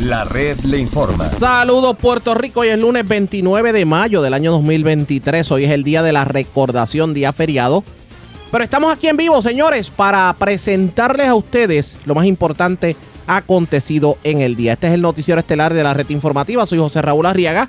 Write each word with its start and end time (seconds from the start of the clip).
La 0.00 0.22
red 0.22 0.60
le 0.60 0.78
informa. 0.78 1.24
Saludos 1.24 1.96
Puerto 1.96 2.32
Rico, 2.32 2.60
hoy 2.60 2.68
es 2.68 2.78
lunes 2.78 3.06
29 3.06 3.72
de 3.72 3.84
mayo 3.84 4.22
del 4.22 4.32
año 4.32 4.52
2023, 4.52 5.50
hoy 5.50 5.64
es 5.64 5.72
el 5.72 5.82
día 5.82 6.04
de 6.04 6.12
la 6.12 6.24
recordación, 6.24 7.14
día 7.14 7.32
feriado. 7.32 7.82
Pero 8.52 8.62
estamos 8.62 8.94
aquí 8.94 9.08
en 9.08 9.16
vivo, 9.16 9.42
señores, 9.42 9.90
para 9.90 10.32
presentarles 10.38 11.26
a 11.26 11.34
ustedes 11.34 11.98
lo 12.06 12.14
más 12.14 12.26
importante 12.26 12.94
acontecido 13.26 14.18
en 14.22 14.40
el 14.40 14.54
día. 14.54 14.74
Este 14.74 14.86
es 14.86 14.94
el 14.94 15.02
noticiero 15.02 15.40
estelar 15.40 15.74
de 15.74 15.82
la 15.82 15.94
red 15.94 16.08
informativa, 16.10 16.64
soy 16.64 16.78
José 16.78 17.02
Raúl 17.02 17.26
Arriaga. 17.26 17.68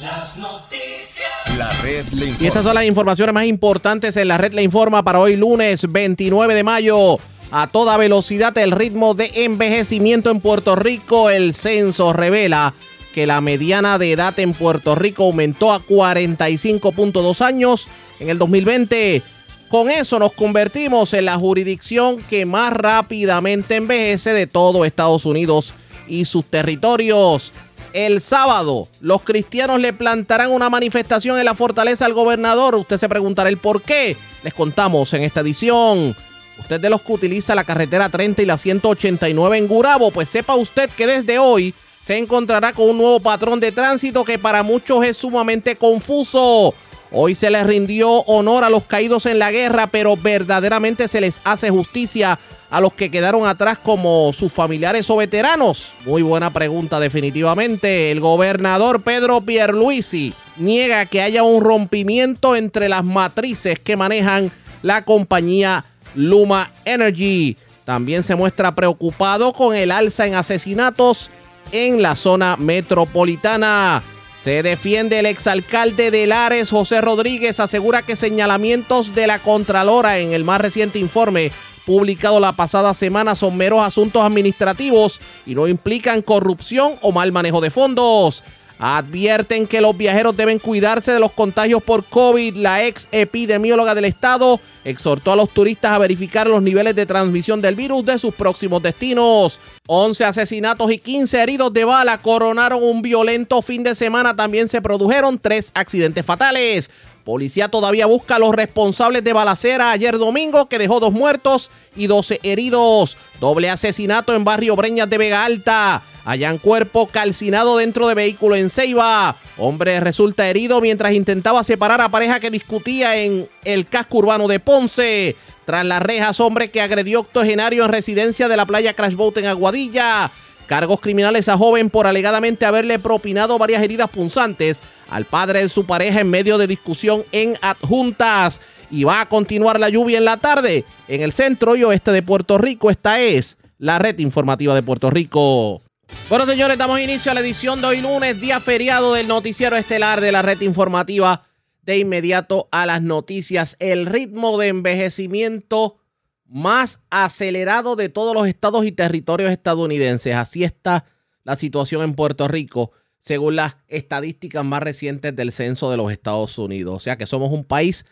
Las 0.00 0.38
noticias. 0.38 1.28
La 1.58 1.70
red 1.82 2.06
le 2.14 2.28
informa. 2.28 2.44
Y 2.44 2.46
estas 2.46 2.64
son 2.64 2.74
las 2.74 2.84
informaciones 2.84 3.34
más 3.34 3.44
importantes 3.44 4.16
en 4.16 4.28
la 4.28 4.38
red 4.38 4.54
Le 4.54 4.62
Informa 4.62 5.02
para 5.02 5.20
hoy 5.20 5.36
lunes 5.36 5.82
29 5.86 6.54
de 6.54 6.64
mayo. 6.64 7.18
A 7.50 7.66
toda 7.66 7.98
velocidad 7.98 8.56
el 8.56 8.72
ritmo 8.72 9.12
de 9.12 9.44
envejecimiento 9.44 10.30
en 10.30 10.40
Puerto 10.40 10.76
Rico. 10.76 11.28
El 11.28 11.52
censo 11.52 12.14
revela 12.14 12.72
que 13.14 13.26
la 13.26 13.42
mediana 13.42 13.98
de 13.98 14.12
edad 14.12 14.38
en 14.38 14.54
Puerto 14.54 14.94
Rico 14.94 15.24
aumentó 15.24 15.74
a 15.74 15.80
45.2 15.80 17.42
años 17.42 17.86
en 18.18 18.30
el 18.30 18.38
2020. 18.38 19.22
Con 19.68 19.90
eso 19.90 20.18
nos 20.18 20.32
convertimos 20.32 21.12
en 21.12 21.26
la 21.26 21.36
jurisdicción 21.36 22.22
que 22.22 22.46
más 22.46 22.72
rápidamente 22.72 23.76
envejece 23.76 24.32
de 24.32 24.46
todo 24.46 24.86
Estados 24.86 25.26
Unidos 25.26 25.74
y 26.06 26.24
sus 26.24 26.46
territorios. 26.46 27.52
El 27.92 28.22
sábado, 28.22 28.88
los 29.02 29.22
cristianos 29.22 29.78
le 29.80 29.92
plantarán 29.92 30.52
una 30.52 30.70
manifestación 30.70 31.38
en 31.38 31.44
la 31.44 31.54
fortaleza 31.54 32.06
al 32.06 32.14
gobernador. 32.14 32.76
Usted 32.76 32.96
se 32.96 33.10
preguntará 33.10 33.50
el 33.50 33.58
por 33.58 33.82
qué. 33.82 34.16
Les 34.42 34.54
contamos 34.54 35.12
en 35.12 35.22
esta 35.22 35.40
edición. 35.40 36.16
Usted 36.58 36.80
de 36.80 36.90
los 36.90 37.02
que 37.02 37.12
utiliza 37.12 37.54
la 37.54 37.64
carretera 37.64 38.08
30 38.08 38.42
y 38.42 38.46
la 38.46 38.56
189 38.56 39.58
en 39.58 39.68
Gurabo, 39.68 40.10
pues 40.10 40.30
sepa 40.30 40.54
usted 40.54 40.88
que 40.90 41.06
desde 41.06 41.38
hoy 41.38 41.74
se 42.00 42.16
encontrará 42.16 42.72
con 42.72 42.88
un 42.88 42.98
nuevo 42.98 43.20
patrón 43.20 43.60
de 43.60 43.70
tránsito 43.70 44.24
que 44.24 44.38
para 44.38 44.62
muchos 44.62 45.04
es 45.04 45.18
sumamente 45.18 45.76
confuso. 45.76 46.74
Hoy 47.10 47.34
se 47.34 47.50
les 47.50 47.66
rindió 47.66 48.10
honor 48.10 48.64
a 48.64 48.70
los 48.70 48.84
caídos 48.84 49.26
en 49.26 49.38
la 49.38 49.50
guerra, 49.50 49.86
pero 49.86 50.16
verdaderamente 50.16 51.08
se 51.08 51.20
les 51.20 51.40
hace 51.44 51.70
justicia 51.70 52.38
a 52.70 52.80
los 52.82 52.92
que 52.92 53.10
quedaron 53.10 53.46
atrás 53.46 53.78
como 53.78 54.32
sus 54.34 54.52
familiares 54.52 55.08
o 55.08 55.16
veteranos. 55.16 55.92
Muy 56.04 56.20
buena 56.20 56.52
pregunta 56.52 57.00
definitivamente. 57.00 58.10
El 58.10 58.20
gobernador 58.20 59.00
Pedro 59.02 59.40
Pierluisi 59.40 60.34
niega 60.58 61.06
que 61.06 61.22
haya 61.22 61.42
un 61.44 61.62
rompimiento 61.62 62.56
entre 62.56 62.90
las 62.90 63.04
matrices 63.04 63.78
que 63.78 63.96
manejan 63.96 64.52
la 64.82 65.02
compañía 65.02 65.84
Luma 66.14 66.72
Energy. 66.84 67.56
También 67.86 68.22
se 68.22 68.34
muestra 68.34 68.74
preocupado 68.74 69.54
con 69.54 69.74
el 69.74 69.90
alza 69.90 70.26
en 70.26 70.34
asesinatos 70.34 71.30
en 71.72 72.02
la 72.02 72.16
zona 72.16 72.56
metropolitana. 72.56 74.02
Se 74.40 74.62
defiende 74.62 75.18
el 75.18 75.26
exalcalde 75.26 76.10
de 76.10 76.26
Lares, 76.26 76.70
José 76.70 77.00
Rodríguez, 77.00 77.58
asegura 77.58 78.02
que 78.02 78.14
señalamientos 78.14 79.14
de 79.14 79.26
la 79.26 79.40
Contralora 79.40 80.18
en 80.18 80.32
el 80.32 80.44
más 80.44 80.60
reciente 80.60 80.98
informe 80.98 81.50
publicado 81.84 82.38
la 82.38 82.52
pasada 82.52 82.92
semana 82.92 83.34
son 83.34 83.56
meros 83.56 83.80
asuntos 83.82 84.22
administrativos 84.22 85.18
y 85.46 85.54
no 85.54 85.66
implican 85.66 86.20
corrupción 86.20 86.96
o 87.00 87.12
mal 87.12 87.32
manejo 87.32 87.60
de 87.62 87.70
fondos. 87.70 88.44
Advierten 88.78 89.66
que 89.66 89.80
los 89.80 89.96
viajeros 89.96 90.36
deben 90.36 90.60
cuidarse 90.60 91.12
de 91.12 91.18
los 91.18 91.32
contagios 91.32 91.82
por 91.82 92.04
COVID. 92.04 92.54
La 92.56 92.84
ex 92.84 93.08
epidemióloga 93.10 93.94
del 93.94 94.04
estado 94.04 94.60
exhortó 94.84 95.32
a 95.32 95.36
los 95.36 95.50
turistas 95.50 95.90
a 95.90 95.98
verificar 95.98 96.46
los 96.46 96.62
niveles 96.62 96.94
de 96.94 97.04
transmisión 97.04 97.60
del 97.60 97.74
virus 97.74 98.06
de 98.06 98.18
sus 98.18 98.34
próximos 98.34 98.80
destinos. 98.82 99.58
11 99.88 100.24
asesinatos 100.24 100.92
y 100.92 100.98
15 100.98 101.42
heridos 101.42 101.72
de 101.72 101.84
bala 101.84 102.18
coronaron 102.18 102.82
un 102.82 103.02
violento 103.02 103.62
fin 103.62 103.82
de 103.82 103.96
semana. 103.96 104.36
También 104.36 104.68
se 104.68 104.80
produjeron 104.80 105.38
tres 105.38 105.72
accidentes 105.74 106.24
fatales. 106.24 106.88
Policía 107.24 107.68
todavía 107.68 108.06
busca 108.06 108.36
a 108.36 108.38
los 108.38 108.54
responsables 108.54 109.22
de 109.22 109.34
balacera 109.34 109.90
ayer 109.90 110.16
domingo 110.16 110.66
que 110.66 110.78
dejó 110.78 110.98
dos 110.98 111.12
muertos 111.12 111.70
y 111.94 112.06
12 112.06 112.40
heridos. 112.42 113.18
Doble 113.40 113.68
asesinato 113.68 114.34
en 114.34 114.44
barrio 114.44 114.76
Breñas 114.76 115.10
de 115.10 115.18
Vega 115.18 115.44
Alta. 115.44 116.02
Hallan 116.28 116.58
cuerpo 116.58 117.06
calcinado 117.06 117.78
dentro 117.78 118.06
de 118.06 118.14
vehículo 118.14 118.54
en 118.54 118.68
Ceiba. 118.68 119.34
Hombre 119.56 119.98
resulta 119.98 120.46
herido 120.46 120.78
mientras 120.82 121.14
intentaba 121.14 121.64
separar 121.64 122.02
a 122.02 122.10
pareja 122.10 122.38
que 122.38 122.50
discutía 122.50 123.16
en 123.16 123.48
el 123.64 123.86
casco 123.86 124.18
urbano 124.18 124.46
de 124.46 124.60
Ponce. 124.60 125.36
Tras 125.64 125.86
las 125.86 126.02
rejas, 126.02 126.38
hombre 126.38 126.70
que 126.70 126.82
agredió 126.82 127.20
octogenario 127.20 127.86
en 127.86 127.92
residencia 127.92 128.46
de 128.46 128.58
la 128.58 128.66
playa 128.66 128.92
Crash 128.92 129.14
Boat 129.14 129.38
en 129.38 129.46
Aguadilla. 129.46 130.30
Cargos 130.66 131.00
criminales 131.00 131.48
a 131.48 131.56
joven 131.56 131.88
por 131.88 132.06
alegadamente 132.06 132.66
haberle 132.66 132.98
propinado 132.98 133.56
varias 133.56 133.82
heridas 133.82 134.10
punzantes 134.10 134.82
al 135.08 135.24
padre 135.24 135.60
de 135.60 135.70
su 135.70 135.86
pareja 135.86 136.20
en 136.20 136.28
medio 136.28 136.58
de 136.58 136.66
discusión 136.66 137.24
en 137.32 137.54
adjuntas. 137.62 138.60
Y 138.90 139.04
va 139.04 139.22
a 139.22 139.28
continuar 139.30 139.80
la 139.80 139.88
lluvia 139.88 140.18
en 140.18 140.26
la 140.26 140.36
tarde 140.36 140.84
en 141.08 141.22
el 141.22 141.32
centro 141.32 141.74
y 141.74 141.84
oeste 141.84 142.12
de 142.12 142.22
Puerto 142.22 142.58
Rico. 142.58 142.90
Esta 142.90 143.18
es 143.18 143.56
la 143.78 143.98
red 143.98 144.18
informativa 144.18 144.74
de 144.74 144.82
Puerto 144.82 145.08
Rico. 145.08 145.80
Bueno, 146.28 146.44
señores, 146.44 146.76
damos 146.76 147.00
inicio 147.00 147.32
a 147.32 147.34
la 147.34 147.40
edición 147.40 147.80
de 147.80 147.86
hoy 147.86 148.00
lunes, 148.02 148.38
día 148.38 148.60
feriado 148.60 149.14
del 149.14 149.28
noticiero 149.28 149.76
estelar 149.76 150.20
de 150.20 150.30
la 150.30 150.42
red 150.42 150.60
informativa. 150.60 151.46
De 151.80 151.96
inmediato 151.96 152.68
a 152.70 152.84
las 152.84 153.00
noticias. 153.00 153.74
El 153.78 154.04
ritmo 154.04 154.58
de 154.58 154.68
envejecimiento 154.68 155.96
más 156.44 157.00
acelerado 157.08 157.96
de 157.96 158.10
todos 158.10 158.34
los 158.34 158.46
estados 158.46 158.84
y 158.84 158.92
territorios 158.92 159.50
estadounidenses. 159.50 160.34
Así 160.34 160.64
está 160.64 161.06
la 161.44 161.56
situación 161.56 162.02
en 162.02 162.14
Puerto 162.14 162.46
Rico, 162.46 162.92
según 163.18 163.56
las 163.56 163.76
estadísticas 163.86 164.66
más 164.66 164.82
recientes 164.82 165.34
del 165.34 165.50
censo 165.50 165.90
de 165.90 165.96
los 165.96 166.12
Estados 166.12 166.58
Unidos. 166.58 166.94
O 166.94 167.00
sea 167.00 167.16
que 167.16 167.26
somos 167.26 167.50
un 167.52 167.64
país 167.64 168.04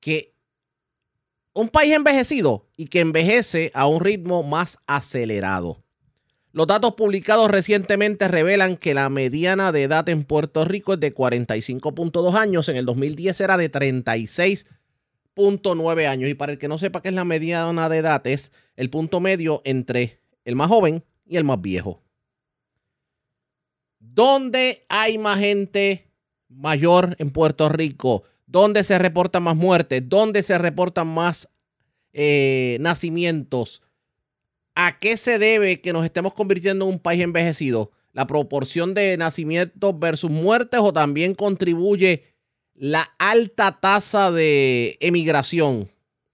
que... 0.00 0.34
Un 1.52 1.68
país 1.68 1.92
envejecido 1.92 2.68
y 2.74 2.86
que 2.86 3.00
envejece 3.00 3.70
a 3.74 3.86
un 3.86 4.00
ritmo 4.00 4.42
más 4.42 4.78
acelerado. 4.86 5.84
Los 6.52 6.66
datos 6.66 6.94
publicados 6.94 7.50
recientemente 7.50 8.26
revelan 8.26 8.76
que 8.76 8.94
la 8.94 9.08
mediana 9.08 9.70
de 9.70 9.84
edad 9.84 10.08
en 10.08 10.24
Puerto 10.24 10.64
Rico 10.64 10.94
es 10.94 11.00
de 11.00 11.14
45.2 11.14 12.34
años. 12.34 12.68
En 12.68 12.76
el 12.76 12.86
2010 12.86 13.40
era 13.40 13.56
de 13.56 13.68
36 13.68 14.66
nueve 15.74 16.06
años. 16.06 16.28
Y 16.28 16.34
para 16.34 16.52
el 16.52 16.58
que 16.58 16.68
no 16.68 16.78
sepa 16.78 17.02
qué 17.02 17.08
es 17.08 17.14
la 17.14 17.24
mediana 17.24 17.88
de 17.88 17.98
edad, 17.98 18.26
es 18.26 18.52
el 18.76 18.90
punto 18.90 19.20
medio 19.20 19.62
entre 19.64 20.20
el 20.44 20.54
más 20.54 20.68
joven 20.68 21.04
y 21.26 21.36
el 21.36 21.44
más 21.44 21.60
viejo. 21.60 22.02
¿Dónde 23.98 24.84
hay 24.88 25.18
más 25.18 25.38
gente 25.38 26.10
mayor 26.48 27.14
en 27.18 27.30
Puerto 27.30 27.68
Rico? 27.68 28.24
¿Dónde 28.46 28.82
se 28.82 28.98
reportan 28.98 29.42
más 29.44 29.56
muertes? 29.56 30.02
¿Dónde 30.08 30.42
se 30.42 30.58
reportan 30.58 31.06
más 31.06 31.48
eh, 32.12 32.78
nacimientos? 32.80 33.82
¿A 34.74 34.98
qué 34.98 35.16
se 35.16 35.38
debe 35.38 35.80
que 35.80 35.92
nos 35.92 36.04
estemos 36.04 36.34
convirtiendo 36.34 36.86
en 36.86 36.92
un 36.92 36.98
país 36.98 37.22
envejecido? 37.22 37.90
¿La 38.12 38.26
proporción 38.26 38.94
de 38.94 39.16
nacimientos 39.16 39.98
versus 39.98 40.30
muertes 40.30 40.80
o 40.80 40.92
también 40.92 41.34
contribuye 41.34 42.24
la 42.80 43.14
alta 43.18 43.78
tasa 43.78 44.32
de 44.32 44.96
emigración. 45.00 45.90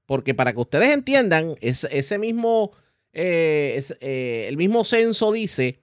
Porque 0.07 0.33
para 0.33 0.53
que 0.53 0.61
ustedes 0.61 0.95
entiendan, 0.95 1.57
ese 1.61 2.19
mismo, 2.19 2.71
eh, 3.13 3.83
eh, 4.01 4.47
el 4.49 4.57
mismo 4.57 4.85
censo 4.85 5.33
dice 5.33 5.81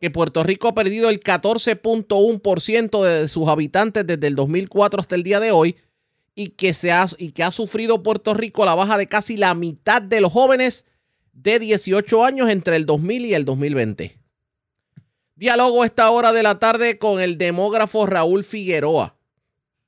que 0.00 0.10
Puerto 0.10 0.42
Rico 0.42 0.66
ha 0.66 0.74
perdido 0.74 1.08
el 1.08 1.20
14.1% 1.20 3.04
de 3.04 3.28
sus 3.28 3.48
habitantes 3.48 4.04
desde 4.04 4.26
el 4.26 4.34
2004 4.34 5.00
hasta 5.00 5.14
el 5.14 5.22
día 5.22 5.38
de 5.38 5.52
hoy 5.52 5.76
y 6.34 6.48
que, 6.48 6.74
se 6.74 6.90
ha, 6.90 7.06
y 7.18 7.30
que 7.30 7.44
ha 7.44 7.52
sufrido 7.52 8.02
Puerto 8.02 8.34
Rico 8.34 8.64
la 8.64 8.74
baja 8.74 8.98
de 8.98 9.06
casi 9.06 9.36
la 9.36 9.54
mitad 9.54 10.02
de 10.02 10.20
los 10.20 10.32
jóvenes 10.32 10.84
de 11.32 11.58
18 11.58 12.24
años 12.24 12.48
entre 12.48 12.76
el 12.76 12.86
2000 12.86 13.26
y 13.26 13.34
el 13.34 13.44
2020. 13.44 14.18
Diálogo 15.34 15.84
esta 15.84 16.10
hora 16.10 16.32
de 16.32 16.42
la 16.42 16.58
tarde 16.58 16.98
con 16.98 17.20
el 17.20 17.38
demógrafo 17.38 18.06
Raúl 18.06 18.44
Figueroa. 18.44 19.16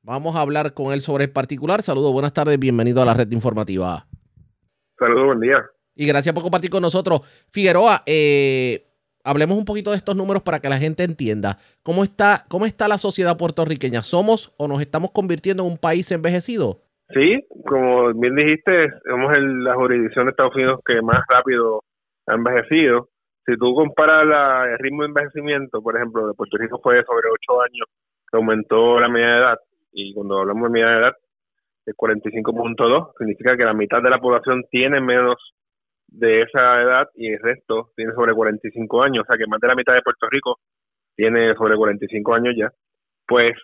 Vamos 0.02 0.36
a 0.36 0.40
hablar 0.40 0.74
con 0.74 0.92
él 0.92 1.00
sobre 1.00 1.24
el 1.24 1.30
particular. 1.30 1.82
Saludos, 1.82 2.12
buenas 2.12 2.32
tardes, 2.32 2.58
bienvenido 2.58 3.00
a 3.00 3.04
la 3.04 3.14
red 3.14 3.30
informativa. 3.30 4.06
Saludos, 4.98 5.26
buen 5.26 5.40
día. 5.40 5.64
Y 5.94 6.06
gracias 6.06 6.34
por 6.34 6.42
compartir 6.42 6.70
con 6.70 6.82
nosotros. 6.82 7.20
Figueroa, 7.50 8.02
eh, 8.04 8.86
hablemos 9.22 9.56
un 9.56 9.64
poquito 9.64 9.90
de 9.90 9.96
estos 9.96 10.16
números 10.16 10.42
para 10.42 10.60
que 10.60 10.68
la 10.68 10.78
gente 10.78 11.04
entienda 11.04 11.58
cómo 11.82 12.04
está, 12.04 12.44
cómo 12.48 12.66
está 12.66 12.88
la 12.88 12.98
sociedad 12.98 13.36
puertorriqueña. 13.36 14.02
¿Somos 14.02 14.52
o 14.56 14.66
nos 14.66 14.80
estamos 14.80 15.10
convirtiendo 15.10 15.64
en 15.64 15.70
un 15.70 15.78
país 15.78 16.10
envejecido? 16.10 16.82
Sí, 17.14 17.46
como 17.66 18.12
bien 18.14 18.34
dijiste, 18.34 18.90
somos 19.08 19.32
el, 19.34 19.64
la 19.64 19.74
jurisdicción 19.74 20.26
de 20.26 20.30
Estados 20.30 20.54
Unidos 20.54 20.80
que 20.84 21.00
más 21.00 21.22
rápido 21.28 21.82
ha 22.26 22.34
envejecido. 22.34 23.08
Si 23.46 23.56
tú 23.56 23.74
comparas 23.74 24.26
la, 24.26 24.66
el 24.72 24.78
ritmo 24.78 25.02
de 25.02 25.08
envejecimiento, 25.08 25.80
por 25.82 25.96
ejemplo, 25.96 26.26
de 26.26 26.34
Puerto 26.34 26.56
Rico 26.56 26.80
fue 26.82 27.02
sobre 27.04 27.28
8 27.30 27.62
años 27.62 27.88
aumentó 28.36 29.00
la 29.00 29.08
media 29.08 29.26
de 29.28 29.38
edad, 29.38 29.58
y 29.92 30.12
cuando 30.14 30.40
hablamos 30.40 30.64
de 30.64 30.70
media 30.70 30.88
de 30.88 30.98
edad, 30.98 31.12
es 31.86 31.94
45.2, 31.94 33.12
significa 33.18 33.56
que 33.56 33.64
la 33.64 33.74
mitad 33.74 34.02
de 34.02 34.10
la 34.10 34.18
población 34.18 34.64
tiene 34.70 35.00
menos 35.00 35.36
de 36.08 36.42
esa 36.42 36.80
edad 36.82 37.08
y 37.14 37.32
el 37.32 37.40
resto 37.40 37.90
tiene 37.96 38.12
sobre 38.14 38.34
45 38.34 39.02
años, 39.02 39.24
o 39.24 39.26
sea 39.26 39.36
que 39.36 39.46
más 39.46 39.60
de 39.60 39.68
la 39.68 39.74
mitad 39.74 39.94
de 39.94 40.02
Puerto 40.02 40.26
Rico 40.30 40.58
tiene 41.16 41.54
sobre 41.54 41.76
45 41.76 42.34
años 42.34 42.54
ya. 42.56 42.70
Pues 43.26 43.54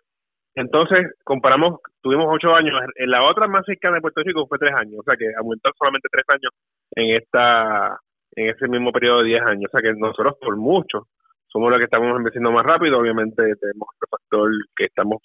entonces 0.61 1.15
comparamos, 1.25 1.81
tuvimos 2.03 2.27
8 2.29 2.55
años, 2.55 2.75
en 2.97 3.11
la 3.11 3.23
otra 3.23 3.49
más 3.49 3.65
cercana 3.65 3.97
de 3.97 4.03
Puerto 4.03 4.23
Rico 4.23 4.47
fue 4.47 4.59
3 4.59 4.75
años, 4.75 5.01
o 5.01 5.03
sea 5.03 5.17
que 5.17 5.27
aumentó 5.39 5.71
solamente 5.77 6.09
3 6.11 6.25
años 6.29 6.53
en 6.97 7.17
esta 7.17 7.99
en 8.37 8.49
ese 8.51 8.69
mismo 8.69 8.93
periodo 8.93 9.23
de 9.23 9.29
10 9.29 9.43
años, 9.43 9.71
o 9.73 9.73
sea 9.73 9.83
que 9.83 9.99
nosotros 9.99 10.37
por 10.41 10.57
mucho 10.57 11.07
somos 11.49 11.71
los 11.71 11.79
que 11.79 11.85
estamos 11.85 12.17
envejeciendo 12.17 12.53
más 12.53 12.65
rápido, 12.65 12.99
obviamente 12.99 13.43
tenemos 13.57 13.89
otro 13.97 14.09
factor 14.11 14.51
que 14.77 14.85
estamos, 14.85 15.19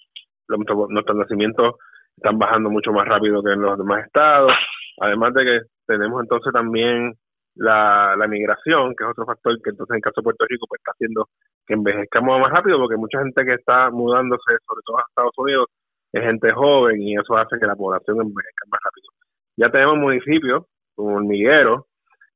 nuestros 0.48 1.16
nacimientos 1.16 1.74
están 2.16 2.38
bajando 2.38 2.70
mucho 2.70 2.92
más 2.92 3.06
rápido 3.06 3.42
que 3.42 3.52
en 3.52 3.60
los 3.60 3.78
demás 3.78 4.06
estados, 4.06 4.52
además 5.00 5.34
de 5.34 5.44
que 5.44 5.60
tenemos 5.86 6.22
entonces 6.22 6.52
también 6.52 7.14
la, 7.56 8.14
la 8.16 8.26
migración, 8.26 8.94
que 8.94 9.04
es 9.04 9.10
otro 9.10 9.26
factor 9.26 9.60
que 9.62 9.70
entonces 9.70 9.92
en 9.92 9.96
el 9.96 10.02
caso 10.02 10.20
de 10.20 10.24
Puerto 10.24 10.44
Rico 10.48 10.66
pues 10.68 10.80
está 10.80 10.92
haciendo 10.92 11.28
que 11.66 11.74
envejezcamos 11.74 12.40
más 12.40 12.52
rápido, 12.52 12.78
porque 12.78 12.96
mucha 12.96 13.18
gente 13.20 13.44
que 13.44 13.54
está 13.54 13.90
mudándose, 13.90 14.58
sobre 14.66 14.82
todo 14.84 14.98
a 14.98 15.04
Estados 15.08 15.34
Unidos, 15.36 15.66
es 16.12 16.22
gente 16.22 16.52
joven 16.52 17.00
y 17.02 17.16
eso 17.16 17.36
hace 17.36 17.58
que 17.58 17.66
la 17.66 17.76
población 17.76 18.20
envejezca 18.20 18.64
más 18.70 18.80
rápido. 18.84 19.08
Ya 19.56 19.70
tenemos 19.70 19.96
municipios 19.98 20.64
como 20.94 21.16
Hormiguero, 21.16 21.86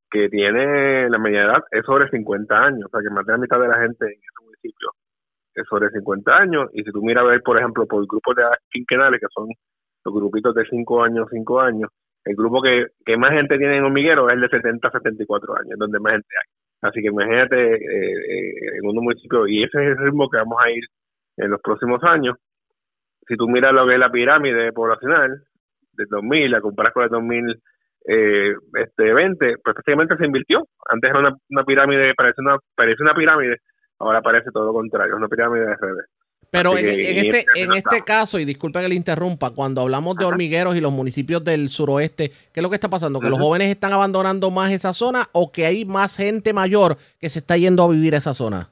que 0.09 0.29
tiene 0.29 1.09
la 1.09 1.17
media 1.17 1.43
edad 1.43 1.63
es 1.71 1.85
sobre 1.85 2.09
50 2.09 2.55
años, 2.55 2.85
o 2.85 2.89
sea 2.89 3.01
que 3.01 3.13
más 3.13 3.25
de 3.25 3.31
la 3.31 3.37
mitad 3.37 3.59
de 3.59 3.67
la 3.67 3.79
gente 3.79 4.05
en 4.05 4.11
ese 4.11 4.43
municipio 4.43 4.91
es 5.55 5.65
sobre 5.67 5.89
50 5.89 6.31
años, 6.35 6.69
y 6.73 6.83
si 6.83 6.91
tú 6.91 7.01
miras 7.01 7.23
a 7.23 7.27
ver, 7.27 7.41
por 7.43 7.57
ejemplo, 7.57 7.85
por 7.85 8.05
grupos 8.07 8.35
de 8.35 8.41
edad 8.43 8.53
quinquenales, 8.69 9.19
que 9.19 9.27
son 9.33 9.47
los 10.03 10.13
grupitos 10.13 10.55
de 10.55 10.65
5 10.65 11.03
años, 11.03 11.27
5 11.31 11.59
años, 11.59 11.89
el 12.25 12.35
grupo 12.35 12.61
que, 12.61 12.87
que 13.05 13.17
más 13.17 13.31
gente 13.31 13.57
tiene 13.57 13.77
en 13.77 13.83
Hormiguero 13.83 14.29
es 14.29 14.35
el 14.35 14.41
de 14.41 14.49
70 14.49 14.87
a 14.87 14.91
74 14.91 15.57
años, 15.57 15.79
donde 15.79 15.99
más 15.99 16.13
gente 16.13 16.27
hay. 16.39 16.89
Así 16.89 17.01
que 17.01 17.07
imagínate 17.07 17.75
eh, 17.75 17.77
eh, 17.77 18.77
en 18.81 18.87
un 18.87 19.03
municipio, 19.03 19.47
y 19.47 19.63
ese 19.63 19.77
es 19.83 19.97
el 19.97 20.05
ritmo 20.05 20.29
que 20.29 20.37
vamos 20.37 20.57
a 20.63 20.69
ir 20.71 20.83
en 21.37 21.51
los 21.51 21.61
próximos 21.61 22.03
años. 22.03 22.37
Si 23.27 23.35
tú 23.35 23.47
miras 23.47 23.73
lo 23.73 23.87
que 23.87 23.93
es 23.93 23.99
la 23.99 24.11
pirámide 24.11 24.73
poblacional, 24.73 25.43
del 25.93 26.07
2000, 26.07 26.51
la 26.51 26.61
comparas 26.61 26.93
con 26.93 27.03
el 27.03 27.09
2000 27.09 27.61
eh, 28.05 28.55
este 28.79 29.13
20, 29.13 29.37
pues 29.63 29.75
prácticamente 29.75 30.17
se 30.17 30.25
invirtió. 30.25 30.63
Antes 30.89 31.09
era 31.09 31.19
una, 31.19 31.35
una 31.49 31.63
pirámide, 31.63 32.13
parece 32.15 32.41
una, 32.41 32.57
parece 32.75 33.03
una 33.03 33.13
pirámide, 33.13 33.57
ahora 33.99 34.21
parece 34.21 34.51
todo 34.51 34.67
lo 34.67 34.73
contrario, 34.73 35.13
es 35.13 35.17
una 35.17 35.27
pirámide 35.27 35.65
de 35.65 35.75
redes. 35.75 36.05
Pero 36.51 36.77
en, 36.77 36.85
este, 36.85 37.45
en 37.55 37.71
este 37.71 38.01
caso, 38.01 38.37
y 38.37 38.43
disculpen 38.43 38.81
que 38.81 38.89
le 38.89 38.95
interrumpa, 38.95 39.51
cuando 39.51 39.79
hablamos 39.79 40.17
de 40.17 40.25
Ajá. 40.25 40.33
hormigueros 40.33 40.75
y 40.75 40.81
los 40.81 40.91
municipios 40.91 41.41
del 41.45 41.69
suroeste, 41.69 42.29
¿qué 42.29 42.59
es 42.59 42.61
lo 42.61 42.69
que 42.69 42.75
está 42.75 42.89
pasando? 42.89 43.21
¿Que 43.21 43.29
los 43.29 43.39
jóvenes 43.39 43.69
están 43.69 43.93
abandonando 43.93 44.51
más 44.51 44.69
esa 44.73 44.91
zona 44.91 45.27
o 45.31 45.49
que 45.49 45.65
hay 45.65 45.85
más 45.85 46.17
gente 46.17 46.51
mayor 46.51 46.97
que 47.21 47.29
se 47.29 47.39
está 47.39 47.55
yendo 47.55 47.83
a 47.83 47.89
vivir 47.89 48.15
a 48.15 48.17
esa 48.17 48.33
zona? 48.33 48.67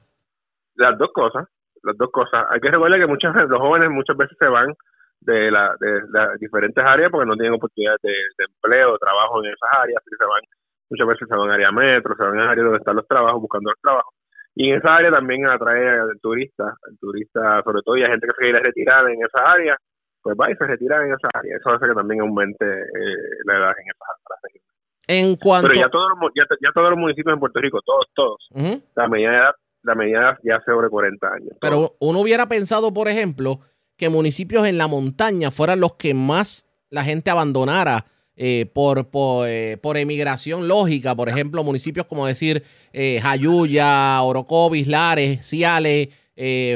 Las 0.74 0.98
dos 0.98 1.10
cosas, 1.14 1.48
las 1.82 1.96
dos 1.96 2.10
cosas. 2.12 2.44
Hay 2.50 2.60
que 2.60 2.70
recordar 2.70 3.00
que 3.00 3.06
muchas 3.06 3.34
los 3.48 3.58
jóvenes 3.58 3.88
muchas 3.88 4.14
veces 4.14 4.36
se 4.38 4.46
van 4.46 4.74
de, 5.20 5.50
la, 5.50 5.74
de 5.80 6.02
las 6.10 6.38
diferentes 6.38 6.84
áreas 6.84 7.10
porque 7.10 7.26
no 7.26 7.34
tienen 7.34 7.54
oportunidades 7.54 8.00
de, 8.02 8.10
de 8.10 8.44
empleo, 8.44 8.98
trabajo 8.98 9.42
en 9.42 9.52
esas 9.52 9.70
áreas, 9.72 10.02
se 10.04 10.24
van, 10.24 10.42
muchas 10.90 11.06
veces 11.06 11.28
se 11.28 11.34
van 11.34 11.50
a 11.50 11.54
área 11.54 11.72
metro, 11.72 12.14
se 12.14 12.22
van 12.24 12.40
a 12.40 12.50
áreas 12.50 12.64
donde 12.64 12.78
están 12.78 12.96
los 12.96 13.08
trabajos, 13.08 13.40
buscando 13.40 13.70
los 13.70 13.80
trabajos. 13.80 14.19
Y 14.54 14.70
en 14.70 14.78
esa 14.78 14.96
área 14.96 15.10
también 15.10 15.46
atrae 15.46 16.00
al 16.00 16.20
turista, 16.20 16.64
al 16.64 16.98
turista 16.98 17.62
sobre 17.62 17.82
todo, 17.82 17.96
y 17.96 18.02
hay 18.02 18.10
gente 18.10 18.26
que 18.26 18.32
se 18.32 18.42
quiere 18.42 18.60
retirar 18.60 19.08
en 19.08 19.24
esa 19.24 19.50
área, 19.50 19.76
pues 20.22 20.36
va 20.38 20.50
y 20.50 20.56
se 20.56 20.66
retira 20.66 21.04
en 21.04 21.14
esa 21.14 21.28
área. 21.32 21.56
Eso 21.56 21.70
hace 21.70 21.86
que 21.86 21.94
también 21.94 22.20
aumente 22.20 22.64
eh, 22.64 23.16
la 23.46 23.54
edad 23.54 23.72
en 23.78 23.84
esas 23.86 24.38
áreas. 24.44 24.64
En 25.06 25.36
cuanto... 25.36 25.68
Pero 25.68 25.80
ya 25.80 25.88
todos, 25.88 26.08
los, 26.20 26.30
ya, 26.34 26.44
ya 26.60 26.70
todos 26.72 26.90
los 26.90 26.98
municipios 26.98 27.34
en 27.34 27.40
Puerto 27.40 27.60
Rico, 27.60 27.80
todos, 27.84 28.06
todos, 28.14 28.48
la 28.94 29.08
media 29.08 29.30
edad, 29.30 29.54
la 29.82 29.94
media 29.94 30.18
edad 30.18 30.38
ya 30.42 30.60
sobre 30.64 30.88
40 30.88 31.26
años. 31.26 31.56
Pero 31.60 31.96
uno 32.00 32.20
hubiera 32.20 32.46
pensado, 32.46 32.92
por 32.92 33.08
ejemplo, 33.08 33.60
que 33.96 34.08
municipios 34.08 34.66
en 34.66 34.78
la 34.78 34.86
montaña 34.86 35.50
fueran 35.50 35.80
los 35.80 35.94
que 35.94 36.14
más 36.14 36.68
la 36.90 37.04
gente 37.04 37.30
abandonara 37.30 38.04
eh, 38.36 38.66
por, 38.72 39.10
por, 39.10 39.48
eh, 39.48 39.76
por 39.80 39.96
emigración 39.96 40.68
lógica. 40.68 41.14
Por 41.14 41.28
ejemplo, 41.28 41.62
municipios 41.64 42.06
como 42.06 42.26
decir 42.26 42.62
eh, 42.92 43.20
Jayuya, 43.22 44.20
Orocovis, 44.22 44.86
Lares, 44.86 45.44
Ciales, 45.46 46.08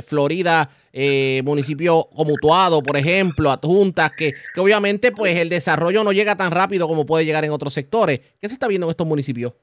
Florida, 0.04 0.68
eh, 0.96 1.42
municipio 1.44 2.04
como 2.14 2.34
Utuado, 2.34 2.80
por 2.80 2.96
ejemplo, 2.96 3.50
Adjuntas, 3.50 4.12
que, 4.12 4.32
que 4.54 4.60
obviamente 4.60 5.10
pues 5.10 5.40
el 5.40 5.48
desarrollo 5.48 6.04
no 6.04 6.12
llega 6.12 6.36
tan 6.36 6.52
rápido 6.52 6.86
como 6.86 7.04
puede 7.04 7.24
llegar 7.24 7.44
en 7.44 7.50
otros 7.50 7.74
sectores. 7.74 8.20
¿Qué 8.40 8.46
se 8.46 8.54
está 8.54 8.68
viendo 8.68 8.86
en 8.86 8.90
estos 8.90 9.06
municipios? 9.06 9.54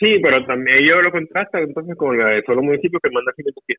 Sí, 0.00 0.18
pero 0.20 0.44
también 0.46 0.78
ellos 0.78 0.96
lo 1.00 1.12
contrastan 1.12 1.62
entonces 1.62 1.94
con 1.96 2.18
la 2.18 2.30
de 2.30 2.42
solo 2.42 2.62
municipios 2.62 3.00
que 3.00 3.10
mandan 3.10 3.34
500 3.36 3.64
pies. 3.66 3.78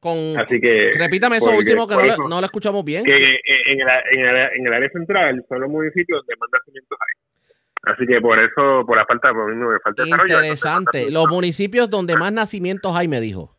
Con, 0.00 0.16
Así 0.40 0.58
que. 0.58 0.92
repítame 0.94 1.36
eso 1.36 1.50
último 1.50 1.86
que 1.86 1.94
no, 1.94 2.00
eso 2.00 2.28
no 2.28 2.40
lo 2.40 2.46
escuchamos 2.46 2.84
bien. 2.84 3.04
Que 3.04 3.14
en 3.14 3.80
el, 3.80 3.88
en, 4.12 4.26
el, 4.26 4.36
en 4.56 4.66
el 4.66 4.72
área 4.72 4.88
central 4.90 5.44
son 5.46 5.60
los 5.60 5.70
municipios 5.70 6.20
donde 6.20 6.34
más 6.40 6.48
nacimientos 6.50 6.98
hay. 6.98 7.92
Así 7.92 8.06
que 8.06 8.20
por 8.20 8.38
eso, 8.38 8.84
por 8.86 8.96
la 8.96 9.06
falta, 9.06 9.32
por 9.32 9.54
mí 9.54 9.56
me 9.56 9.78
falta 9.80 10.06
Interesante. 10.06 11.10
Los 11.10 11.28
municipios 11.28 11.88
donde 11.88 12.16
más 12.16 12.32
nacimientos 12.32 12.94
hay, 12.94 13.08
me 13.08 13.20
dijo. 13.20 13.58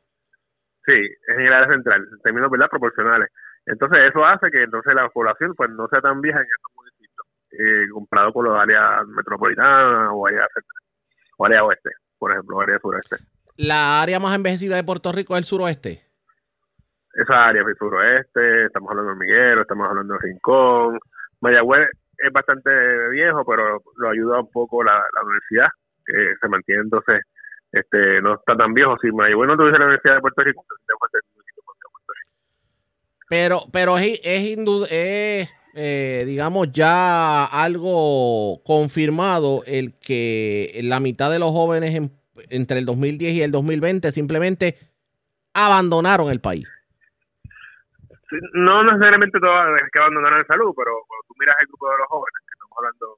Sí, 0.86 0.94
es 0.94 1.38
en 1.38 1.46
el 1.46 1.54
área 1.54 1.70
central, 1.70 2.08
en 2.12 2.20
términos 2.22 2.50
¿verdad? 2.50 2.68
proporcionales. 2.70 3.30
Entonces 3.66 4.00
eso 4.10 4.26
hace 4.26 4.50
que 4.50 4.64
entonces 4.64 4.94
la 4.96 5.08
población 5.10 5.54
pues 5.56 5.70
no 5.72 5.88
sea 5.88 6.02
tan 6.02 6.22
vieja 6.22 6.40
en 6.40 6.46
esos 6.46 6.76
municipios, 6.76 7.28
eh, 7.52 7.90
comparado 7.94 8.34
con 8.34 8.46
los 8.46 8.60
áreas 8.60 9.06
metropolitanas 9.08 10.10
o 10.12 10.28
áreas 10.28 10.48
o 11.38 11.46
área 11.46 11.64
oeste, 11.64 11.92
por 12.18 12.32
ejemplo, 12.32 12.60
área 12.60 12.80
suroeste. 12.80 13.18
La 13.58 14.02
área 14.02 14.20
más 14.20 14.36
envejecida 14.36 14.76
de 14.76 14.84
Puerto 14.84 15.12
Rico 15.12 15.36
es 15.36 15.40
el 15.40 15.44
suroeste. 15.46 16.11
Esa 17.14 17.48
área 17.48 17.64
del 17.64 17.76
suroeste, 17.78 18.66
estamos 18.66 18.90
hablando 18.90 19.12
de 19.12 19.18
Hormiguero, 19.18 19.62
estamos 19.62 19.88
hablando 19.90 20.14
de 20.14 20.20
Rincón. 20.22 21.00
Mayagüez 21.42 21.90
es 22.18 22.32
bastante 22.32 22.70
viejo, 23.10 23.44
pero 23.46 23.82
lo 23.98 24.10
ayuda 24.10 24.40
un 24.40 24.52
poco 24.52 24.84
la, 24.84 25.02
universidad, 25.24 25.68
que 26.06 26.36
se 26.40 26.48
mantiene 26.48 26.82
entonces, 26.84 27.22
este, 27.72 28.22
no 28.22 28.36
está 28.36 28.56
tan 28.56 28.74
viejo. 28.74 28.98
Si 29.02 29.12
Mayagüez 29.12 29.48
no 29.48 29.58
tuviese 29.58 29.78
la 29.80 29.86
Universidad 29.86 30.16
de 30.16 30.22
Puerto 30.22 30.44
Rico, 30.44 30.66
de 30.70 30.94
Puerto 31.00 31.18
Rico. 31.18 31.32
Pero, 33.30 33.62
pero 33.72 33.98
es, 33.98 34.20
es, 34.24 34.58
es, 34.92 35.50
eh, 35.74 36.24
digamos, 36.26 36.72
ya 36.74 37.46
algo 37.46 38.62
confirmado 38.66 39.64
el 39.66 39.98
que 40.00 40.78
la 40.84 41.00
mitad 41.00 41.32
de 41.32 41.40
los 41.40 41.52
jóvenes 41.52 41.96
en- 41.96 42.12
entre 42.50 42.80
el 42.80 42.86
2010 42.86 43.34
y 43.34 43.42
el 43.42 43.52
2020 43.52 44.12
simplemente 44.12 44.78
abandonaron 45.54 46.30
el 46.30 46.42
país. 46.42 46.68
No 48.54 48.84
necesariamente 48.84 49.40
todas 49.40 49.72
las 49.72 49.90
que 49.92 50.00
abandonaron 50.00 50.40
el 50.40 50.46
salud, 50.46 50.74
pero 50.76 50.92
cuando 51.08 51.24
tú 51.28 51.34
miras 51.40 51.56
el 51.60 51.68
grupo 51.68 51.90
de 51.92 51.98
los 51.98 52.08
jóvenes, 52.08 52.40
que 52.48 52.54
estamos 52.54 52.78
hablando, 52.78 53.18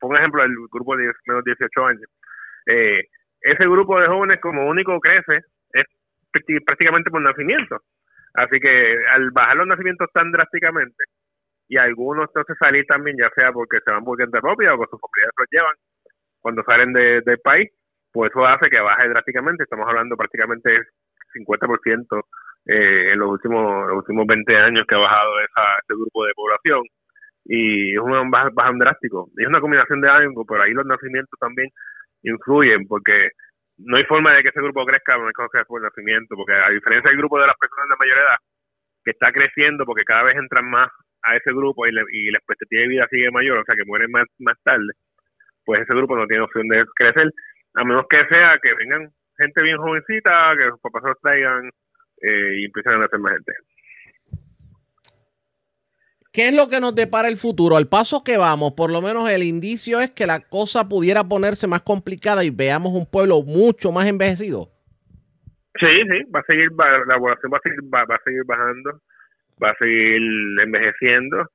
por 0.00 0.16
ejemplo, 0.18 0.42
el 0.44 0.54
grupo 0.70 0.96
de 0.96 1.12
menos 1.26 1.44
18 1.44 1.86
años, 1.86 2.10
eh, 2.66 3.02
ese 3.40 3.64
grupo 3.66 4.00
de 4.00 4.06
jóvenes 4.08 4.40
como 4.40 4.66
único 4.68 4.98
crece 5.00 5.40
es 5.72 5.84
prácti- 6.32 6.64
prácticamente 6.64 7.10
por 7.10 7.20
nacimiento. 7.22 7.80
Así 8.34 8.58
que 8.60 8.96
al 9.12 9.30
bajar 9.32 9.56
los 9.56 9.66
nacimientos 9.66 10.08
tan 10.12 10.30
drásticamente, 10.32 11.04
y 11.68 11.76
algunos 11.78 12.28
entonces 12.28 12.56
salir 12.58 12.84
también, 12.86 13.16
ya 13.18 13.30
sea 13.36 13.52
porque 13.52 13.78
se 13.84 13.90
van 13.90 14.04
por 14.04 14.16
cuenta 14.16 14.40
propia 14.40 14.74
o 14.74 14.78
que 14.80 14.86
sus 14.90 15.00
familiares 15.00 15.34
los 15.38 15.48
llevan 15.50 15.76
cuando 16.40 16.62
salen 16.64 16.92
de- 16.92 17.20
del 17.22 17.38
país, 17.40 17.70
pues 18.12 18.30
eso 18.30 18.46
hace 18.46 18.70
que 18.70 18.80
baje 18.80 19.08
drásticamente. 19.08 19.64
Estamos 19.64 19.88
hablando 19.88 20.16
prácticamente 20.16 20.78
50% 21.32 22.22
eh, 22.66 23.12
en 23.12 23.18
los 23.18 23.30
últimos 23.30 23.88
los 23.88 23.98
últimos 23.98 24.26
20 24.26 24.56
años 24.56 24.86
que 24.88 24.94
ha 24.94 24.98
bajado 24.98 25.40
esa, 25.40 25.62
ese 25.82 25.94
grupo 25.94 26.24
de 26.26 26.34
población 26.34 26.82
y 27.46 27.92
es 27.94 28.00
un 28.00 28.12
baj- 28.32 28.54
bajón 28.54 28.78
drástico. 28.78 29.28
Es 29.36 29.46
una 29.48 29.60
combinación 29.60 30.00
de 30.00 30.08
algo, 30.10 30.44
pero 30.46 30.62
ahí 30.62 30.72
los 30.72 30.86
nacimientos 30.86 31.38
también 31.40 31.68
influyen 32.22 32.86
porque 32.88 33.30
no 33.78 33.96
hay 33.96 34.04
forma 34.04 34.34
de 34.34 34.42
que 34.42 34.48
ese 34.50 34.60
grupo 34.62 34.84
crezca 34.86 35.16
no 35.18 35.26
hay 35.26 35.32
cosa 35.34 35.64
por 35.66 35.82
nacimiento, 35.82 36.36
porque 36.36 36.54
a 36.54 36.70
diferencia 36.70 37.10
del 37.10 37.18
grupo 37.18 37.40
de 37.40 37.46
las 37.48 37.56
personas 37.58 37.88
de 37.90 37.96
mayor 38.06 38.18
edad, 38.18 38.36
que 39.04 39.10
está 39.12 39.32
creciendo 39.32 39.84
porque 39.86 40.04
cada 40.04 40.24
vez 40.24 40.36
entran 40.36 40.68
más 40.70 40.90
a 41.22 41.36
ese 41.36 41.52
grupo 41.52 41.86
y, 41.86 41.92
le- 41.92 42.04
y 42.12 42.30
la 42.30 42.38
expectativa 42.38 42.82
de 42.82 42.88
vida 42.88 43.08
sigue 43.10 43.30
mayor, 43.30 43.58
o 43.58 43.64
sea 43.64 43.76
que 43.76 43.84
mueren 43.86 44.10
más, 44.10 44.26
más 44.38 44.56
tarde, 44.62 44.92
pues 45.64 45.82
ese 45.82 45.94
grupo 45.94 46.16
no 46.16 46.26
tiene 46.26 46.44
opción 46.44 46.68
de 46.68 46.84
crecer, 46.96 47.30
a 47.74 47.84
menos 47.84 48.06
que 48.08 48.24
sea 48.28 48.58
que 48.62 48.74
vengan 48.74 49.08
gente 49.38 49.62
bien 49.62 49.78
jovencita, 49.78 50.54
que 50.58 50.70
sus 50.70 50.80
papás 50.80 51.02
los 51.04 51.20
traigan 51.20 51.70
eh, 52.24 52.60
y 52.60 52.64
empiezan 52.66 52.94
a 52.94 52.98
nacer 52.98 53.18
más 53.18 53.32
gente. 53.34 53.52
¿Qué 56.32 56.48
es 56.48 56.54
lo 56.54 56.68
que 56.68 56.80
nos 56.80 56.94
depara 56.96 57.28
el 57.28 57.36
futuro? 57.36 57.76
Al 57.76 57.86
paso 57.88 58.24
que 58.24 58.36
vamos, 58.36 58.72
por 58.72 58.90
lo 58.90 59.00
menos 59.00 59.30
el 59.30 59.44
indicio 59.44 60.00
es 60.00 60.10
que 60.10 60.26
la 60.26 60.40
cosa 60.40 60.88
pudiera 60.88 61.22
ponerse 61.22 61.68
más 61.68 61.82
complicada 61.82 62.42
y 62.44 62.50
veamos 62.50 62.92
un 62.92 63.06
pueblo 63.08 63.42
mucho 63.42 63.92
más 63.92 64.08
envejecido. 64.08 64.68
Sí, 65.78 65.86
sí, 66.10 66.24
va 66.34 66.40
a 66.40 66.44
seguir, 66.46 66.70
va- 66.78 67.04
la 67.06 67.18
población 67.18 67.52
va 67.52 67.58
a 67.58 67.60
seguir, 67.62 67.80
va, 67.92 68.04
va 68.04 68.16
a 68.16 68.22
seguir 68.24 68.42
bajando, 68.46 69.00
va 69.62 69.70
a 69.70 69.76
seguir 69.78 70.22
envejeciendo 70.60 71.48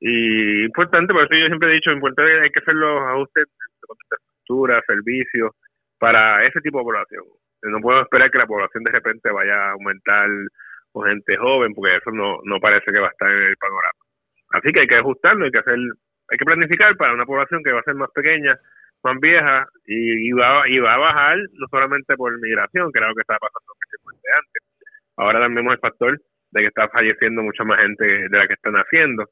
y 0.00 0.64
importante, 0.64 1.12
por 1.12 1.24
eso 1.24 1.34
yo 1.34 1.46
siempre 1.46 1.70
he 1.70 1.74
dicho, 1.74 1.92
importante 1.92 2.40
hay 2.42 2.50
que 2.50 2.60
hacer 2.60 2.74
los 2.74 3.02
ajustes 3.02 3.44
de 3.44 3.64
infraestructura, 4.08 4.82
servicios 4.86 5.50
para 5.98 6.46
ese 6.46 6.60
tipo 6.60 6.78
de 6.78 6.84
población. 6.84 7.24
No 7.62 7.80
podemos 7.80 8.04
esperar 8.04 8.30
que 8.30 8.38
la 8.38 8.46
población 8.46 8.82
de 8.84 8.90
repente 8.90 9.30
vaya 9.30 9.54
a 9.54 9.70
aumentar 9.72 10.28
con 10.90 11.08
gente 11.08 11.36
joven, 11.36 11.74
porque 11.74 11.96
eso 11.96 12.10
no, 12.10 12.38
no 12.44 12.60
parece 12.60 12.90
que 12.92 12.98
va 12.98 13.08
a 13.08 13.10
estar 13.10 13.30
en 13.30 13.42
el 13.42 13.56
panorama. 13.56 13.98
Así 14.50 14.72
que 14.72 14.80
hay 14.80 14.86
que 14.86 14.96
ajustarlo, 14.96 15.44
hay 15.44 15.50
que 15.50 15.58
hacer, 15.58 15.78
hay 16.28 16.38
que 16.38 16.44
planificar 16.44 16.96
para 16.96 17.14
una 17.14 17.24
población 17.24 17.62
que 17.62 17.72
va 17.72 17.80
a 17.80 17.84
ser 17.84 17.94
más 17.94 18.10
pequeña, 18.10 18.58
más 19.02 19.18
vieja 19.20 19.66
y, 19.86 20.28
y 20.28 20.32
va, 20.32 20.68
y 20.68 20.78
va 20.78 20.94
a 20.94 20.98
bajar 20.98 21.38
no 21.52 21.66
solamente 21.70 22.16
por 22.16 22.38
migración, 22.40 22.92
que 22.92 22.98
era 22.98 23.08
lo 23.08 23.14
que 23.14 23.22
estaba 23.22 23.38
pasando 23.38 23.72
antes. 24.22 24.62
Ahora 25.16 25.40
también 25.40 25.70
el 25.70 25.78
factor 25.78 26.18
de 26.52 26.60
que 26.60 26.66
está 26.66 26.88
falleciendo 26.88 27.42
mucha 27.42 27.64
más 27.64 27.80
gente 27.80 28.04
de 28.04 28.38
la 28.38 28.46
que 28.46 28.54
está 28.54 28.70
naciendo. 28.70 29.26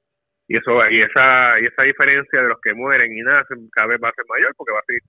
Y 0.48 0.56
eso 0.56 0.72
y 0.90 1.02
esa 1.02 1.60
y 1.60 1.66
esa 1.66 1.82
diferencia 1.82 2.42
de 2.42 2.48
los 2.48 2.60
que 2.60 2.74
mueren 2.74 3.12
y 3.12 3.22
nacen 3.22 3.68
cada 3.70 3.88
vez 3.88 4.00
va 4.02 4.08
a 4.08 4.14
ser 4.14 4.24
mayor 4.28 4.52
porque 4.56 4.72
va 4.72 4.80
a 4.80 4.84
seguir, 4.86 5.02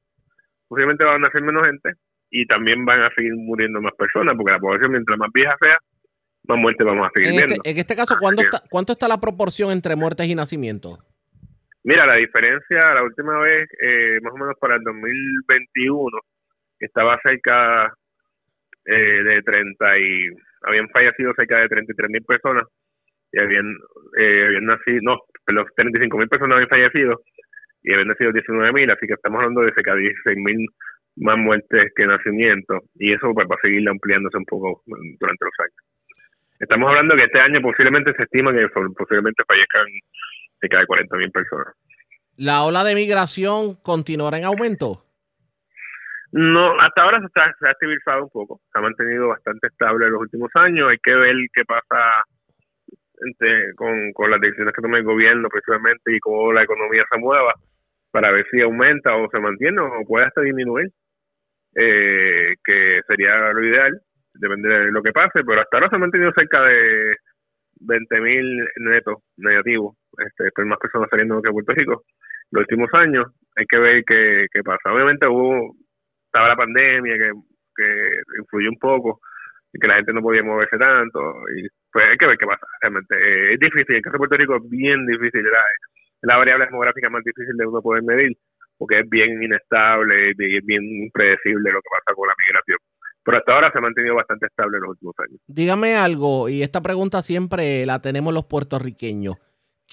posiblemente 0.67 1.03
van 1.03 1.15
a 1.15 1.27
nacer 1.27 1.41
menos 1.41 1.65
gente 1.65 1.93
y 2.31 2.45
también 2.47 2.85
van 2.85 3.01
a 3.01 3.13
seguir 3.13 3.33
muriendo 3.35 3.81
más 3.81 3.93
personas 3.95 4.35
porque 4.35 4.53
la 4.53 4.59
población 4.59 4.91
mientras 4.91 5.19
más 5.19 5.29
vieja 5.33 5.55
sea, 5.61 5.77
más 6.47 6.57
muertes 6.57 6.87
vamos 6.87 7.07
a 7.07 7.11
seguir 7.13 7.29
En 7.29 7.35
viendo. 7.35 7.53
este, 7.55 7.69
en 7.69 7.77
este 7.77 7.95
caso, 7.95 8.15
¿cuánto 8.19 8.41
está, 8.41 8.63
¿cuánto 8.69 8.93
está 8.93 9.07
la 9.07 9.19
proporción 9.19 9.71
entre 9.71 9.95
muertes 9.95 10.25
y 10.27 10.33
nacimientos? 10.33 10.97
Mira, 11.83 12.05
la 12.05 12.15
diferencia, 12.15 12.93
la 12.93 13.03
última 13.03 13.39
vez, 13.39 13.67
eh, 13.81 14.19
más 14.21 14.33
o 14.33 14.37
menos 14.37 14.55
para 14.59 14.75
el 14.75 14.83
2021, 14.83 16.19
estaba 16.79 17.19
cerca 17.23 17.93
eh, 18.85 19.23
de 19.23 19.41
30 19.41 19.99
y 19.99 20.27
habían 20.63 20.89
fallecido 20.89 21.33
cerca 21.35 21.57
de 21.59 21.67
33 21.67 22.09
mil 22.09 22.23
personas 22.23 22.63
y 23.31 23.39
habían, 23.39 23.75
eh, 24.19 24.45
habían 24.47 24.65
nacido, 24.65 24.99
no, 25.01 25.17
los 25.47 25.67
35 25.75 26.17
mil 26.17 26.29
personas 26.29 26.55
habían 26.55 26.69
fallecido 26.69 27.21
y 27.83 27.93
habían 27.93 28.09
nacido 28.09 28.31
19 28.31 28.73
mil, 28.73 28.91
así 28.91 29.07
que 29.07 29.13
estamos 29.13 29.39
hablando 29.39 29.61
de 29.61 29.73
cerca 29.73 29.95
de 29.95 30.01
16 30.01 30.37
mil 30.37 30.67
más 31.17 31.37
muertes 31.37 31.91
que 31.95 32.05
nacimientos 32.05 32.79
y 32.95 33.13
eso 33.13 33.33
pues, 33.33 33.47
va 33.49 33.55
a 33.55 33.61
seguir 33.61 33.87
ampliándose 33.87 34.37
un 34.37 34.45
poco 34.45 34.81
mm, 34.85 35.17
durante 35.19 35.45
los 35.45 35.53
años. 35.59 35.75
Estamos 36.59 36.89
hablando 36.89 37.15
que 37.15 37.23
este 37.23 37.39
año 37.39 37.59
posiblemente 37.61 38.13
se 38.13 38.23
estima 38.23 38.53
que 38.53 38.67
posiblemente 38.69 39.43
fallezcan 39.47 39.85
de 40.61 40.85
40 40.85 41.17
mil 41.17 41.31
personas. 41.31 41.73
¿La 42.37 42.63
ola 42.63 42.83
de 42.83 42.95
migración 42.95 43.75
continuará 43.83 44.37
en 44.37 44.45
aumento? 44.45 45.05
No, 46.31 46.79
hasta 46.79 47.01
ahora 47.01 47.19
se, 47.19 47.25
está, 47.25 47.53
se 47.59 47.67
ha 47.67 47.71
estabilizado 47.71 48.23
un 48.23 48.29
poco, 48.29 48.61
se 48.71 48.79
ha 48.79 48.81
mantenido 48.81 49.27
bastante 49.27 49.67
estable 49.67 50.05
en 50.05 50.13
los 50.13 50.21
últimos 50.21 50.49
años. 50.55 50.89
Hay 50.89 50.97
que 51.03 51.13
ver 51.13 51.35
qué 51.53 51.65
pasa 51.65 52.23
entre- 53.21 53.73
con, 53.75 54.13
con 54.13 54.31
las 54.31 54.39
decisiones 54.39 54.73
que 54.73 54.81
tome 54.81 54.99
el 54.99 55.03
gobierno 55.03 55.49
principalmente 55.49 56.15
y 56.15 56.19
cómo 56.19 56.53
la 56.53 56.63
economía 56.63 57.03
se 57.11 57.19
mueva 57.19 57.53
para 58.11 58.31
ver 58.31 58.45
si 58.51 58.61
aumenta 58.61 59.15
o 59.15 59.29
se 59.29 59.39
mantiene 59.39 59.79
o 59.81 60.05
puede 60.07 60.25
hasta 60.25 60.41
disminuir, 60.41 60.89
eh, 61.75 62.55
que 62.63 63.01
sería 63.07 63.51
lo 63.53 63.63
ideal, 63.63 64.01
depende 64.33 64.69
de 64.69 64.91
lo 64.91 65.01
que 65.01 65.11
pase, 65.11 65.43
pero 65.45 65.61
hasta 65.61 65.77
ahora 65.77 65.89
se 65.89 65.95
ha 65.95 65.99
mantenido 65.99 66.31
cerca 66.35 66.63
de 66.63 67.15
20 67.81 68.21
mil 68.21 68.67
netos 68.77 69.17
negativos, 69.37 69.95
este, 70.17 70.65
más 70.65 70.79
personas 70.79 71.09
saliendo 71.09 71.41
que 71.41 71.51
Puerto 71.51 71.73
Rico 71.73 72.03
los 72.51 72.61
últimos 72.61 72.89
años. 72.93 73.27
Hay 73.55 73.65
que 73.65 73.77
ver 73.77 74.03
qué, 74.05 74.45
qué 74.51 74.61
pasa. 74.63 74.93
Obviamente 74.93 75.27
hubo 75.27 75.75
estaba 76.25 76.47
la 76.47 76.55
pandemia 76.55 77.17
que, 77.17 77.31
que 77.75 78.21
influyó 78.39 78.69
un 78.69 78.79
poco 78.79 79.19
y 79.73 79.79
que 79.79 79.87
la 79.87 79.95
gente 79.95 80.13
no 80.13 80.21
podía 80.21 80.43
moverse 80.43 80.77
tanto 80.77 81.19
y 81.55 81.67
pues 81.91 82.05
hay 82.05 82.17
que 82.17 82.27
ver 82.27 82.37
qué 82.37 82.45
pasa 82.45 82.65
realmente 82.81 83.15
Eh, 83.15 83.53
es 83.53 83.59
difícil 83.59 83.95
el 83.95 84.01
caso 84.01 84.13
de 84.13 84.17
Puerto 84.19 84.37
Rico 84.37 84.55
es 84.55 84.69
bien 84.69 85.05
difícil 85.05 85.43
la, 85.43 85.63
la 86.21 86.37
variable 86.37 86.65
demográfica 86.65 87.09
más 87.09 87.23
difícil 87.23 87.55
de 87.57 87.65
uno 87.65 87.81
poder 87.81 88.03
medir 88.03 88.37
porque 88.81 88.99
es 89.01 89.09
bien 89.09 89.43
inestable 89.43 90.31
y 90.37 90.57
es 90.57 90.65
bien 90.65 90.81
impredecible 91.03 91.71
lo 91.71 91.79
que 91.81 91.89
pasa 91.91 92.15
con 92.15 92.27
la 92.27 92.33
migración 92.47 92.79
pero 93.23 93.37
hasta 93.37 93.53
ahora 93.53 93.71
se 93.71 93.77
ha 93.77 93.81
mantenido 93.81 94.15
bastante 94.15 94.47
estable 94.47 94.77
en 94.77 94.81
los 94.81 94.89
últimos 94.91 95.13
años 95.19 95.39
Dígame 95.45 95.95
algo, 95.95 96.49
y 96.49 96.63
esta 96.63 96.81
pregunta 96.81 97.21
siempre 97.21 97.85
la 97.85 98.01
tenemos 98.01 98.33
los 98.33 98.45
puertorriqueños. 98.45 99.35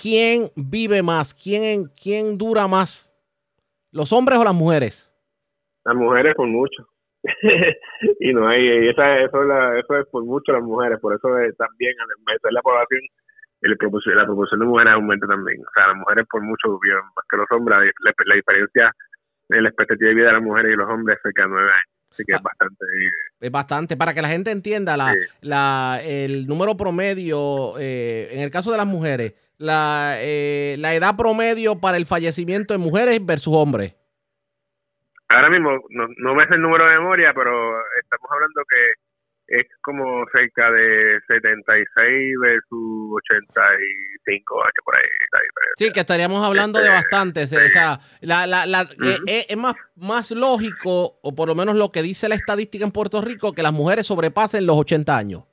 ¿Quién 0.00 0.46
vive 0.56 1.02
más? 1.02 1.34
¿Quién, 1.34 1.90
quién 2.00 2.38
dura 2.38 2.66
más? 2.68 3.12
¿Los 3.92 4.12
hombres 4.14 4.38
o 4.38 4.44
las 4.44 4.54
mujeres? 4.54 5.12
las 5.84 5.94
mujeres 5.96 6.34
por 6.36 6.46
mucho 6.46 6.88
y 8.20 8.32
no 8.32 8.46
hay 8.48 8.88
esa, 8.88 9.20
eso, 9.20 9.42
es 9.42 9.48
la- 9.48 9.78
eso 9.78 9.96
es 9.98 10.06
por 10.10 10.24
mucho 10.24 10.52
las 10.52 10.62
mujeres 10.62 10.98
por 11.00 11.14
eso 11.14 11.36
es, 11.38 11.54
también 11.56 11.94
al 12.00 12.08
aumentar 12.18 12.52
la 12.52 12.62
población 12.62 13.00
el 13.60 13.76
proporción- 13.76 14.16
la 14.16 14.24
proporción 14.24 14.60
de 14.60 14.66
mujeres 14.66 14.92
aumenta 14.94 15.26
también. 15.26 15.60
O 15.60 15.70
sea 15.74 15.88
las 15.88 15.96
mujeres 15.96 16.26
por 16.30 16.42
mucho 16.42 16.78
viven 16.80 16.98
más 17.16 17.24
que 17.30 17.36
los 17.36 17.46
hombres. 17.50 17.92
La, 18.04 18.12
la 18.26 18.34
diferencia 18.34 18.92
en 19.50 19.62
la 19.62 19.68
expectativa 19.70 20.08
de 20.08 20.14
vida 20.14 20.26
de 20.26 20.32
las 20.34 20.42
mujeres 20.42 20.72
y 20.72 20.76
los 20.76 20.88
hombres 20.88 21.16
es 21.16 21.22
cerca 21.22 21.42
de 21.42 21.48
nueve 21.48 21.70
años. 21.70 21.84
Así 22.10 22.24
que 22.24 22.32
es 22.32 22.42
bastante 22.42 22.84
Es 23.40 23.50
bastante, 23.50 23.96
para 23.96 24.14
que 24.14 24.22
la 24.22 24.28
gente 24.28 24.50
entienda 24.50 24.96
la, 24.96 25.12
Sí. 25.12 25.18
la- 25.42 26.00
el 26.02 26.46
número 26.46 26.76
promedio, 26.76 27.74
eh, 27.78 28.28
en 28.32 28.40
el 28.40 28.50
caso 28.50 28.70
de 28.72 28.78
las 28.78 28.86
mujeres, 28.86 29.34
la, 29.58 30.14
eh, 30.18 30.76
la 30.78 30.94
edad 30.94 31.16
promedio 31.16 31.78
para 31.80 31.96
el 31.96 32.06
fallecimiento 32.06 32.72
de 32.74 32.78
mujeres 32.78 33.24
versus 33.24 33.54
hombres. 33.54 33.94
ahora 35.30 35.50
mismo 35.50 35.70
no, 35.90 36.08
no 36.16 36.34
me 36.34 36.46
sé 36.46 36.54
el 36.54 36.62
número 36.62 36.86
de 36.86 36.94
memoria 36.98 37.32
pero 37.34 37.78
estamos 38.00 38.26
hablando 38.32 38.62
que 38.68 38.92
es 39.48 39.66
como 39.80 40.24
cerca 40.32 40.70
de 40.70 41.18
76 41.26 42.34
versus 42.40 43.16
85 43.24 44.62
años 44.62 44.72
por 44.84 44.96
ahí 44.96 45.02
la 45.32 45.40
diferencia 45.40 45.74
Sí, 45.78 45.92
que 45.92 46.00
estaríamos 46.00 46.44
hablando 46.46 46.78
de 46.78 46.84
Este, 46.86 46.96
bastantes. 46.96 47.52
O 47.52 47.66
sea, 47.72 47.98
la, 48.20 48.46
la, 48.46 48.66
la- 48.66 48.82
eh, 48.82 49.18
eh, 49.26 49.46
es 49.48 49.56
más, 49.56 49.74
más 49.96 50.30
lógico, 50.30 51.18
o 51.22 51.34
por 51.34 51.48
lo 51.48 51.54
menos 51.54 51.76
lo 51.76 51.90
que 51.92 52.02
dice 52.02 52.28
la 52.28 52.34
estadística 52.34 52.84
en 52.84 52.92
Puerto 52.92 53.20
Rico, 53.22 53.52
que 53.54 53.62
las 53.62 53.72
mujeres 53.72 54.06
sobrepasen 54.06 54.66
los 54.66 54.76
80 54.76 55.16
años. 55.16 55.44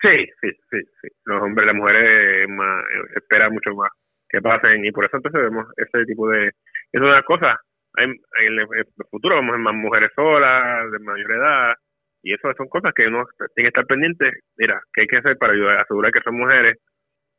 Sí, 0.00 0.26
sí, 0.40 0.48
sí, 0.70 0.78
sí. 1.02 1.08
Los 1.24 1.42
hombres, 1.42 1.66
las 1.66 1.74
mujeres 1.74 2.48
más, 2.48 2.84
se 3.12 3.18
espera 3.18 3.50
mucho 3.50 3.70
más 3.74 3.90
que 4.28 4.40
pasen 4.40 4.84
y 4.84 4.92
por 4.92 5.04
eso 5.06 5.16
entonces 5.16 5.42
vemos 5.42 5.66
ese 5.76 6.04
tipo 6.04 6.28
de... 6.28 6.48
Es 6.92 7.00
una 7.00 7.22
cosa, 7.22 7.58
en, 7.96 8.10
en 8.10 8.46
el, 8.46 8.58
en 8.60 8.68
el 8.78 8.86
futuro 9.10 9.36
vamos 9.36 9.50
a 9.50 9.52
ver 9.56 9.60
más 9.60 9.74
mujeres 9.74 10.10
solas, 10.14 10.90
de 10.92 10.98
mayor 11.00 11.30
edad, 11.32 11.74
y 12.22 12.34
eso 12.34 12.48
son 12.56 12.68
cosas 12.68 12.92
que 12.94 13.06
uno 13.06 13.24
tiene 13.54 13.66
que 13.70 13.78
estar 13.78 13.86
pendiente. 13.86 14.30
Mira, 14.56 14.80
¿qué 14.92 15.02
hay 15.02 15.06
que 15.06 15.18
hacer 15.18 15.36
para 15.38 15.52
ayudar, 15.52 15.78
asegurar 15.80 16.12
que 16.12 16.18
esas 16.20 16.32
mujeres 16.34 16.76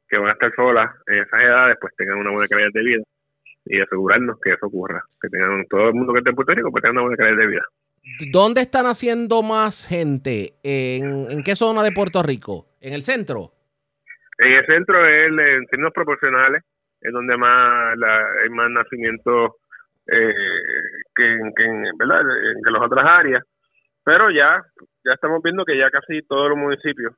que 0.07 0.17
van 0.17 0.29
a 0.29 0.33
estar 0.33 0.51
solas 0.55 0.91
en 1.07 1.19
esas 1.19 1.41
edades 1.41 1.77
pues 1.79 1.93
tengan 1.95 2.17
una 2.17 2.31
buena 2.31 2.47
calidad 2.47 2.69
de 2.73 2.81
vida 2.83 3.03
y 3.65 3.79
asegurarnos 3.81 4.39
que 4.41 4.53
eso 4.53 4.65
ocurra, 4.65 5.03
que 5.21 5.29
tengan 5.29 5.63
todo 5.69 5.89
el 5.89 5.93
mundo 5.93 6.13
que 6.13 6.19
esté 6.19 6.29
en 6.31 6.35
Puerto 6.35 6.53
Rico 6.53 6.71
pues 6.71 6.81
tenga 6.83 6.93
una 6.93 7.01
buena 7.01 7.17
calidad 7.17 7.37
de 7.37 7.47
vida. 7.47 7.63
¿Dónde 8.31 8.61
están 8.61 8.85
haciendo 8.87 9.43
más 9.43 9.85
gente? 9.87 10.53
¿En, 10.63 11.29
en 11.29 11.43
qué 11.43 11.55
zona 11.55 11.83
de 11.83 11.91
Puerto 11.91 12.23
Rico? 12.23 12.65
¿En 12.81 12.93
el 12.93 13.01
centro? 13.03 13.51
En 14.39 14.53
el 14.53 14.65
centro 14.65 15.05
es 15.05 15.27
en 15.27 15.65
términos 15.67 15.93
proporcionales, 15.93 16.63
es 17.01 17.11
donde 17.13 17.37
más 17.37 17.95
la, 17.97 18.25
hay 18.41 18.49
más 18.49 18.71
nacimiento 18.71 19.57
eh, 20.07 20.33
que, 21.13 21.25
en- 21.25 21.53
que 21.53 21.63
en, 21.65 21.83
¿verdad? 21.99 22.21
En 22.21 22.63
que 22.63 22.71
las 22.71 22.81
otras 22.81 23.05
áreas. 23.05 23.43
Pero 24.09 24.31
ya, 24.31 24.57
ya 25.05 25.13
estamos 25.13 25.39
viendo 25.43 25.63
que 25.63 25.77
ya 25.77 25.91
casi 25.91 26.23
todos 26.23 26.49
los 26.49 26.57
municipios, 26.57 27.13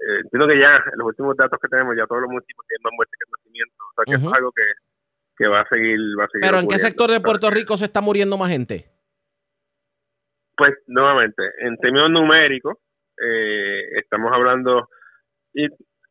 eh, 0.00 0.20
entiendo 0.24 0.48
que 0.48 0.58
ya 0.58 0.76
en 0.76 0.96
los 0.96 1.08
últimos 1.08 1.36
datos 1.36 1.58
que 1.60 1.68
tenemos, 1.68 1.94
ya 1.94 2.06
todos 2.06 2.22
los 2.22 2.30
municipios 2.30 2.64
tienen 2.66 2.84
más 2.84 2.92
muertes 2.96 3.18
que 3.20 3.30
nacimientos. 3.36 3.76
O 3.84 3.92
sea 3.92 4.04
que 4.06 4.12
eso 4.16 4.24
Ujú. 4.24 4.30
es 4.32 4.38
algo 4.38 4.52
que, 4.52 4.62
que 5.36 5.46
va 5.46 5.60
a 5.60 5.68
seguir, 5.68 6.00
va 6.18 6.24
a 6.24 6.28
seguir 6.28 6.46
¿Pero 6.48 6.58
en 6.58 6.68
qué 6.68 6.78
sector 6.78 7.10
de 7.10 7.20
Puerto 7.20 7.50
Rico 7.50 7.76
se 7.76 7.84
está 7.84 8.00
muriendo 8.00 8.38
más 8.38 8.48
gente? 8.48 8.88
Pues 10.56 10.72
nuevamente, 10.86 11.42
en 11.58 11.76
términos 11.76 12.08
numéricos, 12.10 12.78
eh, 13.20 13.98
estamos 13.98 14.32
hablando, 14.32 14.88
y 15.52 15.66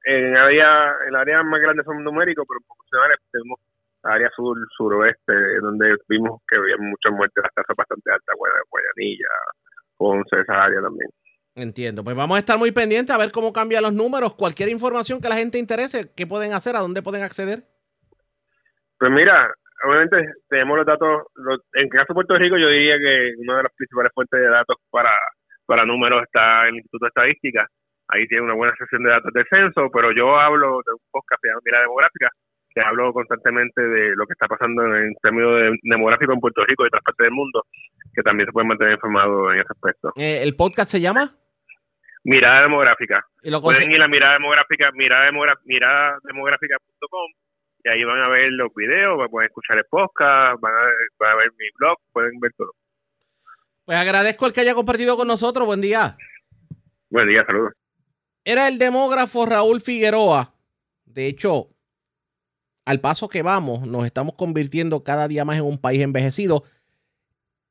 en 0.06 0.38
área, 0.38 0.94
el 1.08 1.16
área 1.16 1.42
más 1.42 1.62
grande 1.62 1.84
son 1.84 2.04
numéricos, 2.04 2.46
pero 2.48 2.60
proporcionales 2.62 3.18
tenemos 3.32 3.60
área 4.04 4.30
sur, 4.36 4.56
suroeste, 4.78 5.34
donde 5.62 5.98
vimos 6.08 6.42
que 6.48 6.58
había 6.58 6.78
muchas 6.78 7.12
muertes, 7.12 7.42
las 7.44 7.54
tasas 7.56 7.76
bastante 7.76 8.12
altas, 8.12 8.36
Guaya- 8.38 8.62
Guayanilla, 8.70 9.28
Ponce, 10.00 10.40
esa 10.40 10.64
área 10.64 10.82
también. 10.82 11.10
Entiendo. 11.56 12.06
Pues 12.06 12.16
vamos 12.16 12.38
a 12.38 12.40
estar 12.40 12.58
muy 12.58 12.72
pendientes 12.72 13.14
a 13.14 13.20
ver 13.20 13.32
cómo 13.34 13.52
cambian 13.52 13.84
los 13.84 13.92
números. 13.94 14.34
Cualquier 14.36 14.70
información 14.70 15.20
que 15.20 15.28
la 15.28 15.36
gente 15.36 15.58
interese, 15.60 16.14
¿qué 16.16 16.26
pueden 16.26 16.54
hacer? 16.54 16.78
¿A 16.78 16.80
dónde 16.80 17.02
pueden 17.02 17.22
acceder? 17.22 17.64
Pues 18.98 19.12
mira, 19.12 19.52
obviamente 19.86 20.16
tenemos 20.48 20.78
los 20.78 20.86
datos, 20.86 21.24
los- 21.36 21.60
en 21.74 21.84
el 21.84 21.90
caso 21.90 22.06
de 22.10 22.14
Puerto 22.16 22.38
Rico 22.38 22.58
yo 22.58 22.68
diría 22.70 22.98
que 22.98 23.34
una 23.40 23.58
de 23.58 23.64
las 23.64 23.74
principales 23.76 24.12
fuentes 24.16 24.40
de 24.40 24.48
datos 24.48 24.78
para, 24.90 25.12
para 25.66 25.86
números 25.86 26.24
está 26.24 26.68
el 26.70 26.76
Instituto 26.76 27.06
de 27.06 27.10
Estadística, 27.10 27.68
ahí 28.08 28.26
tiene 28.28 28.44
una 28.44 28.56
buena 28.56 28.74
sesión 28.78 29.04
de 29.04 29.10
datos 29.10 29.32
del 29.34 29.46
censo, 29.50 29.90
pero 29.94 30.12
yo 30.14 30.40
hablo 30.40 30.80
de 30.86 30.94
un 30.96 31.00
podcast 31.12 31.42
que 31.42 31.48
se 31.48 31.52
llama 31.52 31.62
Mira 31.66 31.82
Demográfica, 31.82 32.30
hablo 32.82 33.14
constantemente 33.14 33.82
de 33.82 34.16
lo 34.16 34.26
que 34.26 34.34
está 34.34 34.48
pasando 34.48 34.84
en 34.96 35.14
términos 35.22 35.56
de 35.56 35.78
demográfico 35.84 36.34
en 36.34 36.40
Puerto 36.40 36.64
Rico 36.66 36.84
y 36.84 36.88
otras 36.88 37.04
partes 37.04 37.26
del 37.26 37.32
mundo, 37.32 37.66
que 38.14 38.22
también 38.22 38.48
se 38.48 38.54
pueden 38.54 38.68
mantener 38.68 38.94
informados 38.94 39.54
en 39.54 39.60
ese 39.60 39.72
aspecto. 39.72 40.12
Eh, 40.16 40.42
¿El 40.44 40.56
podcast 40.56 40.92
se 40.92 41.02
llama? 41.02 41.32
Mirada 42.24 42.64
demográfica. 42.64 43.26
Y 43.44 43.50
lo 43.50 43.62
Pueden 43.62 43.92
ir 43.92 44.02
a 44.02 44.08
mirada 44.08 44.34
demográfica, 44.34 44.92
mirada, 44.94 45.30
mirada 45.66 46.18
demográfica.com 46.24 47.32
y 47.84 47.90
ahí 47.90 48.04
van 48.04 48.22
a 48.22 48.28
ver 48.28 48.52
los 48.52 48.74
videos, 48.76 49.18
pueden 49.32 49.48
escuchar 49.48 49.78
el 49.78 49.86
podcast, 49.86 50.60
van 50.60 50.74
a, 50.74 50.84
van 51.18 51.32
a 51.32 51.36
ver 51.36 51.52
mi 51.58 51.66
blog, 51.78 51.98
pueden 52.12 52.40
ver 52.40 52.52
todo. 52.58 52.74
Pues 53.86 53.98
agradezco 53.98 54.46
el 54.46 54.54
que 54.54 54.62
haya 54.62 54.76
compartido 54.76 55.16
con 55.18 55.28
nosotros. 55.28 55.66
Buen 55.66 55.82
día. 55.82 56.18
Buen 57.10 57.28
día, 57.28 57.46
saludos. 57.46 57.74
Era 58.44 58.68
el 58.68 58.78
demógrafo 58.78 59.46
Raúl 59.46 59.82
Figueroa. 59.82 60.54
De 61.06 61.28
hecho, 61.28 61.70
al 62.90 63.02
paso 63.02 63.30
que 63.30 63.44
vamos, 63.44 63.88
nos 63.88 64.04
estamos 64.08 64.34
convirtiendo 64.34 65.04
cada 65.04 65.28
día 65.28 65.46
más 65.46 65.58
en 65.58 65.66
un 65.66 65.78
país 65.78 66.02
envejecido. 66.02 66.64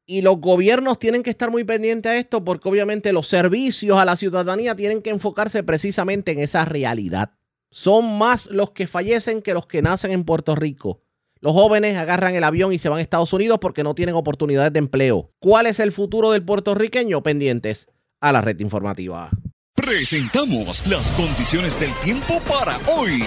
Y 0.07 0.23
los 0.23 0.39
gobiernos 0.39 1.01
tienen 1.01 1.25
que 1.25 1.31
estar 1.31 1.51
muy 1.51 1.65
pendientes 1.65 2.09
a 2.09 2.15
esto 2.15 2.45
porque 2.45 2.69
obviamente 2.69 3.13
los 3.13 3.27
servicios 3.27 3.99
a 3.99 4.05
la 4.05 4.17
ciudadanía 4.17 4.77
tienen 4.77 5.03
que 5.03 5.11
enfocarse 5.11 5.65
precisamente 5.65 6.31
en 6.31 6.39
esa 6.39 6.65
realidad. 6.65 7.33
Son 7.69 8.17
más 8.17 8.47
los 8.47 8.71
que 8.71 8.87
fallecen 8.87 9.43
que 9.43 9.55
los 9.55 9.67
que 9.67 9.83
nacen 9.83 10.13
en 10.13 10.23
Puerto 10.23 10.55
Rico. 10.55 11.01
Los 11.41 11.53
jóvenes 11.53 11.97
agarran 11.97 12.37
el 12.37 12.45
avión 12.45 12.73
y 12.73 12.79
se 12.79 12.89
van 12.89 13.01
a 13.01 13.03
Estados 13.03 13.33
Unidos 13.33 13.59
porque 13.61 13.83
no 13.83 13.97
tienen 13.97 14.15
oportunidades 14.15 14.73
de 14.73 14.79
empleo. 14.79 15.33
¿Cuál 15.41 15.67
es 15.67 15.81
el 15.81 15.91
futuro 15.91 16.31
del 16.31 16.45
puertorriqueño? 16.45 17.25
Pendientes 17.25 17.89
a 18.21 18.31
la 18.31 18.41
red 18.41 18.61
informativa. 18.61 19.31
Presentamos 19.75 20.87
las 20.87 21.11
condiciones 21.11 21.79
del 21.81 21.93
tiempo 22.05 22.41
para 22.49 22.79
hoy. 22.87 23.25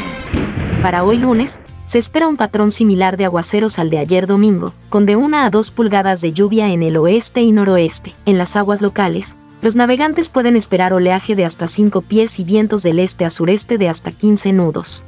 Para 0.82 1.04
hoy 1.04 1.18
lunes, 1.18 1.60
se 1.86 2.00
espera 2.00 2.28
un 2.28 2.38
patrón 2.38 2.72
similar 2.72 3.16
de 3.16 3.26
aguaceros 3.26 3.78
al 3.78 3.92
de 3.92 4.00
ayer 4.00 4.26
domingo, 4.26 4.74
con 4.90 5.06
de 5.06 5.16
1 5.16 5.38
a 5.38 5.50
2 5.52 5.70
pulgadas 5.70 6.22
de 6.22 6.34
lluvia 6.34 6.70
en 6.70 6.82
el 6.82 6.98
oeste 6.98 7.42
y 7.42 7.52
noroeste. 7.52 8.16
En 8.26 8.40
las 8.40 8.56
aguas 8.56 8.82
locales, 8.82 9.36
los 9.62 9.76
navegantes 9.76 10.30
pueden 10.30 10.56
esperar 10.56 10.92
oleaje 10.92 11.36
de 11.36 11.46
hasta 11.46 11.68
5 11.68 12.02
pies 12.02 12.40
y 12.40 12.44
vientos 12.44 12.82
del 12.82 12.98
este 12.98 13.26
a 13.26 13.30
sureste 13.30 13.78
de 13.78 13.90
hasta 13.90 14.12
15 14.12 14.54
nudos. 14.54 15.06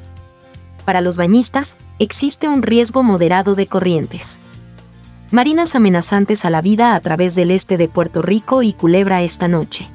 Para 0.86 1.02
los 1.02 1.18
bañistas, 1.18 1.76
existe 1.98 2.48
un 2.48 2.62
riesgo 2.62 3.02
moderado 3.02 3.56
de 3.56 3.66
corrientes. 3.66 4.40
Marinas 5.32 5.74
amenazantes 5.74 6.46
a 6.46 6.52
la 6.52 6.62
vida 6.62 6.94
a 6.94 7.00
través 7.00 7.34
del 7.34 7.50
este 7.50 7.78
de 7.78 7.88
Puerto 7.88 8.22
Rico 8.22 8.62
y 8.62 8.74
Culebra 8.74 9.24
esta 9.24 9.48
noche. 9.48 9.90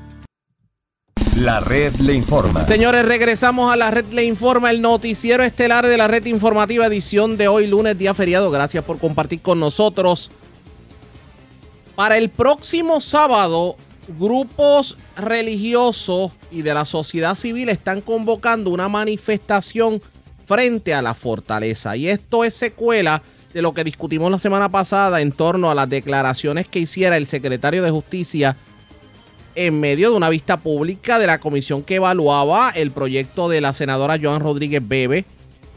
La 1.36 1.60
red 1.60 1.94
le 1.96 2.14
informa. 2.14 2.66
Señores, 2.66 3.04
regresamos 3.04 3.72
a 3.72 3.76
la 3.76 3.90
red 3.90 4.06
Le 4.12 4.24
Informa, 4.24 4.70
el 4.70 4.82
noticiero 4.82 5.44
estelar 5.44 5.86
de 5.86 5.96
la 5.96 6.08
red 6.08 6.26
informativa, 6.26 6.86
edición 6.86 7.36
de 7.36 7.46
hoy, 7.46 7.68
lunes, 7.68 7.96
día 7.96 8.12
feriado. 8.12 8.50
Gracias 8.50 8.82
por 8.84 8.98
compartir 8.98 9.40
con 9.40 9.60
nosotros. 9.60 10.30
Para 11.94 12.16
el 12.16 12.28
próximo 12.30 13.00
sábado, 13.00 13.76
grupos 14.18 14.96
religiosos 15.16 16.32
y 16.50 16.62
de 16.62 16.74
la 16.74 16.84
sociedad 16.84 17.34
civil 17.34 17.68
están 17.68 18.00
convocando 18.00 18.70
una 18.70 18.88
manifestación 18.88 20.02
frente 20.46 20.92
a 20.94 21.02
la 21.02 21.14
fortaleza. 21.14 21.96
Y 21.96 22.08
esto 22.08 22.42
es 22.42 22.54
secuela 22.54 23.22
de 23.52 23.62
lo 23.62 23.72
que 23.72 23.84
discutimos 23.84 24.30
la 24.30 24.38
semana 24.38 24.68
pasada 24.68 25.20
en 25.20 25.32
torno 25.32 25.70
a 25.70 25.74
las 25.74 25.88
declaraciones 25.88 26.66
que 26.66 26.80
hiciera 26.80 27.16
el 27.16 27.26
secretario 27.26 27.82
de 27.82 27.90
Justicia 27.90 28.56
en 29.58 29.80
medio 29.80 30.10
de 30.10 30.16
una 30.16 30.30
vista 30.30 30.58
pública 30.58 31.18
de 31.18 31.26
la 31.26 31.40
comisión 31.40 31.82
que 31.82 31.96
evaluaba 31.96 32.70
el 32.70 32.92
proyecto 32.92 33.48
de 33.48 33.60
la 33.60 33.72
senadora 33.72 34.16
Joan 34.22 34.40
Rodríguez 34.40 34.86
Bebe, 34.86 35.24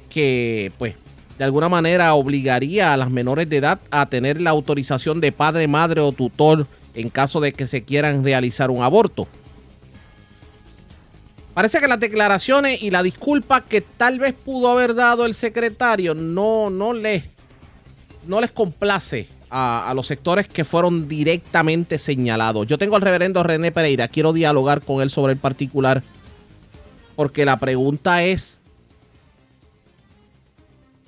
que 0.08 0.72
pues 0.78 0.94
de 1.40 1.46
alguna 1.46 1.68
manera 1.68 2.14
obligaría 2.14 2.94
a 2.94 2.98
las 2.98 3.10
menores 3.10 3.50
de 3.50 3.58
edad 3.58 3.80
a 3.90 4.06
tener 4.06 4.40
la 4.40 4.52
autorización 4.52 5.20
de 5.20 5.32
padre, 5.32 5.68
madre 5.68 6.00
o 6.00 6.12
tutor 6.12 6.68
en 6.94 7.10
caso 7.10 7.40
de 7.40 7.54
que 7.54 7.66
se 7.66 7.84
quieran 7.84 8.24
realizar 8.24 8.70
un 8.70 8.84
aborto. 8.84 9.28
Parece 11.56 11.80
que 11.80 11.88
las 11.88 12.00
declaraciones 12.00 12.84
y 12.84 12.92
la 12.92 13.02
disculpa 13.02 13.62
que 13.62 13.82
tal 13.82 14.20
vez 14.20 14.36
pudo 14.36 14.70
haber 14.70 14.94
dado 14.94 15.26
el 15.26 15.34
secretario 15.34 16.14
no, 16.14 16.70
no, 16.70 16.94
les, 16.94 17.24
no 18.28 18.42
les 18.42 18.52
complace 18.52 19.28
a, 19.52 19.92
los 19.96 20.08
sectores 20.08 20.48
que 20.48 20.64
fueron 20.64 21.08
directamente 21.08 21.98
señalados. 21.98 22.68
Yo 22.68 22.78
tengo 22.78 22.96
al 22.96 23.02
reverendo 23.02 23.44
René 23.44 23.72
Pereira, 23.72 24.08
quiero 24.08 24.34
dialogar 24.34 24.82
con 24.82 25.02
él 25.02 25.10
sobre 25.10 25.34
el 25.34 25.40
particular, 25.40 26.02
porque 27.16 27.46
la 27.46 27.58
pregunta 27.58 28.24
es, 28.24 28.62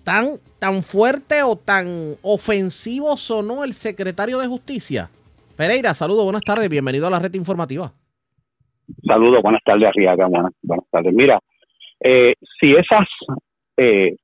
¿tan, 0.03 0.37
tan 0.59 0.83
fuerte 0.83 1.41
o 1.43 1.55
tan 1.55 2.15
ofensivo 2.21 3.15
sonó 3.17 3.63
el 3.63 3.73
secretario 3.73 4.39
de 4.39 4.47
Justicia? 4.47 5.09
Pereira, 5.55 5.93
saludos, 5.93 6.23
buenas 6.25 6.43
tardes, 6.43 6.67
bienvenido 6.69 7.07
a 7.07 7.11
la 7.11 7.19
red 7.19 7.33
informativa. 7.35 7.93
Saludos, 9.07 9.41
buenas 9.41 9.61
tardes, 9.63 9.87
Arriaga. 9.87 10.27
Buenas, 10.27 10.51
buenas 10.61 10.85
tardes. 10.91 11.13
Mira, 11.13 11.39
eh, 12.01 12.33
si 12.59 12.73
esas 12.73 13.07
eh, 13.77 14.17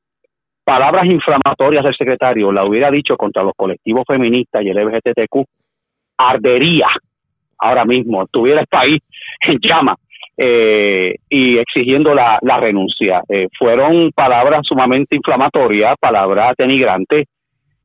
palabras 0.69 1.05
inflamatorias 1.05 1.83
del 1.83 1.95
secretario 1.95 2.51
la 2.51 2.63
hubiera 2.63 2.91
dicho 2.91 3.17
contra 3.17 3.41
los 3.41 3.53
colectivos 3.57 4.03
feministas 4.07 4.63
y 4.63 4.69
el 4.69 4.77
LGBTQ, 4.77 5.43
ardería 6.15 6.85
ahora 7.57 7.85
mismo, 7.85 8.21
estuviera 8.21 8.61
el 8.61 8.67
país 8.67 9.01
en 9.47 9.57
llama 9.59 9.95
eh, 10.37 11.15
y 11.27 11.57
exigiendo 11.57 12.13
la, 12.13 12.37
la 12.43 12.59
renuncia. 12.59 13.23
Eh, 13.27 13.47
fueron 13.57 14.11
palabras 14.11 14.61
sumamente 14.63 15.15
inflamatorias, 15.15 15.95
palabras 15.99 16.53
denigrantes, 16.55 17.25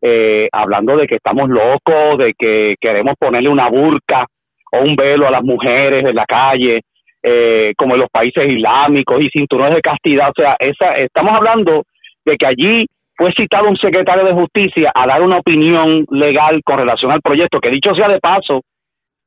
eh, 0.03 0.51
hablando 0.53 0.99
de 0.99 1.07
que 1.07 1.15
estamos 1.15 1.49
locos, 1.49 2.19
de 2.19 2.35
que 2.39 2.75
queremos 2.79 3.15
ponerle 3.19 3.49
una 3.49 3.71
burca 3.71 4.27
o 4.73 4.83
un 4.83 4.95
velo 4.95 5.27
a 5.27 5.31
las 5.31 5.43
mujeres 5.43 6.05
en 6.05 6.15
la 6.15 6.27
calle, 6.27 6.83
eh, 7.23 7.73
como 7.79 7.95
en 7.95 8.01
los 8.01 8.11
países 8.11 8.45
islámicos 8.47 9.23
y 9.23 9.31
cinturones 9.31 9.77
de 9.77 9.81
castidad. 9.81 10.29
O 10.29 10.35
sea, 10.37 10.57
esa, 10.59 10.93
estamos 10.97 11.33
hablando 11.35 11.85
de 12.25 12.37
que 12.37 12.47
allí 12.47 12.87
fue 13.17 13.33
citado 13.33 13.69
un 13.69 13.77
secretario 13.77 14.25
de 14.25 14.33
justicia 14.33 14.91
a 14.95 15.07
dar 15.07 15.23
una 15.23 15.39
opinión 15.39 16.05
legal 16.11 16.61
con 16.65 16.79
relación 16.79 17.13
al 17.13 17.21
proyecto, 17.21 17.61
que 17.61 17.71
dicho 17.71 17.95
sea 17.95 18.09
de 18.09 18.21
paso, 18.21 18.63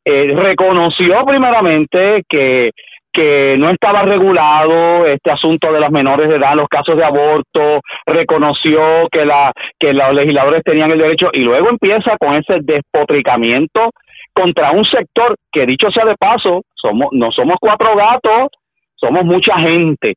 eh, 0.04 0.34
reconoció 0.36 1.26
primeramente 1.26 2.24
que 2.28 2.72
que 3.18 3.56
no 3.58 3.72
estaba 3.72 4.04
regulado 4.04 5.08
este 5.08 5.32
asunto 5.32 5.74
de 5.74 5.80
las 5.80 5.90
menores 5.90 6.30
de 6.30 6.36
edad, 6.36 6.56
los 6.56 6.68
casos 6.68 6.96
de 6.96 7.04
aborto, 7.04 7.82
reconoció 8.06 9.08
que 9.12 9.26
la 9.26 9.52
que 9.80 9.92
los 9.92 10.14
legisladores 10.14 10.62
tenían 10.64 10.92
el 10.92 11.00
derecho 11.00 11.32
y 11.34 11.40
luego 11.40 11.70
empieza 11.70 12.16
con 12.20 12.36
ese 12.36 12.60
despotricamiento 12.62 13.90
contra 14.34 14.70
un 14.70 14.86
sector 14.86 15.36
que 15.52 15.66
dicho 15.66 15.90
sea 15.90 16.06
de 16.06 16.16
paso, 16.16 16.62
somos 16.76 17.08
no 17.12 17.32
somos 17.32 17.58
cuatro 17.60 17.96
gatos, 17.96 18.52
somos 18.96 19.26
mucha 19.26 19.58
gente. 19.58 20.14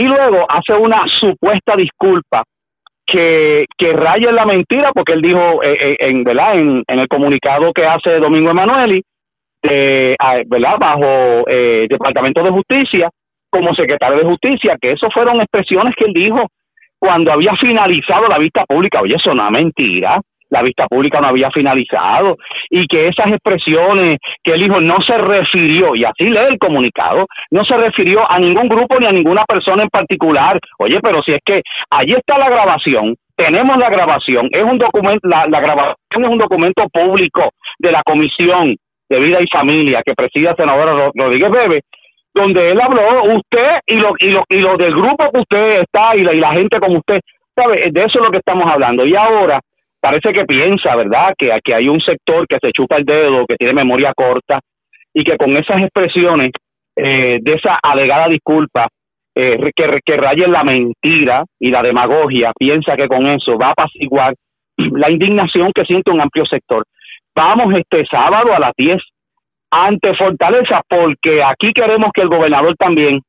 Y 0.00 0.04
luego 0.04 0.46
hace 0.48 0.72
una 0.72 1.04
supuesta 1.20 1.76
disculpa 1.76 2.42
que, 3.04 3.66
raya 3.92 4.30
en 4.30 4.34
la 4.34 4.46
mentira 4.46 4.92
porque 4.94 5.12
él 5.12 5.20
dijo 5.20 5.62
eh, 5.62 5.76
eh, 5.78 5.96
en 5.98 6.24
verdad 6.24 6.54
en, 6.54 6.82
en 6.88 6.98
el 7.00 7.06
comunicado 7.06 7.70
que 7.74 7.84
hace 7.84 8.18
Domingo 8.18 8.50
Emanueli 8.50 9.02
de, 9.62 10.16
ah, 10.18 10.38
¿verdad? 10.46 10.78
bajo 10.78 11.44
eh, 11.46 11.86
Departamento 11.86 12.42
de 12.42 12.50
Justicia 12.50 13.10
como 13.50 13.74
secretario 13.74 14.16
de 14.16 14.24
Justicia, 14.24 14.78
que 14.80 14.92
eso 14.92 15.10
fueron 15.12 15.38
expresiones 15.42 15.94
que 15.94 16.06
él 16.06 16.14
dijo 16.14 16.46
cuando 16.98 17.32
había 17.32 17.52
finalizado 17.56 18.26
la 18.26 18.38
vista 18.38 18.64
pública. 18.64 19.02
Oye, 19.02 19.16
eso 19.16 19.34
no 19.34 19.44
es 19.44 19.52
mentira. 19.52 20.18
La 20.50 20.62
vista 20.62 20.86
pública 20.86 21.20
no 21.20 21.28
había 21.28 21.50
finalizado 21.50 22.36
y 22.68 22.86
que 22.86 23.08
esas 23.08 23.28
expresiones 23.28 24.18
que 24.44 24.52
él 24.52 24.62
dijo 24.62 24.80
no 24.80 25.00
se 25.00 25.16
refirió, 25.16 25.94
y 25.94 26.04
así 26.04 26.24
lee 26.28 26.48
el 26.50 26.58
comunicado, 26.58 27.26
no 27.50 27.64
se 27.64 27.76
refirió 27.76 28.30
a 28.30 28.38
ningún 28.38 28.68
grupo 28.68 28.98
ni 28.98 29.06
a 29.06 29.12
ninguna 29.12 29.44
persona 29.44 29.84
en 29.84 29.88
particular. 29.88 30.58
Oye, 30.78 30.98
pero 31.00 31.22
si 31.22 31.32
es 31.32 31.40
que 31.44 31.62
allí 31.90 32.14
está 32.14 32.36
la 32.38 32.50
grabación, 32.50 33.14
tenemos 33.36 33.78
la 33.78 33.88
grabación, 33.88 34.48
es 34.50 34.62
un 34.62 34.76
documento, 34.78 35.26
la, 35.28 35.46
la 35.46 35.60
grabación 35.60 36.24
es 36.24 36.28
un 36.28 36.38
documento 36.38 36.86
público 36.92 37.50
de 37.78 37.92
la 37.92 38.02
Comisión 38.02 38.76
de 39.08 39.18
Vida 39.18 39.38
y 39.40 39.46
Familia 39.46 40.02
que 40.04 40.14
preside 40.14 40.50
el 40.50 40.56
senador 40.56 40.88
Ro- 40.88 41.12
Rodríguez 41.14 41.50
Bebe, 41.50 41.80
donde 42.34 42.70
él 42.70 42.80
habló, 42.80 43.24
usted 43.34 43.80
y 43.86 43.94
lo, 43.94 44.12
y 44.18 44.28
lo, 44.30 44.44
y 44.48 44.56
lo 44.58 44.76
del 44.76 44.94
grupo 44.94 45.30
que 45.32 45.40
usted 45.40 45.80
está 45.80 46.14
y 46.16 46.22
la, 46.22 46.32
y 46.32 46.38
la 46.38 46.52
gente 46.52 46.78
como 46.78 46.98
usted, 46.98 47.20
¿sabe? 47.56 47.88
De 47.90 48.00
eso 48.04 48.18
es 48.18 48.24
lo 48.24 48.30
que 48.30 48.38
estamos 48.38 48.70
hablando. 48.70 49.04
Y 49.04 49.16
ahora 49.16 49.58
parece 50.00 50.32
que 50.32 50.44
piensa, 50.44 50.96
¿verdad?, 50.96 51.34
que 51.36 51.52
aquí 51.52 51.72
hay 51.72 51.88
un 51.88 52.00
sector 52.00 52.46
que 52.46 52.58
se 52.60 52.72
chupa 52.72 52.96
el 52.96 53.04
dedo, 53.04 53.46
que 53.46 53.56
tiene 53.56 53.74
memoria 53.74 54.12
corta 54.14 54.60
y 55.12 55.24
que 55.24 55.36
con 55.36 55.56
esas 55.56 55.82
expresiones 55.82 56.52
eh, 56.96 57.38
de 57.40 57.54
esa 57.54 57.78
alegada 57.82 58.28
disculpa 58.28 58.88
eh, 59.34 59.70
que, 59.74 60.00
que 60.04 60.16
rayen 60.16 60.52
la 60.52 60.64
mentira 60.64 61.44
y 61.58 61.70
la 61.70 61.82
demagogia, 61.82 62.52
piensa 62.58 62.96
que 62.96 63.08
con 63.08 63.26
eso 63.26 63.56
va 63.56 63.68
a 63.68 63.72
apaciguar 63.72 64.34
la 64.76 65.10
indignación 65.10 65.72
que 65.72 65.84
siente 65.84 66.10
un 66.10 66.20
amplio 66.20 66.44
sector. 66.46 66.84
Vamos 67.34 67.74
este 67.74 68.04
sábado 68.06 68.52
a 68.52 68.58
las 68.58 68.72
10 68.76 69.00
ante 69.70 70.14
Fortaleza, 70.16 70.82
porque 70.88 71.42
aquí 71.42 71.72
queremos 71.72 72.10
que 72.12 72.22
el 72.22 72.28
gobernador 72.28 72.74
también 72.76 73.20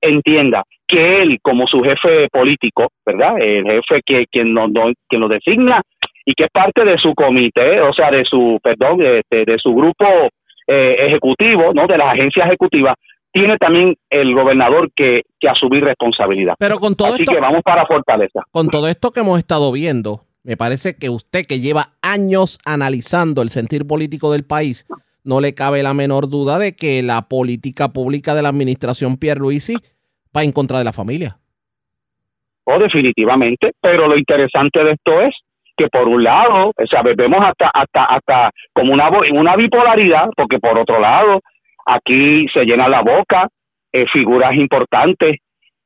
entienda 0.00 0.64
que 0.86 1.22
él, 1.22 1.38
como 1.40 1.66
su 1.66 1.80
jefe 1.80 2.28
político, 2.30 2.88
¿verdad? 3.06 3.38
El 3.40 3.64
jefe 3.64 4.00
que 4.04 4.26
quien 4.30 4.52
nos, 4.52 4.70
quien 5.08 5.20
lo 5.20 5.28
designa 5.28 5.82
y 6.24 6.34
que 6.34 6.44
es 6.44 6.50
parte 6.50 6.84
de 6.84 6.96
su 6.98 7.14
comité, 7.14 7.80
o 7.80 7.92
sea, 7.92 8.10
de 8.10 8.24
su, 8.24 8.58
perdón, 8.62 8.98
de, 8.98 9.22
de 9.30 9.58
su 9.58 9.74
grupo 9.74 10.06
eh, 10.66 10.96
ejecutivo, 11.06 11.72
¿no? 11.74 11.86
De 11.86 11.98
las 11.98 12.14
agencias 12.14 12.46
ejecutivas, 12.46 12.94
tiene 13.30 13.58
también 13.58 13.96
el 14.10 14.32
gobernador 14.34 14.90
que, 14.94 15.22
que 15.40 15.48
asumir 15.48 15.84
responsabilidad. 15.84 16.54
Pero 16.58 16.78
con 16.78 16.94
todo 16.94 17.08
Así 17.08 17.22
esto, 17.22 17.34
que 17.34 17.40
vamos 17.40 17.62
para 17.62 17.84
Fortaleza. 17.84 18.42
con 18.50 18.68
todo 18.68 18.88
esto 18.88 19.10
que 19.10 19.20
hemos 19.20 19.38
estado 19.38 19.72
viendo, 19.72 20.20
me 20.44 20.56
parece 20.56 20.96
que 20.96 21.10
usted 21.10 21.44
que 21.46 21.60
lleva 21.60 21.88
años 22.00 22.58
analizando 22.64 23.42
el 23.42 23.48
sentir 23.48 23.86
político 23.86 24.32
del 24.32 24.44
país, 24.44 24.86
no 25.24 25.40
le 25.40 25.54
cabe 25.54 25.82
la 25.82 25.94
menor 25.94 26.28
duda 26.28 26.58
de 26.58 26.76
que 26.76 27.02
la 27.02 27.28
política 27.28 27.88
pública 27.92 28.34
de 28.34 28.42
la 28.42 28.50
administración 28.50 29.16
Pierluisi 29.16 29.74
va 30.36 30.44
en 30.44 30.52
contra 30.52 30.78
de 30.78 30.84
la 30.84 30.92
familia. 30.92 31.38
O 32.64 32.78
definitivamente, 32.78 33.72
pero 33.80 34.06
lo 34.06 34.16
interesante 34.16 34.82
de 34.84 34.92
esto 34.92 35.20
es 35.20 35.34
que 35.76 35.88
por 35.88 36.08
un 36.08 36.22
lado, 36.22 36.72
o 36.76 36.86
sea, 36.86 37.02
vemos 37.02 37.40
hasta 37.44 37.68
hasta 37.68 38.04
hasta 38.04 38.50
como 38.72 38.92
una 38.92 39.08
una 39.32 39.56
bipolaridad, 39.56 40.28
porque 40.36 40.58
por 40.58 40.78
otro 40.78 41.00
lado, 41.00 41.40
aquí 41.86 42.46
se 42.52 42.64
llena 42.64 42.88
la 42.88 43.02
boca 43.02 43.48
eh, 43.92 44.06
figuras 44.12 44.54
importantes 44.54 45.36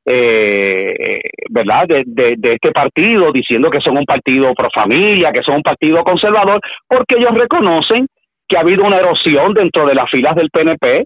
eh, 0.05 1.19
¿verdad? 1.51 1.85
De, 1.87 2.03
de, 2.05 2.35
de 2.37 2.53
este 2.53 2.71
partido, 2.71 3.31
diciendo 3.31 3.69
que 3.69 3.79
son 3.79 3.97
un 3.97 4.05
partido 4.05 4.53
pro 4.55 4.69
familia, 4.73 5.31
que 5.31 5.43
son 5.43 5.57
un 5.57 5.61
partido 5.61 6.03
conservador, 6.03 6.59
porque 6.87 7.15
ellos 7.17 7.35
reconocen 7.35 8.07
que 8.47 8.57
ha 8.57 8.61
habido 8.61 8.83
una 8.83 8.97
erosión 8.97 9.53
dentro 9.53 9.85
de 9.85 9.93
las 9.93 10.09
filas 10.09 10.35
del 10.35 10.49
PNP 10.49 11.05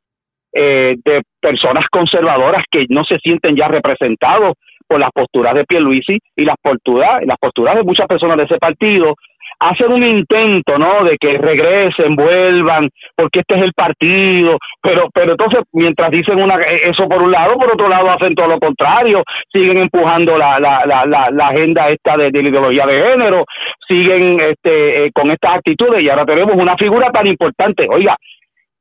eh, 0.54 0.96
de 1.04 1.22
personas 1.42 1.86
conservadoras 1.92 2.64
que 2.72 2.86
no 2.90 3.04
se 3.04 3.18
sienten 3.20 3.56
ya 3.56 3.68
representados 3.68 4.54
por 4.88 5.00
las 5.00 5.12
posturas 5.12 5.54
de 5.54 5.66
Pierluisi 5.66 6.20
y 6.36 6.46
las 6.46 6.56
posturas, 6.62 7.24
las 7.26 7.38
posturas 7.38 7.76
de 7.76 7.84
muchas 7.84 8.08
personas 8.08 8.38
de 8.38 8.44
ese 8.44 8.58
partido. 8.58 9.16
Hacen 9.60 9.92
un 9.92 10.04
intento, 10.04 10.78
¿no? 10.78 11.04
De 11.04 11.16
que 11.18 11.38
regresen, 11.38 12.16
vuelvan, 12.16 12.90
porque 13.16 13.42
este 13.42 13.56
es 13.56 13.62
el 13.62 13.74
partido, 13.74 14.58
pero, 14.82 15.08
pero 15.14 15.32
entonces 15.34 15.62
mientras 15.72 16.12
dicen 16.12 16.42
una 16.42 16.56
eso 16.62 17.08
por 17.08 17.22
un 17.22 17.32
lado, 17.32 17.56
por 17.56 17.72
otro 17.72 17.88
lado 17.88 18.10
hacen 18.10 18.34
todo 18.36 18.48
lo 18.48 18.60
contrario, 18.60 19.24
siguen 19.54 19.78
empujando 19.78 20.38
la, 20.38 20.60
la, 20.60 20.86
la, 20.86 21.06
la, 21.06 21.30
la 21.32 21.48
agenda 21.48 21.90
esta 21.90 22.18
de, 22.18 22.32
de 22.32 22.44
la 22.44 22.50
ideología 22.50 22.86
de 22.86 23.04
género, 23.04 23.46
siguen 23.88 24.40
este, 24.42 25.06
eh, 25.06 25.12
con 25.14 25.32
estas 25.32 25.58
actitudes. 25.58 26.04
Y 26.04 26.10
ahora 26.10 26.26
tenemos 26.26 26.56
una 26.56 26.76
figura 26.76 27.12
tan 27.12 27.28
importante, 27.28 27.88
oiga, 27.90 28.18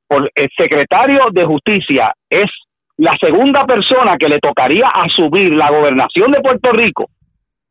por 0.08 0.30
el 0.34 0.48
secretario 0.56 1.26
de 1.32 1.44
Justicia 1.44 2.12
es 2.28 2.50
la 3.02 3.16
segunda 3.20 3.66
persona 3.66 4.16
que 4.16 4.28
le 4.28 4.38
tocaría 4.38 4.86
asumir 4.86 5.52
la 5.52 5.70
gobernación 5.70 6.30
de 6.30 6.40
Puerto 6.40 6.70
Rico 6.70 7.08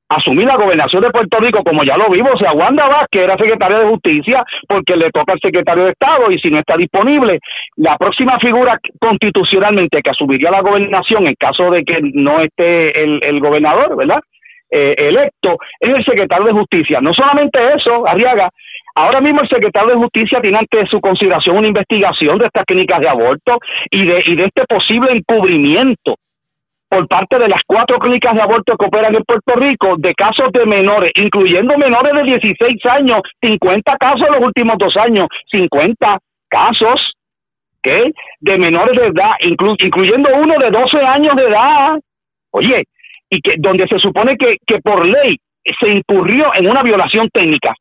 asumir 0.10 0.46
la 0.46 0.58
gobernación 0.58 1.02
de 1.04 1.10
Puerto 1.10 1.40
Rico, 1.40 1.64
como 1.64 1.86
ya 1.86 1.96
lo 1.96 2.10
vimos, 2.10 2.34
o 2.34 2.38
sea, 2.38 2.52
Wanda 2.52 2.86
Vázquez 2.86 3.24
era 3.24 3.38
secretaria 3.38 3.80
de 3.80 3.88
Justicia 3.88 4.44
porque 4.68 4.98
le 4.98 5.10
toca 5.10 5.32
al 5.32 5.40
secretario 5.40 5.86
de 5.86 5.92
Estado 5.92 6.30
y 6.30 6.38
si 6.38 6.50
no 6.52 6.60
está 6.60 6.76
disponible, 6.76 7.40
la 7.78 7.98
próxima 7.98 8.38
figura 8.40 8.78
constitucionalmente 9.00 10.02
que 10.02 10.10
asumiría 10.10 10.52
la 10.52 10.60
gobernación 10.60 11.28
en 11.28 11.36
caso 11.36 11.72
de 11.72 11.86
que 11.86 12.00
no 12.02 12.42
esté 12.42 13.02
el, 13.02 13.22
el 13.24 13.40
gobernador, 13.40 13.96
¿verdad? 13.96 14.20
Eh, 14.70 14.96
electo, 14.98 15.58
es 15.80 15.96
el 15.96 16.04
secretario 16.04 16.48
de 16.48 16.54
Justicia. 16.60 17.00
No 17.00 17.14
solamente 17.14 17.58
eso, 17.78 18.06
Arriaga, 18.06 18.50
ahora 18.96 19.22
mismo 19.22 19.42
el 19.42 19.50
secretario 19.50 19.90
de 19.90 19.96
Justicia 20.02 20.42
tiene 20.42 20.58
ante 20.58 20.86
su 20.88 21.00
consideración 21.00 21.58
una 21.58 21.68
investigación 21.68 22.38
de 22.38 22.46
estas 22.46 22.66
clínicas 22.66 23.00
de 23.00 23.10
aborto 23.10 23.58
y 23.90 24.06
de, 24.06 24.24
y 24.26 24.36
de 24.36 24.46
este 24.46 24.64
posible 24.66 25.12
encubrimiento 25.12 26.16
por 26.90 27.08
parte 27.08 27.40
de 27.40 27.48
las 27.48 27.62
cuatro 27.66 28.00
clínicas 28.00 28.36
de 28.36 28.42
aborto 28.42 28.76
que 28.78 28.86
operan 28.86 29.16
en 29.16 29.24
Puerto 29.24 29.56
Rico 29.56 29.96
de 29.98 30.14
casos 30.14 30.52
de 30.52 30.66
menores, 30.66 31.12
incluyendo 31.16 31.78
menores 31.78 32.14
de 32.14 32.24
16 32.24 32.86
años, 32.88 33.22
50 33.42 33.96
casos 33.98 34.28
en 34.28 34.34
los 34.34 34.44
últimos 34.44 34.78
dos 34.78 34.98
años, 34.98 35.28
50 35.54 36.18
casos 36.50 37.14
¿qué? 37.82 38.12
de 38.42 38.58
menores 38.58 39.00
de 39.00 39.08
edad, 39.08 39.32
inclu- 39.42 39.78
incluyendo 39.82 40.30
uno 40.36 40.56
de 40.60 40.70
12 40.70 40.98
años 41.00 41.36
de 41.38 41.44
edad. 41.44 41.98
Oye, 42.52 42.84
y 43.30 43.40
que 43.40 43.54
donde 43.58 43.88
se 43.88 43.98
supone 44.00 44.36
que, 44.38 44.58
que 44.68 44.80
por 44.80 45.06
ley 45.06 45.38
se 45.80 45.88
incurrió 45.90 46.52
en 46.56 46.70
una 46.70 46.84
violación 46.84 47.30
técnica. 47.32 47.74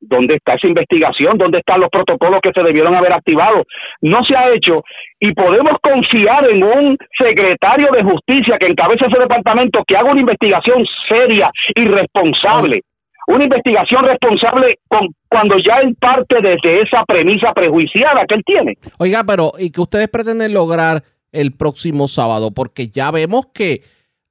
¿Dónde 0.00 0.36
está 0.36 0.54
esa 0.54 0.66
investigación? 0.66 1.36
¿Dónde 1.36 1.58
están 1.58 1.80
los 1.80 1.90
protocolos 1.90 2.40
que 2.42 2.52
se 2.52 2.62
debieron 2.62 2.94
haber 2.94 3.12
activado? 3.12 3.64
No 4.00 4.24
se 4.24 4.34
ha 4.34 4.52
hecho 4.54 4.82
y 5.18 5.32
podemos 5.32 5.72
confiar 5.82 6.48
en 6.48 6.62
un 6.62 6.98
secretario 7.18 7.88
de 7.92 8.02
justicia 8.02 8.56
que 8.58 8.66
encabece 8.66 9.06
ese 9.06 9.18
departamento 9.18 9.84
que 9.86 9.96
haga 9.96 10.10
una 10.10 10.20
investigación 10.20 10.84
seria 11.08 11.50
y 11.74 11.84
responsable. 11.84 12.80
Una 13.26 13.44
investigación 13.44 14.04
responsable 14.06 14.78
con, 14.88 15.08
cuando 15.28 15.56
ya 15.58 15.76
él 15.82 15.94
parte 16.00 16.36
desde 16.42 16.82
esa 16.82 17.04
premisa 17.04 17.52
prejuiciada 17.52 18.24
que 18.26 18.34
él 18.34 18.42
tiene. 18.44 18.78
Oiga, 18.98 19.22
pero 19.24 19.52
¿y 19.58 19.70
qué 19.70 19.80
ustedes 19.80 20.08
pretenden 20.08 20.54
lograr 20.54 21.02
el 21.30 21.52
próximo 21.56 22.08
sábado? 22.08 22.52
Porque 22.52 22.88
ya 22.88 23.10
vemos 23.10 23.46
que 23.54 23.82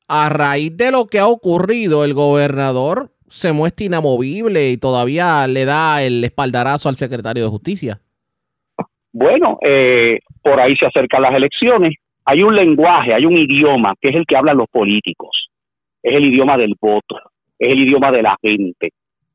a 0.08 0.30
raíz 0.30 0.76
de 0.76 0.92
lo 0.92 1.06
que 1.06 1.20
ha 1.20 1.28
ocurrido, 1.28 2.04
el 2.04 2.16
gobernador 2.16 3.12
se 3.30 3.54
muestra 3.54 3.86
inamovible 3.86 4.70
y 4.70 4.78
todavía 4.78 5.48
le 5.48 5.66
da 5.66 6.04
el 6.04 6.24
espaldarazo 6.24 6.90
al 6.90 6.96
secretario 6.96 7.44
de 7.44 7.50
Justicia. 7.50 8.00
Bueno, 9.12 9.58
eh, 9.62 10.20
por 10.42 10.60
ahí 10.60 10.76
se 10.76 10.86
acercan 10.86 11.22
las 11.22 11.34
elecciones. 11.34 11.96
Hay 12.26 12.44
un 12.44 12.56
lenguaje, 12.56 13.14
hay 13.14 13.26
un 13.26 13.38
idioma 13.38 13.94
que 14.00 14.10
es 14.10 14.16
el 14.16 14.26
que 14.26 14.38
hablan 14.38 14.58
los 14.58 14.68
políticos. 14.70 15.50
Es 16.02 16.14
el 16.14 16.26
idioma 16.26 16.58
del 16.58 16.76
voto, 16.80 17.18
es 17.58 17.72
el 17.72 17.80
idioma 17.80 18.12
de 18.12 18.22
la 18.22 18.38
gente. 18.42 18.90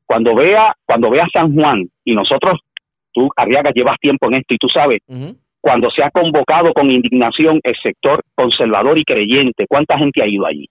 Cuando 0.05 0.35
vea, 0.35 0.73
cuando 0.85 1.09
vea 1.09 1.27
San 1.31 1.53
Juan 1.53 1.85
y 2.03 2.15
nosotros, 2.15 2.59
tú 3.11 3.29
Arriaga 3.35 3.71
llevas 3.71 3.99
tiempo 3.99 4.27
en 4.27 4.35
esto 4.35 4.53
y 4.53 4.57
tú 4.57 4.67
sabes, 4.69 5.01
cuando 5.61 5.89
se 5.89 6.03
ha 6.03 6.11
convocado 6.11 6.73
con 6.73 6.91
indignación 6.91 7.59
el 7.63 7.75
sector 7.81 8.21
conservador 8.35 8.97
y 8.97 9.03
creyente, 9.03 9.65
¿cuánta 9.67 9.97
gente 9.97 10.21
ha 10.21 10.27
ido 10.27 10.45
allí? 10.45 10.69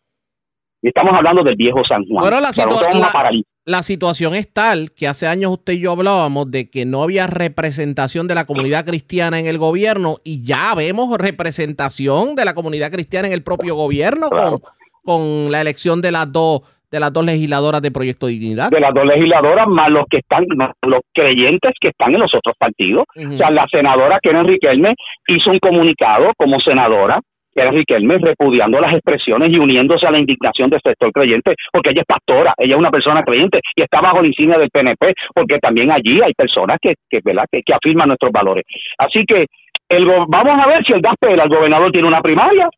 Y 0.85 0.89
estamos 0.89 1.15
hablando 1.15 1.43
del 1.43 1.57
viejo 1.57 1.83
San 1.89 2.05
Juan. 2.05 2.21
Bueno, 2.21 2.41
la 2.41 2.49
situa- 2.53 3.83
situación 3.83 4.35
es 4.35 4.53
tal 4.53 4.91
que 4.93 5.09
hace 5.09 5.27
años 5.27 5.51
usted 5.53 5.73
y 5.73 5.81
yo 5.81 5.93
hablábamos 5.93 6.51
de 6.51 6.69
que 6.69 6.85
no 6.85 7.03
había 7.03 7.27
representación 7.27 8.29
de 8.29 8.35
la 8.35 8.45
comunidad 8.45 8.85
cristiana 8.85 9.41
en 9.41 9.47
el 9.47 9.57
gobierno 9.57 10.17
y 10.25 10.45
ya 10.45 10.75
vemos 10.77 11.17
representación 11.17 12.35
de 12.37 12.45
la 12.45 12.55
comunidad 12.55 12.93
cristiana 12.93 13.29
en 13.29 13.33
el 13.33 13.43
propio 13.43 13.75
gobierno 13.77 14.29
Claro. 14.29 14.59
con, 14.61 14.61
con 15.03 15.51
la 15.53 15.63
elección 15.63 16.03
de 16.03 16.13
las 16.13 16.31
dos 16.31 16.61
de 16.91 17.01
las 17.01 17.13
dos 17.13 17.25
legisladoras 17.25 17.83
de 17.83 17.91
Proyecto 17.91 18.27
Dignidad. 18.29 18.71
de 18.71 18.79
las 18.79 18.95
dos 18.95 19.05
legisladoras 19.05 19.67
más 19.67 19.91
los 19.91 20.05
que 20.09 20.19
están 20.19 20.45
más 20.55 20.71
los 20.83 21.01
creyentes 21.13 21.73
que 21.81 21.89
están 21.89 22.15
en 22.15 22.21
los 22.21 22.33
otros 22.35 22.55
partidos 22.59 23.05
o 23.17 23.37
sea 23.37 23.51
la 23.51 23.67
senadora 23.69 24.21
Karen 24.23 24.47
Riquelme 24.47 24.95
hizo 25.27 25.51
un 25.51 25.59
comunicado 25.59 26.31
como 26.37 26.61
senadora 26.61 27.21
Karen 27.55 27.75
Riquelme 27.75 28.19
repudiando 28.19 28.81
las 28.81 28.93
expresiones 28.93 29.51
y 29.53 29.59
uniéndose 29.59 30.07
a 30.07 30.11
la 30.11 30.19
indignación 30.19 30.71
del 30.71 30.81
sector 30.83 31.13
creyente 31.13 31.55
porque 31.73 31.91
ella 31.91 32.03
es 32.03 32.07
pastora 32.07 32.55
ella 32.59 32.75
es 32.75 32.79
una 32.79 32.91
persona 32.91 33.23
creyente 33.23 33.61
y 33.77 33.83
está 33.83 34.01
bajo 34.01 34.21
la 34.21 34.29
insignia 34.29 34.59
del 34.59 34.71
PNP 34.71 35.15
porque 35.35 35.59
también 35.59 35.91
allí 35.91 36.21
hay 36.23 36.33
personas 36.35 36.79
que 36.81 36.95
que, 37.09 37.21
¿verdad? 37.25 37.45
que, 37.51 37.63
que 37.63 37.75
afirman 37.75 38.09
nuestros 38.09 38.33
valores 38.33 38.65
así 38.99 39.25
que 39.27 39.47
el 39.89 40.07
vamos 40.07 40.59
a 40.61 40.67
ver 40.67 40.85
si 40.85 40.93
el 40.93 41.01
Gaspel 41.01 41.39
el 41.39 41.49
gobernador 41.49 41.93
tiene 41.93 42.09
una 42.09 42.23
primaria 42.23 42.69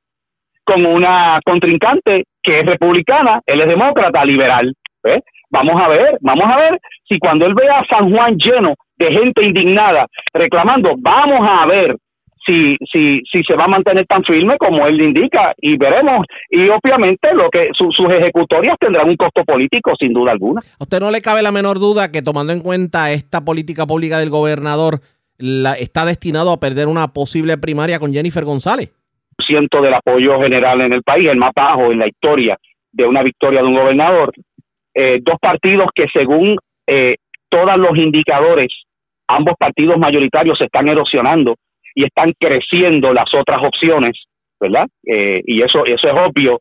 con 0.67 0.85
una 0.85 1.41
contrincante 1.45 2.25
que 2.43 2.61
es 2.61 2.67
republicana, 2.67 3.41
él 3.47 3.61
es 3.61 3.69
demócrata, 3.69 4.25
liberal. 4.25 4.75
¿ves? 5.03 5.23
Vamos 5.51 5.81
a 5.81 5.89
ver, 5.89 6.19
vamos 6.21 6.45
a 6.45 6.57
ver 6.57 6.79
si 7.09 7.19
cuando 7.19 7.47
él 7.47 7.55
vea 7.55 7.79
a 7.79 7.87
San 7.87 8.11
Juan 8.11 8.37
lleno 8.37 8.75
de 8.97 9.13
gente 9.13 9.45
indignada 9.45 10.07
reclamando, 10.35 10.95
vamos 10.99 11.41
a 11.49 11.67
ver 11.67 11.97
si, 12.47 12.77
si, 12.91 13.21
si 13.31 13.43
se 13.43 13.55
va 13.55 13.65
a 13.65 13.69
mantener 13.69 14.07
tan 14.07 14.23
firme 14.25 14.57
como 14.59 14.87
él 14.87 15.01
indica 15.01 15.53
y 15.59 15.77
veremos. 15.77 16.25
Y 16.51 16.69
obviamente 16.69 17.35
lo 17.35 17.51
que 17.51 17.71
su- 17.73 17.91
sus 17.93 18.09
ejecutorias 18.11 18.77
tendrán 18.79 19.09
un 19.09 19.17
costo 19.17 19.43
político 19.45 19.93
sin 19.99 20.13
duda 20.13 20.33
alguna. 20.33 20.61
¿A 20.79 20.85
usted 20.85 21.01
no 21.01 21.11
le 21.11 21.21
cabe 21.23 21.43
la 21.43 21.53
menor 21.53 21.79
duda 21.79 22.13
que 22.13 22.23
tomando 22.23 22.53
en 22.53 22.61
cuenta 22.61 23.11
esta 23.11 23.45
política 23.45 23.87
pública 23.87 24.19
del 24.19 24.31
gobernador, 24.31 25.01
la, 25.39 25.73
está 25.75 26.05
destinado 26.05 26.53
a 26.53 26.61
perder 26.61 26.87
una 26.89 27.09
posible 27.09 27.59
primaria 27.59 27.99
con 27.99 28.13
Jennifer 28.13 28.45
González? 28.45 28.93
ciento 29.47 29.83
del 29.83 29.93
apoyo 29.95 30.41
general 30.41 30.81
en 30.81 30.93
el 30.95 31.03
país, 31.03 31.29
el 31.29 31.37
más 31.37 31.53
bajo 31.55 31.93
en 31.93 31.99
la 31.99 32.09
historia 32.09 32.57
de 32.91 33.05
una 33.07 33.23
victoria 33.23 33.61
de 33.61 33.67
un 33.67 33.75
gobernador. 33.75 34.33
Eh, 34.95 35.19
dos 35.21 35.37
partidos 35.39 35.89
que 35.95 36.07
según 36.11 36.57
eh, 36.87 37.17
todos 37.51 37.77
los 37.77 37.97
indicadores, 37.99 38.69
ambos 39.29 39.55
partidos 39.59 39.99
mayoritarios 39.99 40.57
se 40.57 40.65
están 40.65 40.89
erosionando 40.89 41.55
y 41.97 42.05
están 42.05 42.33
creciendo 42.39 43.13
las 43.13 43.33
otras 43.35 43.61
opciones, 43.65 44.13
¿verdad? 44.61 44.87
Eh, 45.05 45.41
y 45.47 45.63
eso, 45.63 45.85
eso 45.87 46.09
es 46.09 46.15
obvio. 46.15 46.61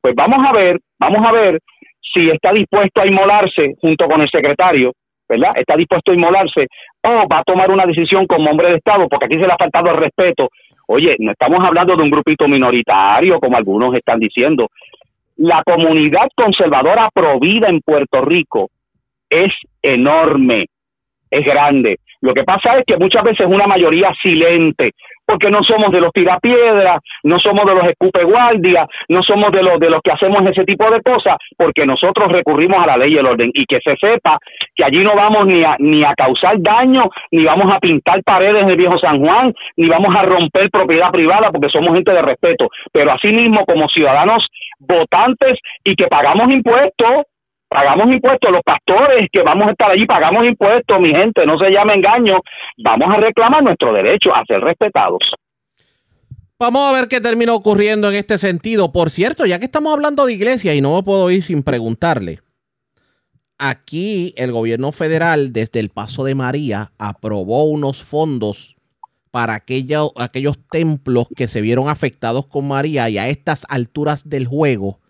Pues 0.00 0.14
vamos 0.14 0.46
a 0.46 0.52
ver, 0.52 0.78
vamos 1.00 1.26
a 1.26 1.32
ver 1.32 1.58
si 2.00 2.28
está 2.28 2.52
dispuesto 2.52 3.00
a 3.00 3.06
inmolarse 3.06 3.74
junto 3.80 4.06
con 4.06 4.20
el 4.20 4.28
secretario, 4.28 4.92
¿verdad? 5.26 5.52
Está 5.56 5.74
dispuesto 5.74 6.12
a 6.12 6.14
inmolarse 6.14 6.66
o 7.02 7.26
va 7.26 7.38
a 7.38 7.44
tomar 7.44 7.70
una 7.70 7.86
decisión 7.86 8.26
como 8.26 8.50
hombre 8.50 8.68
de 8.68 8.76
Estado, 8.76 9.08
porque 9.08 9.24
aquí 9.24 9.36
se 9.36 9.46
le 9.46 9.52
ha 9.52 9.56
faltado 9.56 9.90
el 9.90 9.96
respeto. 9.96 10.50
Oye, 10.86 11.16
no 11.18 11.32
estamos 11.32 11.64
hablando 11.64 11.96
de 11.96 12.02
un 12.02 12.10
grupito 12.10 12.46
minoritario, 12.46 13.40
como 13.40 13.56
algunos 13.56 13.94
están 13.94 14.20
diciendo. 14.20 14.68
La 15.38 15.62
comunidad 15.64 16.28
conservadora 16.36 17.08
provida 17.12 17.68
en 17.68 17.80
Puerto 17.80 18.20
Rico 18.20 18.68
es 19.30 19.50
enorme, 19.80 20.66
es 21.34 21.44
grande. 21.44 21.98
Lo 22.20 22.32
que 22.32 22.44
pasa 22.44 22.78
es 22.78 22.84
que 22.86 22.96
muchas 22.96 23.22
veces 23.22 23.46
una 23.46 23.66
mayoría 23.66 24.10
silente, 24.22 24.92
porque 25.26 25.50
no 25.50 25.62
somos 25.62 25.92
de 25.92 26.00
los 26.00 26.10
tirapiedras, 26.10 27.00
no 27.22 27.38
somos 27.38 27.66
de 27.66 27.74
los 27.74 27.86
escupe 27.86 28.24
guardia, 28.24 28.86
no 29.08 29.22
somos 29.22 29.52
de 29.52 29.62
los 29.62 29.78
de 29.78 29.90
los 29.90 30.00
que 30.02 30.12
hacemos 30.12 30.42
ese 30.46 30.64
tipo 30.64 30.90
de 30.90 31.02
cosas, 31.02 31.36
porque 31.56 31.84
nosotros 31.84 32.32
recurrimos 32.32 32.82
a 32.82 32.86
la 32.86 32.96
ley 32.96 33.12
y 33.12 33.18
el 33.18 33.26
orden 33.26 33.50
y 33.52 33.66
que 33.66 33.78
se 33.84 33.94
sepa 33.96 34.38
que 34.74 34.84
allí 34.84 35.04
no 35.04 35.14
vamos 35.14 35.46
ni 35.46 35.64
a 35.64 35.76
ni 35.78 36.02
a 36.02 36.14
causar 36.14 36.56
daño, 36.60 37.10
ni 37.30 37.44
vamos 37.44 37.70
a 37.70 37.78
pintar 37.78 38.22
paredes 38.22 38.66
del 38.66 38.76
viejo 38.76 38.98
San 38.98 39.18
Juan, 39.18 39.52
ni 39.76 39.88
vamos 39.88 40.14
a 40.16 40.22
romper 40.22 40.70
propiedad 40.70 41.10
privada 41.10 41.50
porque 41.50 41.68
somos 41.68 41.94
gente 41.94 42.12
de 42.12 42.22
respeto, 42.22 42.68
pero 42.90 43.12
asimismo 43.12 43.66
como 43.66 43.86
ciudadanos 43.88 44.46
votantes 44.78 45.58
y 45.84 45.94
que 45.94 46.06
pagamos 46.06 46.48
impuestos 46.50 47.24
pagamos 47.74 48.06
impuestos, 48.06 48.52
los 48.52 48.62
pastores 48.62 49.26
que 49.32 49.42
vamos 49.42 49.66
a 49.66 49.72
estar 49.72 49.90
allí 49.90 50.06
pagamos 50.06 50.44
impuestos, 50.46 51.00
mi 51.00 51.10
gente, 51.10 51.44
no 51.44 51.58
se 51.58 51.70
llame 51.70 51.94
engaño, 51.94 52.38
vamos 52.78 53.08
a 53.12 53.16
reclamar 53.16 53.64
nuestro 53.64 53.92
derecho 53.92 54.32
a 54.32 54.44
ser 54.44 54.60
respetados. 54.60 55.18
Vamos 56.56 56.88
a 56.88 56.92
ver 56.92 57.08
qué 57.08 57.20
termina 57.20 57.52
ocurriendo 57.52 58.08
en 58.08 58.14
este 58.14 58.38
sentido. 58.38 58.92
Por 58.92 59.10
cierto, 59.10 59.44
ya 59.44 59.58
que 59.58 59.64
estamos 59.64 59.92
hablando 59.92 60.24
de 60.24 60.34
iglesia 60.34 60.72
y 60.72 60.80
no 60.80 60.94
me 60.94 61.02
puedo 61.02 61.28
ir 61.32 61.42
sin 61.42 61.64
preguntarle, 61.64 62.38
aquí 63.58 64.32
el 64.36 64.52
gobierno 64.52 64.92
federal 64.92 65.52
desde 65.52 65.80
el 65.80 65.90
Paso 65.90 66.22
de 66.22 66.36
María 66.36 66.92
aprobó 66.96 67.64
unos 67.64 68.04
fondos 68.04 68.76
para 69.32 69.54
aquellos 69.54 70.58
templos 70.70 71.26
que 71.34 71.48
se 71.48 71.60
vieron 71.60 71.88
afectados 71.88 72.46
con 72.46 72.68
María 72.68 73.10
y 73.10 73.18
a 73.18 73.26
estas 73.26 73.66
alturas 73.68 74.30
del 74.30 74.46
juego 74.46 75.00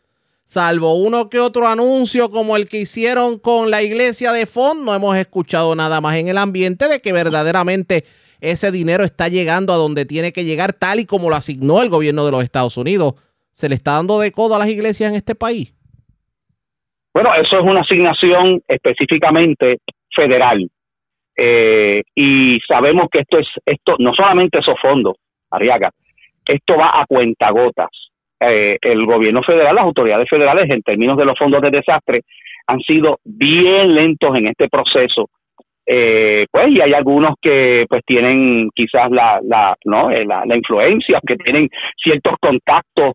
salvo 0.54 0.94
uno 0.94 1.28
que 1.28 1.40
otro 1.40 1.66
anuncio 1.66 2.30
como 2.30 2.56
el 2.56 2.68
que 2.68 2.78
hicieron 2.78 3.40
con 3.40 3.72
la 3.72 3.82
iglesia 3.82 4.30
de 4.30 4.46
fondo, 4.46 4.84
no 4.84 4.94
hemos 4.94 5.16
escuchado 5.16 5.74
nada 5.74 6.00
más 6.00 6.16
en 6.16 6.28
el 6.28 6.38
ambiente 6.38 6.86
de 6.86 7.00
que 7.00 7.12
verdaderamente 7.12 8.04
ese 8.40 8.70
dinero 8.70 9.02
está 9.02 9.26
llegando 9.28 9.72
a 9.72 9.76
donde 9.76 10.06
tiene 10.06 10.32
que 10.32 10.44
llegar 10.44 10.72
tal 10.72 11.00
y 11.00 11.06
como 11.06 11.28
lo 11.28 11.34
asignó 11.34 11.82
el 11.82 11.88
gobierno 11.88 12.24
de 12.24 12.30
los 12.30 12.44
Estados 12.44 12.76
Unidos. 12.76 13.14
¿Se 13.50 13.68
le 13.68 13.74
está 13.74 13.92
dando 13.94 14.20
de 14.20 14.30
codo 14.30 14.54
a 14.54 14.60
las 14.60 14.68
iglesias 14.68 15.10
en 15.10 15.16
este 15.16 15.34
país? 15.34 15.74
Bueno, 17.12 17.34
eso 17.34 17.58
es 17.58 17.64
una 17.64 17.80
asignación 17.80 18.62
específicamente 18.68 19.78
federal. 20.14 20.68
Eh, 21.36 22.02
y 22.14 22.60
sabemos 22.60 23.08
que 23.10 23.22
esto 23.22 23.38
es, 23.38 23.48
esto, 23.66 23.96
no 23.98 24.14
solamente 24.14 24.60
esos 24.60 24.76
fondos, 24.80 25.16
Ariaga, 25.50 25.90
esto 26.46 26.76
va 26.76 26.90
a 26.94 27.06
cuentagotas. 27.06 27.90
Eh, 28.50 28.78
el 28.80 29.06
gobierno 29.06 29.42
federal, 29.42 29.74
las 29.74 29.84
autoridades 29.84 30.28
federales, 30.28 30.70
en 30.70 30.82
términos 30.82 31.16
de 31.16 31.24
los 31.24 31.38
fondos 31.38 31.60
de 31.62 31.70
desastre, 31.70 32.22
han 32.66 32.80
sido 32.80 33.18
bien 33.24 33.94
lentos 33.94 34.34
en 34.36 34.48
este 34.48 34.68
proceso. 34.68 35.28
Eh, 35.86 36.46
pues 36.50 36.70
y 36.70 36.80
hay 36.80 36.94
algunos 36.94 37.34
que 37.42 37.84
pues 37.90 38.00
tienen 38.06 38.70
quizás 38.74 39.10
la 39.10 39.38
la 39.42 39.76
no 39.84 40.10
eh, 40.10 40.24
la, 40.24 40.42
influencia 40.56 41.20
que 41.26 41.36
tienen 41.36 41.68
ciertos 42.02 42.36
contactos 42.40 43.12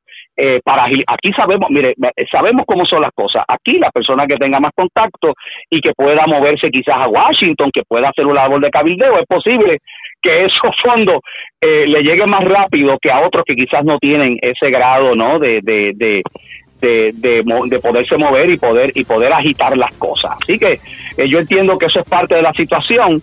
para 0.63 0.85
aquí 0.85 1.33
sabemos 1.35 1.67
mire 1.71 1.95
sabemos 2.31 2.65
cómo 2.67 2.85
son 2.85 3.01
las 3.01 3.11
cosas 3.11 3.43
aquí 3.47 3.79
la 3.79 3.89
persona 3.89 4.27
que 4.27 4.37
tenga 4.37 4.59
más 4.59 4.71
contacto 4.75 5.33
y 5.67 5.81
que 5.81 5.93
pueda 5.93 6.27
moverse 6.27 6.69
quizás 6.69 6.95
a 6.95 7.07
Washington 7.07 7.71
que 7.73 7.81
pueda 7.87 8.09
hacer 8.09 8.27
una 8.27 8.43
labor 8.43 8.61
de 8.61 8.69
cabildeo 8.69 9.17
es 9.17 9.25
posible 9.25 9.79
que 10.21 10.45
esos 10.45 10.75
fondos 10.83 11.21
eh, 11.61 11.85
le 11.87 12.01
lleguen 12.01 12.29
más 12.29 12.43
rápido 12.43 12.97
que 13.01 13.11
a 13.11 13.21
otros 13.21 13.43
que 13.45 13.55
quizás 13.55 13.83
no 13.85 13.97
tienen 13.99 14.37
ese 14.41 14.69
grado 14.69 15.15
no 15.15 15.39
de, 15.39 15.59
de, 15.61 15.93
de 15.95 16.23
de, 16.81 17.11
de, 17.13 17.79
poderse 17.81 18.17
mover 18.17 18.49
y 18.49 18.57
poder 18.57 18.91
y 18.95 19.03
poder 19.03 19.33
agitar 19.33 19.75
las 19.75 19.91
cosas. 19.93 20.31
Así 20.41 20.57
que 20.57 20.79
eh, 21.17 21.27
yo 21.27 21.39
entiendo 21.39 21.77
que 21.77 21.87
eso 21.87 21.99
es 21.99 22.09
parte 22.09 22.35
de 22.35 22.41
la 22.41 22.53
situación, 22.53 23.21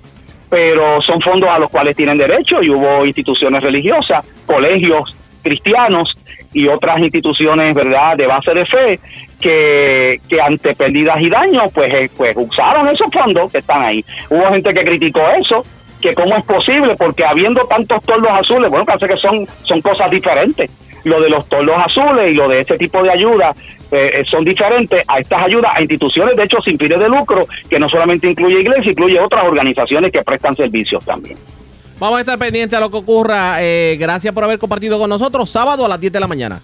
pero 0.51 1.01
son 1.01 1.21
fondos 1.21 1.49
a 1.49 1.59
los 1.59 1.71
cuales 1.71 1.97
tienen 1.97 2.19
derecho 2.19 2.63
y 2.63 2.71
hubo 2.71 3.07
instituciones 3.07 3.63
religiosas, 3.63 4.27
colegios 4.47 5.17
cristianos 5.43 6.13
y 6.53 6.67
otras 6.67 7.01
instituciones, 7.03 7.75
¿verdad?, 7.75 8.17
de 8.17 8.27
base 8.27 8.53
de 8.53 8.67
fe 8.67 9.01
que, 9.41 10.21
que 10.29 10.41
ante 10.41 10.75
pérdidas 10.75 11.21
y 11.21 11.29
daños, 11.29 11.71
pues, 11.73 11.93
eh, 11.95 12.11
pues 12.17 12.37
usaron 12.37 12.89
esos 12.89 13.09
fondos 13.13 13.53
que 13.53 13.59
están 13.59 13.83
ahí. 13.83 14.05
Hubo 14.31 14.51
gente 14.51 14.75
que 14.75 14.85
criticó 14.85 15.21
eso, 15.39 15.63
que 16.01 16.15
cómo 16.15 16.37
es 16.37 16.45
posible, 16.45 16.97
porque 16.97 17.25
habiendo 17.25 17.65
tantos 17.67 18.03
tordos 18.03 18.31
azules, 18.31 18.71
bueno, 18.71 18.85
parece 18.85 19.09
que 19.09 19.17
son, 19.17 19.47
son 19.63 19.81
cosas 19.81 20.11
diferentes. 20.11 20.71
Lo 21.05 21.21
de 21.21 21.31
los 21.31 21.49
tordos 21.49 21.77
azules 21.85 22.33
y 22.33 22.35
lo 22.35 22.49
de 22.49 22.61
este 22.61 22.77
tipo 22.77 23.03
de 23.03 23.11
ayuda 23.11 23.55
eh, 23.93 24.25
son 24.29 24.45
diferentes 24.45 25.05
a 25.07 25.21
estas 25.21 25.45
ayudas 25.45 25.73
a 25.75 25.81
instituciones, 25.81 26.37
de 26.37 26.43
hecho, 26.43 26.61
sin 26.63 26.79
fines 26.79 26.99
de 26.99 27.09
lucro, 27.09 27.47
que 27.71 27.79
no 27.79 27.89
solamente 27.89 28.29
incluye 28.29 28.61
iglesia, 28.61 28.91
incluye 28.91 29.21
otras 29.21 29.47
organizaciones 29.47 30.11
que 30.13 30.23
prestan 30.23 30.55
servicios 30.55 31.05
también. 31.05 31.37
Vamos 31.99 32.19
a 32.19 32.21
estar 32.21 32.39
pendientes 32.39 32.77
a 32.77 32.81
lo 32.81 32.91
que 32.91 32.99
ocurra. 32.99 33.63
Eh, 33.63 33.97
gracias 33.99 34.35
por 34.35 34.45
haber 34.45 34.59
compartido 34.59 34.99
con 34.99 35.09
nosotros. 35.09 35.49
Sábado 35.49 35.87
a 35.87 35.89
las 35.89 36.01
10 36.01 36.13
de 36.13 36.21
la 36.21 36.29
mañana. 36.29 36.61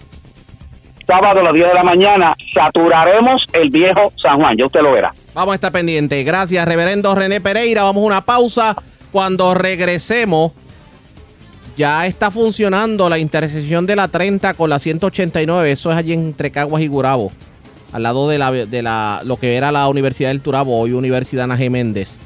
Sábado 1.07 1.41
a 1.41 1.43
las 1.43 1.55
10 1.55 1.69
de 1.69 1.75
la 1.75 1.83
mañana 1.83 2.35
saturaremos 2.53 3.43
el 3.53 3.71
viejo 3.71 4.13
San 4.17 4.39
Juan. 4.39 4.57
Ya 4.57 4.67
usted 4.67 4.81
lo 4.81 4.93
verá. 4.93 5.15
Vamos 5.35 5.53
a 5.53 5.55
estar 5.55 5.73
pendientes. 5.73 6.25
Gracias, 6.25 6.67
reverendo 6.67 7.15
René 7.15 7.41
Pereira. 7.41 7.85
Vamos 7.85 8.03
a 8.03 8.07
una 8.07 8.21
pausa. 8.21 8.77
Cuando 9.13 9.53
regresemos, 9.55 10.53
ya 11.77 12.07
está 12.07 12.31
funcionando 12.31 13.09
la 13.09 13.19
intersección 13.19 13.87
de 13.87 13.97
la 13.97 14.09
30 14.09 14.55
con 14.55 14.71
la 14.71 14.79
189. 14.79 15.71
Eso 15.71 15.91
es 15.91 15.97
allí 15.97 16.13
entre 16.15 16.51
Caguas 16.51 16.83
y 16.83 16.89
Gurabo. 16.89 17.31
Al 17.93 18.03
lado 18.03 18.29
de, 18.29 18.39
la, 18.39 18.51
de 18.51 18.83
la, 18.83 19.21
lo 19.25 19.37
que 19.37 19.55
era 19.55 19.71
la 19.71 19.87
Universidad 19.89 20.31
del 20.31 20.41
Turabo, 20.41 20.79
hoy 20.79 20.93
Universidad 20.93 21.45
Ana 21.45 21.57
Méndez. 21.57 22.17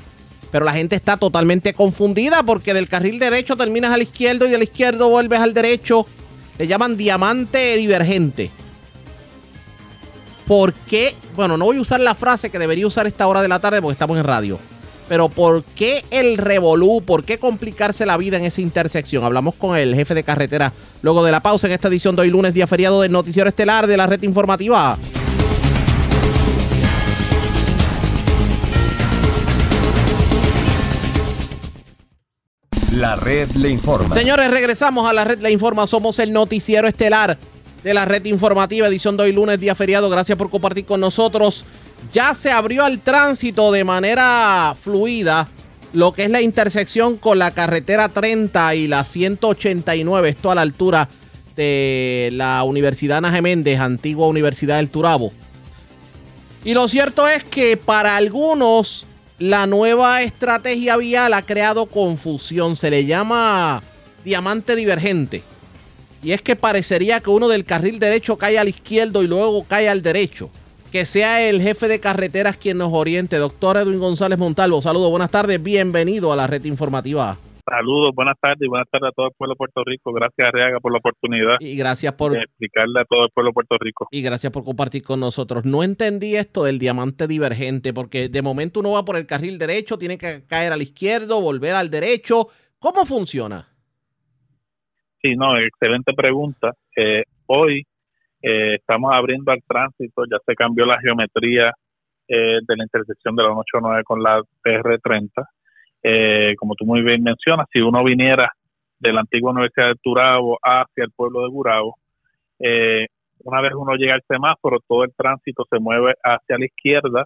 Pero 0.53 0.65
la 0.65 0.73
gente 0.73 0.95
está 0.95 1.17
totalmente 1.17 1.75
confundida 1.75 2.45
porque 2.45 2.73
del 2.73 2.89
carril 2.89 3.19
derecho 3.19 3.57
terminas 3.57 3.93
al 3.93 4.03
izquierdo 4.03 4.47
y 4.47 4.51
del 4.51 4.63
izquierdo 4.63 5.09
vuelves 5.09 5.41
al 5.41 5.55
derecho. 5.55 6.07
Le 6.57 6.69
llaman 6.69 6.97
diamante 6.97 7.77
divergente. 7.77 8.51
¿Por 10.47 10.73
qué? 10.73 11.17
Bueno, 11.35 11.57
no 11.57 11.65
voy 11.65 11.79
a 11.79 11.81
usar 11.81 12.01
la 12.01 12.15
frase 12.15 12.51
que 12.51 12.61
debería 12.61 12.87
usar 12.87 13.09
esta 13.09 13.27
hora 13.27 13.43
de 13.43 13.49
la 13.49 13.59
tarde 13.59 13.83
porque 13.83 13.95
estamos 13.95 14.17
en 14.17 14.25
radio. 14.25 14.59
Pero 15.09 15.29
¿por 15.29 15.63
qué 15.63 16.05
el 16.11 16.37
revolú? 16.37 17.03
¿Por 17.05 17.25
qué 17.25 17.39
complicarse 17.39 18.07
la 18.07 18.17
vida 18.17 18.37
en 18.37 18.45
esa 18.45 18.61
intersección? 18.61 19.25
Hablamos 19.25 19.55
con 19.55 19.77
el 19.77 19.95
jefe 19.95 20.15
de 20.15 20.25
carretera 20.25 20.73
luego 21.03 21.25
de 21.25 21.31
la 21.31 21.41
pausa 21.41 21.69
en 21.69 21.73
esta 21.73 21.89
edición 21.89 22.17
de 22.17 22.23
hoy 22.23 22.31
lunes, 22.31 22.55
día 22.55 22.67
feriado 22.67 23.01
del 23.01 23.13
Noticiero 23.13 23.49
Estelar 23.49 23.87
de 23.87 23.97
la 23.97 24.07
Red 24.07 24.23
Informativa. 24.23 24.99
La 32.93 33.15
red 33.15 33.51
le 33.51 33.69
informa. 33.69 34.15
Señores, 34.15 34.51
regresamos 34.51 35.07
a 35.07 35.13
la 35.13 35.25
red 35.25 35.39
le 35.41 35.51
informa. 35.51 35.87
Somos 35.87 36.19
el 36.19 36.33
noticiero 36.33 36.89
estelar 36.89 37.37
de 37.85 37.95
la 37.95 38.07
red 38.07 38.25
informativa, 38.25 38.89
edición 38.89 39.19
de 39.19 39.25
hoy 39.25 39.33
lunes, 39.33 39.61
día 39.61 39.75
feriado. 39.75 40.09
Gracias 40.09 40.39
por 40.39 40.49
compartir 40.49 40.87
con 40.87 41.01
nosotros 41.01 41.67
ya 42.13 42.35
se 42.35 42.51
abrió 42.51 42.85
al 42.85 43.01
tránsito 43.01 43.73
de 43.73 43.85
manera 43.85 44.75
fluida 44.81 45.49
lo 45.93 46.13
que 46.13 46.25
es 46.25 46.31
la 46.31 46.43
intersección 46.43 47.17
con 47.17 47.39
la 47.39 47.53
carretera 47.53 48.09
30 48.09 48.75
y 48.75 48.87
la 48.87 49.03
189, 49.05 50.29
esto 50.29 50.51
a 50.51 50.55
la 50.55 50.61
altura 50.61 51.09
de 51.55 52.29
la 52.33 52.63
Universidad 52.65 53.19
Ana 53.19 53.41
Méndez, 53.41 53.81
antigua 53.81 54.27
Universidad 54.27 54.77
del 54.77 54.91
Turabo. 54.91 55.33
Y 56.65 56.75
lo 56.75 56.87
cierto 56.89 57.27
es 57.29 57.45
que 57.45 57.79
para 57.79 58.17
algunos 58.17 59.07
la 59.39 59.67
nueva 59.67 60.23
estrategia 60.23 60.97
vial 60.97 61.33
ha 61.33 61.43
creado 61.43 61.87
confusión, 61.87 62.77
se 62.77 62.91
le 62.91 63.07
llama 63.07 63.83
diamante 64.25 64.77
divergente. 64.77 65.43
Y 66.23 66.33
es 66.33 66.43
que 66.43 66.57
parecería 66.57 67.21
que 67.21 67.31
uno 67.31 67.49
del 67.49 67.65
carril 67.65 67.99
derecho 67.99 68.37
cae 68.37 68.59
al 68.59 68.69
izquierdo 68.69 69.23
y 69.23 69.29
luego 69.29 69.65
cae 69.65 69.89
al 69.89 70.03
derecho 70.03 70.51
que 70.97 71.05
sea 71.05 71.47
el 71.47 71.61
jefe 71.61 71.89
de 71.89 72.01
carreteras 72.01 72.57
quien 72.57 72.79
nos 72.79 72.91
oriente. 72.91 73.37
Doctor 73.37 73.77
Edwin 73.77 74.01
González 74.01 74.39
Montalvo, 74.39 74.81
saludos, 74.81 75.11
buenas 75.11 75.31
tardes, 75.31 75.63
bienvenido 75.63 76.33
a 76.33 76.37
la 76.37 76.47
red 76.47 76.65
informativa. 76.65 77.37
Saludos, 77.69 78.15
buenas 78.15 78.39
tardes 78.41 78.63
y 78.63 78.67
buenas 78.67 78.89
tardes 78.91 79.11
a 79.11 79.13
todo 79.13 79.27
el 79.27 79.33
pueblo 79.37 79.53
de 79.53 79.59
Puerto 79.59 79.85
Rico. 79.85 80.11
Gracias, 80.15 80.49
Arriaga, 80.49 80.81
por 80.81 80.93
la 80.93 80.99
oportunidad. 80.99 81.57
Y 81.61 81.77
gracias 81.77 82.15
por 82.15 82.33
de 82.33 82.39
explicarle 82.39 83.01
a 83.01 83.05
todo 83.05 83.27
el 83.27 83.31
pueblo 83.31 83.51
de 83.51 83.53
Puerto 83.53 83.77
Rico. 83.79 84.09
Y 84.11 84.23
gracias 84.23 84.51
por 84.51 84.65
compartir 84.65 85.03
con 85.03 85.21
nosotros. 85.21 85.67
No 85.67 85.83
entendí 85.83 86.35
esto 86.35 86.65
del 86.65 86.79
diamante 86.79 87.29
divergente, 87.29 87.93
porque 87.93 88.31
de 88.31 88.41
momento 88.41 88.81
uno 88.81 88.93
va 88.93 89.05
por 89.05 89.17
el 89.17 89.27
carril 89.27 89.59
derecho, 89.59 89.99
tiene 89.99 90.17
que 90.17 90.47
caer 90.47 90.73
al 90.73 90.81
izquierdo, 90.81 91.43
volver 91.43 91.75
al 91.75 91.91
derecho. 91.91 92.49
¿Cómo 92.79 93.05
funciona? 93.05 93.69
Sí, 95.21 95.37
no, 95.37 95.59
excelente 95.59 96.15
pregunta. 96.15 96.73
Eh, 96.97 97.25
hoy 97.49 97.85
eh, 98.47 98.77
estamos 98.77 99.13
abriendo 99.13 99.51
al 99.51 99.61
tránsito, 99.67 100.23
ya 100.31 100.39
se 100.47 100.55
cambió 100.55 100.87
la 100.87 101.01
geometría 101.01 101.73
eh, 102.29 102.61
de 102.63 102.77
la 102.77 102.85
intersección 102.85 103.35
de 103.35 103.43
la 103.43 103.49
189 103.49 104.05
con 104.05 104.23
la 104.23 104.41
PR30. 104.65 105.31
Eh, 106.01 106.55
como 106.57 106.77
tú 106.77 106.85
muy 106.87 107.03
bien 107.03 107.25
mencionas, 107.25 107.67
si 107.73 107.81
uno 107.81 108.05
viniera 108.05 108.53
de 109.01 109.13
la 109.13 109.23
antigua 109.23 109.51
Universidad 109.51 109.89
de 109.89 110.01
Turabo 110.01 110.59
hacia 110.63 111.05
el 111.05 111.11
pueblo 111.11 111.43
de 111.43 111.49
Gurabo, 111.49 111.97
eh, 112.61 113.07
una 113.41 113.61
vez 113.61 113.73
uno 113.75 113.97
llega 113.97 114.15
al 114.15 114.23
semáforo, 114.29 114.79
todo 114.87 115.03
el 115.03 115.13
tránsito 115.17 115.65
se 115.69 115.81
mueve 115.81 116.15
hacia 116.23 116.57
la 116.57 116.67
izquierda 116.67 117.25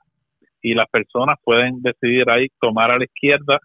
y 0.62 0.72
las 0.72 0.88
personas 0.88 1.36
pueden 1.44 1.82
decidir 1.82 2.30
ahí 2.30 2.48
tomar 2.58 2.90
a 2.90 2.98
la 2.98 3.04
izquierda 3.04 3.58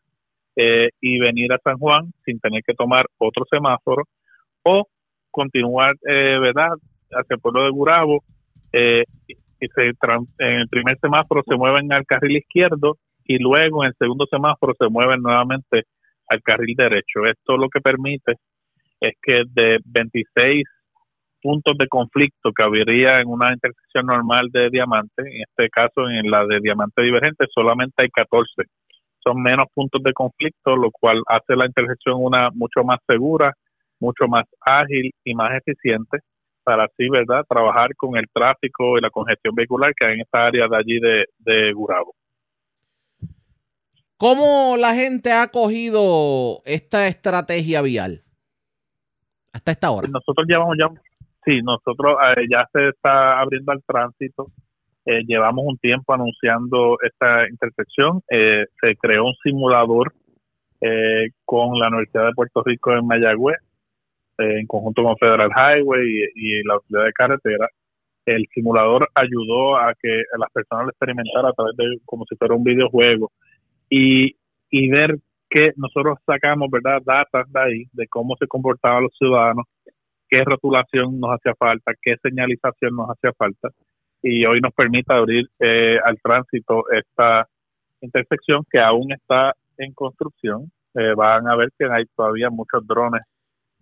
y 0.57 1.19
venir 1.19 1.51
a 1.51 1.59
San 1.61 1.77
Juan 1.77 2.13
sin 2.23 2.39
tener 2.39 2.63
que 2.63 2.73
tomar 2.73 3.05
otro 3.17 3.43
semáforo 3.49 4.03
o 4.63 4.87
continuar, 5.31 5.95
eh, 6.07 6.39
¿verdad?, 6.39 6.69
hacia 7.15 7.35
el 7.35 7.39
pueblo 7.39 7.63
de 7.63 7.71
Gurabo 7.71 8.23
eh, 8.71 9.03
y 9.27 9.67
se 9.67 9.87
en 9.87 10.59
el 10.59 10.67
primer 10.67 10.97
semáforo 10.99 11.41
se 11.47 11.55
mueven 11.55 11.91
al 11.91 12.05
carril 12.05 12.37
izquierdo 12.37 12.97
y 13.23 13.39
luego 13.39 13.83
en 13.83 13.89
el 13.89 13.95
segundo 13.97 14.25
semáforo 14.29 14.73
se 14.77 14.89
mueven 14.89 15.21
nuevamente 15.21 15.83
al 16.27 16.41
carril 16.41 16.75
derecho. 16.75 17.25
Esto 17.25 17.57
lo 17.57 17.69
que 17.69 17.81
permite 17.81 18.33
es 18.99 19.13
que 19.21 19.43
de 19.49 19.79
26 19.85 20.63
puntos 21.41 21.77
de 21.77 21.87
conflicto 21.87 22.51
que 22.55 22.63
habría 22.63 23.21
en 23.21 23.27
una 23.27 23.53
intersección 23.53 24.07
normal 24.07 24.49
de 24.51 24.69
diamante, 24.69 25.21
en 25.21 25.43
este 25.47 25.69
caso 25.69 26.09
en 26.09 26.29
la 26.29 26.45
de 26.45 26.59
diamante 26.59 27.01
divergente 27.01 27.45
solamente 27.53 28.03
hay 28.03 28.09
14. 28.09 28.63
Son 29.23 29.41
menos 29.41 29.67
puntos 29.73 30.01
de 30.03 30.13
conflicto, 30.13 30.75
lo 30.75 30.91
cual 30.91 31.21
hace 31.27 31.55
la 31.55 31.65
intersección 31.65 32.15
una 32.17 32.49
mucho 32.51 32.83
más 32.83 32.99
segura, 33.07 33.53
mucho 33.99 34.27
más 34.27 34.45
ágil 34.61 35.11
y 35.23 35.33
más 35.33 35.51
eficiente 35.55 36.19
para 36.65 36.85
así, 36.85 37.07
¿verdad?, 37.07 37.45
trabajar 37.47 37.95
con 37.95 38.17
el 38.17 38.25
tráfico 38.33 38.97
y 38.97 39.01
la 39.01 39.09
congestión 39.09 39.55
vehicular 39.55 39.93
que 39.95 40.05
hay 40.05 40.15
en 40.15 40.21
esta 40.21 40.47
área 40.47 40.67
de 40.67 40.77
allí 40.77 40.99
de, 40.99 41.25
de 41.39 41.71
Gurabo. 41.71 42.13
¿Cómo 44.17 44.75
la 44.77 44.93
gente 44.95 45.33
ha 45.33 45.49
cogido 45.49 46.61
esta 46.65 47.07
estrategia 47.07 47.81
vial 47.81 48.21
hasta 49.51 49.71
esta 49.71 49.91
hora? 49.91 50.07
Nosotros 50.07 50.47
llevamos 50.47 50.77
ya, 50.79 50.87
sí, 51.43 51.61
nosotros 51.61 52.17
eh, 52.37 52.45
ya 52.49 52.65
se 52.71 52.89
está 52.89 53.39
abriendo 53.39 53.73
al 53.73 53.83
tránsito. 53.83 54.47
Eh, 55.05 55.21
llevamos 55.27 55.65
un 55.67 55.77
tiempo 55.77 56.13
anunciando 56.13 56.97
esta 57.03 57.47
intersección. 57.49 58.21
Eh, 58.29 58.65
se 58.79 58.95
creó 58.95 59.25
un 59.25 59.35
simulador 59.43 60.13
con 61.45 61.79
la 61.79 61.87
Universidad 61.87 62.27
de 62.27 62.33
Puerto 62.33 62.61
Rico 62.63 62.93
en 62.93 63.07
Mayagüez, 63.07 63.57
en 64.37 64.67
conjunto 64.67 65.03
con 65.03 65.17
Federal 65.17 65.49
Highway 65.49 66.31
y, 66.35 66.59
y 66.59 66.63
la 66.63 66.75
Autoridad 66.75 67.05
de 67.05 67.13
Carretera 67.13 67.69
el 68.25 68.47
simulador 68.53 69.09
ayudó 69.13 69.77
a 69.77 69.93
que 70.01 70.23
las 70.37 70.51
personas 70.51 70.85
lo 70.85 70.89
experimentaran 70.91 71.51
a 71.51 71.53
través 71.53 71.75
de 71.77 71.99
como 72.05 72.25
si 72.25 72.35
fuera 72.35 72.55
un 72.55 72.63
videojuego 72.63 73.31
y, 73.89 74.35
y 74.69 74.89
ver 74.89 75.17
que 75.49 75.71
nosotros 75.77 76.17
sacamos, 76.25 76.69
¿verdad?, 76.71 77.01
datas 77.05 77.51
de 77.51 77.59
ahí, 77.59 77.83
de 77.93 78.07
cómo 78.07 78.35
se 78.37 78.47
comportaban 78.47 79.03
los 79.03 79.13
ciudadanos, 79.17 79.65
qué 80.27 80.43
rotulación 80.43 81.19
nos 81.19 81.31
hacía 81.35 81.53
falta, 81.53 81.93
qué 82.01 82.15
señalización 82.21 82.95
nos 82.95 83.09
hacía 83.09 83.31
falta, 83.37 83.69
y 84.23 84.43
hoy 84.45 84.59
nos 84.59 84.73
permite 84.73 85.13
abrir 85.13 85.47
eh, 85.59 85.97
al 86.03 86.19
tránsito 86.19 86.85
esta 86.91 87.47
intersección 88.01 88.63
que 88.71 88.79
aún 88.79 89.11
está 89.11 89.53
en 89.77 89.93
construcción. 89.93 90.71
Eh, 90.95 91.13
van 91.15 91.47
a 91.47 91.55
ver 91.55 91.69
que 91.77 91.85
hay 91.85 92.05
todavía 92.15 92.49
muchos 92.49 92.87
drones 92.87 93.21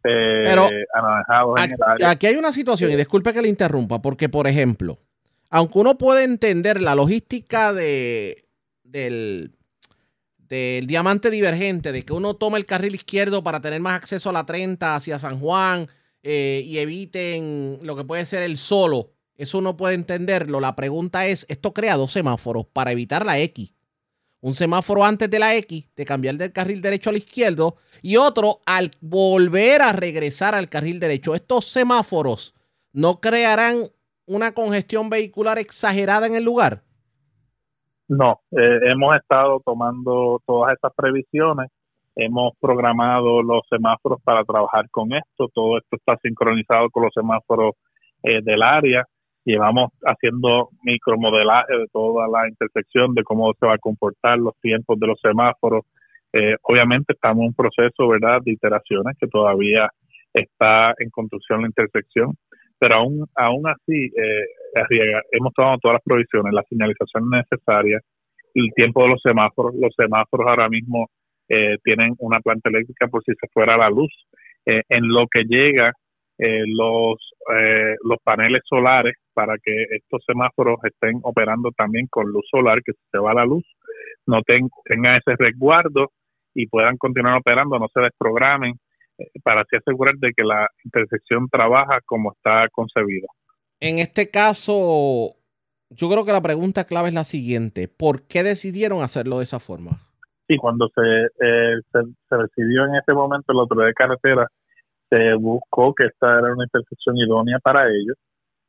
eh, 0.04 0.86
anaranjados 0.94 1.62
en 1.62 1.72
el 1.72 1.78
área. 1.86 2.10
Aquí 2.12 2.28
hay 2.28 2.36
una 2.36 2.52
situación, 2.52 2.92
y 2.92 2.96
disculpe 2.96 3.34
que 3.34 3.42
le 3.42 3.50
interrumpa, 3.50 4.02
porque, 4.02 4.30
por 4.30 4.48
ejemplo, 4.48 4.98
aunque 5.50 5.80
uno 5.80 5.98
puede 5.98 6.24
entender 6.24 6.82
la 6.82 6.96
logística 6.96 7.74
de, 7.74 8.44
del 8.84 9.52
del 10.54 10.86
diamante 10.86 11.32
divergente, 11.32 11.92
de 11.92 12.04
que 12.04 12.14
uno 12.14 12.36
tome 12.36 12.60
el 12.60 12.68
carril 12.68 12.94
izquierdo 12.94 13.44
para 13.44 13.60
tener 13.60 13.82
más 13.82 13.96
acceso 13.96 14.30
a 14.30 14.34
la 14.34 14.46
30 14.46 14.96
hacia 14.96 15.18
San 15.18 15.40
Juan 15.40 15.88
eh, 16.22 16.62
y 16.64 16.78
eviten 16.78 17.80
lo 17.82 17.96
que 17.96 18.04
puede 18.04 18.24
ser 18.26 18.44
el 18.44 18.58
solo. 18.58 19.10
Eso 19.36 19.62
no 19.62 19.76
puede 19.76 19.96
entenderlo. 19.96 20.60
La 20.60 20.76
pregunta 20.76 21.26
es, 21.26 21.48
esto 21.50 21.74
crea 21.74 21.98
dos 21.98 22.12
semáforos 22.12 22.68
para 22.72 22.92
evitar 22.92 23.26
la 23.26 23.40
X. 23.40 23.73
Un 24.44 24.56
semáforo 24.56 25.06
antes 25.06 25.30
de 25.30 25.40
la 25.40 25.56
X, 25.56 25.90
de 25.96 26.04
cambiar 26.04 26.36
del 26.36 26.52
carril 26.52 26.82
derecho 26.82 27.10
al 27.10 27.16
izquierdo, 27.16 27.78
y 28.02 28.18
otro 28.18 28.60
al 28.66 28.92
volver 29.00 29.82
a 29.82 29.94
regresar 29.94 30.54
al 30.54 30.68
carril 30.68 31.00
derecho. 31.00 31.34
Estos 31.34 31.66
semáforos 31.68 32.54
no 32.92 33.22
crearán 33.22 33.84
una 34.26 34.54
congestión 34.54 35.10
vehicular 35.10 35.60
exagerada 35.60 36.28
en 36.28 36.36
el 36.36 36.44
lugar. 36.44 36.82
No, 38.10 38.42
eh, 38.52 38.80
hemos 38.92 39.16
estado 39.16 39.62
tomando 39.64 40.42
todas 40.46 40.74
estas 40.74 40.92
previsiones, 40.94 41.72
hemos 42.14 42.52
programado 42.60 43.42
los 43.42 43.62
semáforos 43.70 44.22
para 44.26 44.44
trabajar 44.44 44.90
con 44.90 45.14
esto, 45.14 45.48
todo 45.54 45.78
esto 45.78 45.96
está 45.96 46.18
sincronizado 46.18 46.90
con 46.90 47.04
los 47.04 47.14
semáforos 47.14 47.76
eh, 48.24 48.42
del 48.44 48.62
área, 48.62 49.06
llevamos 49.46 49.92
haciendo 50.04 50.70
micromodelaje 50.84 51.78
de 51.78 51.88
toda 51.92 52.28
la 52.28 52.48
intersección, 52.48 53.14
de 53.14 53.24
cómo 53.24 53.54
se 53.60 53.66
va 53.66 53.76
a 53.76 53.78
comportar 53.78 54.38
los 54.38 54.54
tiempos 54.62 55.00
de 55.00 55.08
los 55.08 55.20
semáforos. 55.22 55.86
Eh, 56.32 56.56
obviamente 56.64 57.14
estamos 57.14 57.42
en 57.42 57.48
un 57.48 57.54
proceso, 57.54 58.08
¿verdad?, 58.08 58.40
de 58.44 58.54
iteraciones 58.54 59.18
que 59.20 59.28
todavía 59.28 59.90
está 60.34 60.94
en 60.98 61.10
construcción 61.10 61.62
la 61.62 61.68
intersección, 61.68 62.36
pero 62.80 62.96
aún, 62.96 63.26
aún 63.36 63.68
así 63.68 64.06
eh, 64.06 64.46
hemos 65.32 65.54
tomado 65.54 65.78
todas 65.80 65.96
las 65.96 66.04
provisiones, 66.04 66.54
la 66.54 66.64
señalización 66.64 67.30
necesaria, 67.30 68.00
el 68.56 68.74
tiempo 68.76 69.04
de 69.04 69.10
los 69.10 69.22
semáforos. 69.22 69.74
Los 69.76 69.94
semáforos 69.96 70.48
ahora 70.48 70.70
mismo 70.70 71.08
eh, 71.50 71.78
tienen 71.84 72.16
una 72.20 72.40
planta 72.40 72.70
eléctrica 72.70 73.08
por 73.08 73.24
si 73.24 73.34
se 73.40 73.48
fuera 73.54 73.78
la 73.78 73.90
luz. 73.90 74.12
Eh, 74.66 74.82
en 74.90 75.08
lo 75.08 75.28
que 75.28 75.44
llega 75.44 75.92
eh, 76.38 76.64
los, 76.66 77.18
los 78.02 78.18
paneles 78.24 78.62
solares 78.66 79.16
para 79.34 79.58
que 79.58 79.72
estos 79.92 80.24
semáforos 80.26 80.78
estén 80.84 81.20
operando 81.24 81.72
también 81.72 82.08
con 82.08 82.32
luz 82.32 82.46
solar, 82.50 82.82
que 82.84 82.94
si 82.94 83.02
se 83.12 83.18
va 83.18 83.34
la 83.34 83.46
luz, 83.46 83.66
no 84.26 84.42
tengan 84.44 85.16
ese 85.16 85.36
resguardo 85.38 86.12
y 86.54 86.68
puedan 86.68 86.98
continuar 86.98 87.38
operando, 87.38 87.80
no 87.80 87.88
se 87.94 88.02
desprogramen 88.02 88.76
para 89.44 89.62
así 89.62 89.76
asegurar 89.76 90.16
de 90.16 90.32
que 90.36 90.44
la 90.44 90.68
intersección 90.84 91.48
trabaja 91.50 92.00
como 92.06 92.32
está 92.32 92.68
concebida. 92.72 93.28
En 93.80 94.00
este 94.00 94.30
caso, 94.30 95.36
yo 95.90 96.10
creo 96.10 96.26
que 96.26 96.32
la 96.32 96.42
pregunta 96.42 96.86
clave 96.86 97.10
es 97.10 97.14
la 97.14 97.24
siguiente. 97.24 97.88
¿Por 97.88 98.24
qué 98.28 98.44
decidieron 98.44 99.02
hacerlo 99.02 99.40
de 99.40 99.44
esa 99.44 99.60
forma? 99.60 99.92
Sí, 100.48 100.58
cuando 100.58 100.90
se, 100.94 101.02
eh, 101.02 101.76
se, 101.92 102.36
decidió 102.36 102.86
en 102.86 102.96
ese 102.96 103.14
momento 103.14 103.54
la 103.54 103.62
autoridad 103.62 103.88
de 103.88 103.94
carretera, 103.94 104.48
se 105.14 105.36
buscó 105.36 105.94
que 105.94 106.08
esta 106.08 106.40
era 106.40 106.54
una 106.54 106.64
intersección 106.64 107.18
idónea 107.18 107.60
para 107.60 107.88
ellos. 107.88 108.18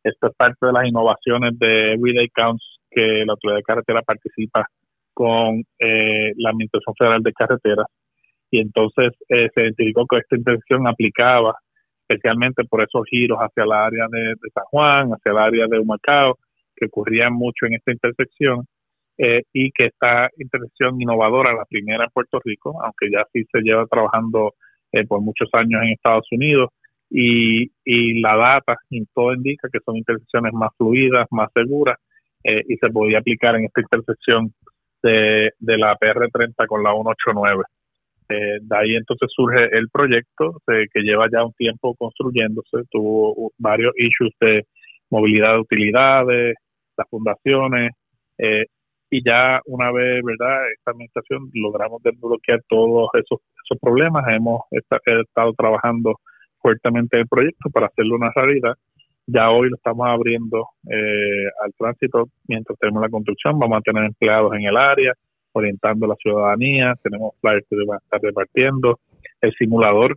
Esto 0.02 0.26
es 0.26 0.34
parte 0.36 0.66
de 0.66 0.72
las 0.72 0.86
innovaciones 0.86 1.58
de 1.58 1.94
Everyday 1.94 2.28
Counts 2.28 2.64
que 2.90 3.24
la 3.24 3.32
autoridad 3.32 3.56
de 3.56 3.62
carretera 3.62 4.02
participa 4.02 4.66
con 5.14 5.62
eh, 5.78 6.32
la 6.36 6.50
Administración 6.50 6.94
Federal 6.98 7.22
de 7.22 7.32
Carreteras 7.32 7.86
y 8.50 8.60
entonces 8.60 9.12
eh, 9.28 9.48
se 9.54 9.62
identificó 9.62 10.06
que 10.06 10.18
esta 10.18 10.36
intersección 10.36 10.86
aplicaba 10.86 11.54
especialmente 12.06 12.64
por 12.64 12.82
esos 12.82 13.02
giros 13.08 13.38
hacia 13.38 13.64
el 13.64 13.72
área 13.72 14.06
de, 14.10 14.34
San 14.52 14.64
Juan, 14.64 15.10
hacia 15.10 15.32
el 15.32 15.38
área 15.38 15.66
de 15.66 15.78
Humacao, 15.78 16.38
que 16.76 16.86
ocurrían 16.86 17.32
mucho 17.32 17.64
en 17.64 17.74
esta 17.74 17.92
intersección, 17.92 18.66
eh, 19.16 19.42
y 19.52 19.70
que 19.70 19.86
esta 19.86 20.28
intersección 20.36 21.00
innovadora, 21.00 21.54
la 21.54 21.64
primera 21.64 22.04
en 22.04 22.10
Puerto 22.10 22.40
Rico, 22.44 22.78
aunque 22.82 23.10
ya 23.10 23.24
sí 23.32 23.44
se 23.50 23.60
lleva 23.62 23.86
trabajando 23.86 24.52
eh, 24.94 25.06
por 25.06 25.20
muchos 25.20 25.48
años 25.52 25.82
en 25.82 25.90
Estados 25.90 26.26
Unidos, 26.30 26.70
y, 27.10 27.70
y 27.84 28.20
la 28.20 28.36
data 28.36 28.76
y 28.90 29.04
todo 29.14 29.34
indica 29.34 29.68
que 29.72 29.78
son 29.84 29.96
intersecciones 29.96 30.52
más 30.52 30.70
fluidas, 30.76 31.26
más 31.30 31.48
seguras, 31.52 31.98
y 32.46 32.76
se 32.76 32.90
podía 32.90 33.20
aplicar 33.20 33.56
en 33.56 33.64
esta 33.64 33.80
intersección 33.80 34.52
de, 35.02 35.50
de 35.58 35.78
la 35.78 35.96
PR30 35.96 36.66
con 36.66 36.82
la 36.82 36.92
189. 36.92 37.64
Eh, 38.28 38.58
de 38.60 38.76
ahí 38.76 38.94
entonces 38.96 39.28
surge 39.34 39.68
el 39.76 39.88
proyecto 39.90 40.56
que 40.66 41.00
lleva 41.02 41.26
ya 41.30 41.44
un 41.44 41.52
tiempo 41.52 41.94
construyéndose, 41.94 42.78
tuvo 42.90 43.52
varios 43.58 43.92
issues 43.96 44.32
de 44.40 44.66
movilidad 45.10 45.52
de 45.54 45.60
utilidades, 45.60 46.54
las 46.96 47.08
fundaciones, 47.10 47.92
eh, 48.38 48.64
y 49.10 49.22
ya 49.22 49.60
una 49.66 49.92
vez, 49.92 50.22
¿verdad?, 50.24 50.70
esta 50.72 50.92
administración 50.92 51.50
logramos 51.52 52.02
desbloquear 52.02 52.60
todos 52.68 53.08
esos, 53.14 53.40
esos 53.64 53.78
problemas, 53.80 54.24
hemos 54.28 54.62
estado 54.70 55.52
trabajando 55.54 56.20
fuertemente 56.60 57.16
en 57.16 57.22
el 57.22 57.28
proyecto 57.28 57.70
para 57.70 57.86
hacerlo 57.86 58.16
una 58.16 58.30
realidad. 58.34 58.74
Ya 59.26 59.50
hoy 59.50 59.70
lo 59.70 59.76
estamos 59.76 60.06
abriendo 60.06 60.68
eh, 60.90 61.46
al 61.64 61.72
tránsito 61.78 62.28
mientras 62.46 62.78
tenemos 62.78 63.02
la 63.02 63.08
construcción, 63.08 63.58
vamos 63.58 63.78
a 63.78 63.80
tener 63.80 64.04
empleados 64.04 64.54
en 64.54 64.64
el 64.64 64.76
área, 64.76 65.14
orientando 65.52 66.06
a 66.06 66.10
la 66.10 66.16
ciudadanía, 66.16 66.94
tenemos 67.02 67.32
flyers 67.40 67.66
que 67.68 67.76
van 67.86 67.96
a 67.96 68.04
estar 68.04 68.20
repartiendo, 68.20 68.98
el 69.40 69.52
simulador 69.54 70.16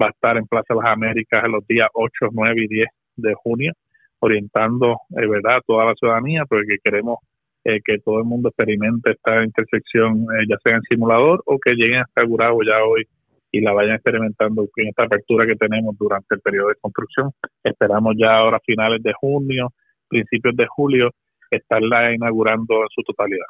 va 0.00 0.06
a 0.06 0.10
estar 0.10 0.36
en 0.36 0.46
Plaza 0.46 0.74
las 0.74 0.86
Américas 0.86 1.44
en 1.44 1.52
los 1.52 1.66
días 1.66 1.88
8, 1.92 2.30
9 2.32 2.62
y 2.64 2.68
10 2.68 2.88
de 3.16 3.34
junio, 3.34 3.72
orientando, 4.20 4.96
es 5.10 5.28
verdad, 5.28 5.56
a 5.56 5.60
toda 5.60 5.84
la 5.84 5.94
ciudadanía, 5.94 6.44
porque 6.48 6.78
queremos 6.82 7.18
eh, 7.64 7.80
que 7.84 7.98
todo 7.98 8.18
el 8.18 8.24
mundo 8.24 8.48
experimente 8.48 9.10
esta 9.10 9.44
intersección, 9.44 10.22
eh, 10.22 10.46
ya 10.48 10.56
sea 10.64 10.76
en 10.76 10.82
simulador 10.82 11.42
o 11.46 11.58
que 11.58 11.74
lleguen 11.74 12.00
hasta 12.00 12.24
Gurabo 12.24 12.62
ya 12.62 12.82
hoy 12.84 13.06
y 13.50 13.60
la 13.60 13.72
vayan 13.72 13.96
experimentando 13.96 14.68
en 14.76 14.88
esta 14.88 15.04
apertura 15.04 15.46
que 15.46 15.56
tenemos 15.56 15.96
durante 15.98 16.34
el 16.34 16.40
periodo 16.40 16.68
de 16.68 16.74
construcción. 16.80 17.30
Esperamos 17.64 18.14
ya 18.18 18.36
ahora 18.36 18.60
finales 18.64 19.02
de 19.02 19.12
junio, 19.14 19.72
principios 20.08 20.56
de 20.56 20.66
julio, 20.66 21.10
estarla 21.50 22.14
inaugurando 22.14 22.82
en 22.82 22.88
su 22.94 23.02
totalidad. 23.02 23.46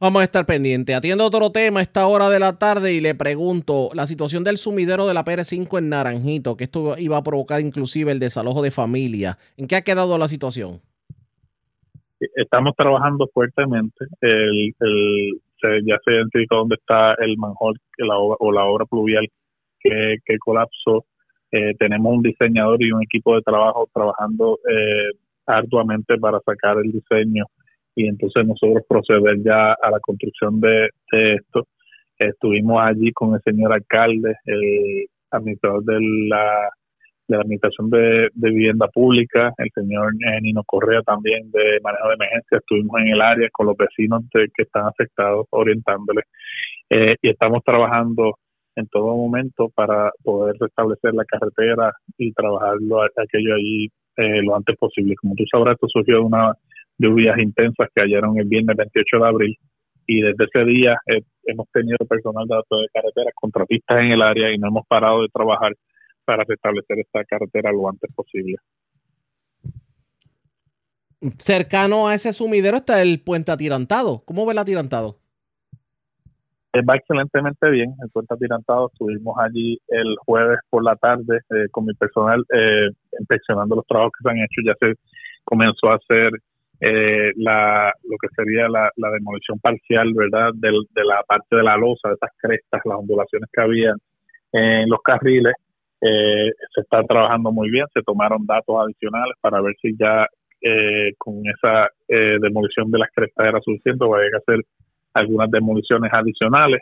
Vamos 0.00 0.22
a 0.22 0.24
estar 0.24 0.44
pendientes. 0.44 0.96
Atiendo 0.96 1.24
otro 1.24 1.52
tema 1.52 1.78
a 1.78 1.82
esta 1.84 2.08
hora 2.08 2.28
de 2.28 2.40
la 2.40 2.58
tarde 2.58 2.92
y 2.92 3.00
le 3.00 3.14
pregunto 3.14 3.90
la 3.94 4.08
situación 4.08 4.42
del 4.42 4.58
sumidero 4.58 5.06
de 5.06 5.14
la 5.14 5.24
PR5 5.24 5.78
en 5.78 5.90
Naranjito, 5.90 6.56
que 6.56 6.64
esto 6.64 6.98
iba 6.98 7.18
a 7.18 7.22
provocar 7.22 7.60
inclusive 7.60 8.10
el 8.10 8.18
desalojo 8.18 8.62
de 8.62 8.72
familia. 8.72 9.38
¿En 9.56 9.68
qué 9.68 9.76
ha 9.76 9.82
quedado 9.82 10.18
la 10.18 10.26
situación? 10.26 10.80
Estamos 12.36 12.74
trabajando 12.76 13.28
fuertemente. 13.32 14.04
El, 14.20 14.74
el, 14.80 15.40
ya 15.86 15.98
se 16.04 16.12
identificó 16.12 16.56
dónde 16.56 16.76
está 16.76 17.14
el 17.14 17.36
obra, 17.38 18.36
o 18.38 18.52
la 18.52 18.64
obra 18.64 18.84
pluvial 18.86 19.28
que, 19.80 20.16
que 20.24 20.38
colapsó. 20.38 21.04
Eh, 21.50 21.74
tenemos 21.78 22.14
un 22.14 22.22
diseñador 22.22 22.82
y 22.82 22.92
un 22.92 23.02
equipo 23.02 23.34
de 23.34 23.42
trabajo 23.42 23.88
trabajando 23.92 24.58
eh, 24.68 25.18
arduamente 25.46 26.16
para 26.18 26.40
sacar 26.40 26.78
el 26.78 26.92
diseño 26.92 27.44
y 27.94 28.06
entonces 28.06 28.46
nosotros 28.46 28.84
proceder 28.88 29.42
ya 29.42 29.72
a 29.72 29.90
la 29.90 30.00
construcción 30.00 30.60
de, 30.60 30.88
esto. 31.10 31.66
Estuvimos 32.18 32.80
allí 32.80 33.12
con 33.12 33.34
el 33.34 33.40
señor 33.42 33.72
alcalde, 33.72 34.34
el 34.46 35.06
administrador 35.30 35.84
de 35.84 35.98
la, 36.28 36.70
de 37.32 37.38
la 37.38 37.42
Administración 37.42 37.90
de, 37.90 38.30
Vivienda 38.34 38.88
Pública, 38.88 39.52
el 39.58 39.70
señor 39.74 40.12
eh, 40.14 40.40
Nino 40.40 40.62
Correa 40.64 41.02
también 41.02 41.50
de 41.50 41.78
manejo 41.82 42.08
de 42.08 42.14
emergencia. 42.14 42.58
Estuvimos 42.58 43.00
en 43.00 43.08
el 43.08 43.20
área 43.20 43.48
con 43.52 43.66
los 43.66 43.76
vecinos 43.76 44.22
que 44.32 44.62
están 44.62 44.86
afectados, 44.86 45.46
orientándoles. 45.50 46.24
Eh, 46.90 47.16
y 47.22 47.30
estamos 47.30 47.62
trabajando 47.64 48.38
en 48.76 48.86
todo 48.88 49.16
momento 49.16 49.70
para 49.74 50.10
poder 50.22 50.56
restablecer 50.60 51.14
la 51.14 51.24
carretera 51.24 51.92
y 52.18 52.32
trabajarlo 52.32 53.02
aquello 53.02 53.54
allí 53.54 53.88
eh, 54.16 54.42
lo 54.42 54.56
antes 54.56 54.76
posible. 54.76 55.14
Como 55.16 55.34
tú 55.34 55.44
sabrás, 55.50 55.74
esto 55.74 55.88
surgió 55.88 56.22
una 56.22 56.52
lluvias 56.98 57.38
intensas 57.38 57.88
que 57.94 58.02
hallaron 58.02 58.38
el 58.38 58.46
viernes 58.46 58.76
28 58.76 59.18
de 59.18 59.26
abril 59.26 59.56
y 60.06 60.20
desde 60.20 60.44
ese 60.44 60.64
día 60.64 60.96
eh, 61.06 61.22
hemos 61.44 61.66
tenido 61.72 61.98
personal 62.08 62.46
de 62.46 62.54
datos 62.56 62.80
de 62.80 62.88
carreteras, 62.92 63.32
contratistas 63.34 64.00
en 64.00 64.12
el 64.12 64.22
área 64.22 64.52
y 64.52 64.58
no 64.58 64.68
hemos 64.68 64.86
parado 64.86 65.22
de 65.22 65.28
trabajar 65.28 65.72
para 66.24 66.44
restablecer 66.44 67.00
esta 67.00 67.24
carretera 67.24 67.72
lo 67.72 67.88
antes 67.88 68.10
posible. 68.14 68.56
Cercano 71.38 72.08
a 72.08 72.14
ese 72.14 72.32
sumidero 72.32 72.78
está 72.78 73.00
el 73.00 73.20
puente 73.20 73.52
atirantado. 73.52 74.22
¿Cómo 74.24 74.44
ve 74.44 74.52
el 74.52 74.58
atirantado? 74.58 75.18
Eh, 76.72 76.82
va 76.82 76.96
excelentemente 76.96 77.70
bien. 77.70 77.94
El 78.02 78.10
puente 78.10 78.34
atirantado 78.34 78.90
estuvimos 78.92 79.36
allí 79.38 79.78
el 79.88 80.16
jueves 80.24 80.58
por 80.68 80.82
la 80.82 80.96
tarde 80.96 81.40
eh, 81.50 81.68
con 81.70 81.84
mi 81.84 81.94
personal 81.94 82.44
inspeccionando 83.18 83.76
los 83.76 83.86
trabajos 83.86 84.12
que 84.18 84.22
se 84.24 84.30
han 84.30 84.38
hecho. 84.38 84.62
Ya 84.64 84.74
se 84.80 84.94
comenzó 85.44 85.90
a 85.90 85.96
hacer 85.96 86.32
eh, 86.84 87.30
la, 87.36 87.92
lo 88.02 88.16
que 88.20 88.26
sería 88.34 88.68
la, 88.68 88.90
demolición 88.96 89.60
parcial, 89.60 90.12
¿verdad?, 90.14 90.50
de 90.54 91.04
la 91.04 91.22
parte 91.22 91.54
de 91.54 91.62
la 91.62 91.76
losa, 91.76 92.08
de 92.08 92.14
esas 92.14 92.30
crestas, 92.36 92.80
las 92.84 92.98
ondulaciones 92.98 93.48
que 93.52 93.60
había 93.60 93.94
en 94.50 94.88
los 94.88 95.00
carriles. 95.02 95.54
Eh, 96.02 96.50
se 96.74 96.80
está 96.80 97.02
trabajando 97.04 97.52
muy 97.52 97.70
bien, 97.70 97.86
se 97.94 98.02
tomaron 98.02 98.44
datos 98.44 98.76
adicionales 98.84 99.34
para 99.40 99.60
ver 99.60 99.74
si 99.80 99.96
ya 99.96 100.26
eh, 100.60 101.12
con 101.18 101.42
esa 101.46 101.88
demolición 102.08 102.90
de 102.90 102.98
las 102.98 103.10
crestas 103.14 103.46
era 103.46 103.60
suficiente 103.60 104.04
o 104.04 104.14
había 104.14 104.30
que 104.30 104.36
hacer 104.36 104.64
algunas 105.14 105.50
demoliciones 105.50 106.12
adicionales. 106.12 106.80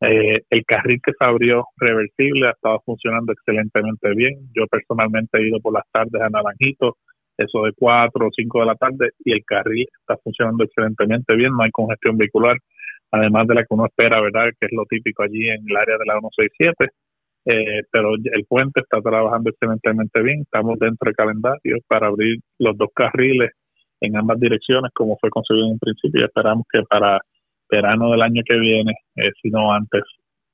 el 0.00 0.64
carril 0.66 1.00
que 1.02 1.12
se 1.18 1.24
abrió 1.24 1.64
reversible 1.76 2.48
ha 2.48 2.50
estado 2.50 2.80
funcionando 2.84 3.32
excelentemente 3.32 4.10
bien. 4.14 4.34
Yo 4.54 4.66
personalmente 4.66 5.38
he 5.38 5.48
ido 5.48 5.60
por 5.60 5.72
las 5.74 5.84
tardes 5.92 6.20
a 6.20 6.28
Naranjito, 6.28 6.96
eso 7.36 7.62
de 7.62 7.72
4 7.72 8.26
o 8.26 8.30
5 8.30 8.60
de 8.60 8.66
la 8.66 8.74
tarde 8.76 9.10
y 9.24 9.32
el 9.32 9.44
carril 9.44 9.86
está 10.00 10.16
funcionando 10.22 10.64
excelentemente 10.64 11.34
bien, 11.34 11.52
no 11.52 11.62
hay 11.62 11.70
congestión 11.70 12.16
vehicular, 12.16 12.56
además 13.10 13.46
de 13.48 13.54
la 13.54 13.62
que 13.62 13.74
uno 13.74 13.86
espera, 13.86 14.20
¿verdad? 14.20 14.50
Que 14.58 14.66
es 14.66 14.72
lo 14.72 14.84
típico 14.86 15.22
allí 15.22 15.48
en 15.48 15.64
el 15.68 15.76
área 15.76 15.98
de 15.98 16.06
la 16.06 16.20
167. 16.20 16.92
Eh, 17.46 17.82
pero 17.90 18.14
el 18.14 18.44
puente 18.48 18.80
está 18.80 19.00
trabajando 19.00 19.50
excelentemente 19.50 20.22
bien, 20.22 20.40
estamos 20.42 20.78
dentro 20.78 21.06
del 21.06 21.14
calendario 21.14 21.76
para 21.86 22.06
abrir 22.06 22.40
los 22.58 22.76
dos 22.76 22.88
carriles 22.94 23.50
en 24.00 24.16
ambas 24.16 24.40
direcciones 24.40 24.90
como 24.94 25.16
fue 25.18 25.30
concebido 25.30 25.66
en 25.66 25.72
un 25.72 25.78
principio. 25.78 26.22
Y 26.22 26.24
esperamos 26.24 26.64
que 26.72 26.82
para 26.82 27.20
verano 27.70 28.12
del 28.12 28.22
año 28.22 28.42
que 28.48 28.58
viene, 28.58 28.92
eh, 29.16 29.30
si 29.42 29.50
no 29.50 29.72
antes, 29.72 30.02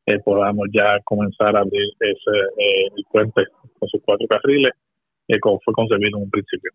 eh, 0.06 0.18
podamos 0.24 0.66
ya 0.72 0.98
comenzar 1.04 1.56
a 1.56 1.60
abrir 1.60 1.88
ese 2.00 2.94
el 2.96 3.04
puente 3.10 3.44
con 3.78 3.88
sus 3.88 4.00
cuatro 4.04 4.26
carriles 4.26 4.72
como 5.38 5.60
fue 5.64 5.74
concebido 5.74 6.18
en 6.18 6.24
un 6.24 6.30
principio. 6.30 6.72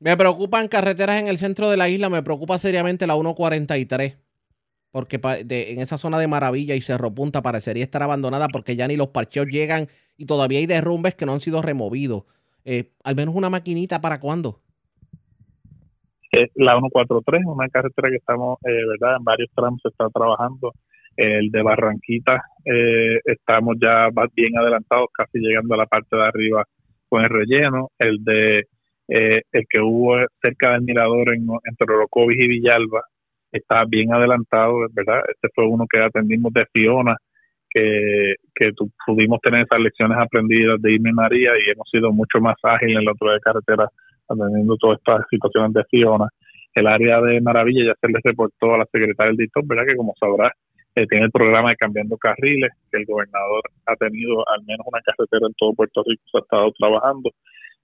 Me 0.00 0.16
preocupan 0.16 0.66
carreteras 0.66 1.20
en 1.20 1.28
el 1.28 1.38
centro 1.38 1.70
de 1.70 1.76
la 1.76 1.88
isla, 1.88 2.08
me 2.08 2.22
preocupa 2.22 2.58
seriamente 2.58 3.06
la 3.06 3.14
143, 3.14 4.16
porque 4.92 5.20
en 5.24 5.80
esa 5.80 5.98
zona 5.98 6.18
de 6.18 6.28
Maravilla 6.28 6.76
y 6.76 6.80
Cerro 6.80 7.12
Punta 7.12 7.42
parecería 7.42 7.82
estar 7.82 8.02
abandonada 8.02 8.48
porque 8.48 8.76
ya 8.76 8.86
ni 8.86 8.96
los 8.96 9.08
parcheos 9.08 9.48
llegan 9.48 9.88
y 10.16 10.26
todavía 10.26 10.60
hay 10.60 10.66
derrumbes 10.66 11.14
que 11.14 11.26
no 11.26 11.32
han 11.32 11.40
sido 11.40 11.62
removidos. 11.62 12.24
Eh, 12.64 12.92
al 13.02 13.16
menos 13.16 13.34
una 13.34 13.50
maquinita 13.50 14.00
para 14.00 14.20
cuándo? 14.20 14.60
la 16.54 16.78
143, 16.78 17.42
una 17.44 17.68
carretera 17.68 18.08
que 18.08 18.16
estamos, 18.16 18.58
eh, 18.64 18.86
¿verdad? 18.88 19.16
En 19.18 19.24
varios 19.24 19.50
tramos 19.54 19.80
se 19.82 19.88
está 19.88 20.08
trabajando 20.08 20.72
el 21.16 21.50
de 21.50 21.62
Barranquita 21.62 22.42
eh, 22.64 23.20
estamos 23.24 23.76
ya 23.80 24.08
bien 24.34 24.56
adelantados, 24.56 25.08
casi 25.12 25.38
llegando 25.38 25.74
a 25.74 25.78
la 25.78 25.86
parte 25.86 26.16
de 26.16 26.24
arriba 26.24 26.64
con 27.08 27.22
el 27.22 27.28
relleno. 27.28 27.90
El 27.98 28.22
de 28.24 28.66
eh, 29.08 29.42
el 29.52 29.64
que 29.68 29.80
hubo 29.80 30.16
cerca 30.40 30.72
del 30.72 30.82
mirador 30.82 31.34
en, 31.34 31.46
entre 31.64 31.94
Orocovis 31.94 32.38
y 32.38 32.48
Villalba 32.48 33.02
está 33.52 33.84
bien 33.84 34.12
adelantado, 34.12 34.86
¿verdad? 34.92 35.22
Este 35.28 35.48
fue 35.54 35.66
uno 35.66 35.86
que 35.90 36.00
atendimos 36.00 36.52
de 36.52 36.66
Fiona, 36.72 37.16
que, 37.70 38.34
que 38.54 38.70
pudimos 39.06 39.40
tener 39.40 39.64
esas 39.64 39.80
lecciones 39.80 40.18
aprendidas 40.18 40.80
de 40.80 40.92
Irme 40.92 41.12
María 41.12 41.52
y 41.58 41.70
hemos 41.70 41.88
sido 41.90 42.12
mucho 42.12 42.40
más 42.40 42.56
ágiles 42.62 42.98
en 42.98 43.04
la 43.04 43.12
otra 43.12 43.34
de 43.34 43.40
carretera 43.40 43.88
atendiendo 44.28 44.76
todas 44.76 44.98
estas 44.98 45.26
situaciones 45.30 45.72
de 45.74 45.84
Fiona. 45.84 46.28
El 46.74 46.86
área 46.86 47.20
de 47.20 47.40
Maravilla 47.40 47.86
ya 47.86 47.94
se 48.00 48.08
les 48.08 48.22
reportó 48.22 48.74
a 48.74 48.78
la 48.78 48.86
secretaria 48.86 49.28
del 49.30 49.36
dictor, 49.36 49.64
¿verdad? 49.66 49.84
Que 49.86 49.96
como 49.96 50.14
sabrás, 50.18 50.52
eh, 50.94 51.06
tiene 51.06 51.26
el 51.26 51.30
programa 51.30 51.70
de 51.70 51.76
Cambiando 51.76 52.16
Carriles, 52.18 52.70
que 52.90 52.98
el 52.98 53.06
gobernador 53.06 53.62
ha 53.86 53.96
tenido 53.96 54.44
al 54.48 54.62
menos 54.64 54.86
una 54.86 55.00
carretera 55.00 55.46
en 55.46 55.54
todo 55.54 55.74
Puerto 55.74 56.02
Rico, 56.06 56.22
se 56.30 56.38
ha 56.38 56.40
estado 56.40 56.72
trabajando 56.78 57.30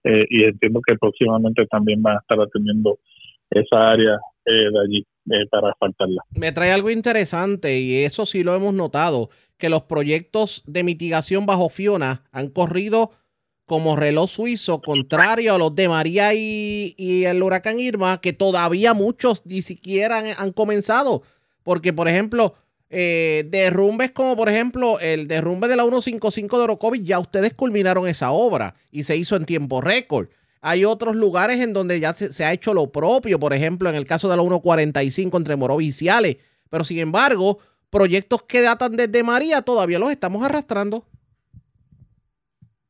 eh, 0.04 0.26
y 0.28 0.44
entiendo 0.44 0.80
que 0.86 0.94
próximamente 0.96 1.66
también 1.66 2.02
van 2.02 2.16
a 2.16 2.20
estar 2.20 2.38
atendiendo 2.40 2.98
esa 3.50 3.88
área 3.88 4.18
eh, 4.44 4.70
de 4.70 4.80
allí 4.80 5.06
Me 6.30 6.52
trae 6.52 6.72
algo 6.72 6.90
interesante 6.90 7.78
y 7.78 8.04
eso 8.04 8.26
sí 8.26 8.42
lo 8.42 8.54
hemos 8.54 8.74
notado, 8.74 9.30
que 9.56 9.68
los 9.68 9.82
proyectos 9.82 10.62
de 10.66 10.82
mitigación 10.82 11.46
bajo 11.46 11.68
Fiona 11.68 12.24
han 12.32 12.48
corrido 12.48 13.12
como 13.66 13.96
reloj 13.96 14.30
suizo, 14.30 14.80
contrario 14.80 15.54
a 15.54 15.58
los 15.58 15.74
de 15.74 15.88
María 15.88 16.32
y, 16.32 16.94
y 16.96 17.24
el 17.24 17.42
huracán 17.42 17.78
Irma, 17.78 18.20
que 18.20 18.32
todavía 18.32 18.94
muchos 18.94 19.42
ni 19.44 19.60
siquiera 19.60 20.22
han 20.38 20.52
comenzado. 20.52 21.22
Porque, 21.62 21.92
por 21.92 22.08
ejemplo, 22.08 22.54
eh, 22.90 23.44
derrumbes 23.50 24.12
como 24.12 24.34
por 24.34 24.48
ejemplo 24.48 24.98
el 25.00 25.28
derrumbe 25.28 25.68
de 25.68 25.76
la 25.76 25.82
155 25.82 26.56
de 26.56 26.64
Orocovis, 26.64 27.04
ya 27.04 27.18
ustedes 27.18 27.52
culminaron 27.52 28.08
esa 28.08 28.30
obra 28.30 28.74
y 28.90 29.02
se 29.02 29.16
hizo 29.16 29.36
en 29.36 29.44
tiempo 29.44 29.80
récord. 29.80 30.28
Hay 30.60 30.84
otros 30.84 31.14
lugares 31.16 31.60
en 31.60 31.72
donde 31.72 32.00
ya 32.00 32.14
se, 32.14 32.44
ha 32.44 32.52
hecho 32.52 32.74
lo 32.74 32.90
propio, 32.90 33.38
por 33.38 33.52
ejemplo 33.52 33.88
en 33.88 33.94
el 33.94 34.06
caso 34.06 34.28
de 34.28 34.36
la 34.36 34.42
145 34.42 35.36
entre 35.36 35.56
Morovis 35.56 36.02
y 36.02 36.08
pero 36.70 36.84
sin 36.84 36.98
embargo 36.98 37.58
proyectos 37.90 38.42
que 38.42 38.60
datan 38.60 38.96
desde 38.96 39.22
María 39.22 39.62
todavía 39.62 39.98
los 39.98 40.10
estamos 40.10 40.42
arrastrando. 40.42 41.04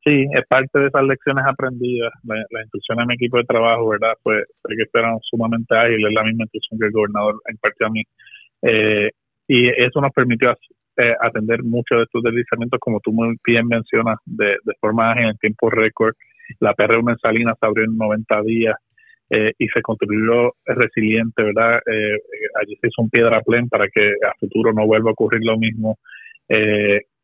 Sí, 0.03 0.25
es 0.33 0.45
parte 0.47 0.79
de 0.79 0.87
esas 0.87 1.03
lecciones 1.03 1.43
aprendidas. 1.45 2.11
La, 2.23 2.61
instrucción 2.61 3.01
a 3.01 3.05
mi 3.05 3.15
equipo 3.15 3.37
de 3.37 3.43
trabajo, 3.43 3.89
¿verdad? 3.89 4.13
Pues 4.23 4.43
hay 4.69 4.77
que 4.77 4.83
esperar 4.83 5.15
sumamente 5.21 5.75
ágil, 5.75 6.05
es 6.05 6.13
la 6.13 6.23
misma 6.23 6.43
instrucción 6.45 6.79
que 6.79 6.85
el 6.87 6.91
gobernador 6.93 7.35
impartió 7.51 7.87
a 7.87 7.89
mí. 7.89 8.03
Eh, 8.61 9.09
y 9.47 9.67
eso 9.67 9.99
nos 9.99 10.11
permitió 10.11 10.51
eh, 10.51 11.13
atender 11.21 11.63
muchos 11.63 11.97
de 11.97 12.03
estos 12.03 12.23
deslizamientos, 12.23 12.79
como 12.79 12.99
tú 13.01 13.11
muy 13.11 13.35
bien 13.45 13.67
mencionas, 13.67 14.17
de, 14.25 14.55
forma 14.79 15.11
ágil 15.11 15.29
en 15.29 15.37
tiempo 15.37 15.69
récord. 15.69 16.13
La 16.59 16.75
PR1 16.75 17.11
en 17.11 17.17
Salinas 17.17 17.57
se 17.59 17.65
abrió 17.65 17.85
en 17.85 17.97
90 17.97 18.41
días 18.43 18.75
eh, 19.29 19.53
y 19.57 19.67
se 19.67 19.81
construyó 19.81 20.53
resiliente, 20.65 21.43
¿verdad? 21.43 21.79
Eh, 21.85 22.17
allí 22.61 22.75
se 22.81 22.87
hizo 22.87 23.01
un 23.01 23.09
piedra 23.09 23.41
plen 23.41 23.69
para 23.69 23.87
que 23.87 24.13
a 24.25 24.33
futuro 24.39 24.73
no 24.73 24.85
vuelva 24.85 25.09
a 25.09 25.13
ocurrir 25.13 25.41
lo 25.43 25.57
mismo. 25.57 25.97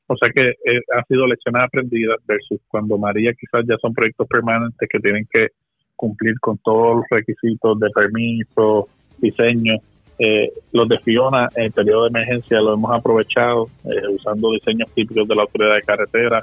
o 0.08 0.18
sea 0.18 0.30
que 0.30 0.54
ha 0.96 1.04
sido 1.06 1.26
lecciones 1.26 1.64
aprendidas 1.64 2.18
versus 2.28 2.60
cuando 2.68 2.98
María 2.98 3.34
quizás 3.34 3.66
ya 3.68 3.76
son 3.82 3.94
proyectos 3.94 4.28
permanentes 4.28 4.88
que 4.88 5.00
tienen 5.00 5.28
que 5.32 5.48
cumplir 5.96 6.40
con 6.40 6.58
todos 6.60 6.98
los 6.98 7.06
requisitos 7.10 7.80
de 7.80 7.90
permiso, 7.90 8.88
diseño. 9.18 9.78
Eh, 10.18 10.50
los 10.72 10.88
de 10.88 10.98
Fiona 11.00 11.50
en 11.58 11.74
periodo 11.74 12.04
de 12.04 12.10
emergencia 12.10 12.62
lo 12.62 12.74
hemos 12.74 12.90
aprovechado 12.92 13.68
eh, 13.84 14.08
usando 14.08 14.52
diseños 14.52 14.90
típicos 14.94 15.28
de 15.28 15.36
la 15.36 15.42
autoridad 15.42 15.76
de 15.76 15.82
carretera, 15.82 16.42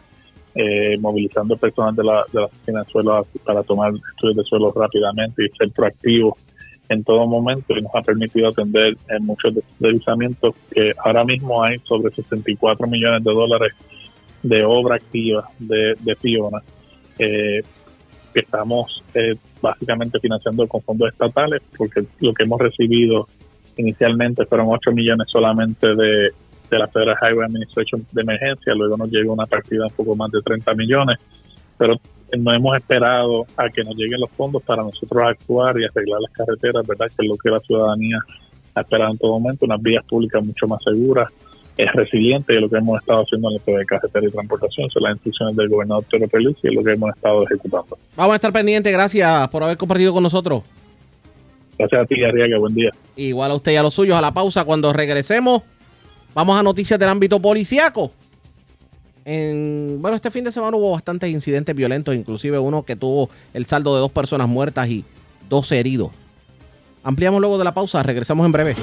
eh, 0.55 0.99
movilizando 0.99 1.57
personas 1.57 1.97
de 1.97 2.05
la, 2.05 2.25
de 2.33 2.41
la 2.41 2.47
oficina 2.47 2.83
de 2.83 2.91
suelo 2.91 3.27
para 3.45 3.63
tomar 3.63 3.93
estudios 3.95 4.37
de 4.37 4.45
suelo 4.45 4.73
rápidamente 4.73 5.47
y 5.47 5.57
ser 5.57 5.71
proactivos 5.71 6.35
en 6.89 7.05
todo 7.05 7.27
momento 7.27 7.77
y 7.77 7.81
nos 7.81 7.95
ha 7.95 8.03
permitido 8.03 8.49
atender 8.49 8.97
en 9.09 9.25
muchos 9.25 9.55
deslizamientos 9.79 10.55
que 10.71 10.93
ahora 11.05 11.25
mismo 11.25 11.63
hay 11.63 11.79
sobre 11.85 12.15
64 12.15 12.87
millones 12.87 13.25
de 13.25 13.33
dólares 13.33 13.73
de 14.43 14.65
obra 14.65 14.97
activa 14.97 15.49
de, 15.59 15.97
de 16.01 16.17
Fiona 16.17 16.59
eh, 17.19 17.63
que 18.35 18.41
estamos 18.41 19.03
eh, 19.15 19.35
básicamente 19.61 20.19
financiando 20.21 20.67
con 20.67 20.83
fondos 20.83 21.11
estatales 21.11 21.63
porque 21.77 22.05
lo 22.21 22.35
que 22.35 22.45
hemos 22.45 22.61
recibido 22.61 23.29
inicialmente 23.77 24.45
fueron 24.45 24.69
8 24.69 24.93
millones 24.93 25.29
solamente 25.31 25.89
de, 25.95 26.29
de 26.73 26.79
la 26.79 26.89
Federal 26.89 27.17
Highway 27.21 27.47
Administration 27.47 28.07
de 28.13 28.23
emergencia, 28.23 28.75
luego 28.75 28.97
nos 28.97 29.11
llegó 29.11 29.35
una 29.35 29.47
partida 29.47 29.85
un 29.85 29.95
poco 29.95 30.17
más 30.17 30.31
de 30.33 30.41
30 30.41 30.75
millones, 30.75 31.19
pero 31.77 31.97
no 32.39 32.53
hemos 32.53 32.77
esperado 32.77 33.45
a 33.57 33.69
que 33.69 33.83
nos 33.85 33.95
lleguen 33.95 34.21
los 34.21 34.31
fondos 34.31 34.63
para 34.63 34.83
nosotros 34.83 35.23
actuar 35.23 35.79
y 35.79 35.85
arreglar 35.85 36.21
las 36.21 36.33
carreteras, 36.33 36.87
¿verdad? 36.87 37.07
Que 37.09 37.27
es 37.27 37.31
lo 37.31 37.37
que 37.37 37.51
la 37.51 37.61
ciudadanía 37.61 38.19
ha 38.75 38.81
esperado 38.81 39.13
en 39.13 39.19
todo 39.19 39.39
momento, 39.39 39.67
unas 39.67 39.83
vías 39.83 40.03
públicas 40.05 40.43
mucho 40.43 40.67
más 40.67 40.83
seguras, 40.83 41.31
es 41.77 41.93
resiliente 41.93 42.55
y 42.55 42.61
lo 42.61 42.69
que 42.71 42.77
hemos 42.77 43.01
estado 43.01 43.23
haciendo 43.23 43.51
en 43.51 43.57
el 43.57 43.79
de 43.79 43.85
carretera 43.85 44.27
y 44.27 44.31
transportación 44.31 44.91
son 44.91 45.03
las 45.03 45.13
instrucciones 45.13 45.57
del 45.57 45.69
gobernador 45.69 46.05
Pedro 46.11 46.29
Feliz 46.29 46.57
y 46.63 46.69
es 46.69 46.75
lo 46.75 46.83
que 46.83 46.93
hemos 46.93 47.15
estado 47.15 47.45
ejecutando. 47.45 47.99
Vamos 48.17 48.33
a 48.33 48.37
estar 48.37 48.53
pendientes, 48.53 48.93
gracias 48.93 49.49
por 49.49 49.63
haber 49.63 49.77
compartido 49.77 50.13
con 50.13 50.23
nosotros. 50.23 50.63
Gracias 51.79 52.03
a 52.03 52.07
ti, 52.07 52.23
Arriaga, 52.25 52.59
buen 52.59 52.75
día. 52.75 52.91
Igual 53.17 53.51
a 53.51 53.55
usted 53.57 53.73
y 53.73 53.77
a 53.77 53.83
los 53.83 53.95
suyos, 53.95 54.17
a 54.17 54.21
la 54.21 54.33
pausa. 54.33 54.65
Cuando 54.65 54.93
regresemos, 54.93 55.63
vamos 56.35 56.59
a 56.59 56.63
noticias 56.63 56.99
del 56.99 57.09
ámbito 57.09 57.41
policiaco. 57.41 58.13
En, 59.25 59.99
bueno, 60.01 60.17
este 60.17 60.31
fin 60.31 60.45
de 60.45 60.53
semana 60.53 60.77
hubo 60.77 60.91
bastantes 60.91 61.31
incidentes 61.31 61.75
violentos, 61.75 62.15
inclusive 62.15 62.59
uno 62.59 62.83
que 62.85 62.97
tuvo 62.97 63.31
el 63.55 63.67
saldo 63.67 63.95
de 63.95 64.01
dos 64.01 64.11
personas 64.11 64.49
muertas 64.49 64.89
y 64.89 65.05
dos 65.49 65.71
heridos. 65.71 66.11
Ampliamos 67.05 67.41
luego 67.41 67.59
de 67.59 67.65
la 67.65 67.73
pausa, 67.73 68.03
regresamos 68.03 68.47
en 68.47 68.53
breve. 68.53 68.75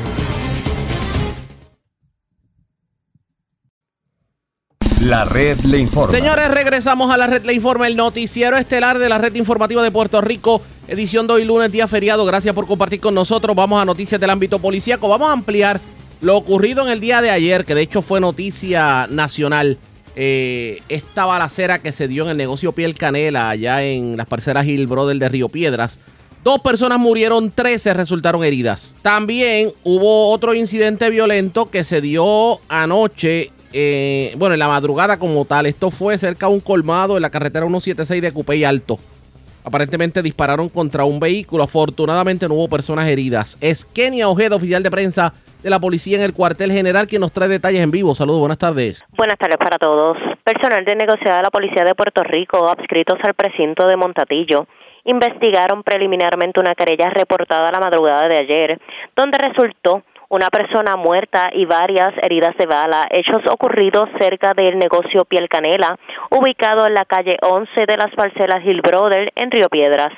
La 5.02 5.24
red 5.24 5.58
le 5.62 5.80
informa. 5.80 6.12
Señores, 6.12 6.52
regresamos 6.52 7.10
a 7.10 7.16
la 7.16 7.26
red 7.26 7.46
le 7.46 7.54
informa, 7.54 7.88
el 7.88 7.96
noticiero 7.96 8.58
estelar 8.58 9.00
de 9.00 9.08
la 9.08 9.18
red 9.18 9.34
informativa 9.36 9.82
de 9.82 9.92
Puerto 9.92 10.20
Rico, 10.20 10.62
edición 10.90 11.26
de 11.26 11.34
hoy 11.34 11.46
lunes, 11.46 11.72
día 11.72 11.88
feriado. 11.88 12.26
Gracias 12.26 12.54
por 12.54 12.68
compartir 12.68 13.00
con 13.00 13.16
nosotros. 13.16 13.56
Vamos 13.56 13.82
a 13.82 13.86
noticias 13.86 14.20
del 14.20 14.30
ámbito 14.30 14.60
policíaco. 14.60 15.08
Vamos 15.08 15.30
a 15.30 15.34
ampliar 15.34 15.80
lo 16.22 16.36
ocurrido 16.36 16.86
en 16.86 16.92
el 16.92 17.00
día 17.00 17.22
de 17.22 17.30
ayer, 17.30 17.66
que 17.66 17.76
de 17.76 17.82
hecho 17.82 18.02
fue 18.02 18.20
noticia 18.20 19.08
nacional. 19.10 19.78
Eh, 20.16 20.82
esta 20.90 21.26
balacera 21.26 21.80
que 21.80 21.92
se 21.92 22.08
dio 22.08 22.26
en 22.26 22.32
el 22.32 22.38
negocio 22.38 22.74
Piel 22.74 22.96
Canela, 22.96 23.50
allá 23.50 23.84
en 23.84 24.18
las 24.18 24.26
parceras 24.26 24.66
Hill 24.66 24.88
Brother 24.88 25.18
de 25.18 25.30
Río 25.30 25.50
Piedras. 25.50 26.00
Dos 26.44 26.60
personas 26.60 27.00
murieron, 27.00 27.52
13 27.52 27.94
resultaron 27.94 28.44
heridas. 28.44 28.96
También 29.02 29.72
hubo 29.84 30.32
otro 30.32 30.54
incidente 30.54 31.10
violento 31.10 31.70
que 31.70 31.84
se 31.84 32.02
dio 32.02 32.60
anoche 32.70 33.52
eh, 33.72 34.34
bueno, 34.38 34.54
en 34.54 34.60
la 34.60 34.68
madrugada 34.68 35.18
como 35.20 35.46
tal. 35.46 35.66
Esto 35.66 35.92
fue 35.92 36.18
cerca 36.18 36.48
de 36.48 36.54
un 36.54 36.60
colmado 36.60 37.16
en 37.16 37.22
la 37.22 37.30
carretera 37.30 37.66
176 37.66 38.22
de 38.22 38.32
Cupey 38.32 38.64
Alto. 38.64 38.98
Aparentemente 39.64 40.22
dispararon 40.22 40.70
contra 40.70 41.06
un 41.06 41.20
vehículo. 41.20 41.64
Afortunadamente 41.64 42.48
no 42.48 42.56
hubo 42.56 42.70
personas 42.70 43.08
heridas. 43.08 43.58
Es 43.62 43.86
Kenia 43.86 44.28
Ojeda, 44.30 44.56
oficial 44.56 44.82
de 44.82 44.92
prensa 44.92 45.34
de 45.62 45.70
la 45.70 45.80
policía 45.80 46.18
en 46.18 46.24
el 46.24 46.34
cuartel 46.34 46.72
general, 46.72 47.08
quien 47.08 47.22
nos 47.22 47.32
trae 47.32 47.48
detalles 47.48 47.82
en 47.82 47.92
vivo. 47.92 48.16
Saludos, 48.16 48.40
buenas 48.40 48.58
tardes. 48.58 49.06
Buenas 49.18 49.38
tardes 49.38 49.58
para 49.58 49.78
todos. 49.78 50.18
Personal 50.44 50.86
de 50.86 50.96
negociada 50.96 51.38
de 51.38 51.44
la 51.44 51.52
Policía 51.52 51.84
de 51.84 51.96
Puerto 51.96 52.24
Rico, 52.24 52.70
adscritos 52.70 53.20
al 53.24 53.34
precinto 53.34 53.88
de 53.88 53.98
Montatillo, 53.98 54.68
investigaron 55.06 55.84
preliminarmente 55.84 56.60
una 56.60 56.76
querella 56.76 57.10
reportada 57.10 57.72
la 57.72 57.80
madrugada 57.80 58.28
de 58.28 58.38
ayer, 58.38 58.80
donde 59.16 59.38
resultó 59.38 60.04
una 60.30 60.50
persona 60.50 60.96
muerta 60.96 61.50
y 61.54 61.66
varias 61.66 62.14
heridas 62.22 62.56
de 62.58 62.68
bala, 62.68 63.08
hechos 63.10 63.42
ocurridos 63.50 64.10
cerca 64.20 64.54
del 64.54 64.78
negocio 64.78 65.26
Piel 65.26 65.50
Canela, 65.50 65.98
ubicado 66.30 66.86
en 66.86 66.94
la 66.94 67.06
calle 67.06 67.38
11 67.42 67.86
de 67.88 67.98
las 67.98 68.14
parcelas 68.16 68.64
Hill 68.64 68.82
Brother 68.82 69.30
en 69.36 69.50
Río 69.50 69.70
Piedras. 69.70 70.14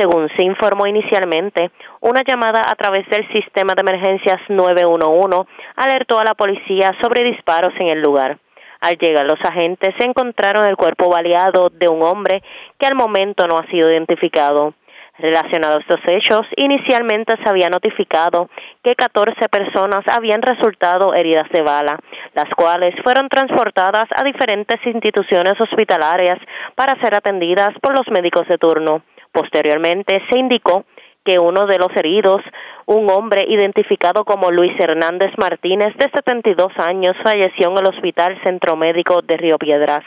Según 0.00 0.30
se 0.34 0.44
informó 0.44 0.86
inicialmente, 0.86 1.70
una 2.00 2.22
llamada 2.26 2.62
a 2.66 2.74
través 2.74 3.06
del 3.10 3.30
sistema 3.34 3.74
de 3.74 3.82
emergencias 3.82 4.40
911 4.48 5.46
alertó 5.76 6.18
a 6.18 6.24
la 6.24 6.32
policía 6.32 6.96
sobre 7.02 7.22
disparos 7.22 7.74
en 7.78 7.88
el 7.88 8.00
lugar. 8.00 8.38
Al 8.80 8.96
llegar 8.96 9.26
los 9.26 9.38
agentes 9.44 9.94
se 9.98 10.06
encontraron 10.08 10.64
el 10.64 10.78
cuerpo 10.78 11.10
baleado 11.10 11.68
de 11.68 11.86
un 11.88 12.02
hombre 12.02 12.42
que 12.78 12.86
al 12.86 12.94
momento 12.94 13.46
no 13.46 13.58
ha 13.58 13.66
sido 13.66 13.90
identificado. 13.90 14.72
Relacionado 15.18 15.76
a 15.76 15.80
estos 15.80 16.00
hechos, 16.06 16.46
inicialmente 16.56 17.34
se 17.44 17.50
había 17.50 17.68
notificado 17.68 18.48
que 18.82 18.94
14 18.94 19.50
personas 19.50 20.02
habían 20.10 20.40
resultado 20.40 21.12
heridas 21.12 21.50
de 21.52 21.60
bala, 21.60 21.98
las 22.32 22.48
cuales 22.56 22.94
fueron 23.04 23.28
transportadas 23.28 24.08
a 24.16 24.24
diferentes 24.24 24.78
instituciones 24.86 25.60
hospitalarias 25.60 26.38
para 26.74 26.98
ser 27.02 27.14
atendidas 27.14 27.68
por 27.82 27.92
los 27.92 28.08
médicos 28.10 28.48
de 28.48 28.56
turno. 28.56 29.02
Posteriormente 29.32 30.22
se 30.30 30.38
indicó 30.38 30.84
que 31.24 31.38
uno 31.38 31.66
de 31.66 31.78
los 31.78 31.94
heridos, 31.96 32.40
un 32.86 33.10
hombre 33.10 33.44
identificado 33.48 34.24
como 34.24 34.50
Luis 34.50 34.72
Hernández 34.78 35.30
Martínez, 35.36 35.94
de 35.96 36.10
72 36.14 36.72
años, 36.78 37.14
falleció 37.22 37.70
en 37.70 37.78
el 37.78 37.86
Hospital 37.86 38.40
Centro 38.42 38.76
Médico 38.76 39.20
de 39.22 39.36
Río 39.36 39.58
Piedras. 39.58 40.04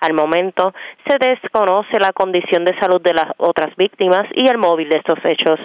Al 0.00 0.12
momento 0.12 0.74
se 1.06 1.16
desconoce 1.18 1.98
la 1.98 2.12
condición 2.12 2.64
de 2.64 2.78
salud 2.78 3.00
de 3.00 3.14
las 3.14 3.32
otras 3.38 3.74
víctimas 3.76 4.24
y 4.34 4.46
el 4.48 4.58
móvil 4.58 4.88
de 4.88 4.98
estos 4.98 5.18
hechos. 5.24 5.58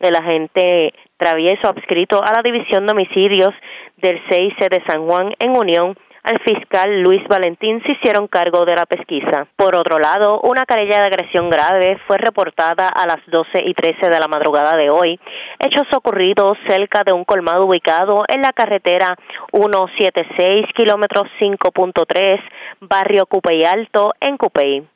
El 0.00 0.14
agente 0.14 0.92
travieso 1.16 1.68
adscrito 1.68 2.22
a 2.22 2.32
la 2.32 2.42
División 2.42 2.86
de 2.86 2.92
Homicidios 2.92 3.54
del 3.96 4.20
CIC 4.28 4.70
de 4.70 4.82
San 4.86 5.06
Juan 5.06 5.32
en 5.38 5.56
Unión 5.56 5.96
al 6.28 6.38
fiscal 6.40 7.00
Luis 7.00 7.26
Valentín 7.26 7.82
se 7.86 7.92
hicieron 7.92 8.28
cargo 8.28 8.66
de 8.66 8.76
la 8.76 8.84
pesquisa. 8.84 9.46
Por 9.56 9.74
otro 9.74 9.98
lado, 9.98 10.40
una 10.42 10.66
querella 10.66 10.98
de 10.98 11.06
agresión 11.06 11.48
grave 11.48 11.98
fue 12.06 12.18
reportada 12.18 12.86
a 12.86 13.06
las 13.06 13.24
12 13.28 13.62
y 13.64 13.72
13 13.72 14.10
de 14.10 14.20
la 14.20 14.28
madrugada 14.28 14.76
de 14.76 14.90
hoy, 14.90 15.18
hechos 15.58 15.86
ocurridos 15.96 16.58
cerca 16.68 17.02
de 17.02 17.14
un 17.14 17.24
colmado 17.24 17.64
ubicado 17.64 18.24
en 18.28 18.42
la 18.42 18.52
carretera 18.52 19.16
176, 19.52 20.66
kilómetro 20.76 21.22
5.3, 21.40 22.38
barrio 22.80 23.24
Cupey 23.24 23.64
Alto, 23.64 24.12
en 24.20 24.36
Cupey. 24.36 24.86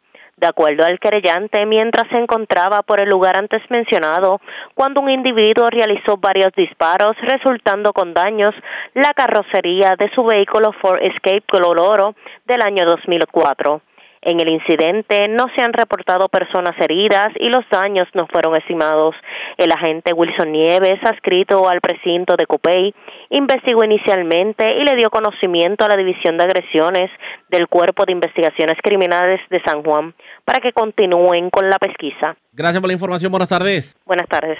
De 0.42 0.48
acuerdo 0.48 0.84
al 0.84 0.98
querellante, 0.98 1.64
mientras 1.66 2.08
se 2.08 2.18
encontraba 2.18 2.82
por 2.82 3.00
el 3.00 3.08
lugar 3.08 3.38
antes 3.38 3.62
mencionado, 3.70 4.40
cuando 4.74 5.00
un 5.00 5.08
individuo 5.08 5.70
realizó 5.70 6.16
varios 6.16 6.50
disparos, 6.56 7.16
resultando 7.22 7.92
con 7.92 8.12
daños 8.12 8.52
la 8.94 9.12
carrocería 9.14 9.96
de 9.96 10.10
su 10.14 10.24
vehículo 10.24 10.72
Ford 10.80 10.98
Escape 11.02 11.44
color 11.50 11.80
oro 11.80 12.14
del 12.46 12.62
año 12.62 12.84
2004. 12.86 13.82
En 14.24 14.38
el 14.38 14.48
incidente 14.48 15.26
no 15.26 15.46
se 15.56 15.62
han 15.62 15.72
reportado 15.72 16.28
personas 16.28 16.80
heridas 16.80 17.30
y 17.40 17.48
los 17.48 17.68
daños 17.70 18.06
no 18.14 18.28
fueron 18.28 18.54
estimados. 18.54 19.16
El 19.56 19.72
agente 19.72 20.12
Wilson 20.12 20.52
Nieves, 20.52 21.00
adscrito 21.02 21.68
al 21.68 21.80
precinto 21.80 22.36
de 22.36 22.46
Copey, 22.46 22.94
investigó 23.30 23.82
inicialmente 23.82 24.78
y 24.78 24.84
le 24.84 24.94
dio 24.94 25.10
conocimiento 25.10 25.84
a 25.84 25.88
la 25.88 25.96
División 25.96 26.36
de 26.36 26.44
Agresiones 26.44 27.10
del 27.48 27.66
Cuerpo 27.66 28.04
de 28.04 28.12
Investigaciones 28.12 28.78
Criminales 28.80 29.40
de 29.50 29.60
San 29.64 29.82
Juan 29.82 30.14
para 30.44 30.60
que 30.60 30.72
continúen 30.72 31.50
con 31.50 31.68
la 31.68 31.78
pesquisa. 31.78 32.36
Gracias 32.52 32.80
por 32.80 32.88
la 32.88 32.94
información. 32.94 33.32
Buenas 33.32 33.48
tardes. 33.48 33.96
Buenas 34.06 34.28
tardes. 34.28 34.58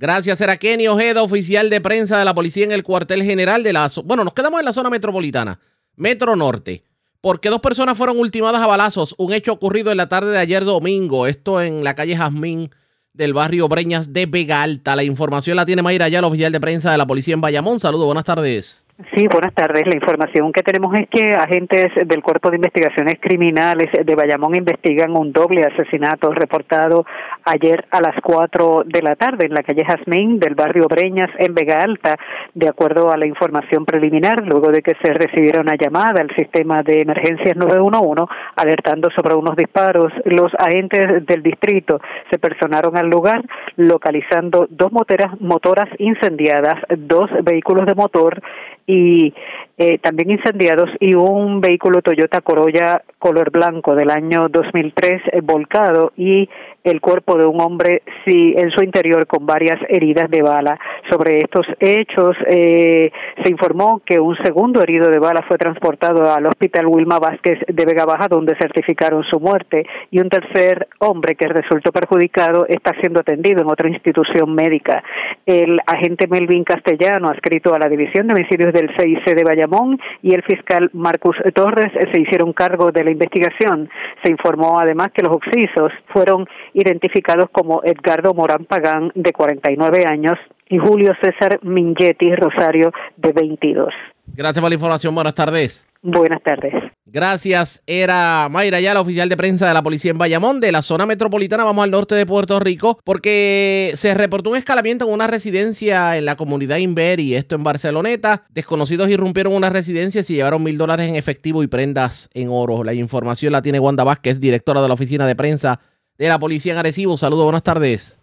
Gracias, 0.00 0.40
era 0.40 0.56
Kenny 0.56 0.86
Ojeda, 0.86 1.22
oficial 1.22 1.70
de 1.70 1.80
prensa 1.80 2.18
de 2.18 2.24
la 2.24 2.34
policía 2.34 2.64
en 2.64 2.72
el 2.72 2.84
cuartel 2.84 3.22
general 3.24 3.64
de 3.64 3.72
la... 3.72 3.90
Bueno, 4.04 4.22
nos 4.22 4.32
quedamos 4.32 4.60
en 4.60 4.64
la 4.64 4.72
zona 4.72 4.90
metropolitana, 4.90 5.58
Metro 5.96 6.36
Norte 6.36 6.84
porque 7.20 7.50
dos 7.50 7.60
personas 7.60 7.98
fueron 7.98 8.18
ultimadas 8.18 8.62
a 8.62 8.66
balazos. 8.66 9.14
Un 9.18 9.32
hecho 9.32 9.52
ocurrido 9.52 9.90
en 9.90 9.96
la 9.96 10.08
tarde 10.08 10.30
de 10.30 10.38
ayer 10.38 10.64
domingo. 10.64 11.26
Esto 11.26 11.60
en 11.60 11.84
la 11.84 11.94
calle 11.94 12.16
Jazmín 12.16 12.70
del 13.12 13.34
barrio 13.34 13.68
Breñas 13.68 14.12
de 14.12 14.26
Vega 14.26 14.62
Alta. 14.62 14.94
La 14.94 15.02
información 15.02 15.56
la 15.56 15.66
tiene 15.66 15.82
Mayra 15.82 16.08
ya, 16.08 16.20
el 16.20 16.24
oficial 16.24 16.52
de 16.52 16.60
prensa 16.60 16.92
de 16.92 16.98
la 16.98 17.06
policía 17.06 17.34
en 17.34 17.40
Bayamón. 17.40 17.80
Saludos, 17.80 18.06
buenas 18.06 18.24
tardes. 18.24 18.87
Sí, 19.14 19.28
buenas 19.28 19.54
tardes. 19.54 19.86
La 19.86 19.94
información 19.94 20.50
que 20.50 20.64
tenemos 20.64 20.92
es 20.98 21.08
que 21.08 21.32
agentes 21.32 21.86
del 22.04 22.20
Cuerpo 22.20 22.50
de 22.50 22.56
Investigaciones 22.56 23.14
Criminales 23.20 23.86
de 23.92 24.14
Bayamón 24.16 24.56
investigan 24.56 25.16
un 25.16 25.32
doble 25.32 25.62
asesinato 25.62 26.32
reportado 26.32 27.06
ayer 27.44 27.86
a 27.92 28.00
las 28.00 28.16
4 28.20 28.82
de 28.86 29.02
la 29.02 29.14
tarde 29.14 29.46
en 29.46 29.54
la 29.54 29.62
calle 29.62 29.84
Jazmín 29.84 30.40
del 30.40 30.56
barrio 30.56 30.88
Breñas 30.88 31.30
en 31.38 31.54
Vega 31.54 31.80
Alta, 31.80 32.16
de 32.54 32.68
acuerdo 32.68 33.12
a 33.12 33.16
la 33.16 33.28
información 33.28 33.84
preliminar, 33.84 34.44
luego 34.44 34.72
de 34.72 34.82
que 34.82 34.96
se 35.00 35.14
recibiera 35.14 35.60
una 35.60 35.76
llamada 35.76 36.20
al 36.20 36.34
sistema 36.34 36.82
de 36.82 37.02
emergencias 37.02 37.54
911 37.54 38.24
alertando 38.56 39.10
sobre 39.14 39.36
unos 39.36 39.54
disparos. 39.54 40.12
Los 40.24 40.52
agentes 40.58 41.24
del 41.24 41.44
distrito 41.44 42.00
se 42.32 42.40
personaron 42.40 42.96
al 42.96 43.08
lugar 43.08 43.44
localizando 43.76 44.66
dos 44.68 44.90
motoras, 44.90 45.40
motoras 45.40 45.88
incendiadas, 45.98 46.82
dos 46.96 47.30
vehículos 47.44 47.86
de 47.86 47.94
motor 47.94 48.42
y 48.88 49.34
eh, 49.78 49.98
también 49.98 50.30
incendiados 50.30 50.90
y 50.98 51.14
un 51.14 51.60
vehículo 51.60 52.02
Toyota 52.02 52.40
Corolla 52.40 53.02
color 53.20 53.52
blanco 53.52 53.94
del 53.94 54.10
año 54.10 54.48
2003 54.48 55.22
eh, 55.32 55.40
volcado 55.40 56.12
y 56.16 56.48
el 56.84 57.00
cuerpo 57.00 57.36
de 57.36 57.46
un 57.46 57.60
hombre 57.60 58.02
sí, 58.24 58.54
en 58.56 58.70
su 58.70 58.82
interior 58.82 59.26
con 59.26 59.44
varias 59.46 59.78
heridas 59.88 60.30
de 60.30 60.42
bala. 60.42 60.78
Sobre 61.10 61.38
estos 61.38 61.66
hechos 61.80 62.34
eh, 62.46 63.10
se 63.44 63.50
informó 63.50 64.00
que 64.04 64.18
un 64.18 64.36
segundo 64.42 64.82
herido 64.82 65.10
de 65.10 65.18
bala 65.18 65.44
fue 65.46 65.58
transportado 65.58 66.32
al 66.32 66.46
hospital 66.46 66.86
Wilma 66.86 67.18
Vázquez 67.18 67.58
de 67.68 67.84
Vega 67.84 68.04
Baja 68.04 68.28
donde 68.28 68.56
certificaron 68.60 69.22
su 69.24 69.38
muerte 69.38 69.86
y 70.10 70.20
un 70.20 70.28
tercer 70.28 70.88
hombre 70.98 71.34
que 71.34 71.48
resultó 71.48 71.92
perjudicado 71.92 72.66
está 72.68 72.92
siendo 73.00 73.20
atendido 73.20 73.62
en 73.62 73.70
otra 73.70 73.88
institución 73.88 74.54
médica. 74.54 75.02
El 75.46 75.80
agente 75.86 76.26
Melvin 76.26 76.64
Castellano, 76.64 77.28
adscrito 77.28 77.74
a 77.74 77.78
la 77.78 77.88
División 77.88 78.26
de 78.26 78.34
Homicidios 78.34 78.72
del 78.72 78.90
CIC 78.96 79.34
de 79.34 79.44
Bayamón, 79.68 79.98
y 80.22 80.34
el 80.34 80.42
fiscal 80.42 80.90
Marcus 80.92 81.36
Torres 81.54 81.92
se 82.12 82.20
hicieron 82.20 82.52
cargo 82.52 82.90
de 82.90 83.04
la 83.04 83.10
investigación. 83.10 83.88
Se 84.22 84.30
informó 84.30 84.78
además 84.78 85.08
que 85.14 85.22
los 85.22 85.36
occisos 85.36 85.90
fueron 86.12 86.46
identificados 86.74 87.48
como 87.50 87.82
Edgardo 87.84 88.34
Morán 88.34 88.64
Pagán, 88.64 89.12
de 89.14 89.32
49 89.32 90.04
años, 90.06 90.38
y 90.68 90.78
Julio 90.78 91.12
César 91.22 91.60
Mingetti 91.62 92.34
Rosario, 92.34 92.92
de 93.16 93.32
22. 93.32 93.88
Gracias 94.26 94.60
por 94.60 94.70
la 94.70 94.74
información. 94.74 95.14
Buenas 95.14 95.34
tardes. 95.34 95.86
Buenas 96.02 96.42
tardes. 96.42 96.87
Gracias. 97.10 97.82
Era 97.86 98.48
Mayra 98.50 98.80
ya 98.80 98.92
la 98.92 99.00
oficial 99.00 99.28
de 99.28 99.36
prensa 99.36 99.66
de 99.66 99.74
la 99.74 99.82
policía 99.82 100.10
en 100.10 100.18
Bayamón, 100.18 100.60
de 100.60 100.72
la 100.72 100.82
zona 100.82 101.06
metropolitana. 101.06 101.64
Vamos 101.64 101.82
al 101.82 101.90
norte 101.90 102.14
de 102.14 102.26
Puerto 102.26 102.60
Rico, 102.60 103.00
porque 103.02 103.92
se 103.96 104.14
reportó 104.14 104.50
un 104.50 104.56
escalamiento 104.56 105.06
en 105.06 105.14
una 105.14 105.26
residencia 105.26 106.16
en 106.18 106.26
la 106.26 106.36
comunidad 106.36 106.76
Inver 106.76 107.20
y 107.20 107.34
esto 107.34 107.54
en 107.54 107.64
Barceloneta. 107.64 108.44
Desconocidos 108.50 109.08
irrumpieron 109.08 109.54
una 109.54 109.70
residencia 109.70 110.20
y 110.20 110.34
llevaron 110.34 110.62
mil 110.62 110.76
dólares 110.76 111.08
en 111.08 111.16
efectivo 111.16 111.62
y 111.62 111.66
prendas 111.66 112.28
en 112.34 112.48
oro. 112.50 112.84
La 112.84 112.92
información 112.92 113.52
la 113.52 113.62
tiene 113.62 113.80
Wanda 113.80 114.04
Vázquez, 114.04 114.38
directora 114.38 114.82
de 114.82 114.88
la 114.88 114.94
oficina 114.94 115.26
de 115.26 115.34
prensa 115.34 115.80
de 116.18 116.28
la 116.28 116.38
policía 116.38 116.72
en 116.72 116.78
Arecibo. 116.78 117.16
Saludos, 117.16 117.44
buenas 117.44 117.62
tardes. 117.62 118.18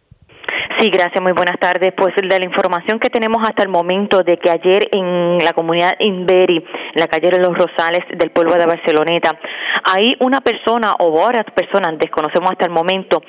Sí, 0.78 0.90
gracias, 0.90 1.24
muy 1.24 1.32
buenas 1.32 1.58
tardes. 1.58 1.94
Pues 1.96 2.14
de 2.16 2.28
la 2.28 2.44
información 2.44 3.00
que 3.00 3.10
tenemos 3.10 3.42
hasta 3.48 3.64
el 3.64 3.70
momento 3.70 4.24
de 4.24 4.36
que 4.36 4.50
ayer 4.50 4.90
en 4.92 5.38
la 5.38 5.54
comunidad 5.54 5.94
Inberi, 6.00 6.58
en 6.58 7.00
la 7.00 7.08
calle 7.08 7.30
de 7.30 7.40
los 7.40 7.58
Rosales 7.58 8.04
del 8.18 8.32
pueblo 8.32 8.56
de 8.56 8.66
Barceloneta, 8.66 9.40
ahí 9.86 10.18
una 10.20 10.42
persona 10.42 10.94
o 11.00 11.12
varias 11.12 11.46
personas, 11.56 11.98
desconocemos 11.98 12.52
hasta 12.52 12.66
el 12.66 12.72
momento, 12.72 13.22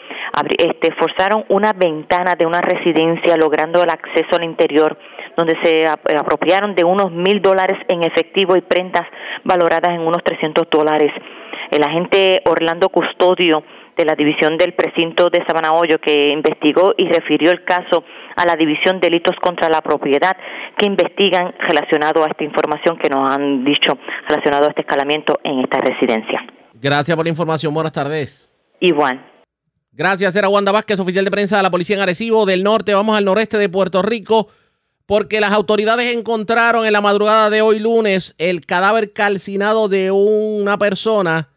este, 0.58 0.92
forzaron 0.98 1.44
una 1.48 1.72
ventana 1.72 2.34
de 2.36 2.46
una 2.46 2.60
residencia 2.60 3.36
logrando 3.36 3.80
el 3.80 3.90
acceso 3.90 4.34
al 4.36 4.44
interior 4.44 4.98
donde 5.36 5.54
se 5.62 5.86
apropiaron 5.86 6.74
de 6.74 6.82
unos 6.82 7.12
mil 7.12 7.42
dólares 7.42 7.78
en 7.88 8.02
efectivo 8.02 8.56
y 8.56 8.62
prendas 8.62 9.06
valoradas 9.44 9.92
en 9.92 10.00
unos 10.00 10.24
300 10.24 10.64
dólares. 10.70 11.12
El 11.70 11.82
agente 11.82 12.40
Orlando 12.46 12.88
Custodio 12.88 13.62
de 13.96 14.04
la 14.04 14.14
División 14.14 14.58
del 14.58 14.74
Precinto 14.74 15.30
de 15.30 15.44
Sabana 15.46 15.72
Hoyo, 15.72 15.98
que 15.98 16.30
investigó 16.30 16.94
y 16.96 17.08
refirió 17.08 17.50
el 17.50 17.64
caso 17.64 18.04
a 18.36 18.44
la 18.44 18.54
División 18.56 19.00
Delitos 19.00 19.34
contra 19.40 19.68
la 19.68 19.80
Propiedad, 19.80 20.36
que 20.76 20.86
investigan 20.86 21.54
relacionado 21.60 22.22
a 22.22 22.28
esta 22.28 22.44
información 22.44 22.98
que 22.98 23.08
nos 23.08 23.28
han 23.28 23.64
dicho 23.64 23.98
relacionado 24.28 24.66
a 24.66 24.68
este 24.68 24.82
escalamiento 24.82 25.38
en 25.42 25.60
esta 25.60 25.78
residencia. 25.78 26.44
Gracias 26.74 27.16
por 27.16 27.24
la 27.24 27.30
información. 27.30 27.72
Buenas 27.72 27.92
tardes. 27.92 28.48
Igual. 28.80 29.24
Gracias, 29.92 30.36
era 30.36 30.50
Wanda 30.50 30.72
Vázquez, 30.72 31.00
oficial 31.00 31.24
de 31.24 31.30
prensa 31.30 31.56
de 31.56 31.62
la 31.62 31.70
Policía 31.70 31.96
en 31.96 32.02
Arecibo 32.02 32.44
del 32.44 32.62
Norte. 32.62 32.92
Vamos 32.92 33.16
al 33.16 33.24
noreste 33.24 33.56
de 33.56 33.70
Puerto 33.70 34.02
Rico 34.02 34.48
porque 35.06 35.40
las 35.40 35.52
autoridades 35.52 36.14
encontraron 36.14 36.84
en 36.84 36.92
la 36.92 37.00
madrugada 37.00 37.48
de 37.48 37.62
hoy 37.62 37.78
lunes 37.78 38.34
el 38.36 38.66
cadáver 38.66 39.12
calcinado 39.12 39.88
de 39.88 40.10
una 40.10 40.76
persona 40.76 41.48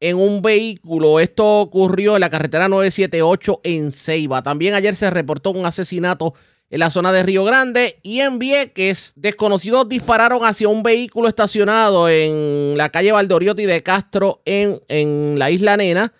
en 0.00 0.16
un 0.16 0.42
vehículo. 0.42 1.20
Esto 1.20 1.60
ocurrió 1.60 2.16
en 2.16 2.20
la 2.20 2.30
carretera 2.30 2.68
978 2.68 3.60
en 3.64 3.92
Ceiba. 3.92 4.42
También 4.42 4.74
ayer 4.74 4.96
se 4.96 5.10
reportó 5.10 5.50
un 5.50 5.66
asesinato 5.66 6.34
en 6.70 6.80
la 6.80 6.90
zona 6.90 7.12
de 7.12 7.22
Río 7.22 7.44
Grande 7.44 7.98
y 8.02 8.20
en 8.20 8.38
Vieques. 8.38 9.12
Desconocidos 9.16 9.88
dispararon 9.88 10.44
hacia 10.44 10.68
un 10.68 10.82
vehículo 10.82 11.28
estacionado 11.28 12.08
en 12.08 12.76
la 12.76 12.90
calle 12.90 13.12
Valdoriotti 13.12 13.66
de 13.66 13.82
Castro 13.82 14.42
en, 14.44 14.78
en 14.88 15.38
la 15.38 15.50
isla 15.50 15.76
Nena. 15.76 16.12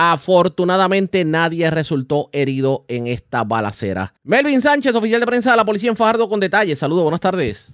Afortunadamente 0.00 1.24
nadie 1.24 1.68
resultó 1.72 2.30
herido 2.32 2.84
en 2.86 3.08
esta 3.08 3.42
balacera. 3.42 4.14
Melvin 4.22 4.60
Sánchez, 4.60 4.94
oficial 4.94 5.20
de 5.20 5.26
prensa 5.26 5.50
de 5.50 5.56
la 5.56 5.64
policía 5.64 5.90
en 5.90 5.96
Fajardo 5.96 6.28
con 6.28 6.38
detalles. 6.38 6.78
Saludos, 6.78 7.02
buenas 7.02 7.20
tardes. 7.20 7.72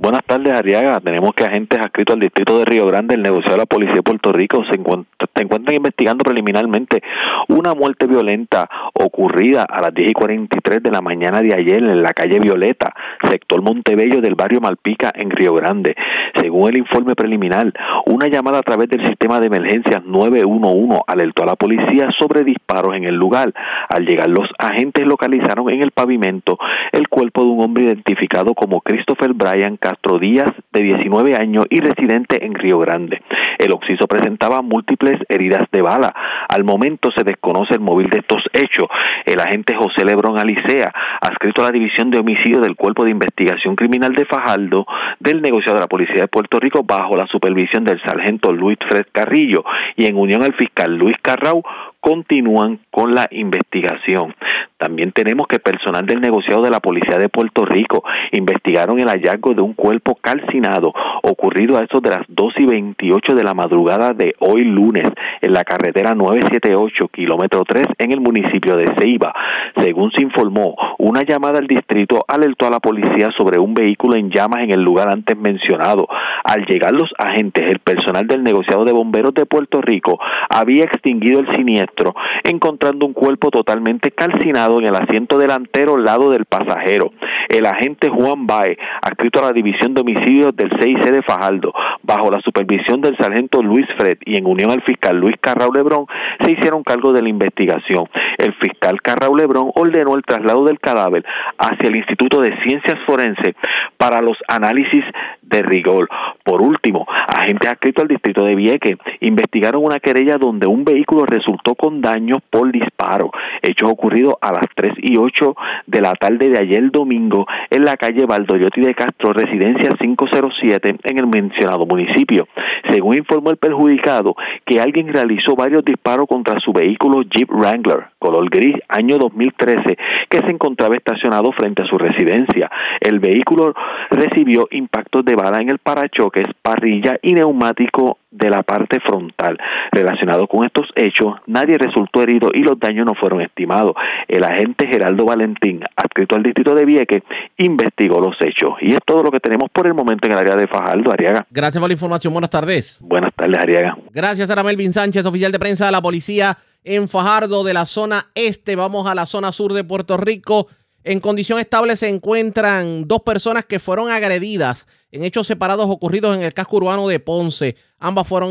Buenas 0.00 0.22
tardes, 0.24 0.52
Ariaga. 0.52 1.00
Tenemos 1.00 1.34
que 1.34 1.42
agentes 1.42 1.76
adscritos 1.80 2.14
al 2.14 2.20
distrito 2.20 2.56
de 2.56 2.64
Río 2.64 2.86
Grande, 2.86 3.16
el 3.16 3.22
negocio 3.22 3.50
de 3.50 3.58
la 3.58 3.66
Policía 3.66 3.96
de 3.96 4.02
Puerto 4.04 4.30
Rico, 4.30 4.62
se, 4.70 4.76
encuentran 4.76 5.74
investigando 5.74 6.22
preliminarmente 6.22 7.02
una 7.48 7.74
muerte 7.74 8.06
violenta 8.06 8.70
ocurrida 8.94 9.64
a 9.64 9.80
las 9.80 9.92
10 9.92 10.10
y 10.10 10.12
43 10.12 10.84
de 10.84 10.90
la 10.92 11.00
mañana 11.00 11.42
de 11.42 11.52
ayer 11.52 11.82
en 11.82 12.00
la 12.00 12.12
calle 12.12 12.38
Violeta, 12.38 12.94
sector 13.28 13.60
Montebello 13.60 14.20
del 14.20 14.36
barrio 14.36 14.60
Malpica, 14.60 15.10
en 15.12 15.30
Río 15.30 15.52
Grande. 15.54 15.96
Según 16.40 16.68
el 16.68 16.78
informe 16.78 17.16
preliminar, 17.16 17.72
una 18.06 18.28
llamada 18.28 18.58
a 18.58 18.62
través 18.62 18.88
del 18.88 19.04
sistema 19.04 19.40
de 19.40 19.48
emergencias 19.48 20.04
911 20.04 21.00
alertó 21.08 21.42
a 21.42 21.46
la 21.46 21.56
policía 21.56 22.08
sobre 22.16 22.44
disparos 22.44 22.94
en 22.94 23.02
el 23.02 23.16
lugar. 23.16 23.52
Al 23.88 24.06
llegar 24.06 24.28
los 24.28 24.48
agentes 24.60 25.04
localizaron 25.04 25.68
en 25.70 25.82
el 25.82 25.90
pavimento 25.90 26.56
el 26.92 27.08
cuerpo 27.08 27.42
de 27.42 27.48
un 27.48 27.64
hombre 27.64 27.86
identificado 27.86 28.54
como 28.54 28.80
Christopher 28.80 29.32
Bryan 29.32 29.76
Castro 29.88 30.18
Díaz, 30.18 30.52
de 30.70 30.82
19 30.82 31.34
años 31.34 31.64
y 31.70 31.80
residente 31.80 32.44
en 32.44 32.52
Río 32.52 32.78
Grande. 32.78 33.22
El 33.58 33.72
occiso 33.72 34.06
presentaba 34.06 34.60
múltiples 34.60 35.16
heridas 35.30 35.64
de 35.72 35.80
bala. 35.80 36.14
Al 36.46 36.62
momento 36.62 37.10
se 37.10 37.24
desconoce 37.24 37.72
el 37.72 37.80
móvil 37.80 38.10
de 38.10 38.18
estos 38.18 38.42
hechos. 38.52 38.86
El 39.24 39.40
agente 39.40 39.74
José 39.74 40.04
Lebrón 40.04 40.38
Alicea, 40.38 40.92
adscrito 41.22 41.62
a 41.62 41.66
la 41.66 41.72
División 41.72 42.10
de 42.10 42.18
Homicidio 42.18 42.60
del 42.60 42.76
Cuerpo 42.76 43.04
de 43.04 43.12
Investigación 43.12 43.76
Criminal 43.76 44.12
de 44.12 44.26
Fajardo, 44.26 44.86
del 45.20 45.40
negociado 45.40 45.76
de 45.76 45.84
la 45.84 45.88
Policía 45.88 46.20
de 46.20 46.28
Puerto 46.28 46.60
Rico, 46.60 46.82
bajo 46.84 47.16
la 47.16 47.26
supervisión 47.26 47.84
del 47.84 48.02
sargento 48.02 48.52
Luis 48.52 48.76
Fred 48.90 49.06
Carrillo 49.10 49.64
y 49.96 50.04
en 50.04 50.18
unión 50.18 50.42
al 50.42 50.52
fiscal 50.52 50.94
Luis 50.94 51.16
Carrau, 51.22 51.62
continúan 52.00 52.80
con 52.90 53.14
la 53.14 53.26
investigación. 53.30 54.34
También 54.78 55.10
tenemos 55.10 55.48
que 55.48 55.58
personal 55.58 56.06
del 56.06 56.20
negociado 56.20 56.62
de 56.62 56.70
la 56.70 56.78
Policía 56.78 57.18
de 57.18 57.28
Puerto 57.28 57.64
Rico 57.64 58.04
investigaron 58.30 59.00
el 59.00 59.08
hallazgo 59.08 59.52
de 59.52 59.60
un 59.60 59.74
cuerpo 59.74 60.14
calcinado 60.20 60.92
ocurrido 61.24 61.76
a 61.76 61.82
eso 61.82 62.00
de 62.00 62.10
las 62.10 62.22
2 62.28 62.54
y 62.58 62.66
28 62.66 63.34
de 63.34 63.42
la 63.42 63.54
madrugada 63.54 64.12
de 64.12 64.36
hoy 64.38 64.62
lunes 64.62 65.08
en 65.40 65.52
la 65.52 65.64
carretera 65.64 66.14
978, 66.14 67.08
kilómetro 67.08 67.64
3, 67.64 67.88
en 67.98 68.12
el 68.12 68.20
municipio 68.20 68.76
de 68.76 68.86
Ceiba. 68.96 69.34
Según 69.78 70.12
se 70.12 70.22
informó, 70.22 70.76
una 70.98 71.22
llamada 71.22 71.58
al 71.58 71.66
distrito 71.66 72.24
alertó 72.28 72.68
a 72.68 72.70
la 72.70 72.78
policía 72.78 73.30
sobre 73.36 73.58
un 73.58 73.74
vehículo 73.74 74.14
en 74.14 74.30
llamas 74.30 74.62
en 74.62 74.70
el 74.70 74.82
lugar 74.82 75.08
antes 75.08 75.36
mencionado. 75.36 76.06
Al 76.44 76.64
llegar 76.66 76.92
los 76.92 77.10
agentes, 77.18 77.68
el 77.68 77.80
personal 77.80 78.28
del 78.28 78.44
negociado 78.44 78.84
de 78.84 78.92
bomberos 78.92 79.34
de 79.34 79.44
Puerto 79.44 79.80
Rico 79.82 80.20
había 80.48 80.84
extinguido 80.84 81.40
el 81.40 81.52
siniestro, 81.56 82.14
encontrando 82.44 83.06
un 83.06 83.12
cuerpo 83.12 83.50
totalmente 83.50 84.12
calcinado 84.12 84.67
en 84.76 84.86
el 84.86 84.94
asiento 84.94 85.38
delantero 85.38 85.96
lado 85.96 86.30
del 86.30 86.44
pasajero. 86.44 87.12
El 87.48 87.64
agente 87.64 88.10
Juan 88.10 88.46
Bae, 88.46 88.76
adscrito 89.00 89.40
a 89.40 89.46
la 89.46 89.52
División 89.52 89.94
de 89.94 90.02
Homicidios 90.02 90.54
del 90.54 90.70
CIC 90.78 91.04
de 91.04 91.10
de 91.12 91.22
Fajardo, 91.22 91.72
bajo 92.02 92.30
la 92.30 92.40
supervisión 92.42 93.00
del 93.00 93.16
sargento 93.16 93.62
Luis 93.62 93.86
Fred 93.98 94.18
y 94.24 94.36
en 94.36 94.46
unión 94.46 94.70
al 94.70 94.82
fiscal 94.82 95.16
Luis 95.16 95.36
Carrao 95.40 95.72
Lebrón, 95.72 96.06
se 96.44 96.52
hicieron 96.52 96.82
cargo 96.82 97.12
de 97.12 97.22
la 97.22 97.28
investigación. 97.28 98.08
El 98.36 98.54
fiscal 98.54 99.00
Carrao 99.02 99.34
Lebrón 99.34 99.70
ordenó 99.74 100.14
el 100.14 100.22
traslado 100.22 100.64
del 100.64 100.78
cadáver 100.78 101.24
hacia 101.58 101.88
el 101.88 101.96
Instituto 101.96 102.40
de 102.40 102.54
Ciencias 102.62 102.98
Forenses 103.06 103.54
para 103.96 104.20
los 104.20 104.36
análisis 104.48 105.04
de 105.42 105.62
rigor. 105.62 106.08
Por 106.44 106.62
último, 106.62 107.06
agentes 107.26 107.70
adscritos 107.70 108.02
al 108.02 108.08
distrito 108.08 108.44
de 108.44 108.54
Vieques 108.54 108.96
investigaron 109.20 109.84
una 109.84 109.98
querella 109.98 110.36
donde 110.38 110.66
un 110.66 110.84
vehículo 110.84 111.24
resultó 111.26 111.74
con 111.74 112.00
daños 112.00 112.40
por 112.50 112.70
disparo, 112.70 113.30
hechos 113.62 113.90
ocurridos 113.90 114.34
a 114.40 114.52
las 114.52 114.57
3 114.74 114.94
y 114.98 115.16
8 115.16 115.54
de 115.86 116.00
la 116.00 116.12
tarde 116.14 116.48
de 116.48 116.58
ayer 116.58 116.90
domingo 116.90 117.46
en 117.70 117.84
la 117.84 117.96
calle 117.96 118.26
Valdoyotti 118.26 118.80
de 118.80 118.94
Castro, 118.94 119.32
residencia 119.32 119.90
507 119.98 120.96
en 121.02 121.18
el 121.18 121.26
mencionado 121.26 121.86
municipio. 121.86 122.48
Según 122.90 123.18
informó 123.18 123.50
el 123.50 123.56
perjudicado, 123.56 124.34
que 124.64 124.80
alguien 124.80 125.12
realizó 125.12 125.54
varios 125.54 125.84
disparos 125.84 126.26
contra 126.28 126.60
su 126.60 126.72
vehículo 126.72 127.22
Jeep 127.22 127.50
Wrangler, 127.50 128.06
color 128.18 128.48
gris, 128.50 128.76
año 128.88 129.18
2013, 129.18 129.96
que 130.28 130.38
se 130.38 130.50
encontraba 130.50 130.96
estacionado 130.96 131.52
frente 131.52 131.82
a 131.82 131.86
su 131.86 131.98
residencia. 131.98 132.70
El 133.00 133.18
vehículo 133.18 133.74
recibió 134.10 134.68
impactos 134.70 135.24
de 135.24 135.36
bala 135.36 135.58
en 135.58 135.70
el 135.70 135.78
parachoques, 135.78 136.46
parrilla 136.62 137.18
y 137.22 137.34
neumático 137.34 138.18
de 138.30 138.50
la 138.50 138.62
parte 138.62 139.00
frontal. 139.00 139.58
Relacionado 139.90 140.46
con 140.46 140.64
estos 140.64 140.86
hechos, 140.94 141.36
nadie 141.46 141.78
resultó 141.78 142.22
herido 142.22 142.50
y 142.52 142.60
los 142.60 142.78
daños 142.78 143.06
no 143.06 143.14
fueron 143.14 143.40
estimados. 143.40 143.94
El 144.26 144.44
agente 144.44 144.86
Geraldo 144.86 145.24
Valentín, 145.24 145.80
adscrito 145.96 146.36
al 146.36 146.42
distrito 146.42 146.74
de 146.74 146.84
Vieques, 146.84 147.22
investigó 147.56 148.20
los 148.20 148.36
hechos. 148.40 148.70
Y 148.80 148.92
es 148.94 149.00
todo 149.04 149.22
lo 149.22 149.30
que 149.30 149.40
tenemos 149.40 149.68
por 149.70 149.86
el 149.86 149.94
momento 149.94 150.26
en 150.26 150.32
el 150.32 150.38
área 150.38 150.56
de 150.56 150.66
Fajardo, 150.66 151.12
Ariaga. 151.12 151.46
Gracias 151.50 151.80
por 151.80 151.88
la 151.88 151.94
información. 151.94 152.32
Buenas 152.32 152.50
tardes. 152.50 152.98
Buenas 153.00 153.34
tardes, 153.34 153.58
Ariaga. 153.58 153.96
Gracias 154.12 154.50
a 154.50 154.62
Melvin 154.62 154.92
Sánchez, 154.92 155.24
oficial 155.24 155.52
de 155.52 155.58
prensa 155.58 155.86
de 155.86 155.92
la 155.92 156.02
policía 156.02 156.58
en 156.84 157.08
Fajardo 157.08 157.64
de 157.64 157.74
la 157.74 157.86
zona 157.86 158.26
este. 158.34 158.76
Vamos 158.76 159.06
a 159.06 159.14
la 159.14 159.26
zona 159.26 159.52
sur 159.52 159.72
de 159.72 159.84
Puerto 159.84 160.16
Rico. 160.16 160.68
En 161.04 161.20
condición 161.20 161.58
estable 161.58 161.96
se 161.96 162.08
encuentran 162.08 163.06
dos 163.06 163.20
personas 163.20 163.64
que 163.64 163.78
fueron 163.78 164.10
agredidas 164.10 164.88
en 165.10 165.24
hechos 165.24 165.46
separados 165.46 165.86
ocurridos 165.88 166.36
en 166.36 166.42
el 166.42 166.54
casco 166.54 166.76
urbano 166.76 167.08
de 167.08 167.20
Ponce. 167.20 167.76
Ambas 167.98 168.28
fueron 168.28 168.50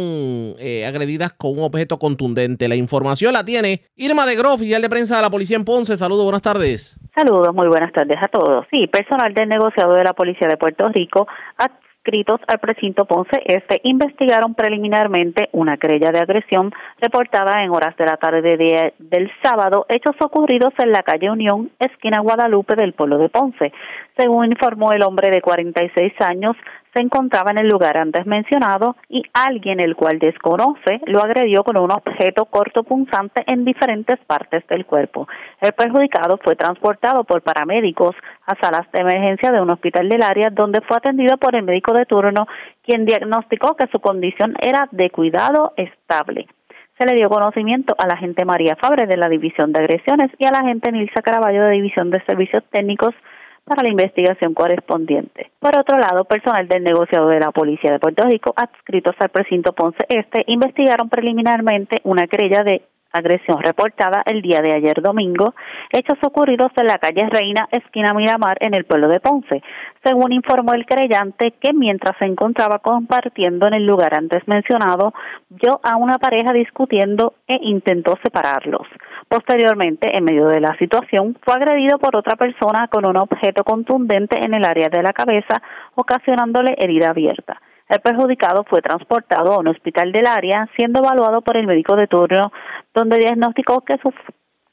eh, 0.60 0.86
agredidas 0.86 1.34
con 1.34 1.51
un 1.51 1.64
objeto 1.64 1.99
contundente. 1.99 2.68
La 2.68 2.76
información 2.76 3.34
la 3.34 3.45
tiene 3.45 3.82
Irma 3.95 4.26
de 4.26 4.36
Gro, 4.36 4.53
oficial 4.53 4.82
de 4.82 4.89
prensa 4.89 5.16
de 5.18 5.22
la 5.22 5.30
policía 5.30 5.58
en 5.58 5.66
Ponce. 5.66 5.97
Saludos, 5.97 6.24
buenas 6.24 6.41
tardes. 6.41 6.97
Saludos, 7.16 7.53
muy 7.53 7.68
buenas 7.68 7.91
tardes 7.93 8.18
a 8.22 8.28
todos. 8.28 8.66
Sí, 8.72 8.88
personal 8.88 9.34
del 9.34 9.49
negociado 9.49 9.93
de 9.93 10.03
la 10.03 10.14
Policía 10.14 10.47
de 10.47 10.58
Puerto 10.58 10.89
Rico 10.89 11.28
al 12.47 12.60
precinto 12.60 13.05
Ponce 13.05 13.41
Este 13.45 13.82
investigaron 13.84 14.55
preliminarmente 14.55 15.49
una 15.51 15.78
querella 15.78 16.12
de 16.12 16.20
agresión 16.20 16.72
reportada 17.01 17.64
en 17.64 17.72
horas 17.72 17.97
de 17.97 18.05
la 18.05 18.16
tarde 18.16 18.55
de, 18.55 18.93
del 18.97 19.30
sábado, 19.43 19.86
hechos 19.89 20.16
ocurridos 20.22 20.74
en 20.78 20.91
la 20.91 21.03
calle 21.03 21.30
Unión, 21.30 21.70
esquina 21.80 22.22
Guadalupe 22.22 22.76
del 22.76 22.93
pueblo 22.93 23.18
de 23.18 23.28
Ponce. 23.28 23.74
Según 24.18 24.45
informó 24.45 24.93
el 24.93 25.03
hombre 25.03 25.30
de 25.30 25.41
46 25.41 26.14
años, 26.22 26.55
se 26.98 27.04
encontraba 27.04 27.52
en 27.52 27.60
el 27.60 27.68
lugar 27.68 27.95
antes 27.95 28.26
mencionado 28.26 28.95
y 29.08 29.22
alguien 29.32 29.80
el 29.80 29.95
cual 29.95 30.18
desconoce 30.18 31.00
lo 31.06 31.22
agredió 31.22 31.64
con 31.64 31.78
un 31.78 31.91
objeto 31.91 32.45
cortopunzante 32.45 33.43
en 33.45 33.66
diferentes 33.66 34.18
partes 34.26 34.66
del 34.68 34.86
cuerpo. 34.88 35.28
El 35.62 35.74
perjudicado 35.74 36.39
fue 36.43 36.56
transportado 36.56 37.24
por 37.24 37.43
paramédicos 37.43 38.16
a 38.48 38.56
salas 38.56 38.91
de 38.91 39.02
emergencia 39.02 39.52
de 39.52 39.62
un 39.62 39.70
hospital 39.70 40.10
del 40.10 40.24
área 40.24 40.50
donde 40.50 40.82
fue 40.82 40.98
atendido 40.98 41.38
por 41.38 41.56
el 41.56 41.64
médico 41.64 41.93
de 41.93 42.08
turno 42.08 42.48
quien 42.84 43.06
diagnosticó 43.06 43.76
que 43.76 43.88
su 43.91 44.00
condición 44.00 44.56
era 44.60 44.89
de 44.91 45.12
cuidado 45.12 45.74
estable 45.78 46.48
se 46.98 47.06
le 47.06 47.14
dio 47.14 47.30
conocimiento 47.30 47.93
a 48.00 48.08
la 48.08 48.16
agente 48.16 48.43
María 48.43 48.76
Fabre 48.76 49.06
de 49.06 49.18
la 49.18 49.30
División 49.30 49.72
de 49.72 49.82
Agresiones 49.82 50.32
y 50.39 50.48
a 50.48 50.52
la 50.52 50.60
agente 50.60 50.91
Nilsa 50.91 51.22
Caraballo 51.22 51.62
de 51.66 51.74
División 51.74 52.10
de 52.10 52.24
Servicios 52.26 52.64
Técnicos 52.72 53.14
para 53.68 53.84
la 53.84 53.89
investigación 53.89 54.53
correspondiente. 54.53 55.51
Por 55.59 55.78
otro 55.78 55.97
lado, 55.99 56.24
personal 56.24 56.68
del 56.68 56.84
negociado 56.84 57.28
de 57.28 57.39
la 57.39 57.51
Policía 57.51 57.91
de 57.91 57.99
Puerto 57.99 58.24
Rico, 58.24 58.53
adscritos 58.55 59.15
al 59.20 59.30
precinto 59.30 59.74
Ponce 59.74 60.05
Este, 60.07 60.43
investigaron 60.47 61.09
preliminarmente 61.09 61.97
una 62.03 62.28
querella 62.28 62.63
de 62.63 62.82
agresión 63.18 63.61
reportada 63.61 64.24
el 64.26 64.41
día 64.41 64.61
de 64.61 64.74
ayer 64.74 65.01
domingo, 65.01 65.53
hechos 65.91 66.18
ocurridos 66.22 66.72
en 66.78 66.88
la 66.88 66.97
calle 66.97 67.28
Reina, 67.30 67.68
esquina 67.72 68.13
Miramar, 68.13 68.57
en 68.61 68.74
el 68.74 68.86
pueblo 68.86 69.07
de 69.07 69.20
Ponce, 69.20 69.61
según 70.03 70.32
informó 70.32 70.74
el 70.74 70.86
creyente 70.86 71.53
que 71.59 71.74
mientras 71.74 72.15
se 72.18 72.26
encontraba 72.26 72.80
compartiendo 72.80 73.68
en 73.68 73.74
el 73.74 73.86
lugar 73.86 74.13
antes 74.13 74.47
mencionado, 74.47 75.13
vio 75.49 75.80
a 75.84 75.97
una 75.97 76.18
pareja 76.18 76.53
discutiendo 76.53 77.34
e 77.47 77.57
intentó 77.61 78.18
separarlos. 78.24 78.88
Posteriormente, 79.28 80.15
en 80.15 80.24
medio 80.24 80.47
de 80.47 80.61
la 80.61 80.78
situación, 80.78 81.38
fue 81.43 81.55
agredido 81.55 81.99
por 81.99 82.15
otra 82.15 82.36
persona 82.36 82.88
con 82.88 83.05
un 83.05 83.18
objeto 83.18 83.63
contundente 83.63 84.39
en 84.45 84.53
el 84.53 84.63
área 84.63 84.89
de 84.89 85.03
la 85.03 85.13
cabeza, 85.13 85.61
ocasionándole 85.95 86.76
herida 86.78 87.09
abierta. 87.09 87.61
El 87.89 88.01
perjudicado 88.01 88.65
fue 88.69 88.81
transportado 88.81 89.53
a 89.53 89.59
un 89.59 89.67
hospital 89.67 90.11
del 90.11 90.27
área, 90.27 90.69
siendo 90.75 90.99
evaluado 90.99 91.41
por 91.41 91.57
el 91.57 91.67
médico 91.67 91.95
de 91.95 92.07
turno, 92.07 92.51
donde 92.93 93.17
diagnosticó 93.17 93.81
que 93.81 93.97
su 94.01 94.13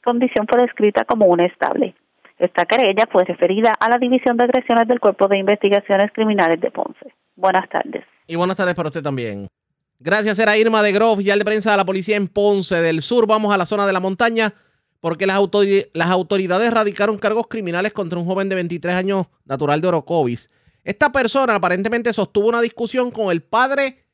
condición 0.03 0.45
fue 0.49 0.61
descrita 0.61 1.05
como 1.05 1.25
una 1.25 1.45
estable. 1.45 1.95
Esta 2.37 2.65
querella 2.65 3.05
fue 3.09 3.23
referida 3.23 3.71
a 3.79 3.89
la 3.89 3.97
División 3.97 4.35
de 4.35 4.43
Agresiones 4.43 4.87
del 4.89 4.99
Cuerpo 4.99 5.29
de 5.29 5.37
Investigaciones 5.37 6.11
Criminales 6.13 6.59
de 6.59 6.69
Ponce. 6.71 7.13
Buenas 7.37 7.69
tardes. 7.69 8.03
Y 8.27 8.35
buenas 8.35 8.57
tardes 8.57 8.75
para 8.75 8.89
usted 8.89 9.01
también. 9.01 9.47
Gracias, 9.99 10.37
era 10.37 10.57
Irma 10.57 10.83
de 10.83 10.91
Groff, 10.91 11.13
oficial 11.13 11.39
de 11.39 11.45
prensa 11.45 11.71
de 11.71 11.77
la 11.77 11.85
policía 11.85 12.17
en 12.17 12.27
Ponce 12.27 12.81
del 12.81 13.01
Sur. 13.01 13.25
Vamos 13.27 13.53
a 13.53 13.57
la 13.57 13.65
zona 13.65 13.87
de 13.87 13.93
la 13.93 14.01
montaña 14.01 14.53
porque 14.99 15.25
las, 15.25 15.39
las 15.93 16.07
autoridades 16.09 16.73
radicaron 16.73 17.17
cargos 17.17 17.47
criminales 17.47 17.93
contra 17.93 18.19
un 18.19 18.25
joven 18.25 18.49
de 18.49 18.55
23 18.55 18.93
años 18.93 19.27
natural 19.45 19.79
de 19.79 19.87
Orocovis 19.87 20.49
esta 20.85 21.11
persona 21.11 21.55
aparentemente 21.55 22.13
sostuvo 22.13 22.47
una 22.47 22.61
discusión 22.61 23.09
con 23.09 23.31
el 23.31 23.41
padre 23.41 24.05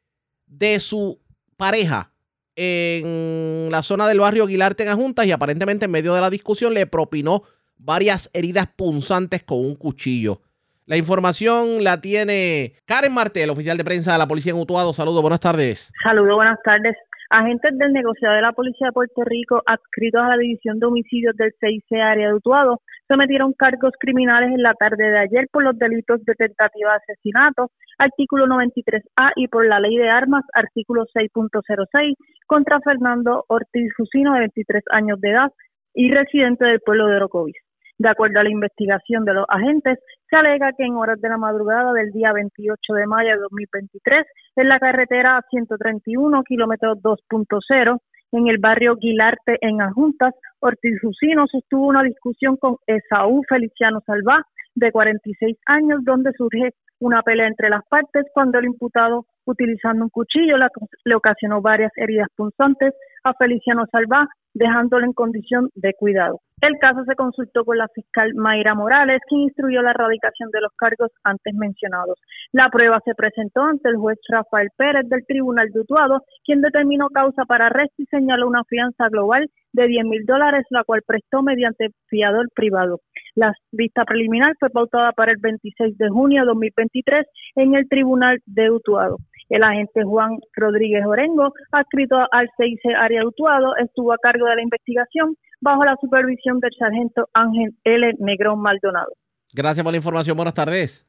de 0.47 0.79
su 0.79 1.19
pareja 1.57 2.11
en 2.55 3.67
la 3.69 3.83
zona 3.83 4.07
del 4.07 4.21
barrio 4.21 4.45
Aguilarte 4.45 4.83
en 4.83 4.95
Juntas 4.95 5.25
y 5.25 5.31
aparentemente 5.31 5.85
en 5.85 5.91
medio 5.91 6.13
de 6.13 6.21
la 6.21 6.29
discusión 6.29 6.73
le 6.73 6.87
propinó 6.87 7.43
varias 7.77 8.29
heridas 8.33 8.67
punzantes 8.73 9.43
con 9.43 9.59
un 9.59 9.75
cuchillo. 9.75 10.41
La 10.85 10.95
información 10.95 11.83
la 11.83 11.99
tiene 11.99 12.75
Karen 12.85 13.13
Martel, 13.13 13.49
oficial 13.49 13.77
de 13.77 13.83
prensa 13.83 14.13
de 14.13 14.17
la 14.17 14.27
policía 14.27 14.51
en 14.53 14.59
Utuado. 14.59 14.93
Saludos, 14.93 15.21
buenas 15.21 15.39
tardes. 15.39 15.91
Saludos, 16.03 16.35
buenas 16.35 16.59
tardes. 16.63 16.95
Agentes 17.33 17.77
del 17.77 17.93
negociado 17.93 18.35
de 18.35 18.41
la 18.41 18.51
Policía 18.51 18.87
de 18.87 18.91
Puerto 18.91 19.23
Rico, 19.23 19.61
adscritos 19.65 20.21
a 20.21 20.27
la 20.27 20.37
División 20.37 20.79
de 20.79 20.85
Homicidios 20.85 21.33
del 21.37 21.53
CIC 21.61 21.93
Área 21.93 22.27
de 22.27 22.33
Utuado, 22.33 22.81
sometieron 23.07 23.53
cargos 23.53 23.93
criminales 23.97 24.49
en 24.49 24.61
la 24.61 24.73
tarde 24.73 25.01
de 25.01 25.17
ayer 25.17 25.47
por 25.49 25.63
los 25.63 25.79
delitos 25.79 26.21
de 26.25 26.35
tentativa 26.35 26.91
de 26.91 26.97
asesinato, 26.97 27.71
artículo 27.97 28.47
93A, 28.47 29.31
y 29.37 29.47
por 29.47 29.65
la 29.65 29.79
ley 29.79 29.95
de 29.95 30.09
armas, 30.09 30.43
artículo 30.53 31.05
6.06, 31.15 32.15
contra 32.47 32.81
Fernando 32.81 33.45
Ortiz 33.47 33.93
Fusino, 33.95 34.33
de 34.33 34.39
23 34.41 34.83
años 34.91 35.21
de 35.21 35.29
edad 35.29 35.51
y 35.93 36.11
residente 36.11 36.65
del 36.65 36.81
pueblo 36.81 37.07
de 37.07 37.15
Orocovis. 37.15 37.55
De 38.01 38.09
acuerdo 38.09 38.39
a 38.39 38.43
la 38.43 38.49
investigación 38.49 39.25
de 39.25 39.33
los 39.35 39.45
agentes, 39.47 39.99
se 40.27 40.35
alega 40.35 40.73
que 40.75 40.83
en 40.83 40.95
horas 40.95 41.21
de 41.21 41.29
la 41.29 41.37
madrugada 41.37 41.93
del 41.93 42.09
día 42.11 42.33
28 42.33 42.93
de 42.95 43.05
mayo 43.05 43.29
de 43.29 43.37
2023, 43.37 44.25
en 44.55 44.69
la 44.69 44.79
carretera 44.79 45.39
131, 45.51 46.41
kilómetro 46.41 46.95
2.0, 46.95 47.99
en 48.31 48.47
el 48.47 48.57
barrio 48.57 48.95
Guilarte, 48.95 49.59
en 49.61 49.83
Adjuntas, 49.83 50.33
Ortiz 50.61 50.99
Jusino 50.99 51.45
sostuvo 51.45 51.85
una 51.85 52.01
discusión 52.01 52.57
con 52.57 52.77
Esaú 52.87 53.43
Feliciano 53.47 54.01
Salvá, 54.03 54.47
de 54.73 54.91
46 54.91 55.57
años, 55.67 55.99
donde 56.03 56.31
surge 56.33 56.71
una 57.01 57.21
pelea 57.21 57.45
entre 57.45 57.69
las 57.69 57.85
partes 57.87 58.25
cuando 58.33 58.57
el 58.57 58.65
imputado, 58.65 59.27
utilizando 59.45 60.05
un 60.05 60.09
cuchillo, 60.09 60.55
le 60.57 61.15
ocasionó 61.15 61.61
varias 61.61 61.91
heridas 61.97 62.29
punzantes 62.35 62.95
a 63.23 63.33
Feliciano 63.33 63.85
Salvá, 63.91 64.27
dejándolo 64.53 65.05
en 65.05 65.13
condición 65.13 65.69
de 65.75 65.93
cuidado. 65.93 66.39
El 66.61 66.77
caso 66.77 67.03
se 67.05 67.15
consultó 67.15 67.65
con 67.65 67.77
la 67.79 67.87
fiscal 67.87 68.35
Mayra 68.35 68.75
Morales, 68.75 69.19
quien 69.27 69.41
instruyó 69.41 69.81
la 69.81 69.91
erradicación 69.91 70.51
de 70.51 70.61
los 70.61 70.71
cargos 70.77 71.09
antes 71.23 71.55
mencionados. 71.55 72.19
La 72.51 72.69
prueba 72.69 72.99
se 73.03 73.15
presentó 73.15 73.63
ante 73.63 73.89
el 73.89 73.95
juez 73.95 74.19
Rafael 74.29 74.69
Pérez 74.77 75.09
del 75.09 75.25
Tribunal 75.25 75.69
de 75.71 75.79
Utuado, 75.79 76.21
quien 76.45 76.61
determinó 76.61 77.09
causa 77.09 77.45
para 77.45 77.67
arresto 77.67 77.95
y 77.97 78.05
señaló 78.05 78.47
una 78.47 78.63
fianza 78.65 79.09
global 79.09 79.49
de 79.73 79.87
10 79.87 80.05
mil 80.05 80.25
dólares, 80.25 80.65
la 80.69 80.83
cual 80.83 81.01
prestó 81.05 81.41
mediante 81.41 81.89
fiador 82.07 82.47
privado. 82.53 82.99
La 83.33 83.53
vista 83.71 84.05
preliminar 84.05 84.53
fue 84.59 84.69
pautada 84.69 85.13
para 85.13 85.31
el 85.31 85.37
26 85.41 85.97
de 85.97 86.09
junio 86.09 86.41
de 86.41 86.47
2023 86.47 87.25
en 87.55 87.73
el 87.73 87.87
Tribunal 87.87 88.39
de 88.45 88.69
Utuado. 88.69 89.17
El 89.51 89.63
agente 89.63 90.01
Juan 90.05 90.39
Rodríguez 90.55 91.05
Orengo, 91.05 91.53
adscrito 91.73 92.15
al 92.31 92.49
CIC 92.55 92.95
Área 92.97 93.19
de 93.19 93.27
Utuado, 93.27 93.75
estuvo 93.83 94.13
a 94.13 94.17
cargo 94.17 94.45
de 94.47 94.55
la 94.55 94.61
investigación 94.61 95.35
bajo 95.59 95.83
la 95.83 95.97
supervisión 95.99 96.61
del 96.61 96.71
sargento 96.79 97.27
Ángel 97.33 97.75
L. 97.83 98.13
Negrón 98.19 98.61
Maldonado. 98.61 99.11
Gracias 99.53 99.83
por 99.83 99.91
la 99.91 99.97
información. 99.97 100.37
Buenas 100.37 100.53
tardes. 100.53 101.05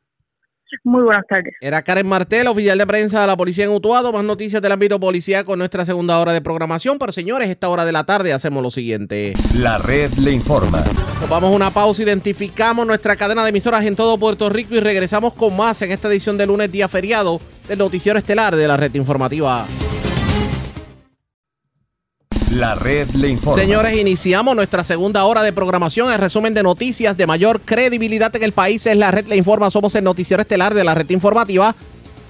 Muy 0.82 1.05
buenas 1.05 1.24
tardes. 1.28 1.55
Era 1.61 1.82
Karen 1.82 2.09
Martel, 2.09 2.49
oficial 2.49 2.78
de 2.78 2.86
prensa 2.86 3.20
de 3.20 3.26
la 3.28 3.36
policía 3.36 3.66
en 3.66 3.70
Utuado. 3.70 4.12
Más 4.12 4.24
noticias 4.24 4.61
del 4.61 4.72
ámbito 4.72 4.99
policial 4.99 5.45
con 5.45 5.61
nuestra 5.61 5.84
segunda 5.84 6.18
hora 6.18 6.32
de 6.32 6.40
programación. 6.40 6.99
Pero 6.99 7.12
señores, 7.12 7.49
esta 7.49 7.68
hora 7.68 7.84
de 7.84 7.93
la 7.93 8.05
tarde 8.05 8.32
hacemos 8.32 8.61
lo 8.61 8.72
siguiente. 8.72 9.34
La 9.55 9.78
red 9.78 10.11
le 10.14 10.32
informa. 10.32 10.82
Nos 11.20 11.28
vamos 11.28 11.53
a 11.53 11.55
una 11.55 11.70
pausa, 11.70 12.03
identificamos 12.03 12.84
nuestra 12.86 13.14
cadena 13.14 13.45
de 13.45 13.51
emisoras 13.51 13.84
en 13.84 13.95
todo 13.95 14.18
Puerto 14.18 14.49
Rico 14.49 14.74
y 14.74 14.80
regresamos 14.80 15.34
con 15.34 15.57
más 15.57 15.80
en 15.82 15.93
esta 15.93 16.09
edición 16.09 16.36
de 16.36 16.47
lunes, 16.47 16.72
día 16.72 16.88
feriado, 16.88 17.38
del 17.69 17.79
noticiero 17.79 18.19
estelar 18.19 18.57
de 18.57 18.69
la 18.69 18.77
red 18.77 18.95
informativa. 18.95 19.67
La 22.51 22.75
red 22.75 23.09
le 23.13 23.29
informa. 23.29 23.61
Señores, 23.61 23.97
iniciamos 23.97 24.55
nuestra 24.55 24.85
segunda 24.85 25.25
hora 25.25 25.43
de 25.43 25.55
programación. 25.55 26.13
El 26.13 26.19
resumen 26.19 26.53
de 26.53 26.63
noticias 26.63 27.17
de 27.17 27.27
mayor 27.27 27.63
credibilidad 27.63 28.35
en 28.37 28.43
el 28.43 28.53
país 28.53 28.87
es 28.87 28.97
la 28.97 29.11
red 29.11 29.27
le 29.27 29.37
informa. 29.37 29.71
Somos 29.71 29.95
el 29.95 30.05
noticiero 30.05 30.43
estelar 30.43 30.75
de 30.75 30.85
la 30.85 30.95
red 30.95 31.09
informativa. 31.09 31.75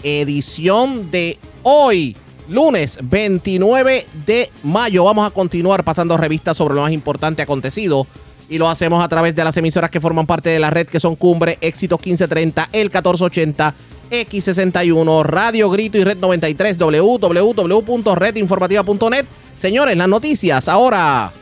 Edición 0.04 1.10
de 1.10 1.38
hoy, 1.64 2.16
lunes 2.48 2.98
29 3.02 4.06
de 4.24 4.50
mayo. 4.62 5.04
Vamos 5.04 5.26
a 5.26 5.30
continuar 5.30 5.82
pasando 5.82 6.16
revistas 6.16 6.56
sobre 6.56 6.76
lo 6.76 6.82
más 6.82 6.92
importante 6.92 7.42
acontecido. 7.42 8.06
Y 8.48 8.58
lo 8.58 8.68
hacemos 8.68 9.02
a 9.02 9.08
través 9.08 9.34
de 9.34 9.42
las 9.42 9.56
emisoras 9.56 9.90
que 9.90 10.00
forman 10.00 10.26
parte 10.26 10.50
de 10.50 10.60
la 10.60 10.70
red, 10.70 10.86
que 10.86 11.00
son 11.00 11.16
Cumbre, 11.16 11.58
Éxito 11.60 11.96
1530, 11.96 12.68
El 12.72 12.90
1480, 12.90 13.74
X61, 14.12 15.24
Radio 15.24 15.70
Grito 15.70 15.96
y 15.96 16.04
Red 16.04 16.18
93, 16.18 16.76
www.redinformativa.net. 16.78 19.24
Señores, 19.56 19.96
las 19.96 20.08
noticias 20.08 20.68
ahora. 20.68 21.32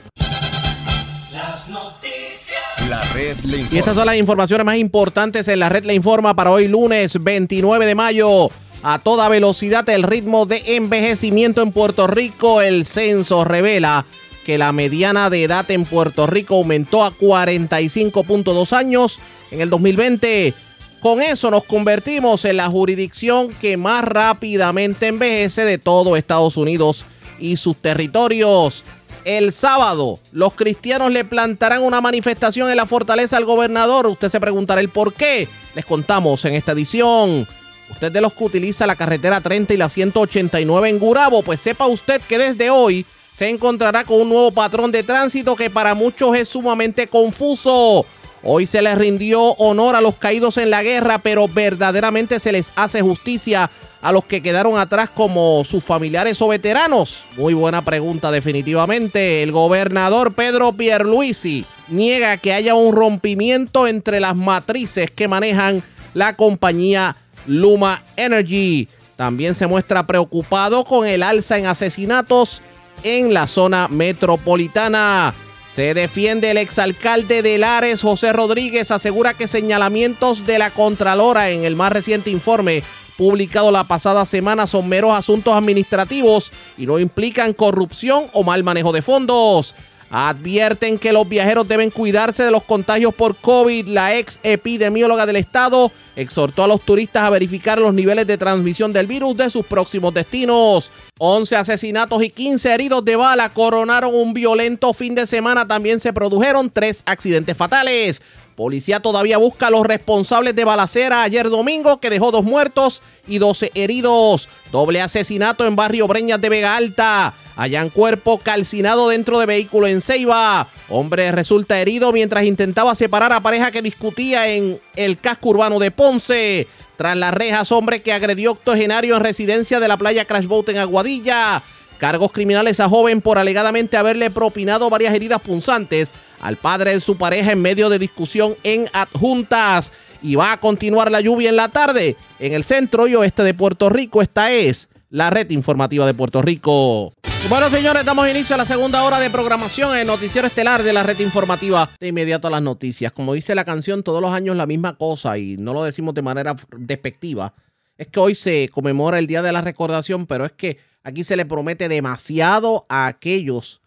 Las 1.32 1.68
noticias. 1.68 2.60
La 2.88 3.02
red 3.12 3.36
le 3.44 3.58
informa. 3.58 3.74
Y 3.74 3.78
estas 3.78 3.96
son 3.96 4.06
las 4.06 4.14
informaciones 4.16 4.64
más 4.64 4.76
importantes 4.76 5.48
en 5.48 5.58
la 5.58 5.68
red 5.68 5.84
Le 5.84 5.94
Informa 5.94 6.34
para 6.34 6.52
hoy 6.52 6.68
lunes 6.68 7.18
29 7.20 7.86
de 7.86 7.96
mayo. 7.96 8.50
A 8.82 8.98
toda 8.98 9.28
velocidad 9.28 9.86
el 9.88 10.02
ritmo 10.04 10.46
de 10.46 10.76
envejecimiento 10.76 11.60
en 11.62 11.72
Puerto 11.72 12.06
Rico. 12.06 12.62
El 12.62 12.86
censo 12.86 13.44
revela 13.44 14.06
que 14.46 14.56
la 14.58 14.72
mediana 14.72 15.28
de 15.28 15.42
edad 15.44 15.70
en 15.70 15.84
Puerto 15.84 16.26
Rico 16.26 16.54
aumentó 16.54 17.04
a 17.04 17.12
45.2 17.12 18.72
años 18.72 19.18
en 19.50 19.60
el 19.60 19.68
2020. 19.70 20.54
Con 21.00 21.22
eso 21.22 21.50
nos 21.50 21.64
convertimos 21.64 22.44
en 22.44 22.58
la 22.58 22.68
jurisdicción 22.68 23.48
que 23.54 23.78
más 23.78 24.04
rápidamente 24.04 25.06
envejece 25.06 25.64
de 25.64 25.78
todo 25.78 26.14
Estados 26.14 26.58
Unidos 26.58 27.06
y 27.38 27.56
sus 27.56 27.76
territorios. 27.76 28.84
El 29.24 29.52
sábado, 29.52 30.18
los 30.32 30.52
cristianos 30.52 31.10
le 31.10 31.24
plantarán 31.24 31.82
una 31.82 32.02
manifestación 32.02 32.70
en 32.70 32.76
la 32.76 32.84
fortaleza 32.84 33.38
al 33.38 33.46
gobernador. 33.46 34.06
Usted 34.08 34.28
se 34.28 34.40
preguntará 34.40 34.82
el 34.82 34.90
por 34.90 35.14
qué. 35.14 35.48
Les 35.74 35.86
contamos 35.86 36.44
en 36.44 36.54
esta 36.54 36.72
edición. 36.72 37.46
Usted 37.90 38.12
de 38.12 38.20
los 38.20 38.34
que 38.34 38.44
utiliza 38.44 38.86
la 38.86 38.94
carretera 38.94 39.40
30 39.40 39.72
y 39.72 39.76
la 39.78 39.88
189 39.88 40.88
en 40.88 40.98
Gurabo, 40.98 41.42
pues 41.42 41.60
sepa 41.60 41.86
usted 41.86 42.20
que 42.20 42.38
desde 42.38 42.68
hoy 42.68 43.06
se 43.32 43.48
encontrará 43.48 44.04
con 44.04 44.20
un 44.20 44.28
nuevo 44.28 44.52
patrón 44.52 44.92
de 44.92 45.02
tránsito 45.02 45.56
que 45.56 45.70
para 45.70 45.94
muchos 45.94 46.36
es 46.36 46.48
sumamente 46.48 47.06
confuso. 47.06 48.04
Hoy 48.42 48.66
se 48.66 48.80
les 48.80 48.96
rindió 48.96 49.42
honor 49.42 49.96
a 49.96 50.00
los 50.00 50.16
caídos 50.16 50.56
en 50.56 50.70
la 50.70 50.82
guerra, 50.82 51.18
pero 51.18 51.46
verdaderamente 51.46 52.40
se 52.40 52.52
les 52.52 52.72
hace 52.76 53.02
justicia 53.02 53.70
a 54.02 54.12
los 54.12 54.24
que 54.24 54.40
quedaron 54.40 54.78
atrás 54.78 55.10
como 55.10 55.62
sus 55.64 55.84
familiares 55.84 56.40
o 56.40 56.48
veteranos? 56.48 57.22
Muy 57.36 57.54
buena 57.54 57.82
pregunta 57.82 58.30
definitivamente. 58.30 59.42
El 59.42 59.52
gobernador 59.52 60.32
Pedro 60.32 60.72
Pierluisi 60.72 61.66
niega 61.88 62.36
que 62.38 62.52
haya 62.52 62.74
un 62.74 62.94
rompimiento 62.94 63.86
entre 63.86 64.20
las 64.20 64.36
matrices 64.36 65.10
que 65.10 65.28
manejan 65.28 65.82
la 66.14 66.34
compañía 66.34 67.16
Luma 67.46 68.02
Energy. 68.16 68.88
También 69.16 69.54
se 69.54 69.66
muestra 69.66 70.06
preocupado 70.06 70.84
con 70.84 71.06
el 71.06 71.22
alza 71.22 71.58
en 71.58 71.66
asesinatos 71.66 72.62
en 73.02 73.34
la 73.34 73.46
zona 73.46 73.88
metropolitana. 73.88 75.34
Se 75.72 75.94
defiende 75.94 76.50
el 76.50 76.58
exalcalde 76.58 77.42
de 77.42 77.56
Lares, 77.56 78.02
José 78.02 78.32
Rodríguez, 78.32 78.90
asegura 78.90 79.34
que 79.34 79.46
señalamientos 79.46 80.44
de 80.44 80.58
la 80.58 80.70
Contralora 80.70 81.50
en 81.50 81.64
el 81.64 81.76
más 81.76 81.92
reciente 81.92 82.28
informe 82.30 82.82
publicado 83.16 83.70
la 83.70 83.84
pasada 83.84 84.24
semana 84.24 84.66
son 84.66 84.88
meros 84.88 85.14
asuntos 85.14 85.54
administrativos 85.54 86.50
y 86.76 86.86
no 86.86 86.98
implican 86.98 87.52
corrupción 87.52 88.24
o 88.32 88.42
mal 88.42 88.64
manejo 88.64 88.92
de 88.92 89.02
fondos. 89.02 89.74
Advierten 90.10 90.98
que 90.98 91.12
los 91.12 91.28
viajeros 91.28 91.68
deben 91.68 91.90
cuidarse 91.90 92.42
de 92.42 92.50
los 92.50 92.64
contagios 92.64 93.14
por 93.14 93.36
COVID. 93.36 93.86
La 93.86 94.16
ex 94.16 94.40
epidemióloga 94.42 95.24
del 95.24 95.36
estado 95.36 95.92
exhortó 96.16 96.64
a 96.64 96.66
los 96.66 96.80
turistas 96.80 97.22
a 97.22 97.30
verificar 97.30 97.78
los 97.78 97.94
niveles 97.94 98.26
de 98.26 98.36
transmisión 98.36 98.92
del 98.92 99.06
virus 99.06 99.36
de 99.36 99.50
sus 99.50 99.64
próximos 99.64 100.12
destinos. 100.12 100.90
11 101.18 101.54
asesinatos 101.54 102.22
y 102.24 102.30
15 102.30 102.74
heridos 102.74 103.04
de 103.04 103.14
bala 103.14 103.50
coronaron 103.50 104.12
un 104.12 104.34
violento 104.34 104.92
fin 104.94 105.14
de 105.14 105.28
semana. 105.28 105.68
También 105.68 106.00
se 106.00 106.12
produjeron 106.12 106.70
tres 106.70 107.04
accidentes 107.06 107.56
fatales. 107.56 108.20
Policía 108.60 109.00
todavía 109.00 109.38
busca 109.38 109.68
a 109.68 109.70
los 109.70 109.86
responsables 109.86 110.54
de 110.54 110.64
balacera 110.66 111.22
ayer 111.22 111.48
domingo 111.48 111.98
que 111.98 112.10
dejó 112.10 112.30
dos 112.30 112.44
muertos 112.44 113.00
y 113.26 113.38
12 113.38 113.72
heridos. 113.74 114.50
Doble 114.70 115.00
asesinato 115.00 115.66
en 115.66 115.76
barrio 115.76 116.06
Breñas 116.06 116.42
de 116.42 116.50
Vega 116.50 116.76
Alta. 116.76 117.32
Hallan 117.56 117.88
cuerpo 117.88 118.36
calcinado 118.36 119.08
dentro 119.08 119.38
de 119.38 119.46
vehículo 119.46 119.86
en 119.86 120.02
Ceiba. 120.02 120.68
Hombre 120.90 121.32
resulta 121.32 121.80
herido 121.80 122.12
mientras 122.12 122.44
intentaba 122.44 122.94
separar 122.94 123.32
a 123.32 123.40
pareja 123.40 123.70
que 123.70 123.80
discutía 123.80 124.46
en 124.48 124.78
el 124.94 125.16
casco 125.16 125.48
urbano 125.48 125.78
de 125.78 125.90
Ponce. 125.90 126.68
Tras 126.98 127.16
las 127.16 127.32
rejas, 127.32 127.72
hombre 127.72 128.02
que 128.02 128.12
agredió 128.12 128.52
octogenario 128.52 129.16
en 129.16 129.22
residencia 129.22 129.80
de 129.80 129.88
la 129.88 129.96
playa 129.96 130.26
Crash 130.26 130.44
Boat 130.44 130.68
en 130.68 130.76
Aguadilla. 130.76 131.62
Cargos 132.00 132.32
criminales 132.32 132.80
a 132.80 132.88
joven 132.88 133.20
por 133.20 133.36
alegadamente 133.36 133.98
haberle 133.98 134.30
propinado 134.30 134.88
varias 134.88 135.12
heridas 135.12 135.38
punzantes 135.38 136.14
al 136.40 136.56
padre 136.56 136.92
de 136.92 137.00
su 137.02 137.18
pareja 137.18 137.52
en 137.52 137.60
medio 137.60 137.90
de 137.90 137.98
discusión 137.98 138.54
en 138.62 138.86
adjuntas. 138.94 139.92
Y 140.22 140.34
va 140.34 140.52
a 140.52 140.56
continuar 140.56 141.10
la 141.10 141.20
lluvia 141.20 141.50
en 141.50 141.56
la 141.56 141.68
tarde 141.68 142.16
en 142.38 142.54
el 142.54 142.64
centro 142.64 143.06
y 143.06 143.16
oeste 143.16 143.42
de 143.42 143.52
Puerto 143.52 143.90
Rico. 143.90 144.22
Esta 144.22 144.50
es 144.50 144.88
la 145.10 145.28
red 145.28 145.50
informativa 145.50 146.06
de 146.06 146.14
Puerto 146.14 146.40
Rico. 146.40 147.12
Bueno, 147.50 147.68
señores, 147.68 148.06
damos 148.06 148.26
inicio 148.30 148.54
a 148.54 148.58
la 148.58 148.64
segunda 148.64 149.04
hora 149.04 149.20
de 149.20 149.28
programación 149.28 149.92
en 149.92 149.98
el 149.98 150.06
noticiero 150.06 150.46
estelar 150.46 150.82
de 150.82 150.94
la 150.94 151.02
red 151.02 151.18
informativa. 151.20 151.90
De 152.00 152.08
inmediato 152.08 152.48
a 152.48 152.50
las 152.50 152.62
noticias. 152.62 153.12
Como 153.12 153.34
dice 153.34 153.54
la 153.54 153.66
canción, 153.66 154.02
todos 154.02 154.22
los 154.22 154.32
años 154.32 154.56
la 154.56 154.64
misma 154.64 154.96
cosa 154.96 155.36
y 155.36 155.58
no 155.58 155.74
lo 155.74 155.84
decimos 155.84 156.14
de 156.14 156.22
manera 156.22 156.56
despectiva. 156.78 157.52
Es 157.98 158.06
que 158.06 158.20
hoy 158.20 158.34
se 158.34 158.70
conmemora 158.72 159.18
el 159.18 159.26
Día 159.26 159.42
de 159.42 159.52
la 159.52 159.60
Recordación, 159.60 160.24
pero 160.24 160.46
es 160.46 160.52
que 160.52 160.78
aquí 161.02 161.24
se 161.24 161.36
le 161.36 161.46
promete 161.46 161.88
demasiado 161.88 162.86
a 162.88 163.06
aquellos 163.06 163.80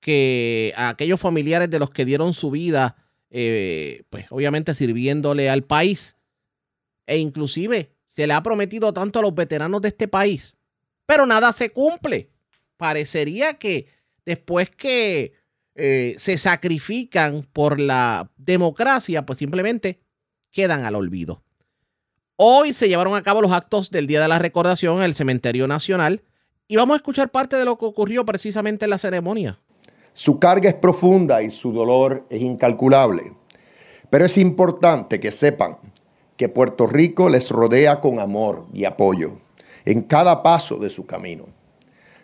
que, 0.00 0.72
a 0.76 0.90
aquellos 0.90 1.20
familiares 1.20 1.70
de 1.70 1.78
los 1.78 1.90
que 1.90 2.04
dieron 2.04 2.34
su 2.34 2.50
vida, 2.50 2.96
eh, 3.30 4.04
pues 4.10 4.26
obviamente 4.30 4.74
sirviéndole 4.74 5.48
al 5.50 5.64
país. 5.64 6.16
E 7.06 7.18
inclusive 7.18 7.90
se 8.06 8.26
le 8.26 8.32
ha 8.32 8.42
prometido 8.42 8.92
tanto 8.92 9.18
a 9.18 9.22
los 9.22 9.34
veteranos 9.34 9.82
de 9.82 9.88
este 9.88 10.08
país, 10.08 10.54
pero 11.06 11.26
nada 11.26 11.52
se 11.52 11.70
cumple 11.70 12.30
parecería 12.76 13.54
que 13.54 13.86
después 14.24 14.70
que 14.70 15.32
eh, 15.74 16.14
se 16.18 16.38
sacrifican 16.38 17.46
por 17.52 17.80
la 17.80 18.30
democracia, 18.36 19.26
pues 19.26 19.38
simplemente 19.38 20.00
quedan 20.50 20.84
al 20.84 20.94
olvido. 20.94 21.42
Hoy 22.36 22.72
se 22.72 22.88
llevaron 22.88 23.14
a 23.14 23.22
cabo 23.22 23.42
los 23.42 23.52
actos 23.52 23.90
del 23.90 24.06
Día 24.06 24.20
de 24.20 24.28
la 24.28 24.38
Recordación 24.38 24.98
en 24.98 25.04
el 25.04 25.14
Cementerio 25.14 25.66
Nacional 25.66 26.22
y 26.66 26.76
vamos 26.76 26.94
a 26.94 26.96
escuchar 26.98 27.30
parte 27.30 27.56
de 27.56 27.64
lo 27.64 27.76
que 27.76 27.84
ocurrió 27.84 28.24
precisamente 28.24 28.84
en 28.84 28.90
la 28.90 28.98
ceremonia. 28.98 29.58
Su 30.12 30.38
carga 30.38 30.68
es 30.68 30.76
profunda 30.76 31.42
y 31.42 31.50
su 31.50 31.72
dolor 31.72 32.24
es 32.30 32.40
incalculable, 32.40 33.32
pero 34.10 34.24
es 34.24 34.38
importante 34.38 35.20
que 35.20 35.32
sepan 35.32 35.76
que 36.36 36.48
Puerto 36.48 36.86
Rico 36.86 37.28
les 37.28 37.50
rodea 37.50 38.00
con 38.00 38.18
amor 38.18 38.66
y 38.72 38.84
apoyo 38.84 39.38
en 39.84 40.02
cada 40.02 40.42
paso 40.42 40.76
de 40.76 40.90
su 40.90 41.06
camino. 41.06 41.46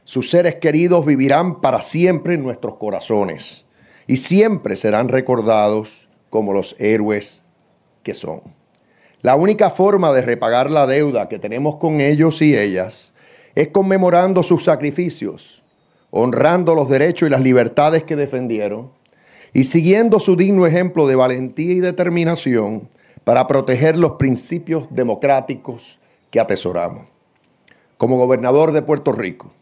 Sus 0.04 0.30
seres 0.30 0.56
queridos 0.56 1.04
vivirán 1.04 1.60
para 1.60 1.82
siempre 1.82 2.34
en 2.34 2.42
nuestros 2.42 2.76
corazones 2.76 3.66
y 4.06 4.16
siempre 4.16 4.76
serán 4.76 5.08
recordados 5.08 6.08
como 6.30 6.52
los 6.52 6.74
héroes 6.80 7.44
que 8.02 8.14
son. 8.14 8.40
La 9.20 9.36
única 9.36 9.70
forma 9.70 10.12
de 10.12 10.22
repagar 10.22 10.70
la 10.70 10.86
deuda 10.86 11.28
que 11.28 11.38
tenemos 11.38 11.76
con 11.76 12.00
ellos 12.00 12.40
y 12.40 12.56
ellas 12.56 13.12
es 13.54 13.68
conmemorando 13.68 14.42
sus 14.42 14.64
sacrificios, 14.64 15.62
honrando 16.10 16.74
los 16.74 16.88
derechos 16.88 17.28
y 17.28 17.30
las 17.30 17.40
libertades 17.40 18.04
que 18.04 18.16
defendieron 18.16 18.90
y 19.52 19.64
siguiendo 19.64 20.20
su 20.20 20.36
digno 20.36 20.66
ejemplo 20.66 21.06
de 21.06 21.16
valentía 21.16 21.72
y 21.72 21.80
determinación 21.80 22.88
para 23.24 23.46
proteger 23.46 23.98
los 23.98 24.12
principios 24.12 24.86
democráticos 24.90 25.98
que 26.30 26.40
atesoramos. 26.40 27.06
Como 27.96 28.16
gobernador 28.16 28.72
de 28.72 28.82
Puerto 28.82 29.12
Rico, 29.12 29.52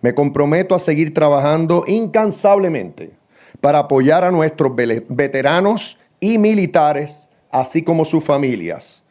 me 0.00 0.14
comprometo 0.14 0.74
a 0.74 0.78
seguir 0.78 1.12
trabajando 1.12 1.84
incansablemente 1.86 3.12
para 3.60 3.80
apoyar 3.80 4.24
a 4.24 4.30
nuestros 4.30 4.72
veteranos 4.74 5.98
y 6.20 6.38
militares, 6.38 7.28
así 7.50 7.82
como 7.82 8.04
sus 8.04 8.24
familias, 8.24 9.04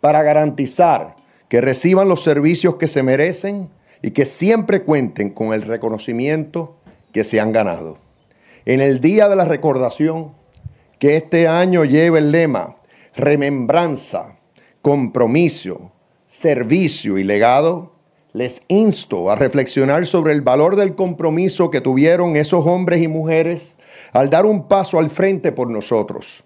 para 0.00 0.22
garantizar 0.22 1.16
que 1.54 1.60
reciban 1.60 2.08
los 2.08 2.24
servicios 2.24 2.74
que 2.78 2.88
se 2.88 3.04
merecen 3.04 3.68
y 4.02 4.10
que 4.10 4.24
siempre 4.24 4.82
cuenten 4.82 5.30
con 5.30 5.52
el 5.54 5.62
reconocimiento 5.62 6.74
que 7.12 7.22
se 7.22 7.40
han 7.40 7.52
ganado. 7.52 7.96
En 8.64 8.80
el 8.80 9.00
Día 9.00 9.28
de 9.28 9.36
la 9.36 9.44
Recordación, 9.44 10.32
que 10.98 11.14
este 11.14 11.46
año 11.46 11.84
lleve 11.84 12.18
el 12.18 12.32
lema 12.32 12.74
Remembranza, 13.14 14.36
Compromiso, 14.82 15.92
Servicio 16.26 17.18
y 17.18 17.22
Legado, 17.22 17.92
les 18.32 18.62
insto 18.66 19.30
a 19.30 19.36
reflexionar 19.36 20.06
sobre 20.06 20.32
el 20.32 20.40
valor 20.40 20.74
del 20.74 20.96
compromiso 20.96 21.70
que 21.70 21.80
tuvieron 21.80 22.34
esos 22.34 22.66
hombres 22.66 23.00
y 23.00 23.06
mujeres 23.06 23.78
al 24.12 24.28
dar 24.28 24.44
un 24.44 24.66
paso 24.66 24.98
al 24.98 25.08
frente 25.08 25.52
por 25.52 25.70
nosotros. 25.70 26.42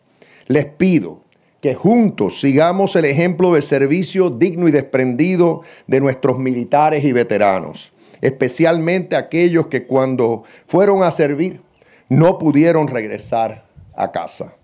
Les 0.48 0.66
pido 0.66 1.22
que 1.60 1.74
juntos 1.74 2.40
sigamos 2.40 2.94
el 2.96 3.04
ejemplo 3.04 3.54
de 3.54 3.62
servicio 3.62 4.30
digno 4.30 4.68
y 4.68 4.70
desprendido 4.70 5.62
de 5.86 6.00
nuestros 6.00 6.38
militares 6.38 7.04
y 7.04 7.12
veteranos, 7.12 7.92
especialmente 8.20 9.16
aquellos 9.16 9.66
que 9.66 9.86
cuando 9.86 10.44
fueron 10.66 11.02
a 11.02 11.10
servir 11.10 11.60
no 12.08 12.38
pudieron 12.38 12.86
regresar 12.86 13.64
a 13.94 14.12
casa. 14.12 14.54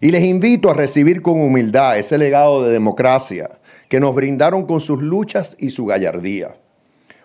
Y 0.00 0.10
les 0.12 0.24
invito 0.24 0.70
a 0.70 0.74
recibir 0.74 1.20
con 1.20 1.40
humildad 1.40 1.98
ese 1.98 2.16
legado 2.16 2.64
de 2.64 2.72
democracia 2.72 3.50
que 3.88 4.00
nos 4.00 4.14
brindaron 4.14 4.64
con 4.66 4.80
sus 4.80 5.02
luchas 5.02 5.56
y 5.58 5.70
su 5.70 5.84
gallardía. 5.84 6.56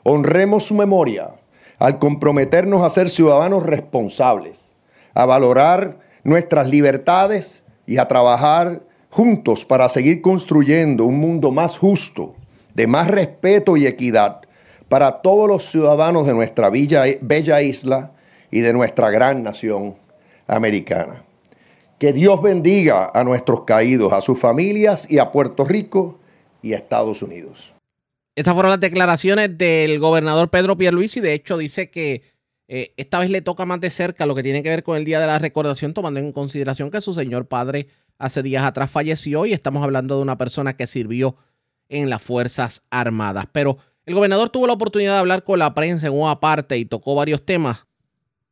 Honremos 0.03 0.66
su 0.66 0.76
memoria 0.76 1.30
al 1.78 1.99
comprometernos 1.99 2.84
a 2.84 2.89
ser 2.89 3.10
ciudadanos 3.10 3.64
responsables, 3.64 4.72
a 5.14 5.26
valorar 5.26 5.99
nuestras 6.24 6.68
libertades 6.68 7.66
y 7.86 7.97
a 7.97 8.08
trabajar 8.08 8.82
juntos 9.16 9.63
para 9.63 9.88
seguir 9.88 10.22
construyendo 10.22 11.05
un 11.05 11.18
mundo 11.22 11.49
más 11.49 11.78
justo, 11.78 12.36
de 12.74 12.86
más 12.86 13.07
respeto 13.07 13.78
y 13.78 13.88
equidad 13.88 14.41
para 14.89 15.22
todos 15.22 15.47
los 15.47 15.63
ciudadanos 15.63 16.28
de 16.28 16.34
nuestra 16.34 16.70
bella 16.70 17.61
isla 17.61 18.11
y 18.51 18.59
de 18.59 18.74
nuestra 18.74 19.11
gran 19.11 19.41
nación 19.41 19.95
americana. 20.47 21.24
Que 21.97 22.11
Dios 22.11 22.41
bendiga 22.41 23.09
a 23.13 23.24
nuestros 23.24 23.61
caídos, 23.61 24.11
a 24.11 24.20
sus 24.20 24.38
familias 24.38 25.09
y 25.09 25.20
a 25.20 25.32
Puerto 25.32 25.63
Rico 25.63 26.20
y 26.61 26.74
Estados 26.74 27.22
Unidos. 27.22 27.74
Estas 28.36 28.53
fueron 28.53 28.72
las 28.72 28.82
declaraciones 28.82 29.57
del 29.57 29.97
gobernador 29.97 30.49
Pedro 30.49 30.76
Pierluisi. 30.76 31.22
De 31.22 31.32
hecho, 31.32 31.57
dice 31.57 31.89
que 31.89 32.22
eh, 32.68 32.91
esta 32.97 33.20
vez 33.20 33.30
le 33.30 33.41
toca 33.41 33.63
más 33.63 33.80
de 33.80 33.91
cerca 33.91 34.26
lo 34.26 34.36
que 34.36 34.43
tiene 34.43 34.61
que 34.61 34.70
ver 34.70 34.84
con 34.84 34.97
el 34.97 35.05
Día 35.05 35.22
de 35.22 35.28
la 35.28 35.39
Recordación, 35.39 35.93
tomando 35.93 36.20
en 36.20 36.34
consideración 36.34 36.91
que 36.91 36.99
su 36.99 37.13
señor 37.13 37.47
padre 37.47 37.88
hace 38.18 38.43
días 38.43 38.63
atrás 38.63 38.89
falleció 38.91 39.45
y 39.45 39.53
estamos 39.53 39.84
hablando 39.84 40.16
de 40.16 40.22
una 40.22 40.38
persona 40.38 40.76
que 40.76 40.88
sirvió 40.88 41.36
en 41.89 42.09
las 42.09 42.22
Fuerzas 42.22 42.84
Armadas. 42.89 43.45
Pero 43.51 43.78
el 44.05 44.13
gobernador 44.13 44.49
tuvo 44.49 44.68
la 44.68 44.74
oportunidad 44.74 45.13
de 45.13 45.20
hablar 45.20 45.43
con 45.43 45.59
la 45.59 45.74
prensa 45.74 46.07
en 46.07 46.13
una 46.13 46.39
parte 46.39 46.78
y 46.78 46.86
tocó 46.86 47.16
varios 47.16 47.43
temas. 47.45 47.86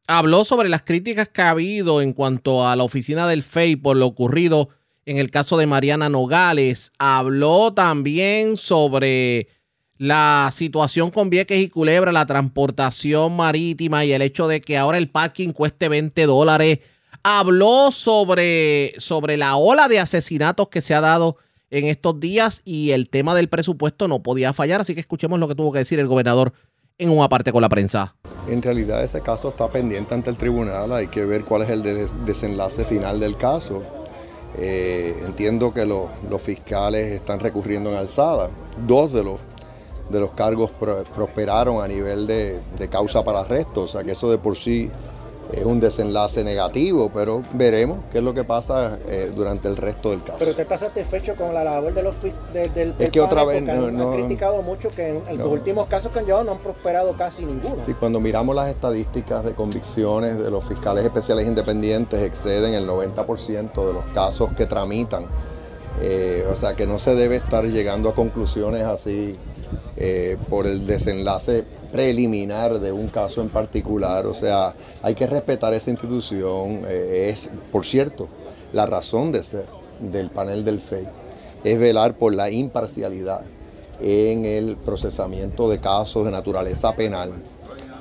Habló 0.08 0.46
sobre 0.46 0.70
las 0.70 0.84
críticas 0.84 1.30
que 1.30 1.42
ha 1.42 1.52
habido 1.52 2.02
en 2.02 2.14
cuanto 2.14 2.68
a 2.68 2.76
la 2.76 2.84
oficina 2.84 3.28
del 3.28 3.44
FEI 3.44 3.78
por 3.78 3.96
lo 3.96 4.08
ocurrido 4.08 4.70
en 5.06 5.18
el 5.18 5.32
caso 5.32 5.58
de 5.58 5.68
Mariana 5.68 6.10
Nogales. 6.10 6.92
Habló 6.98 7.74
también 7.74 8.58
sobre 8.58 9.48
la 9.98 10.50
situación 10.52 11.12
con 11.12 11.30
Vieques 11.30 11.62
y 11.62 11.70
Culebra, 11.70 12.12
la 12.12 12.26
transportación 12.26 13.36
marítima 13.36 14.04
y 14.04 14.12
el 14.12 14.22
hecho 14.22 14.48
de 14.48 14.60
que 14.60 14.78
ahora 14.78 14.98
el 14.98 15.10
parking 15.10 15.50
cueste 15.50 15.88
20 15.88 16.26
dólares. 16.26 16.80
Habló 17.24 17.92
sobre, 17.92 18.94
sobre 18.98 19.38
la 19.38 19.56
ola 19.56 19.88
de 19.88 20.00
asesinatos 20.00 20.68
que 20.68 20.82
se 20.82 20.94
ha 20.94 21.02
dado 21.02 21.38
en 21.72 21.86
estos 21.86 22.20
días 22.20 22.62
y 22.66 22.92
el 22.92 23.10
tema 23.10 23.34
del 23.34 23.50
presupuesto 23.50 24.08
no 24.08 24.22
podía 24.22 24.54
fallar, 24.54 24.82
así 24.82 24.94
que 24.94 25.00
escuchemos 25.00 25.40
lo 25.40 25.48
que 25.48 25.56
tuvo 25.56 25.72
que 25.72 25.80
decir 25.80 26.00
el 26.00 26.08
gobernador 26.08 26.54
en 26.98 27.10
una 27.10 27.30
parte 27.30 27.52
con 27.52 27.62
la 27.62 27.70
prensa. 27.70 28.16
En 28.48 28.62
realidad 28.62 29.04
ese 29.04 29.22
caso 29.22 29.50
está 29.50 29.72
pendiente 29.72 30.14
ante 30.14 30.30
el 30.30 30.38
tribunal, 30.38 30.92
hay 30.92 31.08
que 31.08 31.26
ver 31.26 31.46
cuál 31.46 31.64
es 31.64 31.70
el 31.70 31.82
desenlace 32.26 32.86
final 32.86 33.20
del 33.20 33.38
caso. 33.38 33.84
Eh, 34.58 35.18
entiendo 35.26 35.74
que 35.74 35.86
los, 35.86 36.12
fiscales 36.42 37.12
están 37.12 37.40
recurriendo 37.40 37.90
en 37.90 37.96
alzada. 37.96 38.52
Dos 38.86 39.12
de 39.12 39.24
los, 39.24 39.40
de 40.10 40.20
los 40.20 40.32
cargos 40.32 40.72
prosperaron 41.16 41.84
a 41.84 41.88
nivel 41.88 42.28
de, 42.28 42.60
de, 42.78 42.88
causa 42.90 43.24
para 43.24 43.40
arresto, 43.40 43.82
o 43.82 43.88
sea 43.88 44.04
que 44.04 44.12
eso 44.12 44.30
de 44.30 44.38
por 44.38 44.56
sí 44.56 44.92
es 45.52 45.66
un 45.66 45.80
desenlace 45.80 46.44
negativo, 46.44 47.12
pero 47.14 47.42
veremos 47.54 48.00
qué 48.12 48.20
es 48.20 48.24
lo 48.24 48.34
que 48.34 48.44
pasa 48.44 48.98
eh, 49.08 49.32
durante 49.36 49.68
el 49.68 49.76
resto 49.78 50.10
del 50.10 50.24
caso. 50.24 50.38
¿Pero 50.40 50.52
usted 50.52 50.64
está 50.64 50.78
satisfecho 50.78 51.36
con 51.36 51.54
la 51.54 51.64
labor 51.64 51.94
de 51.94 52.04
los, 52.04 52.16
del, 52.54 52.96
Es 52.98 53.10
que 53.10 53.22
otra 53.22 53.44
vez 53.44 53.62
no, 53.62 53.86
han, 53.86 54.14
criticado 54.14 54.62
mucho 54.62 54.90
que 54.90 55.10
en, 55.10 55.38
los 55.38 55.48
últimos 55.48 55.86
casos 55.86 56.12
que 56.12 56.20
han 56.20 56.26
llevado 56.26 56.46
no 56.46 56.52
han 56.54 56.60
prosperado 56.60 57.14
casi 57.14 57.46
ninguno. 57.46 57.76
Sí, 57.78 57.94
cuando 57.94 58.20
miramos 58.20 58.56
las 58.56 58.70
estadísticas 58.70 59.44
de 59.44 59.54
convicciones 59.54 60.40
de 60.40 60.50
los 60.50 60.64
fiscales 60.66 61.04
especiales 61.04 61.48
independientes 61.48 62.22
exceden 62.24 62.74
el 62.74 62.88
90% 62.88 63.88
de 63.88 63.94
los 63.94 64.06
casos 64.14 64.54
que 64.54 64.66
tramitan. 64.66 65.26
Eh, 66.02 66.48
o 66.52 66.56
sea 66.56 66.76
que 66.76 66.88
no 66.88 66.98
se 66.98 67.16
debe 67.16 67.36
estar 67.36 67.66
llegando 67.66 68.10
a 68.10 68.16
conclusiones 68.16 68.82
así 68.82 69.38
eh, 69.96 70.38
por 70.50 70.66
el 70.66 70.88
desenlace 70.88 71.66
preliminar 71.94 72.80
de 72.80 72.92
un 72.92 73.08
caso 73.08 73.42
en 73.42 73.50
particular. 73.50 74.26
O 74.26 74.34
sea, 74.34 74.74
hay 75.04 75.14
que 75.14 75.28
respetar 75.28 75.76
esa 75.76 75.92
institución. 75.92 76.82
Eh, 76.88 77.28
es, 77.30 77.52
por 77.72 77.86
cierto, 77.86 78.28
la 78.74 78.88
razón 78.88 79.32
de 79.32 79.44
ser 79.44 79.68
del 80.00 80.32
panel 80.32 80.66
del 80.66 80.82
FEI 80.82 81.08
es 81.64 81.80
velar 81.80 82.18
por 82.18 82.34
la 82.34 82.50
imparcialidad 82.50 83.42
en 84.02 84.44
el 84.44 84.76
procesamiento 84.76 85.70
de 85.70 85.80
casos 85.80 86.26
de 86.26 86.32
naturaleza 86.32 86.96
penal 86.96 87.32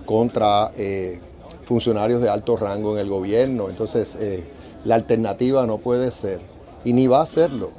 contra 0.07 0.73
eh, 0.77 1.21
funcionarios 1.65 2.23
de 2.23 2.31
alto 2.31 2.57
rango 2.57 2.95
en 2.95 3.01
el 3.01 3.11
gobierno. 3.11 3.69
Entonces, 3.69 4.17
eh, 4.19 4.43
la 4.87 4.95
alternativa 4.95 5.67
no 5.67 5.77
puede 5.77 6.11
ser, 6.11 6.41
y 6.83 6.95
ni 6.95 7.07
va 7.07 7.21
a 7.21 7.27
serlo, 7.27 7.71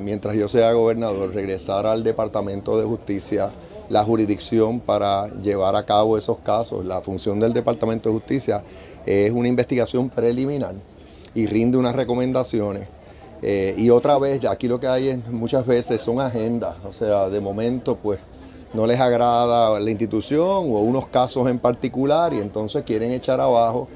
mientras 0.00 0.36
yo 0.36 0.46
sea 0.46 0.72
gobernador, 0.72 1.32
regresar 1.32 1.86
al 1.86 2.04
Departamento 2.04 2.76
de 2.76 2.84
Justicia 2.84 3.50
la 3.90 4.04
jurisdicción 4.04 4.80
para 4.80 5.28
llevar 5.42 5.76
a 5.76 5.84
cabo 5.84 6.16
esos 6.16 6.38
casos. 6.38 6.86
La 6.86 7.02
función 7.02 7.38
del 7.38 7.52
Departamento 7.52 8.08
de 8.08 8.14
Justicia 8.14 8.62
es 9.04 9.32
una 9.32 9.48
investigación 9.48 10.08
preliminar 10.08 10.74
y 11.34 11.46
rinde 11.46 11.76
unas 11.76 11.94
recomendaciones. 11.94 12.88
Eh, 13.42 13.74
y 13.76 13.90
otra 13.90 14.18
vez, 14.18 14.44
aquí 14.44 14.68
lo 14.68 14.78
que 14.78 14.86
hay 14.86 15.22
muchas 15.30 15.66
veces 15.66 16.00
son 16.00 16.20
agendas, 16.20 16.76
o 16.86 16.92
sea, 16.92 17.28
de 17.28 17.40
momento 17.40 17.96
pues 17.96 18.20
no 18.74 18.86
les 18.86 19.00
agrada 19.00 19.80
la 19.80 19.90
institución 19.90 20.40
o 20.40 20.80
unos 20.80 21.06
casos 21.08 21.48
en 21.48 21.58
particular 21.58 22.32
y 22.32 22.38
entonces 22.38 22.84
quieren 22.84 23.10
echar 23.10 23.40
abajo 23.40 23.88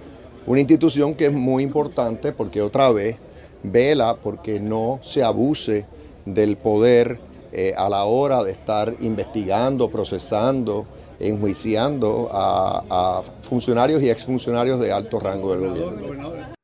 una 0.46 0.60
institución 0.60 1.14
que 1.14 1.26
es 1.26 1.32
muy 1.32 1.62
importante 1.62 2.32
porque 2.32 2.60
otra 2.60 2.90
vez 2.90 3.16
vela 3.62 4.16
porque 4.20 4.58
no 4.58 4.98
se 5.02 5.22
abuse 5.22 5.86
del 6.26 6.56
poder 6.56 7.20
eh, 7.56 7.72
a 7.76 7.88
la 7.88 8.04
hora 8.04 8.42
de 8.42 8.50
estar 8.50 8.94
investigando, 9.00 9.88
procesando, 9.88 10.86
enjuiciando 11.20 12.28
a, 12.32 13.22
funcionarios 13.42 14.02
y 14.02 14.10
exfuncionarios 14.10 14.80
de 14.80 14.90
alto 14.90 15.20
rango 15.20 15.54
del 15.54 15.70
gobierno. 15.70 16.54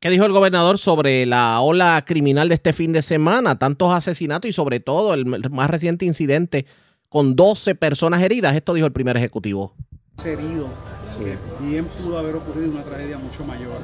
¿Qué 0.00 0.10
dijo 0.10 0.24
el 0.24 0.32
gobernador 0.32 0.78
sobre 0.78 1.26
la 1.26 1.60
ola 1.60 2.04
criminal 2.06 2.48
de 2.48 2.54
este 2.54 2.72
fin 2.72 2.92
de 2.92 3.02
semana? 3.02 3.58
Tantos 3.58 3.92
asesinatos 3.92 4.48
y 4.48 4.52
sobre 4.52 4.78
todo 4.78 5.12
el 5.12 5.26
más 5.26 5.68
reciente 5.68 6.04
incidente 6.04 6.66
con 7.08 7.34
12 7.34 7.74
personas 7.74 8.22
heridas. 8.22 8.54
Esto 8.54 8.74
dijo 8.74 8.86
el 8.86 8.92
primer 8.92 9.16
ejecutivo. 9.16 9.74
Herido, 10.24 10.68
bien 11.60 11.86
pudo 11.86 12.16
haber 12.16 12.36
ocurrido 12.36 12.70
una 12.70 12.84
tragedia 12.84 13.18
mucho 13.18 13.44
mayor. 13.44 13.78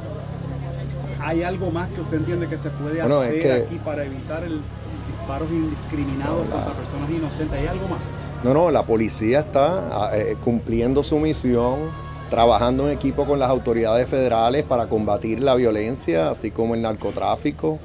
¿Hay 1.21 1.43
algo 1.43 1.73
más 1.73 1.91
que 1.91 2.01
usted 2.01 2.19
entiende 2.19 2.49
que 2.49 2.59
se 2.59 2.71
puede 2.71 3.01
hacer 3.01 3.65
aquí 3.65 3.81
para 3.85 4.05
evitar 4.05 4.45
el, 4.45 4.61
disparos 5.25 5.51
indiscriminados 5.51 6.47
contra 6.49 6.73
personas 6.75 7.11
inocentes. 7.11 7.59
¿Hay 7.59 7.67
algo 7.67 7.89
más? 7.89 7.99
No, 8.43 8.53
no, 8.53 8.71
la 8.71 8.85
policía 8.85 9.39
está 9.39 9.89
ah, 9.91 10.11
eh, 10.15 10.37
cumpliendo 10.45 11.03
su 11.03 11.19
misión, 11.19 11.91
trabajando 12.29 12.87
en 12.87 12.95
equipo 12.95 13.25
con 13.25 13.39
las 13.39 13.49
autoridades 13.49 14.07
federales 14.07 14.65
para 14.65 14.87
combatir 14.87 15.41
la 15.41 15.55
violencia, 15.55 16.29
así 16.29 16.51
como 16.51 16.75
el 16.75 16.83
narcotráfico 16.83 17.79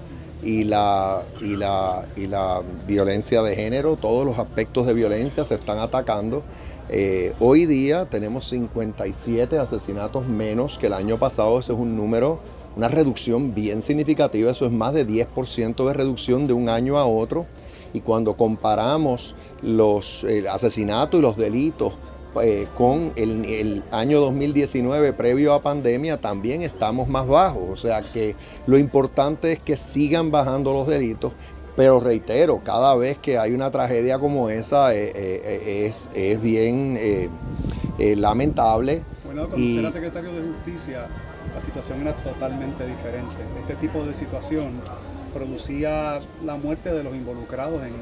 y 0.44 0.66
la, 0.66 1.24
y 1.40 1.56
la, 1.56 2.06
y 2.18 2.28
la 2.28 2.62
violencia 2.86 3.42
de 3.42 3.56
género. 3.56 3.96
Todos 3.96 4.26
los 4.26 4.38
aspectos 4.38 4.86
de 4.86 4.94
violencia 4.94 5.46
se 5.46 5.56
están 5.56 5.80
atacando. 5.80 6.44
Eh, 6.90 7.34
hoy 7.40 7.68
día 7.68 8.04
tenemos 8.10 8.50
57 8.50 9.58
asesinatos 9.58 10.28
menos 10.28 10.78
que 10.78 10.88
el 10.88 10.94
año 10.94 11.18
pasado, 11.18 11.58
ese 11.60 11.72
es 11.72 11.80
un 11.80 11.96
número 11.96 12.42
una 12.80 12.88
reducción 12.88 13.54
bien 13.54 13.82
significativa, 13.82 14.50
eso 14.52 14.66
es 14.66 14.72
más 14.72 14.94
de 14.94 15.06
10% 15.06 15.86
de 15.86 15.94
reducción 15.94 16.48
de 16.48 16.54
un 16.54 16.70
año 16.70 16.98
a 16.98 17.06
otro. 17.06 17.46
Y 17.92 18.00
cuando 18.00 18.38
comparamos 18.38 19.36
los 19.62 20.26
asesinatos 20.50 21.20
y 21.20 21.22
los 21.22 21.36
delitos 21.36 21.98
eh, 22.42 22.68
con 22.76 23.12
el, 23.18 23.44
el, 23.44 23.84
año 23.92 24.22
2019 24.22 25.12
previo 25.12 25.54
a 25.54 25.62
pandemia, 25.62 26.22
también 26.22 26.62
estamos 26.62 27.10
más 27.10 27.28
bajos. 27.28 27.64
O 27.70 27.76
sea 27.76 28.02
que 28.02 28.38
lo 28.66 28.78
importante 28.78 29.52
es 29.52 29.62
que 29.62 29.76
sigan 29.76 30.32
bajando 30.32 30.72
los 30.72 30.88
delitos, 30.88 31.34
Pero 31.76 32.00
reitero, 32.00 32.62
cada 32.64 32.96
vez 32.96 33.18
que 33.18 33.38
hay 33.38 33.54
una 33.54 33.72
tragedia 33.72 34.20
como 34.20 34.50
esa 34.50 34.94
eh, 34.96 35.12
eh, 35.14 35.86
es, 35.88 36.10
es, 36.14 36.42
bien 36.42 36.98
lamentable. 37.98 39.02
Bueno, 39.26 39.50
cuando 39.50 39.58
y, 39.58 39.70
usted 39.70 39.82
era 39.82 39.92
secretario 39.92 40.32
de 40.32 40.42
Justicia, 40.48 41.08
la 41.54 41.62
situación 41.62 42.02
era 42.02 42.14
totalmente 42.14 42.86
diferente. 42.86 43.36
Este 43.60 43.76
tipo 43.76 44.04
de 44.04 44.14
situación 44.14 44.82
producía 45.34 46.20
la 46.44 46.56
muerte 46.56 46.92
de 46.92 47.04
los 47.04 47.16
involucrados, 47.16 47.82
en, 47.84 47.94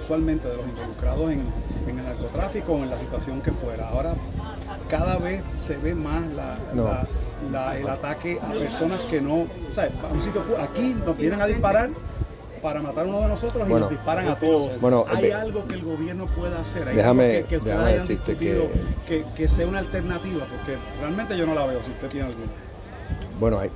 usualmente 0.00 0.48
de 0.48 0.56
los 0.56 0.66
involucrados 0.66 1.30
en, 1.30 1.42
en 1.88 1.98
el 1.98 2.04
narcotráfico 2.04 2.72
o 2.72 2.82
en 2.82 2.90
la 2.90 2.98
situación 2.98 3.40
que 3.40 3.52
fuera. 3.52 3.88
Ahora 3.88 4.14
cada 4.88 5.16
vez 5.16 5.42
se 5.62 5.76
ve 5.76 5.94
más 5.94 6.24
la, 6.32 7.76
el 7.76 7.88
ataque 7.88 8.38
a 8.42 8.52
personas 8.52 9.00
que 9.10 9.20
no, 9.20 9.42
o 9.42 9.72
sea, 9.72 9.90
un 10.12 10.22
sitio, 10.22 10.42
aquí 10.62 10.94
nos 11.04 11.16
vienen 11.16 11.40
a 11.40 11.46
disparar 11.46 11.90
para 12.60 12.82
matar 12.82 13.06
a 13.06 13.08
uno 13.08 13.20
de 13.22 13.28
nosotros 13.28 13.66
y 13.68 13.72
nos 13.72 13.88
disparan 13.88 14.28
a 14.28 14.38
todos. 14.38 14.78
Bueno, 14.80 15.04
hay 15.12 15.30
algo 15.30 15.66
que 15.66 15.74
el 15.74 15.82
gobierno 15.82 16.26
pueda 16.26 16.60
hacer. 16.60 16.88
Hay 16.88 16.96
déjame, 16.96 17.44
que, 17.48 17.58
déjame 17.58 17.94
decirte 17.94 18.36
que... 18.36 18.68
que... 19.06 19.24
que... 19.34 19.48
sea 19.48 19.66
una 19.66 19.78
alternativa, 19.78 20.44
porque 20.44 20.78
realmente 20.98 21.36
yo 21.38 21.46
no 21.46 21.54
la 21.54 21.66
veo, 21.66 21.82
si 21.84 21.90
usted 21.90 22.08
tiene 22.08 22.28
alguna. 22.28 22.48
Bueno, 23.40 23.58
hay, 23.58 23.70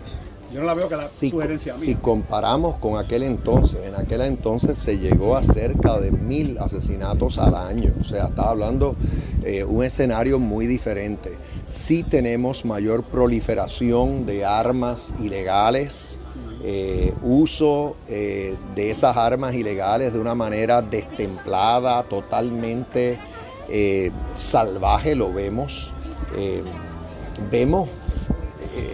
yo 0.55 0.61
no 0.61 0.67
la 0.67 0.75
veo 0.75 0.89
que 0.89 0.95
la 0.95 1.03
si, 1.03 1.31
sugerencia 1.31 1.73
Si 1.73 1.97
comparamos 1.97 2.77
con 2.77 2.97
aquel 2.97 3.25
entonces, 3.25 3.81
en 3.85 3.97
aquel 3.97 4.21
entonces 4.21 4.79
se 4.79 4.99
llegó 4.99 5.37
a 5.37 5.43
cerca 5.43 5.99
de 5.99 6.13
mil 6.13 6.59
asesinatos 6.59 7.39
al 7.39 7.57
año. 7.57 7.93
O 8.01 8.05
sea, 8.05 8.27
estaba 8.27 8.51
hablando 8.51 8.95
eh, 9.43 9.65
un 9.65 9.83
escenario 9.83 10.39
muy 10.39 10.69
diferente. 10.69 11.37
Sí 11.67 12.05
tenemos 12.05 12.65
mayor 12.65 13.03
proliferación 13.03 14.27
de 14.27 14.45
armas 14.45 15.13
ilegales, 15.21 16.19
eh, 16.63 17.13
uso 17.23 17.97
eh, 18.07 18.55
de 18.77 18.91
esas 18.93 19.17
armas 19.17 19.55
ilegales 19.55 20.13
de 20.13 20.21
una 20.21 20.37
manera 20.37 20.83
destemplada, 20.83 22.05
totalmente 22.05 23.19
salvaje, 24.35 25.17
lo 25.17 25.33
vemos. 25.33 25.93
vemos 27.51 27.89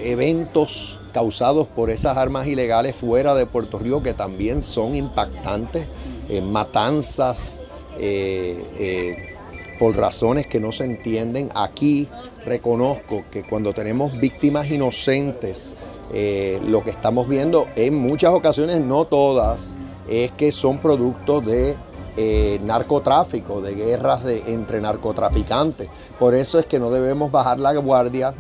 eventos 0.05 1.01
causados 1.13 1.67
por 1.67 1.91
esas 1.91 2.17
armas 2.17 2.47
ilegales 2.47 2.95
fuera 2.95 3.35
de 3.35 3.47
Puerto 3.47 3.79
Rico 3.79 4.03
que 4.03 4.15
también 4.15 4.63
son 4.63 4.95
impactantes, 4.95 5.87
eh, 6.29 6.41
matanzas 6.41 7.63
eh, 7.99 8.65
eh, 8.79 9.37
por 9.79 9.97
razones 9.97 10.47
que 10.47 10.61
no 10.61 10.73
se 10.73 10.85
entienden. 10.85 11.51
Aquí 11.55 12.09
reconozco 12.45 13.25
que 13.31 13.43
cuando 13.43 13.73
tenemos 13.73 14.19
víctimas 14.19 14.71
inocentes, 14.71 15.75
lo 16.67 16.83
que 16.83 16.91
estamos 16.91 17.29
viendo 17.29 17.69
en 17.77 17.95
muchas 17.95 18.35
ocasiones, 18.35 18.81
no 18.81 19.05
todas, 19.05 19.77
es 20.09 20.33
que 20.33 20.51
son 20.51 20.79
productos 20.79 21.47
de 21.47 21.77
narcotráfico, 22.63 23.63
de 23.63 23.75
guerras 23.75 24.25
de, 24.25 24.43
entre 24.49 24.81
narcotraficantes. 24.81 25.89
Por 26.19 26.35
eso 26.35 26.59
es 26.59 26.67
que 26.67 26.79
no 26.79 26.91
debemos 26.91 27.31
bajar 27.31 27.61
la 27.61 27.75
guardia. 27.77 28.35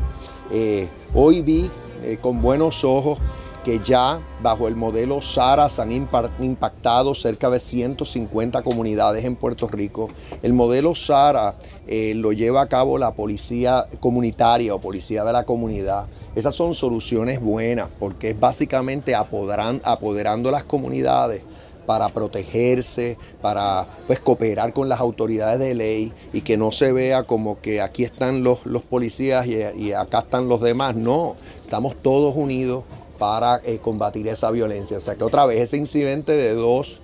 Hoy 1.14 1.42
vi 1.42 1.70
eh, 2.02 2.18
con 2.20 2.40
buenos 2.40 2.84
ojos 2.84 3.18
que 3.64 3.78
ya 3.78 4.22
bajo 4.42 4.68
el 4.68 4.76
modelo 4.76 5.20
SARA 5.20 5.68
se 5.68 5.82
han 5.82 5.92
impactado 5.92 7.14
cerca 7.14 7.50
de 7.50 7.60
150 7.60 8.62
comunidades 8.62 9.24
en 9.24 9.36
Puerto 9.36 9.68
Rico. 9.68 10.08
El 10.42 10.54
modelo 10.54 10.94
SARA 10.94 11.56
eh, 11.86 12.14
lo 12.14 12.32
lleva 12.32 12.62
a 12.62 12.68
cabo 12.68 12.96
la 12.96 13.12
policía 13.12 13.86
comunitaria 14.00 14.74
o 14.74 14.80
policía 14.80 15.24
de 15.24 15.32
la 15.32 15.44
comunidad. 15.44 16.06
Esas 16.34 16.54
son 16.54 16.74
soluciones 16.74 17.40
buenas 17.40 17.88
porque 17.98 18.30
es 18.30 18.40
básicamente 18.40 19.14
apoderando 19.14 20.50
las 20.50 20.64
comunidades 20.64 21.42
para 21.90 22.08
protegerse, 22.08 23.18
para 23.42 23.84
pues, 24.06 24.20
cooperar 24.20 24.72
con 24.72 24.88
las 24.88 25.00
autoridades 25.00 25.58
de 25.58 25.74
ley 25.74 26.12
y 26.32 26.42
que 26.42 26.56
no 26.56 26.70
se 26.70 26.92
vea 26.92 27.24
como 27.24 27.60
que 27.60 27.80
aquí 27.80 28.04
están 28.04 28.44
los, 28.44 28.60
policías 28.88 29.44
y, 29.48 29.92
acá 29.92 30.20
están 30.20 30.48
los 30.48 30.60
demás. 30.60 30.94
No, 30.94 31.34
estamos 31.60 31.96
todos 32.00 32.36
unidos 32.36 32.84
para 33.18 33.60
eh, 33.64 33.80
combatir 33.82 34.28
esa 34.28 34.52
violencia. 34.52 34.98
O 34.98 35.00
sea 35.00 35.16
que 35.16 35.24
otra 35.24 35.46
vez 35.46 35.62
ese 35.62 35.78
incidente 35.78 36.30
de 36.30 36.54
dos, 36.54 37.00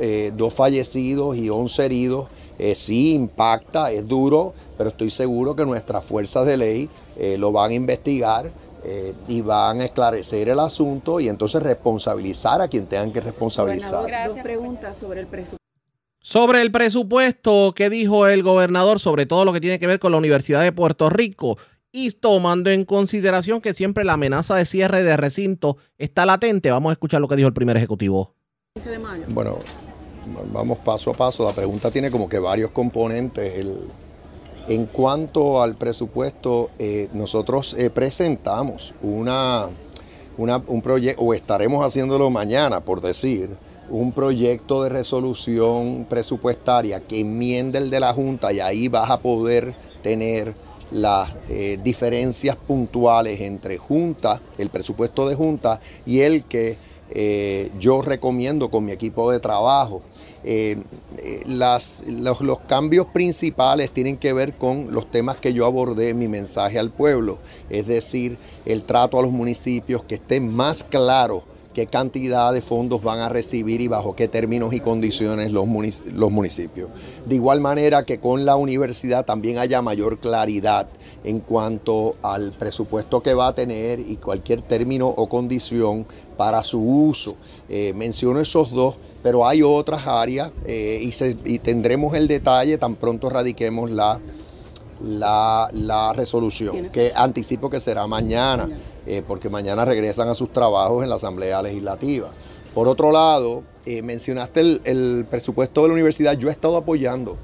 eh, 0.00 0.32
dos 0.34 0.54
fallecidos 0.54 1.36
y 1.36 1.50
once 1.50 1.84
heridos 1.84 2.28
eh, 2.58 2.74
sí 2.74 3.12
impacta, 3.12 3.92
es 3.92 4.08
duro, 4.08 4.54
pero 4.78 4.88
estoy 4.88 5.10
seguro 5.10 5.54
que 5.54 5.66
nuestras 5.66 6.02
fuerzas 6.02 6.46
de 6.46 6.56
ley 6.56 6.88
lo 7.36 7.52
van 7.52 7.72
a 7.72 7.74
investigar 7.74 8.50
eh, 8.84 9.14
y 9.28 9.42
van 9.42 9.80
a 9.80 9.84
esclarecer 9.84 10.48
el 10.48 10.58
asunto 10.58 11.20
y 11.20 11.28
entonces 11.28 11.62
responsabilizar 11.62 12.60
a 12.60 12.68
quien 12.68 12.86
tengan 12.86 13.12
que 13.12 13.20
responsabilizar. 13.20 14.28
Dos 14.28 14.38
preguntas 14.38 14.96
sobre 14.96 15.20
el 15.20 15.26
presupuesto. 15.26 15.60
Sobre 16.22 16.60
el 16.60 16.70
presupuesto, 16.70 17.72
¿qué 17.74 17.88
dijo 17.88 18.26
el 18.26 18.42
gobernador 18.42 19.00
sobre 19.00 19.26
todo 19.26 19.44
lo 19.44 19.52
que 19.52 19.60
tiene 19.60 19.78
que 19.78 19.86
ver 19.86 19.98
con 19.98 20.12
la 20.12 20.18
Universidad 20.18 20.62
de 20.62 20.72
Puerto 20.72 21.08
Rico? 21.08 21.56
Y 21.92 22.10
tomando 22.12 22.70
en 22.70 22.84
consideración 22.84 23.60
que 23.60 23.74
siempre 23.74 24.04
la 24.04 24.12
amenaza 24.12 24.54
de 24.56 24.64
cierre 24.64 25.02
de 25.02 25.16
recinto 25.16 25.78
está 25.98 26.26
latente, 26.26 26.70
vamos 26.70 26.90
a 26.90 26.92
escuchar 26.92 27.20
lo 27.20 27.28
que 27.28 27.36
dijo 27.36 27.48
el 27.48 27.54
primer 27.54 27.76
ejecutivo. 27.76 28.34
Bueno, 29.28 29.58
vamos 30.52 30.78
paso 30.78 31.10
a 31.10 31.14
paso. 31.14 31.44
La 31.46 31.54
pregunta 31.54 31.90
tiene 31.90 32.10
como 32.10 32.28
que 32.28 32.38
varios 32.38 32.70
componentes. 32.70 33.58
El, 33.58 33.78
en 34.68 34.86
cuanto 34.86 35.62
al 35.62 35.76
presupuesto, 35.76 36.70
eh, 36.78 37.08
nosotros 37.12 37.74
eh, 37.78 37.90
presentamos 37.90 38.94
una, 39.02 39.68
un 40.36 40.82
proyecto, 40.82 41.22
o 41.22 41.34
estaremos 41.34 41.84
haciéndolo 41.84 42.30
mañana, 42.30 42.80
por 42.80 43.00
decir, 43.00 43.50
un 43.90 44.12
proyecto 44.12 44.82
de 44.84 44.88
resolución 44.88 46.06
presupuestaria 46.08 47.00
que 47.00 47.20
enmiende 47.20 47.78
el 47.78 47.90
de 47.90 48.00
la 48.00 48.12
Junta 48.12 48.52
y 48.52 48.60
ahí 48.60 48.88
vas 48.88 49.10
a 49.10 49.18
poder 49.18 49.74
tener 50.02 50.54
las 50.90 51.30
eh, 51.48 51.78
diferencias 51.82 52.56
puntuales 52.56 53.40
entre 53.40 53.78
Junta, 53.78 54.40
el 54.58 54.70
presupuesto 54.70 55.28
de 55.28 55.34
Junta 55.34 55.80
y 56.06 56.20
el 56.20 56.44
que 56.44 56.76
yo 57.78 58.02
recomiendo 58.02 58.70
con 58.70 58.84
mi 58.84 58.92
equipo 58.92 59.30
de 59.30 59.40
trabajo. 59.40 60.02
Eh, 60.42 60.78
eh, 61.18 61.42
los, 61.46 62.02
los, 62.06 62.60
cambios 62.60 63.06
principales 63.06 63.90
tienen 63.90 64.16
que 64.16 64.32
ver 64.32 64.54
con 64.54 64.90
los 64.90 65.10
temas 65.10 65.36
que 65.36 65.52
yo 65.52 65.66
abordé 65.66 66.10
en 66.10 66.18
mi 66.18 66.28
mensaje 66.28 66.78
al 66.78 66.90
pueblo, 66.90 67.38
es 67.68 67.86
decir, 67.86 68.38
el 68.64 68.84
trato 68.84 69.18
a 69.18 69.22
los 69.22 69.32
municipios, 69.32 70.02
que 70.02 70.14
esté 70.14 70.40
más 70.40 70.82
claro 70.82 71.44
qué 71.74 71.86
cantidad 71.86 72.52
de 72.52 72.62
fondos 72.62 73.02
van 73.02 73.20
a 73.20 73.28
recibir 73.28 73.80
y 73.80 73.88
bajo 73.88 74.16
qué 74.16 74.28
términos 74.28 74.74
y 74.74 74.80
condiciones 74.80 75.52
los, 75.52 75.66
los 76.06 76.30
municipios. 76.30 76.90
De 77.26 77.36
igual 77.36 77.60
manera 77.60 78.04
que 78.04 78.18
con 78.18 78.44
la 78.44 78.56
universidad 78.56 79.24
también 79.24 79.58
haya 79.58 79.80
mayor 79.82 80.18
claridad 80.18 80.88
en 81.24 81.40
cuanto 81.40 82.16
al 82.22 82.52
presupuesto 82.52 83.22
que 83.22 83.34
va 83.34 83.48
a 83.48 83.54
tener 83.54 84.00
y 84.00 84.16
cualquier 84.16 84.62
término 84.62 85.06
o 85.08 85.28
condición 85.28 86.06
para 86.36 86.62
su 86.62 86.80
uso. 86.80 87.36
Eh, 87.68 87.92
menciono 87.94 88.40
esos 88.40 88.70
dos, 88.70 88.96
pero 89.22 89.46
hay 89.46 89.62
otras 89.62 90.06
áreas 90.06 90.50
eh, 90.64 91.00
y, 91.44 91.58
tendremos 91.58 92.14
el 92.14 92.26
detalle 92.26 92.78
tan 92.78 92.94
pronto 92.96 93.28
radiquemos 93.28 93.90
la, 93.90 94.18
la, 95.02 96.12
resolución, 96.14 96.88
que 96.90 97.12
anticipo 97.14 97.70
que 97.70 97.80
será 97.80 98.06
mañana, 98.06 98.68
eh, 99.10 99.22
porque 99.26 99.48
mañana 99.48 99.84
regresan 99.84 100.28
a 100.28 100.34
sus 100.34 100.52
trabajos 100.52 101.02
en 101.02 101.10
la 101.10 101.16
Asamblea 101.16 101.60
Legislativa. 101.62 102.30
Por 102.74 102.86
otro 102.88 103.10
lado, 103.10 103.64
mencionaste 104.04 104.60
el, 104.84 105.26
presupuesto 105.28 105.82
de 105.82 105.88
la 105.88 105.94
universidad, 105.94 106.38
yo 106.38 106.48
he 106.48 106.52
estado 106.52 106.76
apoyando 106.76 107.36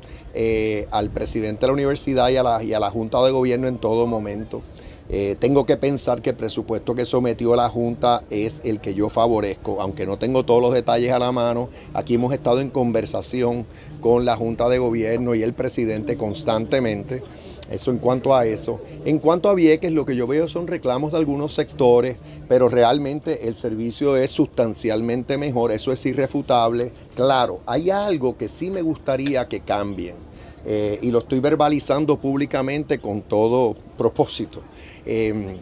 al 0.93 1.11
presidente 1.11 1.63
de 1.63 1.67
la 1.67 1.73
universidad 1.73 2.29
y 2.29 2.37
a 2.73 2.79
la, 2.79 2.91
Junta 2.91 3.21
de 3.25 3.33
Gobierno 3.33 3.67
en 3.67 3.79
todo 3.79 4.07
momento. 4.07 4.63
Eh, 5.09 5.37
tengo 5.39 5.67
que 5.67 5.77
pensar 5.77 6.21
que 6.21 6.31
el 6.31 6.37
presupuesto 6.37 6.95
que 6.97 7.05
sometió 7.05 7.55
la 7.55 7.69
Junta 7.69 8.25
es 8.29 8.61
el 8.65 8.81
que 8.81 8.95
yo 8.95 9.09
favorezco, 9.09 9.81
aunque 9.81 10.05
no 10.05 10.19
tengo 10.19 10.45
todos 10.45 10.61
los 10.61 10.75
detalles 10.75 11.13
a 11.13 11.19
la 11.19 11.31
mano. 11.31 11.69
Aquí 11.95 12.15
hemos 12.15 12.33
estado 12.33 12.61
en 12.61 12.71
conversación 12.71 13.67
con 14.01 14.25
la 14.25 14.37
Junta 14.37 14.69
de 14.69 14.79
Gobierno 14.79 15.35
y 15.35 15.43
el 15.43 15.55
presidente 15.55 16.17
constantemente. 16.17 17.23
Eso 17.71 17.91
en 17.91 17.99
cuanto 17.99 18.35
a 18.35 18.47
eso. 18.47 18.81
En 19.05 19.19
cuanto 19.19 19.49
a 19.49 19.55
Vieques, 19.55 19.93
lo 19.93 20.07
que 20.07 20.15
yo 20.15 20.27
veo 20.27 20.47
son 20.49 20.67
reclamos 20.67 21.13
de 21.13 21.19
algunos 21.19 21.53
sectores, 21.53 22.17
pero 22.49 22.69
realmente 22.69 23.49
el 23.49 23.57
servicio 23.57 24.17
es 24.17 24.31
sustancialmente 24.31 25.37
mejor, 25.37 25.73
eso 25.73 25.93
es 25.93 26.07
irrefutable. 26.07 26.93
Claro, 27.15 27.61
hay 27.67 27.91
algo 27.91 28.37
que 28.37 28.49
sí 28.49 28.71
me 28.71 28.83
gustaría 28.83 29.49
que 29.49 29.61
cambien. 29.61 30.27
Eh, 30.69 30.99
y 31.01 31.13
lo 31.13 31.21
estoy 31.21 31.39
verbalizando 31.39 32.17
públicamente 32.17 32.99
con 32.99 33.23
todo 33.23 33.77
propósito. 33.97 34.63
Em, 35.05 35.59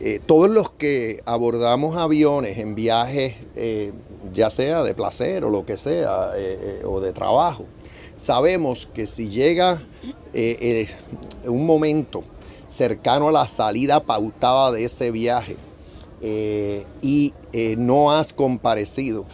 eh, 0.00 0.20
todos 0.24 0.48
los 0.48 0.70
que 0.70 1.22
abordamos 1.24 1.96
aviones 1.96 2.58
en 2.58 2.76
viajes, 2.76 3.34
eh, 3.56 3.92
ya 4.32 4.50
sea 4.50 4.84
de 4.84 4.94
placer 4.94 5.44
o 5.44 5.50
lo 5.50 5.66
que 5.66 5.76
sea, 5.76 6.32
o 6.84 7.00
de 7.00 7.12
trabajo, 7.12 7.64
sabemos 8.14 8.86
que 8.92 9.06
si 9.06 9.28
llega 9.28 9.82
un 11.46 11.66
momento 11.66 12.24
cercano 12.66 13.28
a 13.28 13.32
la 13.32 13.48
salida 13.48 14.02
pautada 14.02 14.72
de 14.72 14.84
ese 14.84 15.10
viaje 15.10 15.56
y 16.22 17.32
no 17.76 18.10
has 18.10 18.32
comparecido, 18.32 19.26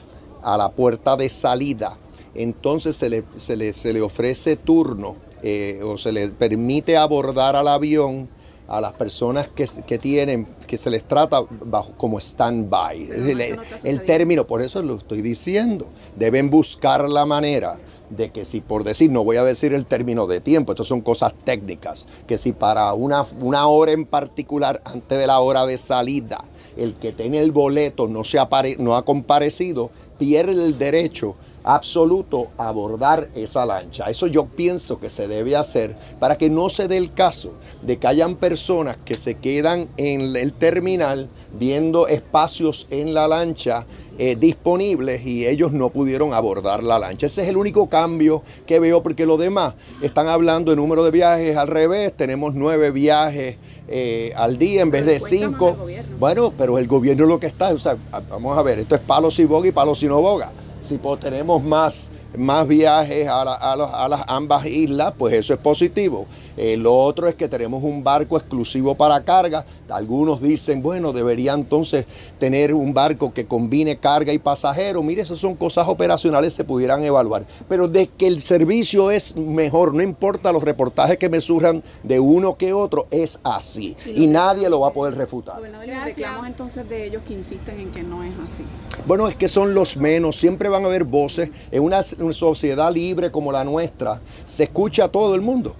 a 0.43 0.57
la 0.57 0.71
puerta 0.71 1.17
de 1.17 1.29
salida, 1.29 1.97
entonces 2.35 2.97
se 2.97 3.09
le, 3.09 3.25
se 3.37 3.57
le, 3.57 3.73
se 3.73 3.93
le 3.93 4.01
ofrece 4.01 4.57
turno 4.57 5.17
eh, 5.43 5.81
o 5.85 5.99
se 5.99 6.13
le 6.13 6.29
permite 6.29 6.97
abordar 6.97 7.57
al 7.57 7.69
avión 7.69 8.29
a 8.69 8.81
las 8.81 8.93
personas 8.93 9.49
que, 9.49 9.67
que 9.85 9.99
tienen, 9.99 10.47
que 10.67 10.79
se 10.79 10.91
les 10.91 11.03
trata 11.03 11.43
bajo, 11.65 11.93
como 11.97 12.21
stand-by. 12.21 13.11
El, 13.11 13.59
el 13.83 14.05
término, 14.05 14.47
por 14.47 14.63
eso 14.63 14.81
lo 14.81 14.97
estoy 14.97 15.23
diciendo, 15.23 15.89
deben 16.17 16.51
buscar 16.51 17.09
la 17.09 17.27
manera 17.27 17.81
de 18.11 18.31
que 18.31 18.45
si 18.45 18.61
por 18.61 18.85
decir, 18.85 19.11
no 19.11 19.25
voy 19.25 19.37
a 19.37 19.45
decir 19.45 19.73
el 19.73 19.87
término 19.87 20.27
de 20.27 20.41
tiempo, 20.41 20.73
esto 20.73 20.85
son 20.85 21.01
cosas 21.01 21.33
técnicas, 21.45 22.07
que 22.27 22.39
si 22.39 22.53
para 22.53 22.93
una, 22.93 23.25
una 23.41 23.67
hora 23.67 23.93
en 23.93 24.05
particular, 24.05 24.83
antes 24.85 25.19
de 25.19 25.27
la 25.27 25.41
hora 25.41 25.65
de 25.67 25.79
salida, 25.79 26.45
el 26.77 26.95
que 26.95 27.13
tiene 27.13 27.39
el 27.39 27.53
boleto 27.53 28.09
no, 28.09 28.25
se 28.25 28.39
apare, 28.39 28.77
no 28.79 28.97
ha 28.97 29.05
comparecido, 29.05 29.91
pierde 30.19 30.65
el 30.65 30.79
derecho 30.79 31.37
absoluto 31.65 32.49
abordar 32.57 33.29
esa 33.35 33.67
lancha. 33.67 34.05
Eso 34.05 34.27
yo 34.27 34.47
pienso 34.47 34.99
que 34.99 35.11
se 35.11 35.29
debe 35.29 35.57
hacer 35.57 35.97
para 36.19 36.39
que 36.39 36.51
no 36.51 36.69
se 36.69 36.89
dé 36.89 36.97
el 36.97 37.11
caso 37.11 37.53
de 37.83 37.99
que 37.99 38.07
hayan 38.07 38.37
personas 38.37 38.97
que 39.05 39.17
se 39.17 39.35
quedan 39.35 39.89
en 39.97 40.37
el 40.37 40.53
terminal 40.53 41.29
viendo 41.59 42.09
espacios 42.09 42.87
en 42.91 43.15
la 43.15 43.29
lancha 43.29 43.87
eh, 44.19 44.37
disponibles 44.37 45.25
y 45.27 45.47
ellos 45.47 45.73
no 45.73 45.91
pudieron 45.91 46.35
abordar 46.35 46.83
la 46.83 46.99
lancha. 46.99 47.27
Ese 47.27 47.43
es 47.43 47.49
el 47.49 47.57
único 47.57 47.89
cambio 47.89 48.43
que 48.67 48.79
veo 48.79 49.03
porque 49.03 49.27
los 49.27 49.39
demás 49.39 49.75
están 50.03 50.29
hablando 50.29 50.71
de 50.71 50.77
número 50.77 51.05
de 51.05 51.11
viajes 51.11 51.57
al 51.57 51.69
revés. 51.69 52.13
Tenemos 52.13 52.55
nueve 52.55 52.91
viajes 52.91 53.57
eh, 53.89 54.33
al 54.37 54.59
día 54.59 54.83
en 54.83 54.91
vez 54.91 55.07
de 55.07 55.21
cinco. 55.21 55.77
Bueno, 56.19 56.53
pero 56.57 56.79
el 56.79 56.87
gobierno 56.87 57.27
lo 57.27 57.41
que 57.41 57.47
está, 57.47 57.73
o 57.73 57.79
sea, 57.79 57.97
vamos 58.29 58.57
a 58.57 58.63
ver, 58.63 58.79
esto 58.79 58.95
es 58.95 59.01
palo 59.01 59.31
si 59.31 59.45
boga 59.45 59.69
y 59.69 59.73
palo 59.73 59.95
si 59.95 60.07
no 60.07 60.21
boga 60.21 60.53
si 60.81 60.99
tenemos 61.21 61.63
más, 61.63 62.11
más 62.37 62.67
viajes 62.67 63.29
a, 63.29 63.43
a, 63.43 64.09
las 64.09 64.23
ambas 64.27 64.67
islas, 64.67 65.13
pues 65.17 65.35
eso 65.35 65.55
es 65.55 65.61
positivo. 65.61 66.27
Eh, 66.57 66.77
lo 66.77 66.95
otro 66.95 67.27
es 67.27 67.35
que 67.35 67.49
tenemos 67.49 67.83
un 67.83 68.05
barco 68.05 68.37
exclusivo 68.37 68.95
para 68.95 69.23
carga. 69.25 69.65
Algunos 69.89 70.43
dicen, 70.43 70.83
bueno, 70.83 71.13
debería 71.13 71.53
entonces 71.53 72.07
tener 72.39 72.75
un 72.75 72.93
barco 72.93 73.33
que 73.33 73.47
combine 73.47 73.97
carga 73.97 74.33
y 74.33 74.39
pasajero. 74.39 75.03
Mire, 75.03 75.23
esas 75.23 75.39
son 75.39 75.55
cosas 75.55 75.89
operacionales, 75.89 76.55
se 76.55 76.65
pudieran 76.65 77.03
evaluar. 77.03 77.47
Pero 77.69 77.89
de 77.89 78.09
que 78.09 78.27
el 78.27 78.43
servicio 78.43 79.11
es 79.11 79.37
mejor, 79.37 79.95
no 79.95 80.03
importa 80.03 80.53
los 80.53 80.63
reportajes 80.63 81.17
que 81.17 81.29
me 81.29 81.41
surjan 81.41 81.83
de 82.03 82.21
uno 82.21 82.57
que 82.57 82.73
otro, 82.73 83.07
es 83.11 83.41
así. 83.43 83.97
Y, 84.07 84.27
nadie 84.27 84.71
lo 84.71 84.81
va 84.81 84.89
a 84.89 84.93
poder 84.93 85.17
refutar. 85.17 85.61
Los 85.61 86.05
reclamos 86.05 86.47
entonces 86.47 86.89
de 86.89 87.07
ellos 87.07 87.23
que 87.27 87.35
insisten 87.35 87.81
en 87.81 87.91
que 87.91 88.03
no 88.03 88.23
es 88.23 88.33
así. 88.45 88.65
Bueno, 89.07 89.29
es 89.29 89.35
que 89.35 89.49
son 89.49 89.75
los 89.75 89.97
menos. 89.97 90.37
Siempre 90.37 90.69
van 90.71 90.85
a 90.85 90.87
haber 90.87 91.05
voces. 91.05 91.51
En 91.71 91.83
una, 91.83 92.03
sociedad 92.03 92.93
libre 92.93 93.31
como 93.31 93.53
la 93.53 93.65
nuestra, 93.65 94.21
se 94.47 94.65
escucha 94.65 95.05
a 95.05 95.09
todo 95.09 95.35
el 95.35 95.41
mundo 95.41 95.75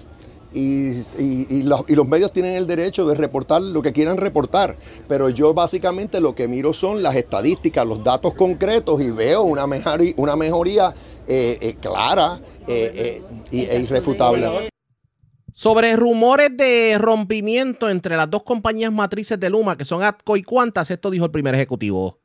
y, 0.53 1.63
los, 1.63 2.09
medios 2.09 2.33
tienen 2.33 2.55
el 2.55 2.67
derecho 2.67 3.07
de 3.07 3.15
reportar 3.15 3.63
lo 3.63 3.83
que 3.83 3.93
quieran 3.93 4.17
reportar, 4.17 4.77
pero 5.09 5.29
yo 5.29 5.55
básicamente 5.55 6.21
lo 6.21 6.33
que 6.33 6.49
miro 6.49 6.73
son 6.73 7.03
las 7.03 7.15
estadísticas, 7.17 7.87
los 7.87 8.03
datos 8.03 8.35
concretos 8.35 9.01
y 9.01 9.11
veo 9.11 9.43
una 9.43 9.67
mejoría, 9.67 10.93
eh, 11.27 11.59
eh, 11.61 11.75
clara 11.81 12.41
eh, 12.67 13.23
e 13.53 13.81
irrefutable. 13.81 14.71
Sobre 15.53 15.95
rumores 15.95 16.57
de 16.57 16.97
rompimiento 16.99 17.91
entre 17.91 18.17
las 18.17 18.31
dos 18.31 18.43
compañías 18.43 18.93
matrices 18.93 19.39
de 19.39 19.51
Luma, 19.51 19.77
que 19.77 19.85
son 19.85 20.03
Atco 20.03 20.37
y 20.37 20.43
Cuantas, 20.43 20.91
esto 20.91 21.11
dijo 21.11 21.27
el 21.27 21.31
primer 21.31 21.55
ejecutivo. 21.55 22.20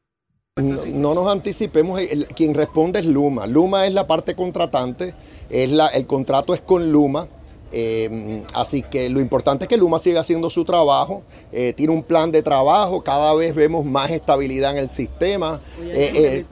No, 0.57 1.13
nos 1.13 1.27
anticipemos, 1.27 1.99
quien 2.33 2.53
responde 2.53 3.01
es 3.01 3.05
Luma. 3.05 3.45
Luma 3.45 3.87
es 3.87 3.93
la 3.93 4.07
parte 4.07 4.35
contratante, 4.35 5.13
es 5.49 5.69
la, 5.69 5.87
el 5.87 6.07
contrato 6.07 6.53
es 6.53 6.61
con 6.61 6.93
Luma. 6.93 7.27
Eh, 7.73 8.41
así 8.53 8.81
que 8.81 9.09
lo 9.09 9.19
importante 9.19 9.65
es 9.65 9.67
que 9.67 9.75
Luma 9.75 9.99
siga 9.99 10.21
haciendo 10.21 10.49
su 10.49 10.63
trabajo, 10.63 11.23
eh, 11.51 11.73
tiene 11.73 11.91
un 11.91 12.03
plan 12.03 12.31
de 12.31 12.41
trabajo, 12.41 13.03
cada 13.03 13.33
vez 13.33 13.53
vemos 13.53 13.83
más 13.83 14.11
estabilidad 14.11 14.71
en 14.71 14.77
el 14.77 14.87
sistema. 14.87 15.59
Eh, 15.81 16.45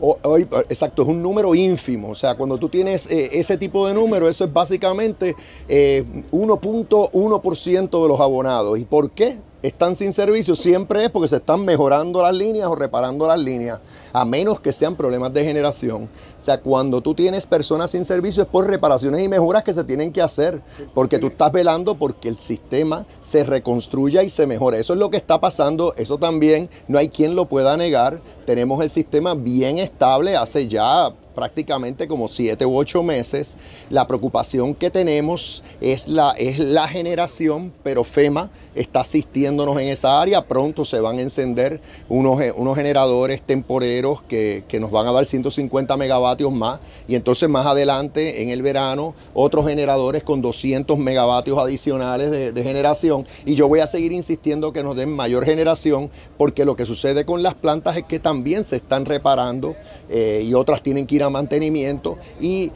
hoy, 0.00 0.46
exacto, 0.68 1.02
es 1.02 1.08
un 1.08 1.20
número 1.20 1.56
ínfimo, 1.56 2.10
o 2.10 2.14
sea, 2.14 2.36
cuando 2.36 2.56
tú 2.56 2.68
tienes 2.68 3.08
ese 3.10 3.56
tipo 3.56 3.88
de 3.88 3.94
número, 3.94 4.28
eso 4.28 4.44
es 4.44 4.52
básicamente 4.52 5.34
1.1% 5.68 8.02
de 8.02 8.08
los 8.08 8.20
abonados. 8.20 8.78
¿Y 8.78 8.84
por 8.84 9.10
qué? 9.10 9.40
Están 9.66 9.96
sin 9.96 10.12
servicio 10.12 10.54
siempre 10.54 11.04
es 11.04 11.10
porque 11.10 11.28
se 11.28 11.36
están 11.36 11.64
mejorando 11.64 12.20
las 12.20 12.34
líneas 12.34 12.68
o 12.68 12.74
reparando 12.74 13.26
las 13.26 13.38
líneas, 13.38 13.80
a 14.12 14.26
menos 14.26 14.60
que 14.60 14.74
sean 14.74 14.94
problemas 14.94 15.32
de 15.32 15.42
generación. 15.42 16.02
O 16.04 16.40
sea, 16.40 16.60
cuando 16.60 17.00
tú 17.00 17.14
tienes 17.14 17.46
personas 17.46 17.90
sin 17.90 18.04
servicio 18.04 18.42
es 18.42 18.48
por 18.50 18.68
reparaciones 18.68 19.22
y 19.22 19.28
mejoras 19.28 19.64
que 19.64 19.72
se 19.72 19.82
tienen 19.82 20.12
que 20.12 20.20
hacer, 20.20 20.62
porque 20.92 21.18
tú 21.18 21.28
estás 21.28 21.50
velando 21.50 21.94
porque 21.94 22.28
el 22.28 22.38
sistema 22.38 23.06
se 23.20 23.42
reconstruya 23.42 24.22
y 24.22 24.28
se 24.28 24.46
mejore. 24.46 24.80
Eso 24.80 24.92
es 24.92 24.98
lo 24.98 25.10
que 25.10 25.16
está 25.16 25.40
pasando, 25.40 25.94
eso 25.96 26.18
también 26.18 26.68
no 26.86 26.98
hay 26.98 27.08
quien 27.08 27.34
lo 27.34 27.46
pueda 27.46 27.78
negar. 27.78 28.20
Tenemos 28.44 28.82
el 28.82 28.90
sistema 28.90 29.34
bien 29.34 29.78
estable 29.78 30.36
hace 30.36 30.68
ya 30.68 31.14
prácticamente 31.34 32.08
como 32.08 32.28
siete 32.28 32.64
u 32.66 32.76
ocho 32.76 33.02
meses. 33.02 33.56
La 33.90 34.06
preocupación 34.06 34.74
que 34.74 34.90
tenemos 34.90 35.62
es 35.80 36.08
la, 36.08 36.32
es 36.32 36.58
la 36.58 36.88
generación, 36.88 37.72
pero 37.82 38.04
FEMA 38.04 38.50
está 38.74 39.00
asistiéndonos 39.00 39.78
en 39.80 39.88
esa 39.88 40.20
área. 40.20 40.46
Pronto 40.46 40.84
se 40.84 41.00
van 41.00 41.18
a 41.18 41.22
encender 41.22 41.80
unos, 42.08 42.40
unos 42.56 42.76
generadores 42.76 43.42
temporeros 43.42 44.22
que, 44.22 44.64
nos 44.80 44.90
van 44.90 45.06
a 45.06 45.12
dar 45.12 45.24
150 45.24 45.96
megavatios 45.96 46.52
más. 46.52 46.80
Y 47.06 47.14
entonces 47.14 47.48
más 47.48 47.66
adelante, 47.66 48.42
en 48.42 48.48
el 48.50 48.62
verano, 48.62 49.14
otros 49.34 49.66
generadores 49.66 50.22
con 50.22 50.42
200 50.42 50.98
megavatios 50.98 51.58
adicionales 51.58 52.30
de, 52.30 52.64
generación. 52.64 53.26
Y 53.44 53.54
yo 53.56 53.68
voy 53.68 53.80
a 53.80 53.86
seguir 53.86 54.12
insistiendo 54.12 54.72
que 54.72 54.82
nos 54.82 54.96
den 54.96 55.14
mayor 55.14 55.44
generación, 55.44 56.10
porque 56.38 56.64
lo 56.64 56.76
que 56.76 56.86
sucede 56.86 57.26
con 57.26 57.42
las 57.42 57.54
plantas 57.54 57.96
es 57.96 58.04
que 58.04 58.18
también 58.18 58.64
se 58.64 58.76
están 58.76 59.04
reparando 59.04 59.76
eh, 60.08 60.42
y 60.46 60.54
otras 60.54 60.82
tienen 60.82 61.06
que 61.06 61.16
ir 61.16 61.23
mantenimiento 61.30 62.18
y, 62.40 62.70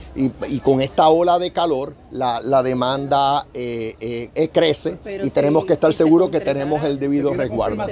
con 0.63 0.81
esta 0.81 1.09
ola 1.09 1.39
de 1.39 1.53
calor 1.53 1.95
la, 2.11 2.63
demanda 2.63 3.47
eh, 3.55 4.29
eh, 4.35 4.49
crece 4.53 4.99
y 5.23 5.31
tenemos 5.31 5.65
que 5.65 5.75
estar 5.75 5.93
seguros 5.93 6.31
que 6.31 6.41
tenemos 6.41 6.83
el 6.85 6.99
debido 6.99 7.35
resguardo. 7.35 7.85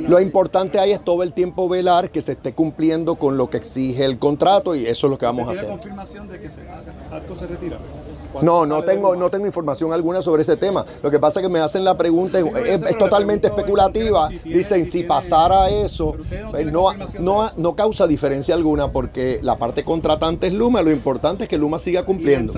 Lo 0.00 0.20
importante 0.20 0.78
ahí 0.78 0.92
es 0.92 1.04
todo 1.04 1.22
el 1.22 1.32
tiempo 1.32 1.68
velar 1.68 2.10
que 2.10 2.22
se 2.22 2.32
esté 2.32 2.52
cumpliendo 2.52 3.16
con 3.16 3.36
lo 3.36 3.50
que 3.50 3.56
exige 3.58 4.04
el 4.04 4.18
contrato 4.18 4.74
y 4.74 4.86
eso 4.86 5.06
es 5.06 5.10
lo 5.10 5.18
que 5.18 5.26
vamos 5.26 5.48
a 5.48 5.52
hacer. 5.52 5.68
confirmación 5.68 6.28
de 6.28 6.40
que 6.40 6.50
se, 6.50 6.60
se 6.60 7.46
retira? 7.46 7.78
No, 8.40 8.66
no 8.66 8.82
tengo, 8.82 9.14
no 9.16 9.30
tengo 9.30 9.46
información 9.46 9.92
alguna 9.92 10.22
sobre 10.22 10.42
ese 10.42 10.56
tema. 10.56 10.84
Lo 11.02 11.10
que 11.10 11.18
pasa 11.18 11.40
es 11.40 11.46
que 11.46 11.52
me 11.52 11.60
hacen 11.60 11.84
la 11.84 11.96
pregunta, 11.96 12.38
es, 12.38 12.98
totalmente 12.98 13.48
especulativa. 13.48 14.28
Dicen, 14.44 14.86
si 14.86 15.02
pasara 15.02 15.68
eso, 15.68 16.16
pues 16.50 16.72
no, 16.72 16.88
no, 17.18 17.50
no 17.56 17.76
causa 17.76 18.06
diferencia 18.06 18.54
alguna 18.54 18.92
porque 18.92 19.40
la 19.42 19.56
parte 19.56 19.84
contratante 19.84 20.46
es 20.46 20.52
Luma. 20.52 20.82
Lo 20.82 20.90
importante 20.90 21.44
es 21.44 21.50
que 21.50 21.58
Luma 21.58 21.78
siga 21.78 22.04
cumpliendo. 22.04 22.52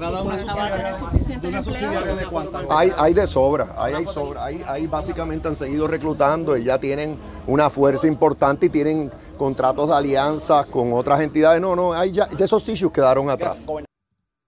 Hay, 2.71 2.93
hay 2.99 3.15
de 3.15 3.27
sobra, 3.27 3.75
hay, 3.77 3.95
hay 3.95 4.07
sobra. 4.07 4.45
Hay, 4.45 4.87
básicamente 4.87 5.49
han 5.49 5.57
seguido 5.57 5.87
reclutando 5.87 6.57
y 6.57 6.65
ya 6.65 6.79
tienen 6.79 7.19
una 7.47 7.71
fuerza 7.71 8.07
importante 8.07 8.67
y 8.67 8.69
tienen 8.69 9.11
contratos 9.37 9.89
de 9.89 9.95
alianza 9.95 10.65
con 10.65 10.93
otras 10.93 11.21
entidades. 11.21 11.61
No, 11.61 11.75
no, 11.75 11.93
hay 11.93 12.13
ya, 12.13 12.29
ya 12.37 12.45
esos 12.45 12.69
issues 12.69 12.93
quedaron 12.93 13.31
atrás. 13.31 13.65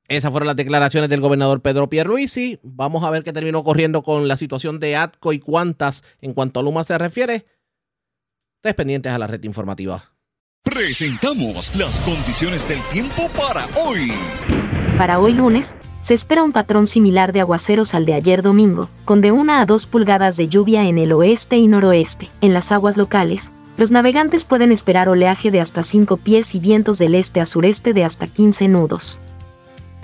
Esas 0.08 0.30
fueron 0.30 0.46
las 0.46 0.56
declaraciones 0.56 1.10
del 1.10 1.20
gobernador 1.20 1.60
Pedro 1.62 1.88
Pierluisi. 1.88 2.60
Vamos 2.62 3.02
a 3.02 3.10
ver 3.10 3.24
qué 3.24 3.32
terminó 3.32 3.64
corriendo 3.64 4.02
con 4.02 4.28
la 4.28 4.36
situación 4.36 4.78
de 4.78 4.96
ATCO 4.96 5.32
y 5.32 5.40
cuántas 5.40 6.04
en 6.20 6.32
cuanto 6.32 6.60
a 6.60 6.62
Luma 6.62 6.84
se 6.84 6.96
refiere. 6.96 7.46
Ustedes 8.58 8.76
pendientes 8.76 9.12
a 9.12 9.18
la 9.18 9.26
red 9.26 9.42
informativa. 9.42 10.12
Presentamos 10.62 11.74
las 11.76 11.98
condiciones 12.00 12.68
del 12.68 12.80
tiempo 12.92 13.28
para 13.36 13.66
hoy. 13.76 14.12
Para 14.98 15.18
hoy 15.18 15.32
lunes, 15.32 15.74
se 16.00 16.14
espera 16.14 16.42
un 16.42 16.52
patrón 16.52 16.86
similar 16.86 17.32
de 17.32 17.40
aguaceros 17.40 17.94
al 17.94 18.06
de 18.06 18.14
ayer 18.14 18.42
domingo, 18.42 18.88
con 19.04 19.20
de 19.20 19.32
1 19.32 19.52
a 19.52 19.66
2 19.66 19.86
pulgadas 19.86 20.36
de 20.36 20.48
lluvia 20.48 20.84
en 20.84 20.98
el 20.98 21.12
oeste 21.12 21.56
y 21.56 21.66
noroeste. 21.66 22.30
En 22.40 22.54
las 22.54 22.72
aguas 22.72 22.96
locales, 22.96 23.52
los 23.76 23.90
navegantes 23.90 24.44
pueden 24.44 24.72
esperar 24.72 25.08
oleaje 25.08 25.50
de 25.50 25.60
hasta 25.60 25.82
5 25.82 26.16
pies 26.16 26.54
y 26.54 26.60
vientos 26.60 26.98
del 26.98 27.14
este 27.14 27.40
a 27.40 27.46
sureste 27.46 27.92
de 27.92 28.04
hasta 28.04 28.26
15 28.26 28.68
nudos. 28.68 29.20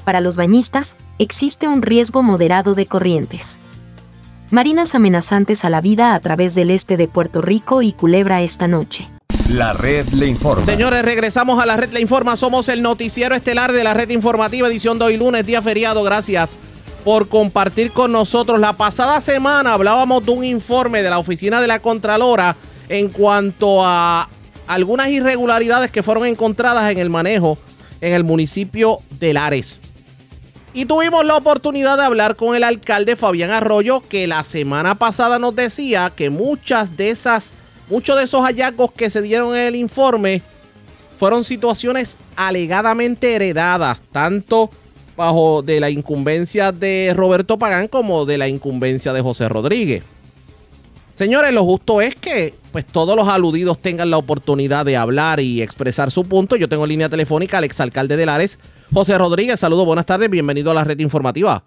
Para 0.04 0.20
los 0.20 0.36
bañistas, 0.36 0.96
existe 1.18 1.68
un 1.68 1.82
riesgo 1.82 2.22
moderado 2.22 2.74
de 2.74 2.86
corrientes. 2.86 3.60
Marinas 4.50 4.94
amenazantes 4.94 5.64
a 5.64 5.70
la 5.70 5.80
vida 5.80 6.14
a 6.14 6.20
través 6.20 6.54
del 6.54 6.70
este 6.70 6.96
de 6.96 7.08
Puerto 7.08 7.40
Rico 7.40 7.82
y 7.82 7.92
Culebra 7.92 8.42
esta 8.42 8.68
noche. 8.68 9.08
La 9.48 9.72
red 9.72 10.08
le 10.08 10.26
informa. 10.26 10.64
Señores, 10.64 11.02
regresamos 11.02 11.62
a 11.62 11.66
la 11.66 11.76
red 11.76 11.92
le 11.92 12.00
informa. 12.00 12.36
Somos 12.36 12.68
el 12.68 12.82
noticiero 12.82 13.34
estelar 13.34 13.72
de 13.72 13.84
la 13.84 13.94
red 13.94 14.10
informativa, 14.10 14.68
edición 14.68 14.98
de 14.98 15.06
hoy 15.06 15.16
lunes, 15.16 15.46
día 15.46 15.62
feriado. 15.62 16.02
Gracias 16.02 16.56
por 17.04 17.28
compartir 17.28 17.92
con 17.92 18.12
nosotros. 18.12 18.60
La 18.60 18.74
pasada 18.74 19.20
semana 19.20 19.72
hablábamos 19.72 20.24
de 20.24 20.32
un 20.32 20.44
informe 20.44 21.02
de 21.02 21.10
la 21.10 21.18
oficina 21.18 21.60
de 21.60 21.66
la 21.66 21.80
Contralora 21.80 22.56
en 22.88 23.08
cuanto 23.08 23.84
a 23.84 24.28
algunas 24.66 25.08
irregularidades 25.08 25.90
que 25.90 26.02
fueron 26.02 26.26
encontradas 26.26 26.90
en 26.90 26.98
el 26.98 27.10
manejo 27.10 27.58
en 28.02 28.12
el 28.12 28.24
municipio 28.24 28.98
de 29.18 29.32
Lares. 29.32 29.80
Y 30.74 30.86
tuvimos 30.86 31.24
la 31.26 31.36
oportunidad 31.36 31.98
de 31.98 32.04
hablar 32.04 32.34
con 32.36 32.56
el 32.56 32.64
alcalde 32.64 33.14
Fabián 33.14 33.50
Arroyo, 33.50 34.00
que 34.00 34.26
la 34.26 34.42
semana 34.42 34.94
pasada 34.94 35.38
nos 35.38 35.54
decía 35.54 36.10
que 36.14 36.30
muchas 36.30 36.96
de 36.96 37.10
esas, 37.10 37.52
muchos 37.90 38.16
de 38.16 38.24
esos 38.24 38.40
hallazgos 38.42 38.90
que 38.92 39.10
se 39.10 39.20
dieron 39.20 39.54
en 39.54 39.66
el 39.66 39.76
informe 39.76 40.40
fueron 41.18 41.44
situaciones 41.44 42.16
alegadamente 42.36 43.34
heredadas, 43.34 44.00
tanto 44.12 44.70
bajo 45.14 45.60
de 45.60 45.78
la 45.78 45.90
incumbencia 45.90 46.72
de 46.72 47.12
Roberto 47.14 47.58
Pagán 47.58 47.86
como 47.86 48.24
de 48.24 48.38
la 48.38 48.48
incumbencia 48.48 49.12
de 49.12 49.20
José 49.20 49.50
Rodríguez. 49.50 50.02
Señores, 51.14 51.52
lo 51.52 51.64
justo 51.64 52.00
es 52.00 52.16
que 52.16 52.54
pues 52.72 52.86
todos 52.86 53.14
los 53.14 53.28
aludidos 53.28 53.78
tengan 53.80 54.10
la 54.10 54.16
oportunidad 54.16 54.86
de 54.86 54.96
hablar 54.96 55.40
y 55.40 55.62
expresar 55.62 56.10
su 56.10 56.24
punto. 56.28 56.56
Yo 56.56 56.68
tengo 56.68 56.86
línea 56.86 57.08
telefónica 57.08 57.58
al 57.58 57.64
exalcalde 57.64 58.16
de 58.16 58.26
Lares, 58.26 58.58
José 58.92 59.18
Rodríguez. 59.18 59.60
Saludos, 59.60 59.86
buenas 59.86 60.06
tardes, 60.06 60.30
bienvenido 60.30 60.70
a 60.70 60.74
la 60.74 60.84
red 60.84 60.98
informativa. 60.98 61.62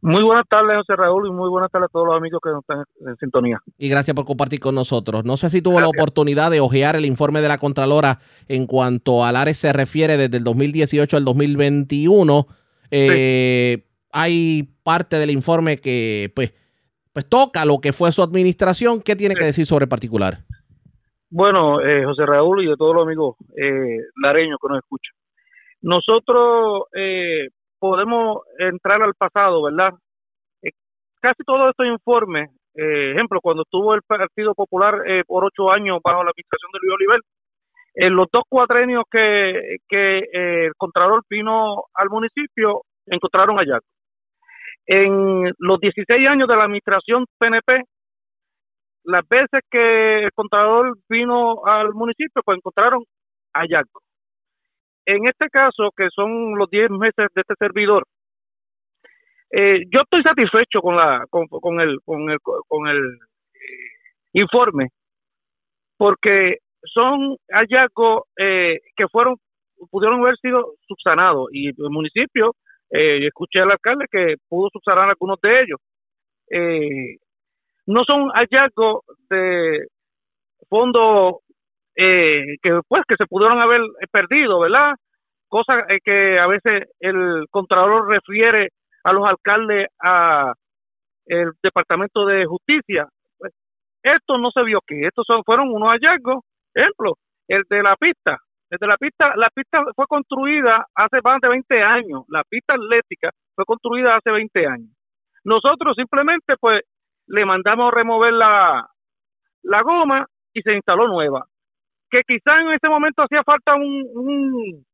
Muy 0.00 0.22
buenas 0.22 0.46
tardes, 0.48 0.76
José 0.76 0.94
Raúl, 0.94 1.26
y 1.26 1.32
muy 1.32 1.48
buenas 1.48 1.72
tardes 1.72 1.86
a 1.86 1.92
todos 1.92 2.06
los 2.06 2.16
amigos 2.16 2.40
que 2.42 2.50
nos 2.50 2.60
están 2.60 2.84
en 3.04 3.16
sintonía. 3.16 3.60
Y 3.78 3.88
gracias 3.88 4.14
por 4.14 4.24
compartir 4.26 4.60
con 4.60 4.74
nosotros. 4.74 5.24
No 5.24 5.36
sé 5.36 5.50
si 5.50 5.60
tuvo 5.60 5.80
la 5.80 5.88
oportunidad 5.88 6.52
de 6.52 6.60
ojear 6.60 6.94
el 6.94 7.04
informe 7.04 7.40
de 7.40 7.48
la 7.48 7.58
Contralora 7.58 8.20
en 8.46 8.66
cuanto 8.66 9.24
a 9.24 9.32
Lares 9.32 9.58
se 9.58 9.72
refiere 9.72 10.16
desde 10.16 10.36
el 10.36 10.44
2018 10.44 11.16
al 11.16 11.24
2021. 11.24 12.46
Eh, 12.92 13.86
hay 14.12 14.68
parte 14.84 15.18
del 15.18 15.30
informe 15.30 15.78
que, 15.78 16.30
pues, 16.34 16.52
pues 17.18 17.28
toca 17.28 17.64
lo 17.64 17.78
que 17.82 17.92
fue 17.92 18.12
su 18.12 18.22
administración. 18.22 19.02
¿Qué 19.02 19.16
tiene 19.16 19.34
que 19.34 19.44
decir 19.44 19.66
sobre 19.66 19.86
el 19.86 19.88
particular? 19.88 20.34
Bueno, 21.28 21.80
eh, 21.80 22.04
José 22.04 22.24
Raúl 22.24 22.62
y 22.62 22.68
de 22.68 22.76
todos 22.76 22.94
los 22.94 23.04
amigos 23.04 23.34
eh, 23.56 23.98
lareños 24.22 24.56
que 24.62 24.68
nos 24.68 24.78
escuchan. 24.78 25.16
Nosotros 25.82 26.84
eh, 26.94 27.48
podemos 27.80 28.42
entrar 28.60 29.02
al 29.02 29.14
pasado, 29.14 29.64
¿verdad? 29.64 29.94
Eh, 30.62 30.70
casi 31.20 31.42
todos 31.42 31.70
estos 31.70 31.86
informes, 31.86 32.50
eh, 32.76 33.10
ejemplo, 33.10 33.40
cuando 33.42 33.64
estuvo 33.64 33.94
el 33.94 34.02
Partido 34.06 34.54
Popular 34.54 35.02
eh, 35.04 35.24
por 35.26 35.44
ocho 35.44 35.72
años 35.72 35.98
bajo 36.04 36.22
la 36.22 36.30
administración 36.30 36.70
de 36.72 36.78
Luis 36.82 36.94
Oliver, 36.94 37.20
en 37.94 38.14
los 38.14 38.28
dos 38.32 38.44
cuatrenios 38.48 39.02
que, 39.10 39.78
que 39.88 40.18
el 40.32 40.72
Contralor 40.76 41.22
vino 41.28 41.82
al 41.94 42.10
municipio, 42.10 42.82
encontraron 43.06 43.58
allá. 43.58 43.80
En 44.90 45.52
los 45.58 45.80
16 45.80 46.28
años 46.28 46.48
de 46.48 46.56
la 46.56 46.64
administración 46.64 47.26
PNP, 47.38 47.84
las 49.04 49.28
veces 49.28 49.60
que 49.70 50.24
el 50.24 50.32
Contralor 50.32 50.96
vino 51.10 51.64
al 51.66 51.92
municipio, 51.92 52.42
pues 52.42 52.56
encontraron 52.56 53.04
hallazgos. 53.52 54.02
En 55.04 55.28
este 55.28 55.48
caso, 55.50 55.90
que 55.94 56.08
son 56.14 56.56
los 56.56 56.70
10 56.70 56.90
meses 56.90 57.26
de 57.34 57.40
este 57.42 57.54
servidor, 57.58 58.04
eh, 59.50 59.84
yo 59.92 60.00
estoy 60.02 60.22
satisfecho 60.22 60.80
con 60.80 60.96
la 60.96 61.24
con, 61.30 61.80
el 61.80 61.98
con 62.04 62.30
el 62.30 62.38
con 62.40 62.86
el 62.86 62.98
eh, 62.98 63.90
informe 64.34 64.88
porque 65.96 66.58
son 66.82 67.36
hallazgos 67.50 68.24
eh, 68.38 68.78
que 68.94 69.08
fueron 69.08 69.36
pudieron 69.90 70.20
haber 70.20 70.36
sido 70.36 70.74
subsanados 70.86 71.48
y 71.52 71.68
el 71.68 71.90
municipio 71.90 72.54
eh, 72.90 73.26
escuché 73.26 73.60
al 73.60 73.70
alcalde 73.70 74.06
que 74.10 74.36
pudo 74.48 74.68
subsanar 74.72 75.08
algunos 75.08 75.38
de 75.40 75.62
ellos 75.62 75.78
no 77.88 78.04
son 78.04 78.28
hallazgos 78.34 79.00
de 79.30 79.86
fondos 80.68 81.36
eh, 81.96 82.56
que 82.62 82.80
pues 82.86 83.02
que 83.08 83.16
se 83.16 83.26
pudieron 83.26 83.60
haber 83.60 83.80
perdido, 84.12 84.60
¿verdad? 84.60 84.92
Cosa 85.48 85.80
eh, 85.88 85.98
que 86.04 86.38
a 86.38 86.46
veces 86.46 86.84
el 87.00 87.46
contralor 87.50 88.08
refiere 88.08 88.68
a 89.04 89.12
los 89.12 89.26
alcaldes 89.26 89.88
a 90.00 90.52
el 91.26 91.52
Departamento 91.62 92.26
de 92.26 92.44
Justicia. 92.44 93.08
Pues, 93.38 93.52
esto 94.02 94.36
no 94.36 94.50
se 94.50 94.62
vio 94.64 94.80
que 94.86 95.06
estos 95.06 95.24
son, 95.26 95.42
fueron 95.44 95.70
unos 95.70 95.88
hallazgos. 95.88 96.44
Ejemplo, 96.74 97.14
el 97.48 97.62
de 97.70 97.82
la 97.82 97.96
pista. 97.96 98.36
El 98.70 98.78
de 98.78 98.86
la 98.86 98.96
pista, 98.96 99.32
la 99.36 99.48
pista 99.50 99.82
fue 99.96 100.06
construida 100.06 100.86
hace 100.94 101.18
más 101.24 101.40
de 101.40 101.48
20 101.48 101.82
años. 101.82 102.24
La 102.28 102.44
pista 102.44 102.74
atlética 102.74 103.30
fue 103.54 103.64
construida 103.64 104.16
hace 104.16 104.30
20 104.30 104.66
años. 104.66 104.90
Nosotros 105.44 105.96
simplemente 105.96 106.54
pues 106.60 106.82
le 107.26 107.44
mandamos 107.44 107.92
remover 107.92 108.32
la, 108.32 108.86
la 109.62 109.82
goma 109.82 110.26
y 110.52 110.62
se 110.62 110.74
instaló 110.74 111.08
nueva 111.08 111.46
que 112.10 112.22
quizá 112.26 112.60
en 112.60 112.72
ese 112.72 112.88
momento 112.88 113.22
hacía 113.22 113.42
falta 113.44 113.74
un, 113.74 114.84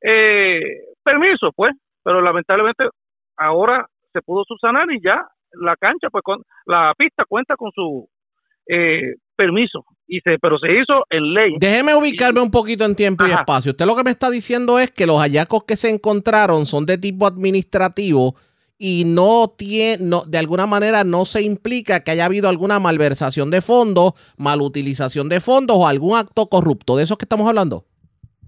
eh, 0.00 0.60
permiso, 1.02 1.50
pues, 1.54 1.74
pero 2.02 2.20
lamentablemente 2.20 2.88
ahora 3.36 3.86
se 4.12 4.22
pudo 4.22 4.44
subsanar 4.44 4.90
y 4.90 5.00
ya 5.02 5.26
la 5.52 5.76
cancha, 5.76 6.08
pues, 6.10 6.22
con, 6.22 6.42
la 6.66 6.94
pista 6.96 7.24
cuenta 7.28 7.56
con 7.56 7.70
su 7.72 8.08
eh, 8.66 9.14
permiso, 9.36 9.84
y 10.06 10.20
se, 10.20 10.38
pero 10.38 10.58
se 10.58 10.72
hizo 10.72 11.04
en 11.10 11.34
ley. 11.34 11.52
Déjeme 11.58 11.94
ubicarme 11.94 12.40
un 12.40 12.50
poquito 12.50 12.84
en 12.84 12.94
tiempo 12.94 13.26
y 13.26 13.30
espacio. 13.30 13.72
Usted 13.72 13.86
lo 13.86 13.96
que 13.96 14.04
me 14.04 14.10
está 14.10 14.30
diciendo 14.30 14.78
es 14.78 14.90
que 14.90 15.06
los 15.06 15.20
hallazgos 15.20 15.64
que 15.64 15.76
se 15.76 15.90
encontraron 15.90 16.66
son 16.66 16.86
de 16.86 16.98
tipo 16.98 17.26
administrativo 17.26 18.34
y 18.78 19.04
no 19.06 19.46
tiene, 19.56 20.04
no, 20.04 20.24
de 20.24 20.38
alguna 20.38 20.66
manera 20.66 21.04
no 21.04 21.24
se 21.24 21.42
implica 21.42 22.00
que 22.00 22.10
haya 22.10 22.24
habido 22.24 22.48
alguna 22.48 22.78
malversación 22.80 23.50
de 23.50 23.62
fondos, 23.62 24.14
malutilización 24.36 25.28
de 25.28 25.40
fondos 25.40 25.76
o 25.78 25.86
algún 25.86 26.18
acto 26.18 26.46
corrupto. 26.46 26.96
¿De 26.96 27.04
eso 27.04 27.16
que 27.16 27.24
estamos 27.24 27.48
hablando? 27.48 27.84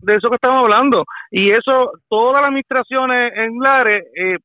De 0.03 0.17
eso 0.17 0.29
que 0.29 0.35
estamos 0.35 0.65
hablando. 0.65 1.05
Y 1.31 1.51
eso, 1.51 1.93
todas 2.09 2.41
las 2.41 2.49
administraciones 2.49 3.33
en 3.37 3.59
Lares 3.61 4.05
eh, 4.17 4.39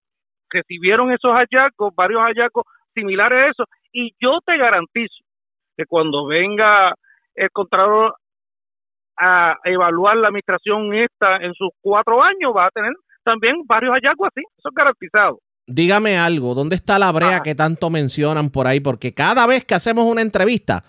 recibieron 0.52 1.12
esos 1.12 1.32
hallazgos, 1.32 1.94
varios 1.96 2.22
hallazgos 2.22 2.66
similares 2.94 3.40
a 3.40 3.50
eso. 3.50 3.64
Y 3.92 4.14
yo 4.22 4.40
te 4.46 4.58
garantizo 4.58 5.24
que 5.80 5.86
cuando 5.88 6.26
venga 6.26 6.94
el 7.36 7.50
Contralor 7.52 8.16
a 9.18 9.56
evaluar 9.64 10.18
la 10.18 10.28
administración 10.28 10.94
esta 10.94 11.38
en 11.38 11.54
sus 11.54 11.70
cuatro 11.82 12.22
años, 12.22 12.52
va 12.56 12.68
a 12.68 12.72
tener 12.72 12.92
también 13.24 13.56
varios 13.66 13.94
hallazgos 13.94 14.28
así, 14.28 14.42
eso 14.58 14.70
es 14.70 14.76
garantizado 14.76 15.40
dígame 15.70 16.18
algo, 16.18 16.56
¿dónde 16.56 16.76
está 16.76 16.98
la 16.98 17.12
brea 17.12 17.42
que 17.44 17.56
tanto 17.56 17.90
mencionan 17.90 18.50
por 18.50 18.68
ahí? 18.68 18.80
Porque 18.80 19.14
cada 19.14 19.46
vez 19.46 19.64
que 19.64 19.76
hacemos 19.76 20.06
una 20.06 20.22
entrevista 20.22 20.84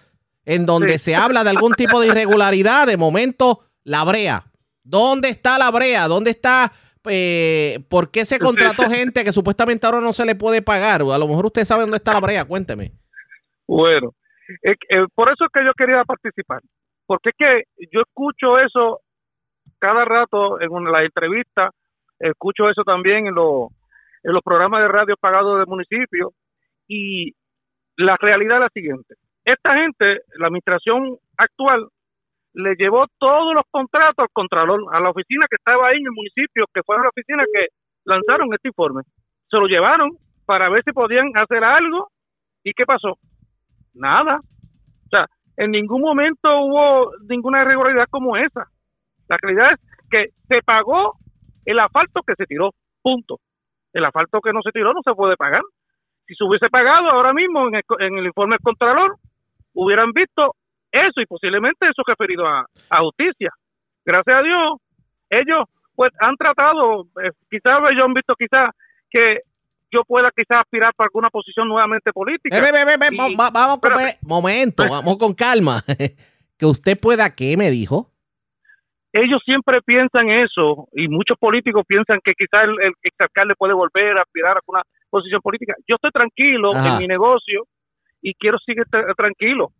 en 0.44 0.66
donde 0.66 0.98
se 0.98 1.14
habla 1.14 1.44
de 1.44 1.50
algún 1.50 1.74
tipo 1.74 2.00
de 2.00 2.08
irregularidad, 2.08 2.86
de 2.86 2.96
momento, 2.96 3.60
la 3.84 4.04
brea. 4.04 4.44
¿Dónde 4.82 5.28
está 5.28 5.58
la 5.58 5.70
brea? 5.70 6.08
¿Dónde 6.08 6.30
está... 6.30 6.72
Eh, 7.04 7.80
¿Por 7.88 8.10
qué 8.10 8.24
se 8.24 8.38
contrató 8.38 8.88
gente 8.90 9.24
que 9.24 9.32
supuestamente 9.32 9.86
ahora 9.86 10.00
no 10.00 10.12
se 10.12 10.26
le 10.26 10.34
puede 10.34 10.60
pagar? 10.60 11.02
A 11.02 11.18
lo 11.18 11.28
mejor 11.28 11.46
usted 11.46 11.64
sabe 11.64 11.82
dónde 11.82 11.98
está 11.98 12.12
la 12.12 12.20
brea, 12.20 12.44
cuénteme. 12.44 12.92
Bueno, 13.66 14.14
eh, 14.62 15.06
por 15.14 15.30
eso 15.30 15.44
es 15.44 15.50
que 15.52 15.64
yo 15.64 15.72
quería 15.76 16.04
participar, 16.04 16.60
porque 17.06 17.30
es 17.30 17.36
que 17.36 17.62
yo 17.92 18.00
escucho 18.00 18.58
eso 18.58 19.00
cada 19.78 20.04
rato 20.04 20.60
en 20.60 20.70
la 20.90 21.04
entrevista, 21.04 21.70
escucho 22.18 22.68
eso 22.68 22.82
también 22.84 23.26
en 23.26 23.34
los 23.34 23.68
en 24.22 24.32
los 24.34 24.42
programas 24.42 24.82
de 24.82 24.88
radio 24.88 25.16
pagados 25.18 25.58
del 25.58 25.66
municipio 25.66 26.32
y 26.86 27.32
la 27.96 28.16
realidad 28.16 28.56
es 28.56 28.62
la 28.62 28.68
siguiente. 28.68 29.14
Esta 29.44 29.74
gente, 29.74 30.20
la 30.38 30.48
administración 30.48 31.16
actual, 31.36 31.88
le 32.52 32.74
llevó 32.74 33.06
todos 33.18 33.54
los 33.54 33.64
contratos 33.70 34.18
al 34.18 34.28
Contralor, 34.32 34.80
a 34.92 35.00
la 35.00 35.10
oficina 35.10 35.46
que 35.48 35.56
estaba 35.56 35.88
ahí 35.88 35.98
en 35.98 36.06
el 36.06 36.12
municipio, 36.12 36.66
que 36.74 36.82
fue 36.82 36.96
la 36.96 37.08
oficina 37.08 37.44
que 37.52 37.68
lanzaron 38.04 38.52
este 38.52 38.68
informe. 38.68 39.02
Se 39.48 39.56
lo 39.56 39.66
llevaron 39.66 40.10
para 40.46 40.68
ver 40.68 40.82
si 40.84 40.92
podían 40.92 41.30
hacer 41.36 41.62
algo. 41.62 42.08
¿Y 42.64 42.72
qué 42.72 42.84
pasó? 42.84 43.16
Nada. 43.94 44.40
O 45.06 45.08
sea, 45.08 45.26
en 45.56 45.70
ningún 45.70 46.00
momento 46.00 46.48
hubo 46.60 47.12
ninguna 47.28 47.62
irregularidad 47.62 48.06
como 48.10 48.36
esa. 48.36 48.66
La 49.28 49.36
realidad 49.40 49.72
es 49.72 49.80
que 50.10 50.26
se 50.48 50.62
pagó 50.62 51.14
el 51.64 51.78
asfalto 51.78 52.22
que 52.26 52.34
se 52.36 52.46
tiró. 52.46 52.70
Punto 53.02 53.38
el 53.92 54.04
asfalto 54.04 54.40
que 54.40 54.52
no 54.52 54.60
se 54.62 54.72
tiró 54.72 54.92
no 54.92 55.00
se 55.04 55.14
puede 55.14 55.36
pagar. 55.36 55.62
Si 56.26 56.34
se 56.34 56.44
hubiese 56.44 56.68
pagado 56.68 57.10
ahora 57.10 57.32
mismo 57.32 57.68
en 57.68 57.74
el, 57.74 58.26
informe 58.26 58.54
del 58.54 58.62
Contralor, 58.62 59.16
hubieran 59.74 60.12
visto 60.12 60.54
eso 60.92 61.20
y 61.20 61.26
posiblemente 61.26 61.88
eso 61.88 62.02
referido 62.06 62.46
a, 62.46 62.66
a 62.90 63.00
justicia. 63.00 63.50
Gracias 64.04 64.36
a 64.36 64.42
Dios, 64.42 64.72
ellos 65.28 65.64
pues 65.94 66.12
han 66.20 66.36
tratado, 66.36 67.02
eh, 67.22 67.30
quizás 67.50 67.80
ellos 67.90 68.04
han 68.04 68.14
visto 68.14 68.34
quizás 68.38 68.70
que 69.10 69.40
yo 69.90 70.04
pueda 70.04 70.30
quizás 70.34 70.60
aspirar 70.60 70.94
para 70.94 71.06
alguna 71.06 71.30
posición 71.30 71.68
nuevamente 71.68 72.12
política. 72.12 72.56
vamos 73.52 73.78
con, 73.78 73.92
momento, 74.22 74.88
vamos 74.88 75.16
con 75.16 75.34
calma. 75.34 75.82
que 76.58 76.66
usted 76.66 76.98
pueda, 76.98 77.34
¿qué 77.34 77.56
me 77.56 77.70
dijo? 77.70 78.10
ellos 79.12 79.42
siempre 79.44 79.82
piensan 79.82 80.30
eso 80.30 80.88
y 80.92 81.08
muchos 81.08 81.36
políticos 81.38 81.84
piensan 81.86 82.20
que 82.22 82.32
quizás 82.34 82.64
el, 82.64 82.78
el 82.80 83.12
alcalde 83.18 83.54
puede 83.56 83.74
volver 83.74 84.16
a 84.16 84.22
aspirar 84.22 84.56
a 84.56 84.60
una 84.66 84.82
posición 85.08 85.40
política. 85.40 85.74
Yo 85.88 85.96
estoy 85.96 86.10
tranquilo 86.12 86.70
en 86.72 86.98
mi 86.98 87.06
negocio 87.08 87.64
y 88.22 88.34
quiero 88.34 88.58
seguir 88.58 88.84
tranquilo. 89.16 89.72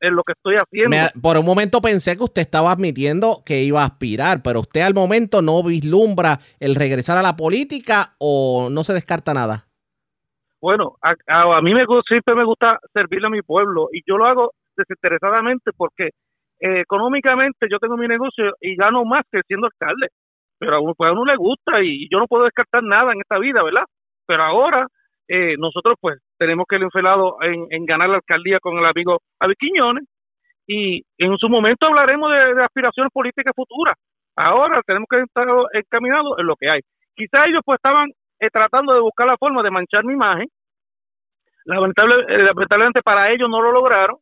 En 0.00 0.14
lo 0.14 0.22
que 0.22 0.32
estoy 0.32 0.56
haciendo. 0.56 0.96
por 1.20 1.36
un 1.36 1.44
momento 1.44 1.80
pensé 1.80 2.16
que 2.16 2.24
usted 2.24 2.42
estaba 2.42 2.72
admitiendo 2.72 3.42
que 3.44 3.62
iba 3.62 3.82
a 3.82 3.86
aspirar, 3.86 4.42
pero 4.42 4.60
usted 4.60 4.82
al 4.82 4.94
momento 4.94 5.42
no 5.42 5.62
vislumbra 5.62 6.38
el 6.60 6.74
regresar 6.74 7.18
a 7.18 7.22
la 7.22 7.36
política 7.36 8.14
o 8.18 8.68
no 8.70 8.84
se 8.84 8.94
descarta 8.94 9.34
nada. 9.34 9.64
Bueno, 10.60 10.96
a, 11.02 11.14
a, 11.56 11.62
mí 11.62 11.72
me, 11.72 11.84
siempre 12.08 12.34
me 12.34 12.44
gusta 12.44 12.78
servirle 12.92 13.28
a 13.28 13.30
mi 13.30 13.42
pueblo 13.42 13.88
y 13.92 14.00
yo 14.06 14.16
lo 14.16 14.26
hago 14.26 14.52
desinteresadamente 14.76 15.70
porque 15.76 16.10
eh, 16.60 16.80
económicamente 16.80 17.66
yo 17.70 17.78
tengo 17.78 17.96
mi 17.96 18.08
negocio 18.08 18.52
y 18.60 18.74
gano 18.74 19.04
más 19.04 19.22
que 19.30 19.40
siendo 19.46 19.66
alcalde. 19.66 20.08
Pero 20.58 20.76
a 20.76 20.80
uno, 20.80 20.94
pues 20.96 21.08
a 21.08 21.12
uno 21.12 21.24
le 21.24 21.36
gusta 21.36 21.80
y 21.82 22.08
yo 22.10 22.18
no 22.18 22.26
puedo 22.26 22.44
descartar 22.44 22.82
nada 22.82 23.12
en 23.12 23.20
esta 23.20 23.38
vida, 23.38 23.62
¿verdad? 23.62 23.84
Pero 24.26 24.42
ahora 24.42 24.86
eh, 25.28 25.56
nosotros 25.58 25.96
pues 26.00 26.18
tenemos 26.38 26.64
que 26.68 26.76
el 26.76 26.84
enfilado 26.84 27.36
en, 27.42 27.84
ganar 27.84 28.08
la 28.08 28.16
alcaldía 28.16 28.58
con 28.60 28.78
el 28.78 28.86
amigo 28.86 29.20
Abiquiñones 29.38 30.04
y 30.66 31.02
en 31.18 31.36
su 31.36 31.48
momento 31.48 31.86
hablaremos 31.86 32.30
de, 32.30 32.62
aspiraciones 32.62 33.12
políticas 33.12 33.52
futuras. 33.54 33.94
Ahora 34.36 34.80
tenemos 34.86 35.06
que 35.10 35.20
estar 35.20 35.46
encaminados 35.72 36.38
en 36.38 36.46
lo 36.46 36.56
que 36.56 36.70
hay. 36.70 36.80
Quizá 37.14 37.46
ellos 37.46 37.60
pues 37.64 37.76
estaban 37.76 38.10
eh, 38.40 38.48
tratando 38.50 38.94
de 38.94 39.00
buscar 39.00 39.26
la 39.26 39.36
forma 39.36 39.62
de 39.62 39.70
manchar 39.70 40.04
mi 40.04 40.14
imagen. 40.14 40.46
Lamentable, 41.64 42.24
eh, 42.28 42.44
lamentablemente 42.44 43.02
para 43.02 43.30
ellos 43.30 43.50
no 43.50 43.60
lo 43.60 43.72
lograron. 43.72 44.16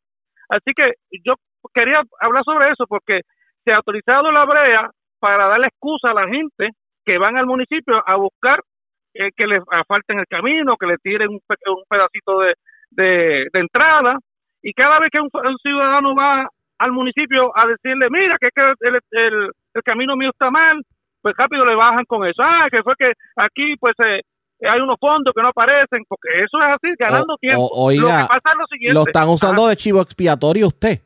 Así 0.49 0.73
que 0.75 0.95
yo 1.25 1.35
quería 1.73 2.03
hablar 2.21 2.43
sobre 2.45 2.71
eso 2.71 2.87
porque 2.89 3.21
se 3.65 3.73
ha 3.73 3.77
autorizado 3.77 4.33
la 4.33 4.45
brea 4.45 4.91
para 5.21 5.49
darle 5.49 5.69
excusa 5.69 6.11
a 6.11 6.15
la 6.15 6.29
gente 6.29 6.71
que 7.05 7.19
van 7.19 7.37
al 7.37 7.47
municipio 7.47 8.03
a 8.05 8.17
buscar 8.17 8.61
eh, 9.19 9.31
que 9.37 9.47
le 9.47 9.61
falten 9.87 10.19
el 10.19 10.27
camino, 10.27 10.77
que 10.77 10.87
le 10.87 10.99
tiren 10.99 11.29
un, 11.31 11.41
pedacito 11.89 12.41
de, 12.41 12.55
de, 12.91 13.61
entrada. 13.61 14.19
Y 14.63 14.73
cada 14.73 14.99
vez 14.99 15.11
que 15.11 15.21
un, 15.21 15.31
ciudadano 15.63 16.15
va 16.15 16.49
al 16.79 16.93
municipio 16.93 17.57
a 17.57 17.67
decirle, 17.67 18.09
mira, 18.11 18.37
que, 18.39 18.49
el, 18.55 18.99
el, 19.11 19.51
el, 19.75 19.83
camino 19.83 20.17
mío 20.17 20.31
está 20.31 20.51
mal, 20.51 20.83
pues 21.23 21.35
rápido 21.37 21.65
le 21.65 21.75
bajan 21.75 22.05
con 22.05 22.27
eso. 22.27 22.43
Ah, 22.43 22.69
que 22.71 22.83
fue 22.83 22.95
que 22.99 23.13
aquí 23.37 23.77
pues 23.79 23.95
eh, 24.01 24.21
hay 24.63 24.81
unos 24.81 24.97
fondos 25.01 25.33
que 25.35 25.43
no 25.43 25.49
aparecen, 25.49 26.05
porque 26.09 26.29
eso 26.37 26.59
es 26.59 26.75
así, 26.75 26.95
ganando 26.99 27.37
tiempo. 27.39 27.71
lo 27.91 28.07
que 28.07 28.27
pasa 28.29 28.53
es 28.53 28.59
lo 28.59 28.67
siguiente. 28.67 28.95
Lo 28.95 29.07
están 29.07 29.29
usando 29.29 29.69
de 29.69 29.77
chivo 29.77 30.01
expiatorio 30.01 30.69
usted. 30.69 31.01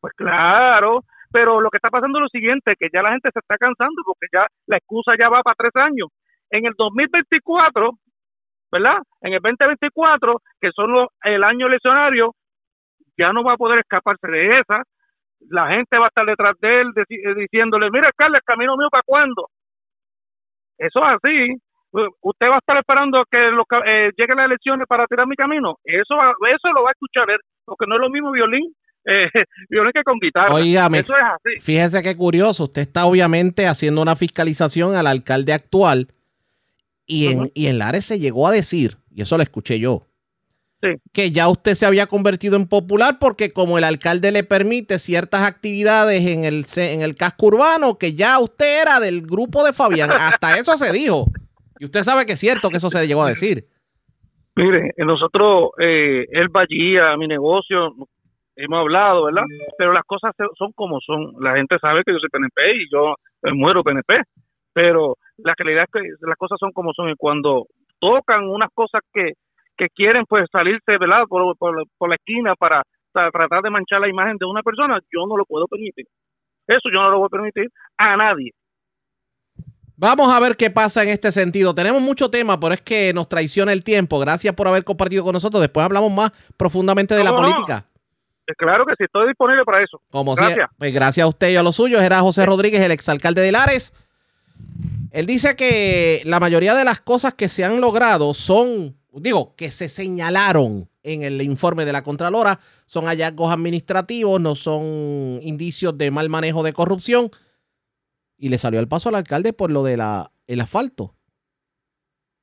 Pues 0.00 0.12
claro, 0.14 1.04
pero 1.32 1.60
lo 1.60 1.70
que 1.70 1.76
está 1.78 1.90
pasando 1.90 2.18
es 2.18 2.22
lo 2.22 2.28
siguiente, 2.28 2.74
que 2.78 2.88
ya 2.92 3.02
la 3.02 3.10
gente 3.10 3.30
se 3.32 3.40
está 3.40 3.56
cansando 3.58 4.02
porque 4.06 4.26
ya 4.32 4.46
la 4.66 4.76
excusa 4.76 5.12
ya 5.18 5.28
va 5.28 5.42
para 5.42 5.56
tres 5.56 5.76
años 5.76 6.08
en 6.50 6.66
el 6.66 6.74
2024, 6.76 7.90
¿verdad? 8.70 8.98
En 9.20 9.32
el 9.32 9.40
2024, 9.40 10.40
que 10.60 10.70
son 10.74 10.92
los, 10.92 11.08
el 11.24 11.44
año 11.44 11.66
eleccionario, 11.66 12.34
ya 13.16 13.32
no 13.32 13.42
va 13.42 13.54
a 13.54 13.56
poder 13.56 13.80
escaparse 13.80 14.26
de 14.26 14.60
esa. 14.60 14.82
La 15.50 15.68
gente 15.68 15.98
va 15.98 16.06
a 16.06 16.08
estar 16.08 16.26
detrás 16.26 16.54
de 16.60 16.80
él 16.80 16.88
eh, 16.96 17.34
diciéndole, 17.36 17.90
mira, 17.90 18.10
Carlos, 18.16 18.38
el 18.38 18.44
camino 18.44 18.76
mío 18.76 18.88
para 18.90 19.02
cuándo. 19.04 19.48
Eso 20.78 21.00
es 21.00 21.16
así. 21.16 21.54
Usted 22.20 22.46
va 22.48 22.56
a 22.56 22.58
estar 22.58 22.76
esperando 22.76 23.24
que 23.30 23.50
lo, 23.50 23.64
eh, 23.84 24.10
lleguen 24.16 24.36
las 24.36 24.46
elecciones 24.46 24.86
para 24.86 25.06
tirar 25.06 25.26
mi 25.26 25.36
camino. 25.36 25.76
Eso, 25.84 26.14
eso 26.14 26.72
lo 26.74 26.82
va 26.82 26.90
a 26.90 26.92
escuchar 26.92 27.30
él, 27.30 27.38
porque 27.64 27.86
no 27.88 27.94
es 27.96 28.00
lo 28.00 28.10
mismo 28.10 28.30
violín 28.30 28.72
eh, 29.06 29.30
violín 29.70 29.92
que 29.92 30.02
con 30.02 30.18
guitarra. 30.18 30.52
Oiga, 30.52 30.86
Eso 30.92 31.16
es 31.16 31.24
así. 31.24 31.60
fíjese 31.60 32.02
qué 32.02 32.16
curioso. 32.16 32.64
Usted 32.64 32.82
está 32.82 33.06
obviamente 33.06 33.66
haciendo 33.66 34.02
una 34.02 34.16
fiscalización 34.16 34.94
al 34.94 35.06
alcalde 35.06 35.54
actual 35.54 36.08
y 37.08 37.26
en, 37.28 37.50
y 37.54 37.66
en 37.66 37.78
Lares 37.78 38.04
se 38.04 38.20
llegó 38.20 38.46
a 38.46 38.52
decir, 38.52 38.98
y 39.12 39.22
eso 39.22 39.36
lo 39.36 39.42
escuché 39.42 39.80
yo, 39.80 40.06
que 41.12 41.32
ya 41.32 41.48
usted 41.48 41.74
se 41.74 41.86
había 41.86 42.06
convertido 42.06 42.54
en 42.54 42.68
popular 42.68 43.16
porque 43.18 43.52
como 43.52 43.78
el 43.78 43.84
alcalde 43.84 44.30
le 44.30 44.44
permite 44.44 45.00
ciertas 45.00 45.42
actividades 45.42 46.24
en 46.26 46.44
el, 46.44 46.64
en 46.76 47.02
el 47.02 47.16
casco 47.16 47.46
urbano, 47.46 47.98
que 47.98 48.12
ya 48.12 48.38
usted 48.38 48.82
era 48.82 49.00
del 49.00 49.22
grupo 49.22 49.64
de 49.64 49.72
Fabián. 49.72 50.10
Hasta 50.12 50.56
eso 50.58 50.76
se 50.76 50.92
dijo. 50.92 51.24
Y 51.80 51.86
usted 51.86 52.02
sabe 52.02 52.26
que 52.26 52.34
es 52.34 52.40
cierto 52.40 52.70
que 52.70 52.76
eso 52.76 52.90
se 52.90 53.06
llegó 53.08 53.24
a 53.24 53.28
decir. 53.28 53.64
Mire, 54.54 54.92
nosotros, 54.98 55.70
eh, 55.78 56.26
él 56.30 56.48
va 56.54 56.62
allí 56.62 56.96
a 56.96 57.16
mi 57.16 57.26
negocio, 57.26 57.94
hemos 58.54 58.78
hablado, 58.78 59.24
¿verdad? 59.24 59.44
Pero 59.78 59.92
las 59.92 60.04
cosas 60.04 60.32
son 60.56 60.72
como 60.72 61.00
son. 61.00 61.34
La 61.40 61.56
gente 61.56 61.76
sabe 61.80 62.02
que 62.04 62.12
yo 62.12 62.18
soy 62.18 62.28
PNP 62.28 62.82
y 62.82 62.90
yo 62.92 63.16
muero 63.54 63.82
PNP. 63.82 64.22
Pero 64.72 65.16
la 65.38 65.54
realidad 65.56 65.84
es 65.84 66.00
que 66.00 66.26
las 66.26 66.36
cosas 66.36 66.58
son 66.58 66.72
como 66.72 66.92
son 66.92 67.08
y 67.10 67.16
cuando 67.16 67.66
tocan 67.98 68.48
unas 68.48 68.70
cosas 68.74 69.00
que, 69.12 69.32
que 69.76 69.88
quieren 69.94 70.24
pues 70.28 70.46
salirse 70.50 70.98
¿verdad? 70.98 71.24
Por, 71.28 71.56
por, 71.56 72.08
la 72.08 72.14
esquina 72.14 72.54
para, 72.54 72.82
tratar 73.12 73.62
de 73.62 73.70
manchar 73.70 74.00
la 74.00 74.08
imagen 74.08 74.36
de 74.38 74.46
una 74.46 74.62
persona, 74.62 74.98
yo 75.12 75.26
no 75.26 75.36
lo 75.36 75.44
puedo 75.44 75.66
permitir. 75.66 76.06
Eso 76.66 76.90
yo 76.92 77.00
no 77.00 77.10
lo 77.10 77.18
voy 77.18 77.26
a 77.26 77.30
permitir 77.30 77.68
a 77.96 78.16
nadie. 78.16 78.52
Vamos 79.96 80.32
a 80.32 80.38
ver 80.38 80.56
qué 80.56 80.70
pasa 80.70 81.02
en 81.02 81.08
este 81.08 81.32
sentido. 81.32 81.74
Tenemos 81.74 82.00
mucho 82.00 82.30
tema, 82.30 82.60
pero 82.60 82.74
es 82.74 82.82
que 82.82 83.12
nos 83.12 83.28
traiciona 83.28 83.72
el 83.72 83.82
tiempo. 83.82 84.20
Gracias 84.20 84.54
por 84.54 84.68
haber 84.68 84.84
compartido 84.84 85.24
con 85.24 85.32
nosotros. 85.32 85.60
Después 85.60 85.84
hablamos 85.84 86.12
más 86.12 86.30
profundamente 86.56 87.16
de 87.16 87.24
la 87.24 87.34
política. 87.34 87.84
Claro 88.56 88.86
que 88.86 88.94
sí, 88.96 89.04
estoy 89.04 89.28
disponible 89.28 89.64
para 89.64 89.82
eso. 89.82 90.00
Como 90.10 90.34
gracias. 90.34 90.70
pues 90.78 90.94
gracias 90.94 91.24
a 91.24 91.28
usted 91.28 91.50
y 91.50 91.56
a 91.56 91.62
los 91.62 91.76
suyos. 91.76 92.00
Era 92.00 92.20
José 92.20 92.46
Rodríguez, 92.46 92.80
el 92.80 92.92
exalcalde 92.92 93.42
de 93.42 93.52
Lares. 93.52 93.92
Él 95.10 95.26
dice 95.26 95.56
que 95.56 96.22
la 96.24 96.40
mayoría 96.40 96.74
de 96.74 96.84
las 96.84 97.00
cosas 97.00 97.34
que 97.34 97.48
se 97.48 97.64
han 97.64 97.80
logrado 97.80 98.34
son, 98.34 98.96
digo, 99.12 99.54
que 99.56 99.70
se 99.70 99.88
señalaron 99.88 100.88
en 101.02 101.22
el 101.22 101.40
informe 101.42 101.84
de 101.84 101.92
la 101.92 102.02
Contralora, 102.02 102.60
son 102.86 103.06
hallazgos 103.06 103.52
administrativos, 103.52 104.40
no 104.40 104.54
son 104.54 105.40
indicios 105.42 105.96
de 105.96 106.10
mal 106.10 106.28
manejo 106.28 106.62
de 106.62 106.72
corrupción. 106.72 107.30
Y 108.36 108.50
le 108.50 108.58
salió 108.58 108.80
el 108.80 108.88
paso 108.88 109.08
al 109.08 109.16
alcalde 109.16 109.52
por 109.52 109.70
lo 109.70 109.82
del 109.82 110.02
el 110.46 110.60
asfalto. 110.60 111.14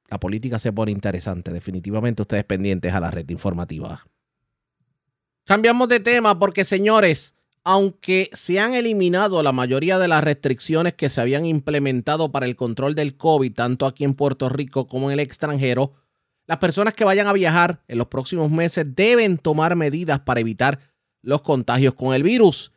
La 0.10 0.20
política 0.20 0.60
se 0.60 0.72
pone 0.72 0.92
interesante. 0.92 1.52
Definitivamente 1.52 2.22
ustedes 2.22 2.44
pendientes 2.44 2.94
a 2.94 3.00
la 3.00 3.12
red 3.12 3.30
informativa. 3.30 4.06
Cambiamos 5.46 5.88
de 5.90 6.00
tema 6.00 6.38
porque, 6.38 6.64
señores, 6.64 7.36
aunque 7.68 8.30
se 8.34 8.60
han 8.60 8.76
eliminado 8.76 9.42
la 9.42 9.52
mayoría 9.52 9.98
de 9.98 10.08
las 10.08 10.24
restricciones 10.24 10.94
que 10.94 11.10
se 11.10 11.20
habían 11.20 11.48
implementado 11.48 12.32
para 12.32 12.46
el 12.46 12.56
control 12.56 12.94
del 12.94 13.18
COVID, 13.18 13.52
tanto 13.54 13.88
aquí 13.88 14.04
en 14.04 14.14
Puerto 14.14 14.50
Rico 14.50 14.86
como 14.86 15.10
en 15.10 15.14
el 15.14 15.20
extranjero, 15.20 15.94
las 16.46 16.60
personas 16.60 16.94
que 16.94 17.04
vayan 17.04 17.26
a 17.26 17.34
viajar 17.34 17.82
en 17.88 17.98
los 17.98 18.06
próximos 18.06 18.52
meses 18.52 18.96
deben 18.96 19.40
tomar 19.40 19.76
medidas 19.76 20.20
para 20.20 20.42
evitar 20.42 20.80
los 21.24 21.42
contagios 21.42 21.96
con 21.96 22.14
el 22.14 22.22
virus. 22.22 22.72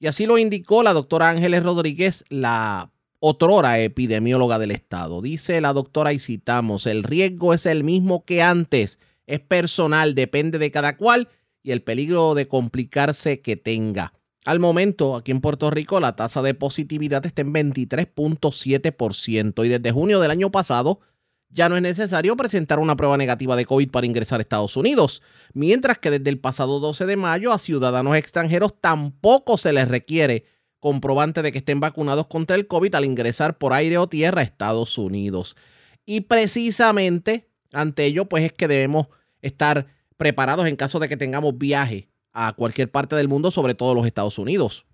Y 0.00 0.08
así 0.08 0.26
lo 0.26 0.38
indicó 0.38 0.82
la 0.82 0.92
doctora 0.92 1.28
Ángeles 1.28 1.62
Rodríguez, 1.62 2.24
la 2.28 2.90
otrora 3.20 3.78
epidemióloga 3.78 4.58
del 4.58 4.72
estado. 4.72 5.22
Dice 5.22 5.60
la 5.60 5.72
doctora 5.72 6.12
y 6.12 6.18
citamos, 6.18 6.86
el 6.86 7.04
riesgo 7.04 7.54
es 7.54 7.64
el 7.64 7.84
mismo 7.84 8.24
que 8.24 8.42
antes, 8.42 8.98
es 9.28 9.38
personal, 9.38 10.16
depende 10.16 10.58
de 10.58 10.72
cada 10.72 10.96
cual 10.96 11.28
y 11.66 11.72
el 11.72 11.82
peligro 11.82 12.34
de 12.36 12.46
complicarse 12.46 13.42
que 13.42 13.56
tenga. 13.56 14.12
Al 14.44 14.60
momento, 14.60 15.16
aquí 15.16 15.32
en 15.32 15.40
Puerto 15.40 15.68
Rico, 15.68 15.98
la 15.98 16.14
tasa 16.14 16.40
de 16.40 16.54
positividad 16.54 17.26
está 17.26 17.42
en 17.42 17.52
23.7% 17.52 19.66
y 19.66 19.68
desde 19.68 19.90
junio 19.90 20.20
del 20.20 20.30
año 20.30 20.52
pasado 20.52 21.00
ya 21.48 21.68
no 21.68 21.74
es 21.74 21.82
necesario 21.82 22.36
presentar 22.36 22.78
una 22.78 22.94
prueba 22.94 23.16
negativa 23.16 23.56
de 23.56 23.66
COVID 23.66 23.90
para 23.90 24.06
ingresar 24.06 24.38
a 24.38 24.42
Estados 24.42 24.76
Unidos, 24.76 25.22
mientras 25.54 25.98
que 25.98 26.12
desde 26.12 26.30
el 26.30 26.38
pasado 26.38 26.78
12 26.78 27.04
de 27.04 27.16
mayo 27.16 27.52
a 27.52 27.58
ciudadanos 27.58 28.14
extranjeros 28.14 28.80
tampoco 28.80 29.58
se 29.58 29.72
les 29.72 29.88
requiere 29.88 30.44
comprobante 30.78 31.42
de 31.42 31.50
que 31.50 31.58
estén 31.58 31.80
vacunados 31.80 32.28
contra 32.28 32.54
el 32.54 32.68
COVID 32.68 32.94
al 32.94 33.04
ingresar 33.04 33.58
por 33.58 33.72
aire 33.72 33.98
o 33.98 34.08
tierra 34.08 34.42
a 34.42 34.44
Estados 34.44 34.98
Unidos. 34.98 35.56
Y 36.04 36.20
precisamente 36.20 37.50
ante 37.72 38.04
ello, 38.04 38.26
pues 38.26 38.44
es 38.44 38.52
que 38.52 38.68
debemos 38.68 39.08
estar 39.42 39.95
preparados 40.16 40.66
en 40.66 40.76
caso 40.76 40.98
de 40.98 41.08
que 41.08 41.16
tengamos 41.16 41.56
viaje 41.58 42.08
a 42.32 42.52
cualquier 42.52 42.90
parte 42.90 43.16
del 43.16 43.28
mundo, 43.28 43.50
sobre 43.50 43.74
todo 43.74 43.94
los 43.94 44.06
Estados 44.06 44.38
Unidos. 44.38 44.84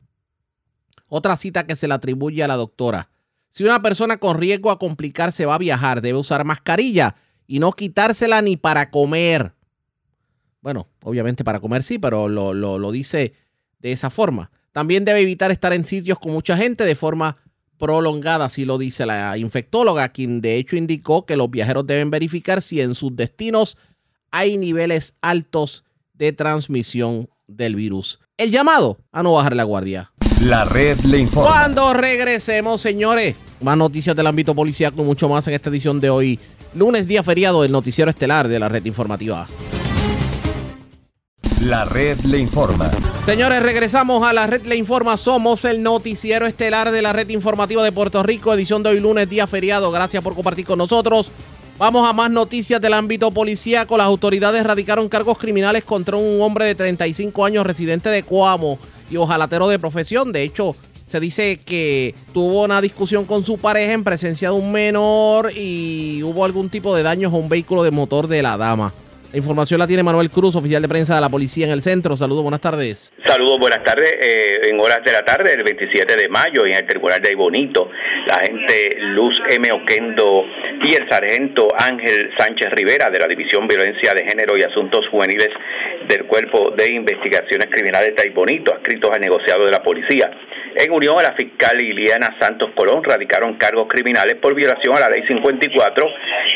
Otra 1.08 1.36
cita 1.36 1.66
que 1.66 1.76
se 1.76 1.88
le 1.88 1.94
atribuye 1.94 2.42
a 2.42 2.48
la 2.48 2.56
doctora. 2.56 3.10
Si 3.50 3.64
una 3.64 3.82
persona 3.82 4.18
con 4.18 4.38
riesgo 4.38 4.70
a 4.70 4.78
complicarse 4.78 5.44
va 5.44 5.56
a 5.56 5.58
viajar, 5.58 6.00
debe 6.00 6.18
usar 6.18 6.44
mascarilla 6.44 7.16
y 7.46 7.58
no 7.58 7.72
quitársela 7.72 8.40
ni 8.40 8.56
para 8.56 8.90
comer. 8.90 9.52
Bueno, 10.62 10.88
obviamente 11.02 11.44
para 11.44 11.60
comer 11.60 11.82
sí, 11.82 11.98
pero 11.98 12.28
lo, 12.28 12.54
lo 12.54 12.92
dice 12.92 13.34
de 13.80 13.92
esa 13.92 14.08
forma. 14.08 14.50
También 14.70 15.04
debe 15.04 15.20
evitar 15.20 15.50
estar 15.50 15.72
en 15.72 15.84
sitios 15.84 16.18
con 16.18 16.32
mucha 16.32 16.56
gente 16.56 16.84
de 16.84 16.94
forma 16.94 17.36
prolongada, 17.76 18.44
así 18.44 18.64
lo 18.64 18.78
dice 18.78 19.04
la 19.04 19.36
infectóloga, 19.36 20.10
quien 20.10 20.40
de 20.40 20.56
hecho 20.56 20.76
indicó 20.76 21.26
que 21.26 21.36
los 21.36 21.50
viajeros 21.50 21.86
deben 21.86 22.10
verificar 22.10 22.62
si 22.62 22.80
en 22.80 22.94
sus 22.94 23.14
destinos 23.16 23.76
hay 24.32 24.56
niveles 24.58 25.14
altos 25.20 25.84
de 26.14 26.32
transmisión 26.32 27.28
del 27.46 27.76
virus. 27.76 28.18
El 28.36 28.50
llamado 28.50 28.98
a 29.12 29.22
no 29.22 29.34
bajar 29.34 29.54
la 29.54 29.62
guardia. 29.62 30.10
La 30.40 30.64
red 30.64 30.98
le 31.00 31.18
informa. 31.18 31.50
Cuando 31.50 31.94
regresemos, 31.94 32.80
señores, 32.80 33.36
más 33.60 33.76
noticias 33.76 34.16
del 34.16 34.26
ámbito 34.26 34.54
policial 34.54 34.92
con 34.92 35.06
mucho 35.06 35.28
más 35.28 35.46
en 35.46 35.54
esta 35.54 35.70
edición 35.70 36.00
de 36.00 36.10
hoy, 36.10 36.40
lunes 36.74 37.06
día 37.06 37.22
feriado 37.22 37.62
del 37.62 37.70
noticiero 37.70 38.10
estelar 38.10 38.48
de 38.48 38.58
la 38.58 38.68
red 38.68 38.84
informativa. 38.86 39.46
La 41.60 41.84
red 41.84 42.18
le 42.22 42.38
informa. 42.38 42.90
Señores, 43.24 43.62
regresamos 43.62 44.24
a 44.24 44.32
la 44.32 44.48
red 44.48 44.66
le 44.66 44.74
informa. 44.74 45.16
Somos 45.16 45.64
el 45.64 45.80
noticiero 45.80 46.46
estelar 46.46 46.90
de 46.90 47.02
la 47.02 47.12
red 47.12 47.28
informativa 47.28 47.84
de 47.84 47.92
Puerto 47.92 48.20
Rico, 48.24 48.52
edición 48.52 48.82
de 48.82 48.90
hoy 48.90 48.98
lunes, 48.98 49.30
día 49.30 49.46
feriado. 49.46 49.92
Gracias 49.92 50.24
por 50.24 50.34
compartir 50.34 50.66
con 50.66 50.78
nosotros. 50.78 51.30
Vamos 51.82 52.08
a 52.08 52.12
más 52.12 52.30
noticias 52.30 52.80
del 52.80 52.94
ámbito 52.94 53.32
policíaco. 53.32 53.96
Las 53.96 54.06
autoridades 54.06 54.62
radicaron 54.62 55.08
cargos 55.08 55.36
criminales 55.36 55.82
contra 55.82 56.16
un 56.16 56.40
hombre 56.40 56.64
de 56.66 56.76
35 56.76 57.44
años 57.44 57.66
residente 57.66 58.08
de 58.08 58.22
Coamo 58.22 58.78
y 59.10 59.16
ojalatero 59.16 59.66
de 59.66 59.80
profesión. 59.80 60.30
De 60.30 60.44
hecho, 60.44 60.76
se 61.08 61.18
dice 61.18 61.56
que 61.56 62.14
tuvo 62.32 62.62
una 62.62 62.80
discusión 62.80 63.24
con 63.24 63.42
su 63.42 63.58
pareja 63.58 63.94
en 63.94 64.04
presencia 64.04 64.50
de 64.50 64.54
un 64.54 64.70
menor 64.70 65.50
y 65.56 66.22
hubo 66.22 66.44
algún 66.44 66.70
tipo 66.70 66.94
de 66.94 67.02
daños 67.02 67.32
a 67.32 67.36
un 67.36 67.48
vehículo 67.48 67.82
de 67.82 67.90
motor 67.90 68.28
de 68.28 68.42
la 68.42 68.56
dama. 68.56 68.92
La 69.32 69.38
información 69.38 69.80
la 69.80 69.86
tiene 69.86 70.02
Manuel 70.02 70.28
Cruz, 70.28 70.54
oficial 70.56 70.82
de 70.82 70.88
prensa 70.88 71.14
de 71.14 71.22
la 71.22 71.30
policía 71.30 71.64
en 71.64 71.72
el 71.72 71.80
centro. 71.80 72.18
Saludos, 72.18 72.42
buenas 72.42 72.60
tardes. 72.60 73.10
Saludos, 73.24 73.58
buenas 73.60 73.82
tardes. 73.82 74.12
Eh, 74.20 74.68
en 74.68 74.78
horas 74.78 75.02
de 75.06 75.10
la 75.10 75.24
tarde 75.24 75.56
del 75.56 75.62
27 75.62 76.16
de 76.16 76.28
mayo, 76.28 76.66
en 76.66 76.74
el 76.74 76.86
tribunal 76.86 77.22
de 77.22 77.34
Bonito, 77.34 77.88
la 78.26 78.36
agente 78.36 78.94
Luz 78.98 79.34
M. 79.48 79.72
Oquendo 79.72 80.44
y 80.84 80.92
el 80.92 81.08
sargento 81.08 81.68
Ángel 81.78 82.30
Sánchez 82.36 82.72
Rivera 82.72 83.08
de 83.08 83.20
la 83.20 83.26
División 83.26 83.66
Violencia 83.66 84.12
de 84.12 84.28
Género 84.28 84.54
y 84.58 84.64
Asuntos 84.64 85.08
Juveniles 85.10 85.48
del 86.08 86.26
Cuerpo 86.26 86.70
de 86.76 86.92
Investigaciones 86.92 87.68
Criminales 87.70 88.14
de 88.14 88.28
Bonito, 88.30 88.74
adscritos 88.74 89.10
al 89.14 89.20
negociado 89.22 89.64
de 89.64 89.70
la 89.70 89.82
policía, 89.82 90.30
en 90.76 90.92
unión 90.92 91.18
a 91.18 91.22
la 91.22 91.34
fiscal 91.34 91.76
Liliana 91.76 92.36
Santos 92.40 92.70
Colón, 92.74 93.02
radicaron 93.04 93.54
cargos 93.54 93.86
criminales 93.88 94.36
por 94.36 94.54
violación 94.54 94.96
a 94.96 95.00
la 95.00 95.08
Ley 95.08 95.22
54 95.26 96.06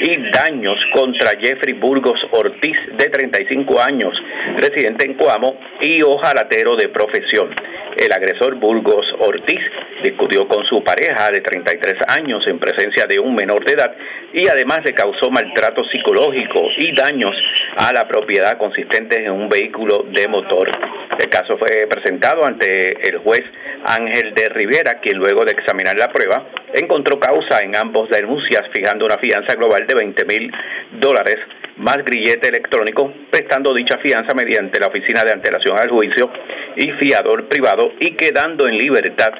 y 0.02 0.30
daños 0.30 0.74
contra 0.94 1.38
Jeffrey 1.38 1.74
Burgos 1.74 2.20
Ortiz, 2.32 2.78
de 2.96 3.06
35 3.06 3.80
años, 3.80 4.12
residente 4.58 5.06
en 5.06 5.14
Coamo 5.14 5.58
y 5.80 6.02
ojalatero 6.02 6.76
de 6.76 6.88
profesión. 6.88 7.54
El 7.96 8.12
agresor 8.12 8.56
Burgos 8.56 9.06
Ortiz 9.20 9.60
discutió 10.02 10.46
con 10.46 10.66
su 10.66 10.84
pareja 10.84 11.30
de 11.30 11.40
33 11.40 11.94
años 12.08 12.44
en 12.46 12.58
presencia 12.58 13.06
de 13.06 13.18
un 13.18 13.34
menor 13.34 13.64
de 13.64 13.72
edad 13.72 13.96
y 14.34 14.46
además 14.48 14.80
le 14.84 14.92
causó 14.92 15.30
maltrato 15.30 15.82
psicológico 15.84 16.60
y 16.76 16.94
daños 16.94 17.32
a 17.76 17.94
la 17.94 18.06
propiedad 18.06 18.58
consistentes 18.58 19.20
en 19.20 19.30
un 19.30 19.48
vehículo 19.48 20.04
de 20.10 20.28
motor. 20.28 20.70
El 21.18 21.28
caso 21.30 21.56
fue 21.56 21.86
presentado 21.88 22.44
ante 22.44 23.08
el 23.08 23.18
juez 23.18 23.42
Ángel 23.86 24.34
de 24.34 24.48
Rivera, 24.50 25.00
quien 25.00 25.16
luego 25.16 25.44
de 25.44 25.52
examinar 25.52 25.96
la 25.96 26.08
prueba 26.08 26.46
encontró 26.74 27.18
causa 27.18 27.60
en 27.60 27.76
ambos 27.76 28.10
denuncias, 28.10 28.62
fijando 28.74 29.06
una 29.06 29.16
fianza 29.16 29.54
global 29.54 29.86
de 29.86 29.94
20 29.94 30.24
mil 30.26 30.52
dólares 31.00 31.36
más 31.78 31.98
grillete 32.04 32.48
electrónico, 32.48 33.12
prestando 33.30 33.74
dicha 33.74 33.98
fianza 33.98 34.34
mediante 34.34 34.80
la 34.80 34.88
Oficina 34.88 35.22
de 35.24 35.32
Antelación 35.32 35.78
al 35.78 35.90
Juicio 35.90 36.30
y 36.76 36.90
fiador 36.92 37.48
privado 37.48 37.90
y 38.00 38.12
quedando 38.16 38.66
en 38.66 38.78
libertad 38.78 39.30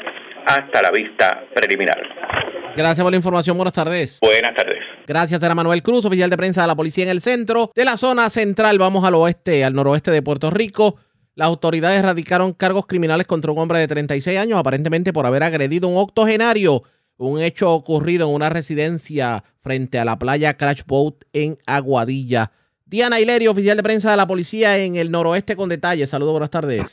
hasta 0.46 0.82
la 0.82 0.90
vista 0.90 1.44
preliminar. 1.54 2.00
Gracias 2.76 3.02
por 3.02 3.10
la 3.10 3.16
información. 3.16 3.56
Buenas 3.56 3.72
tardes. 3.72 4.18
Buenas 4.20 4.54
tardes. 4.54 4.78
Gracias, 5.06 5.42
era 5.42 5.54
Manuel 5.54 5.82
Cruz, 5.82 6.04
oficial 6.04 6.28
de 6.28 6.36
prensa 6.36 6.62
de 6.62 6.66
la 6.68 6.76
policía 6.76 7.04
en 7.04 7.10
el 7.10 7.20
centro 7.20 7.70
de 7.74 7.84
la 7.84 7.96
zona 7.96 8.28
central. 8.28 8.78
Vamos 8.78 9.04
al 9.04 9.14
oeste, 9.14 9.64
al 9.64 9.72
noroeste 9.72 10.10
de 10.10 10.22
Puerto 10.22 10.50
Rico. 10.50 10.96
Las 11.34 11.48
autoridades 11.48 12.02
radicaron 12.02 12.52
cargos 12.52 12.86
criminales 12.86 13.26
contra 13.26 13.50
un 13.50 13.58
hombre 13.58 13.78
de 13.78 13.88
36 13.88 14.38
años, 14.38 14.58
aparentemente 14.58 15.12
por 15.12 15.26
haber 15.26 15.42
agredido 15.42 15.88
un 15.88 15.96
octogenario. 15.96 16.82
Un 17.18 17.40
hecho 17.40 17.72
ocurrido 17.72 18.28
en 18.28 18.34
una 18.34 18.50
residencia 18.50 19.42
frente 19.62 19.98
a 19.98 20.04
la 20.04 20.18
playa 20.18 20.56
Crash 20.56 20.82
Boat 20.86 21.24
en 21.32 21.58
Aguadilla. 21.66 22.52
Diana 22.84 23.20
Hilerio, 23.20 23.50
oficial 23.50 23.76
de 23.76 23.82
prensa 23.82 24.10
de 24.10 24.16
la 24.16 24.26
policía 24.26 24.78
en 24.78 24.96
el 24.96 25.10
noroeste 25.10 25.56
con 25.56 25.68
detalles. 25.68 26.10
Saludos, 26.10 26.32
buenas 26.32 26.50
tardes. 26.50 26.92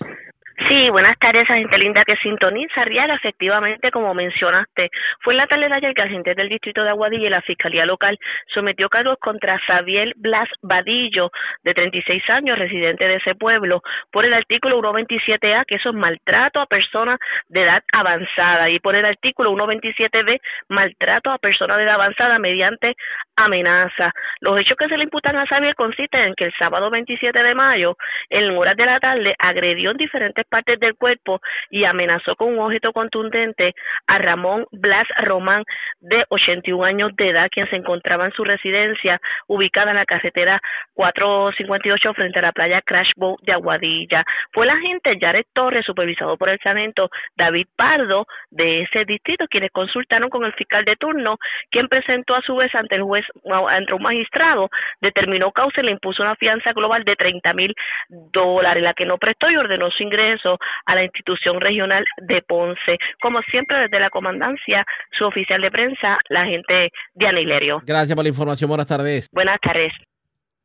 Sí, 0.74 0.90
buenas 0.90 1.20
tardes 1.20 1.48
a 1.52 1.54
gente 1.54 1.78
linda 1.78 2.04
que 2.04 2.16
sintoniza. 2.18 2.84
Riara, 2.84 3.14
efectivamente, 3.14 3.92
como 3.92 4.16
mencionaste, 4.16 4.90
fue 5.22 5.36
en 5.36 5.38
la 5.38 5.46
tarde 5.46 5.70
de 5.70 5.76
ayer 5.76 5.94
que 5.94 6.02
agentes 6.02 6.36
del 6.36 6.50
Distrito 6.50 6.84
de 6.84 6.90
Aguadilla 6.90 7.28
y 7.28 7.30
la 7.30 7.44
Fiscalía 7.44 7.86
Local 7.86 8.18
sometió 8.52 8.90
cargos 8.90 9.20
contra 9.20 9.60
Xavier 9.60 10.14
Blas 10.16 10.50
Vadillo, 10.64 11.30
de 11.64 11.76
36 11.76 12.28
años, 12.32 12.58
residente 12.58 13.08
de 13.08 13.18
ese 13.18 13.36
pueblo, 13.36 13.84
por 14.12 14.26
el 14.26 14.34
artículo 14.34 14.82
127A, 14.82 15.64
que 15.68 15.76
eso 15.76 15.90
es 15.90 15.96
maltrato 15.96 16.60
a 16.60 16.66
personas 16.66 17.20
de 17.50 17.62
edad 17.62 17.84
avanzada, 17.94 18.68
y 18.72 18.80
por 18.80 18.96
el 18.96 19.06
artículo 19.06 19.52
127B, 19.52 20.42
maltrato 20.70 21.30
a 21.30 21.38
personas 21.38 21.78
de 21.78 21.84
edad 21.84 21.94
avanzada 21.94 22.40
mediante 22.40 22.96
amenaza. 23.36 24.12
Los 24.42 24.60
hechos 24.60 24.78
que 24.78 24.88
se 24.88 24.98
le 24.98 25.04
imputan 25.04 25.36
a 25.36 25.46
Xavier 25.46 25.76
consisten 25.76 26.22
en 26.22 26.36
que 26.36 26.46
el 26.46 26.54
sábado 26.58 26.90
27 26.90 27.44
de 27.44 27.56
mayo, 27.56 27.98
en 28.30 28.50
horas 28.58 28.78
de 28.78 28.86
la 28.86 29.00
tarde, 29.00 29.36
agredió 29.40 29.92
en 29.92 29.98
diferentes 29.98 30.46
partes 30.46 30.80
del 30.80 30.96
cuerpo 30.96 31.42
y 31.70 31.86
amenazó 31.86 32.36
con 32.36 32.54
un 32.54 32.60
objeto 32.60 32.94
contundente 32.94 33.74
a 34.08 34.18
Ramón 34.18 34.66
Blas 34.72 35.08
Román, 35.24 35.64
de 36.00 36.26
81 36.30 36.84
años 36.84 37.16
de 37.16 37.30
edad, 37.30 37.50
quien 37.52 37.70
se 37.70 37.76
encontraba 37.76 38.26
en 38.26 38.32
su 38.34 38.44
residencia 38.44 39.20
ubicada 39.48 39.92
en 39.92 39.98
la 39.98 40.06
carretera 40.06 40.62
458 40.94 42.14
frente 42.14 42.40
a 42.40 42.44
la 42.44 42.52
playa 42.52 42.82
Crash 42.82 43.12
Boat 43.16 43.40
de 43.42 43.54
Aguadilla. 43.54 44.24
Fue 44.52 44.66
la 44.66 44.74
agente 44.74 45.18
Jared 45.20 45.46
Torres, 45.54 45.86
supervisado 45.86 46.38
por 46.38 46.50
el 46.50 46.60
sargento 46.60 47.10
David 47.36 47.68
Pardo 47.76 48.26
de 48.52 48.82
ese 48.82 49.06
distrito, 49.06 49.48
quienes 49.48 49.72
consultaron 49.72 50.30
con 50.30 50.46
el 50.46 50.54
fiscal 50.54 50.86
de 50.86 50.96
turno, 50.96 51.38
quien 51.72 51.88
presentó 51.88 52.36
a 52.36 52.42
su 52.42 52.56
vez 52.56 52.74
ante 52.76 52.96
el 52.96 53.04
juez, 53.04 53.23
ante 53.70 53.94
un 53.94 54.02
magistrado, 54.02 54.70
determinó 55.02 55.52
causa 55.52 55.82
y 55.82 55.86
le 55.86 55.92
impuso 55.92 56.24
una 56.24 56.36
fianza 56.36 56.74
global 56.74 57.04
de 57.04 57.16
30 57.16 57.54
mil 57.54 57.74
dólares, 58.10 58.84
la 58.84 58.94
que 58.94 59.06
no 59.06 59.18
prestó 59.18 59.50
y 59.50 59.58
ordenó 59.58 59.90
su 59.92 60.04
ingreso 60.04 60.58
a 60.86 60.96
la 60.96 61.04
institución 61.04 61.60
regional 61.62 62.06
de 62.18 62.42
Ponce. 62.42 62.98
Como 63.22 63.42
siempre, 63.44 63.78
desde 63.78 64.00
la 64.00 64.10
comandancia, 64.10 64.86
su 65.18 65.26
oficial 65.26 65.62
de 65.62 65.72
prensa, 65.72 66.20
la 66.30 66.42
agente 66.42 66.92
Diana 67.14 67.42
Hilerio. 67.42 67.82
Gracias 67.86 68.16
por 68.16 68.24
la 68.24 68.30
información. 68.30 68.68
Buenas 68.68 68.88
tardes. 68.88 69.30
Buenas 69.32 69.60
tardes. 69.62 69.94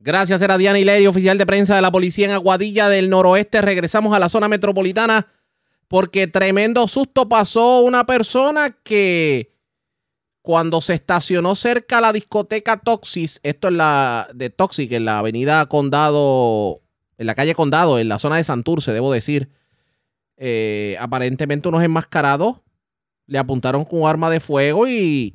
Gracias, 0.00 0.40
era 0.40 0.56
Diana 0.56 0.78
Hilerio, 0.78 1.10
oficial 1.10 1.38
de 1.38 1.46
prensa 1.46 1.74
de 1.74 1.82
la 1.82 1.90
policía 1.90 2.26
en 2.26 2.32
Aguadilla 2.32 2.88
del 2.88 3.10
Noroeste. 3.10 3.60
Regresamos 3.60 4.14
a 4.14 4.20
la 4.20 4.28
zona 4.28 4.46
metropolitana 4.46 5.26
porque 5.88 6.28
tremendo 6.28 6.86
susto 6.86 7.28
pasó 7.28 7.80
una 7.80 8.04
persona 8.04 8.76
que 8.84 9.50
cuando 10.48 10.80
se 10.80 10.94
estacionó 10.94 11.54
cerca 11.56 11.98
a 11.98 12.00
la 12.00 12.10
discoteca 12.10 12.78
Toxis, 12.78 13.38
esto 13.42 13.68
es 13.68 13.74
la 13.74 14.28
de 14.32 14.48
Toxic, 14.48 14.90
en 14.92 15.04
la 15.04 15.18
avenida 15.18 15.66
Condado, 15.66 16.80
en 17.18 17.26
la 17.26 17.34
calle 17.34 17.54
Condado, 17.54 17.98
en 17.98 18.08
la 18.08 18.18
zona 18.18 18.36
de 18.36 18.44
Santurce, 18.44 18.94
debo 18.94 19.12
decir, 19.12 19.50
eh, 20.38 20.96
aparentemente 21.00 21.68
unos 21.68 21.82
enmascarados 21.82 22.62
le 23.26 23.38
apuntaron 23.38 23.84
con 23.84 24.00
un 24.00 24.08
arma 24.08 24.30
de 24.30 24.40
fuego 24.40 24.88
y 24.88 25.34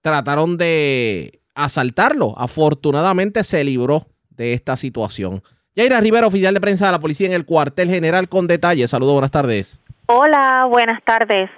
trataron 0.00 0.56
de 0.56 1.40
asaltarlo. 1.54 2.34
Afortunadamente 2.36 3.44
se 3.44 3.62
libró 3.62 4.08
de 4.30 4.52
esta 4.52 4.76
situación. 4.76 5.44
Yaira 5.76 6.00
Rivera, 6.00 6.26
oficial 6.26 6.54
de 6.54 6.60
prensa 6.60 6.86
de 6.86 6.90
la 6.90 7.00
policía 7.00 7.28
en 7.28 7.34
el 7.34 7.46
cuartel 7.46 7.88
general 7.88 8.28
con 8.28 8.48
detalles. 8.48 8.90
Saludos, 8.90 9.12
buenas 9.12 9.30
tardes. 9.30 9.78
Hola, 10.06 10.66
buenas 10.68 11.04
tardes. 11.04 11.48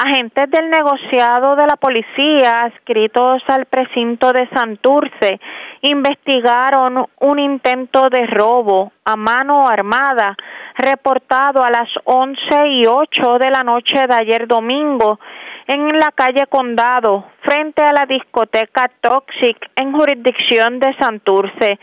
Agentes 0.00 0.48
del 0.52 0.70
negociado 0.70 1.56
de 1.56 1.66
la 1.66 1.74
policía 1.74 2.60
adscritos 2.60 3.42
al 3.48 3.66
precinto 3.66 4.32
de 4.32 4.48
Santurce 4.50 5.40
investigaron 5.80 7.04
un 7.18 7.38
intento 7.40 8.08
de 8.08 8.24
robo 8.28 8.92
a 9.04 9.16
mano 9.16 9.66
armada 9.66 10.36
reportado 10.76 11.64
a 11.64 11.70
las 11.72 11.88
11 12.04 12.38
y 12.68 12.86
8 12.86 13.38
de 13.40 13.50
la 13.50 13.64
noche 13.64 14.06
de 14.06 14.14
ayer 14.14 14.46
domingo 14.46 15.18
en 15.66 15.88
la 15.98 16.12
calle 16.12 16.46
Condado, 16.46 17.24
frente 17.40 17.82
a 17.82 17.92
la 17.92 18.06
discoteca 18.06 18.88
Toxic 19.00 19.56
en 19.74 19.90
jurisdicción 19.90 20.78
de 20.78 20.94
Santurce. 21.00 21.80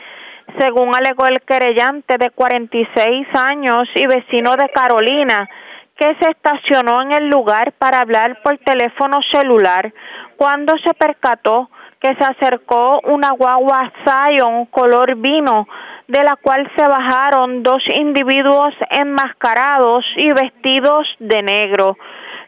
Según 0.58 0.96
alegó 0.96 1.26
el 1.26 1.42
querellante 1.42 2.18
de 2.18 2.30
46 2.30 3.28
años 3.34 3.90
y 3.94 4.08
vecino 4.08 4.56
de 4.56 4.70
Carolina, 4.70 5.50
que 5.98 6.16
se 6.20 6.30
estacionó 6.30 7.02
en 7.02 7.12
el 7.14 7.30
lugar 7.30 7.72
para 7.74 8.02
hablar 8.02 8.42
por 8.44 8.58
teléfono 8.60 9.20
celular 9.32 9.94
cuando 10.36 10.74
se 10.84 10.94
percató 10.94 11.70
que 12.00 12.14
se 12.16 12.24
acercó 12.24 13.02
una 13.06 13.32
guagua 13.32 13.92
Zion 14.04 14.66
color 14.66 15.16
vino 15.16 15.68
de 16.08 16.24
la 16.24 16.36
cual 16.36 16.70
se 16.76 16.88
bajaron 16.88 17.64
dos 17.64 17.82
individuos 17.96 18.74
enmascarados 18.92 20.06
y 20.18 20.32
vestidos 20.32 21.08
de 21.20 21.42
negro. 21.42 21.98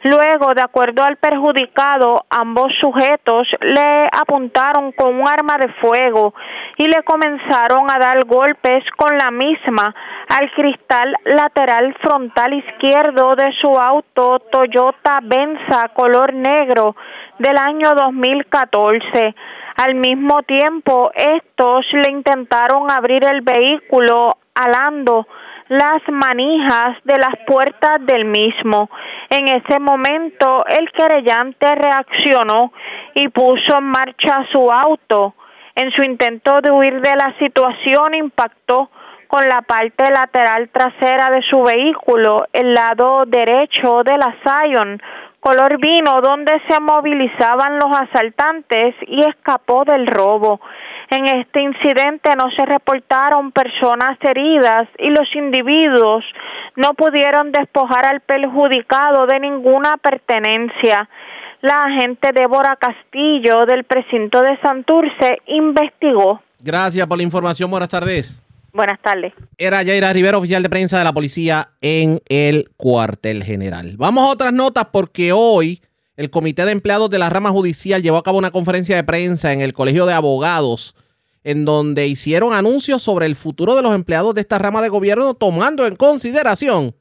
Luego, 0.04 0.54
de 0.54 0.62
acuerdo 0.62 1.04
al 1.04 1.18
perjudicado, 1.18 2.26
ambos 2.30 2.72
sujetos 2.80 3.48
le 3.62 4.08
apuntaron 4.12 4.92
con 4.92 5.20
un 5.20 5.28
arma 5.28 5.58
de 5.58 5.70
fuego 5.82 6.34
y 6.78 6.88
le 6.88 7.04
comenzaron 7.04 7.90
a 7.90 7.98
dar 7.98 8.26
golpes 8.26 8.84
con 8.96 9.18
la 9.18 9.32
misma 9.32 9.96
al 10.30 10.52
cristal 10.52 11.16
lateral 11.26 11.96
frontal 12.02 12.54
izquierdo 12.54 13.36
de 13.36 13.52
su 13.60 13.78
auto 13.78 14.40
Toyota 14.52 15.20
Venza 15.24 15.90
color 15.90 16.34
negro 16.34 16.96
del 17.40 17.58
año 17.58 17.96
2014. 17.96 19.36
Al 19.78 19.96
mismo 19.96 20.44
tiempo, 20.44 21.12
estos 21.16 21.86
le 21.94 22.12
intentaron 22.12 22.90
abrir 22.90 23.24
el 23.24 23.42
vehículo 23.42 24.38
alando 24.56 25.28
las 25.70 26.02
manijas 26.10 26.98
de 27.04 27.18
las 27.18 27.36
puertas 27.46 28.00
del 28.06 28.26
mismo. 28.26 28.90
En 29.30 29.48
ese 29.48 29.80
momento 29.80 30.64
el 30.68 30.92
querellante 30.92 31.76
reaccionó 31.76 32.72
y 33.14 33.28
puso 33.30 33.78
en 33.78 33.86
marcha 33.86 34.46
su 34.52 34.72
auto. 34.72 35.36
En 35.76 35.92
su 35.92 36.02
intento 36.02 36.62
de 36.62 36.72
huir 36.72 37.02
de 37.02 37.16
la 37.16 37.36
situación 37.38 38.16
impactó 38.16 38.90
con 39.28 39.48
la 39.48 39.62
parte 39.62 40.10
lateral 40.10 40.70
trasera 40.70 41.30
de 41.30 41.42
su 41.50 41.62
vehículo, 41.62 42.46
el 42.54 42.74
lado 42.74 43.26
derecho 43.28 44.02
de 44.04 44.18
la 44.18 44.36
Zion, 44.44 45.02
color 45.40 45.78
vino, 45.80 46.22
donde 46.22 46.62
se 46.68 46.80
movilizaban 46.80 47.78
los 47.78 47.92
asaltantes 48.00 48.96
y 49.06 49.22
escapó 49.22 49.84
del 49.86 50.08
robo. 50.08 50.60
En 51.10 51.26
este 51.26 51.62
incidente 51.62 52.36
no 52.36 52.52
se 52.56 52.66
reportaron 52.66 53.52
personas 53.52 54.18
heridas 54.22 54.88
y 55.00 55.10
los 55.10 55.28
individuos 55.36 56.26
no 56.76 56.94
pudieron 56.96 57.52
despojar 57.52 58.06
al 58.06 58.20
perjudicado 58.22 59.26
de 59.26 59.40
ninguna 59.40 59.98
pertenencia. 59.98 61.10
La 61.62 61.86
agente 61.86 62.32
Débora 62.34 62.76
Castillo 62.76 63.66
del 63.66 63.86
precinto 63.86 64.42
de 64.42 64.58
Santurce 64.60 65.40
investigó. 65.48 66.42
Gracias 66.60 67.08
por 67.08 67.18
la 67.18 67.24
información. 67.24 67.72
Buenas 67.72 67.90
tardes. 67.90 68.44
Buenas 68.74 69.00
tardes. 69.02 69.34
Era 69.58 69.82
Yaira 69.82 70.14
Rivera, 70.14 70.38
oficial 70.38 70.62
de 70.62 70.70
prensa 70.70 71.00
de 71.00 71.04
la 71.04 71.14
policía 71.14 71.70
en 71.82 72.22
el 72.28 72.70
cuartel 72.78 73.44
general. 73.44 73.96
Vamos 73.98 74.24
a 74.24 74.32
otras 74.32 74.54
notas 74.54 74.86
porque 74.92 75.32
hoy 75.32 75.82
el 76.18 76.30
Comité 76.30 76.66
de 76.66 76.72
Empleados 76.72 77.10
de 77.10 77.20
la 77.20 77.30
Rama 77.30 77.52
Judicial 77.52 78.02
llevó 78.02 78.18
a 78.18 78.24
cabo 78.24 78.40
una 78.40 78.52
conferencia 78.52 78.96
de 78.96 79.04
prensa 79.04 79.54
en 79.54 79.62
el 79.62 79.74
Colegio 79.74 80.06
de 80.06 80.14
Abogados 80.14 80.96
en 81.44 81.64
donde 81.64 82.08
hicieron 82.08 82.54
anuncios 82.54 83.02
sobre 83.02 83.26
el 83.26 83.38
futuro 83.38 83.78
de 83.78 83.82
los 83.82 83.96
empleados 83.96 84.36
de 84.36 84.42
esta 84.42 84.60
rama 84.60 84.82
de 84.82 84.90
gobierno, 84.90 85.34
tomando 85.34 85.88
en 85.88 85.96
consideración 85.96 86.94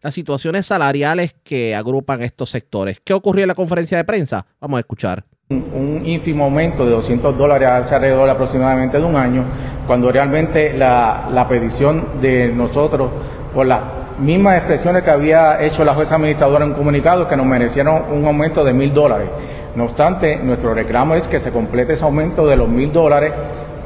las 0.00 0.14
situaciones 0.14 0.66
salariales 0.66 1.34
que 1.42 1.74
agrupan 1.74 2.22
estos 2.22 2.50
sectores. 2.50 3.00
¿Qué 3.02 3.12
ocurrió 3.14 3.42
en 3.42 3.48
la 3.48 3.56
conferencia 3.56 3.98
de 3.98 4.04
prensa? 4.04 4.46
Vamos 4.60 4.76
a 4.76 4.80
escuchar. 4.80 5.24
Un 5.48 6.02
ínfimo 6.06 6.44
aumento 6.44 6.84
de 6.84 6.92
200 6.92 7.36
dólares 7.36 7.90
alrededor 7.90 8.26
de 8.26 8.30
aproximadamente 8.30 8.98
de 8.98 9.04
un 9.04 9.16
año, 9.16 9.44
cuando 9.88 10.12
realmente 10.12 10.72
la, 10.72 11.28
la 11.32 11.48
petición 11.48 12.20
de 12.20 12.52
nosotros, 12.52 13.10
por 13.52 13.66
las 13.66 13.80
mismas 14.20 14.58
expresiones 14.58 15.02
que 15.02 15.10
había 15.10 15.62
hecho 15.62 15.84
la 15.84 15.92
jueza 15.92 16.16
administradora 16.16 16.64
en 16.64 16.74
comunicado, 16.74 17.26
que 17.26 17.36
nos 17.36 17.46
merecieron 17.46 18.04
un 18.12 18.24
aumento 18.24 18.64
de 18.64 18.72
mil 18.72 18.92
dólares. 18.92 19.28
No 19.74 19.84
obstante, 19.84 20.36
nuestro 20.36 20.74
reclamo 20.74 21.14
es 21.14 21.28
que 21.28 21.40
se 21.40 21.50
complete 21.50 21.94
ese 21.94 22.04
aumento 22.04 22.46
de 22.46 22.56
los 22.56 22.68
mil 22.68 22.92
dólares 22.92 23.32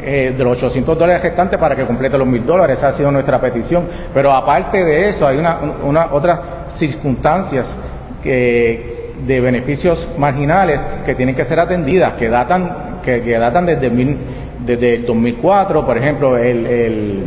eh, 0.07 0.35
de 0.37 0.45
los 0.45 0.59
800 0.59 0.99
dólares 0.99 1.23
restantes 1.23 1.59
para 1.59 1.75
que 1.75 1.85
complete 1.87 2.19
los 2.19 2.27
1000 2.27 2.45
dólares. 2.45 2.77
Esa 2.77 2.89
ha 2.89 2.93
sido 2.93 3.11
nuestra 3.11 3.41
petición. 3.41 3.89
Pero 4.13 4.33
aparte 4.33 4.85
de 4.85 5.09
eso, 5.09 5.27
hay 5.27 5.39
una, 5.39 5.59
una 5.83 6.13
otras 6.13 6.41
circunstancias 6.69 7.75
que, 8.23 9.13
de 9.27 9.41
beneficios 9.41 10.07
marginales 10.19 10.87
que 11.07 11.15
tienen 11.15 11.35
que 11.35 11.45
ser 11.47 11.59
atendidas, 11.59 12.13
que 12.15 12.29
datan, 12.29 13.01
que, 13.03 13.39
datan 13.39 13.65
desde, 13.65 13.91
desde 14.67 14.95
el 14.97 15.07
2004, 15.07 15.87
por 15.87 15.97
ejemplo, 15.97 16.37
el, 16.37 16.67
el 16.67 17.25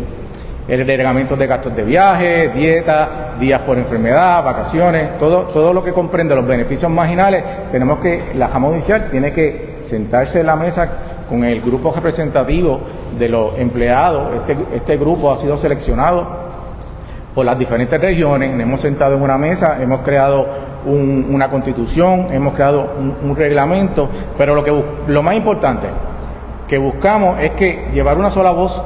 el 0.68 0.86
de 0.86 1.48
gastos 1.48 1.76
de 1.76 1.84
viaje, 1.84 2.50
dieta, 2.50 3.36
días 3.40 3.62
por 3.62 3.78
enfermedad, 3.78 4.44
vacaciones, 4.44 5.18
todo, 5.18 5.44
todo 5.46 5.74
lo 5.74 5.84
que 5.84 5.94
comprende 5.94 6.36
los 6.36 6.46
beneficios 6.46 6.92
marginales, 6.92 7.44
tenemos 7.72 8.00
que, 8.00 8.32
la 8.36 8.50
Jama 8.50 8.68
Judicial 8.68 9.08
tiene 9.10 9.32
que 9.32 9.78
sentarse 9.82 10.42
en 10.42 10.48
la 10.48 10.56
mesa 10.56 10.90
con 11.30 11.44
el 11.44 11.62
grupo 11.62 11.92
representativo 11.94 12.82
de 13.18 13.30
los 13.30 13.58
empleados. 13.58 14.36
Este, 14.36 14.58
este 14.74 14.98
grupo 14.98 15.32
ha 15.32 15.38
sido 15.38 15.58
seleccionado 15.58 16.48
por 17.34 17.46
las 17.46 17.58
diferentes 17.58 18.02
regiones, 18.02 18.52
nos 18.52 18.62
hemos 18.62 18.80
sentado 18.80 19.16
en 19.16 19.22
una 19.22 19.38
mesa, 19.38 19.78
hemos 19.82 20.02
creado 20.02 20.48
una 20.88 21.50
constitución, 21.50 22.30
hemos 22.32 22.56
creado 22.56 22.94
un, 23.24 23.36
reglamento, 23.36 24.10
pero 24.38 24.56
lo, 24.56 24.64
que, 24.64 24.84
lo 25.08 25.22
más 25.22 25.36
importante 25.36 25.88
que 26.68 26.78
buscamos 26.78 27.40
es 27.40 27.52
que 27.52 27.90
llevar 27.94 28.18
una 28.18 28.32
sola 28.32 28.52
voz, 28.52 28.82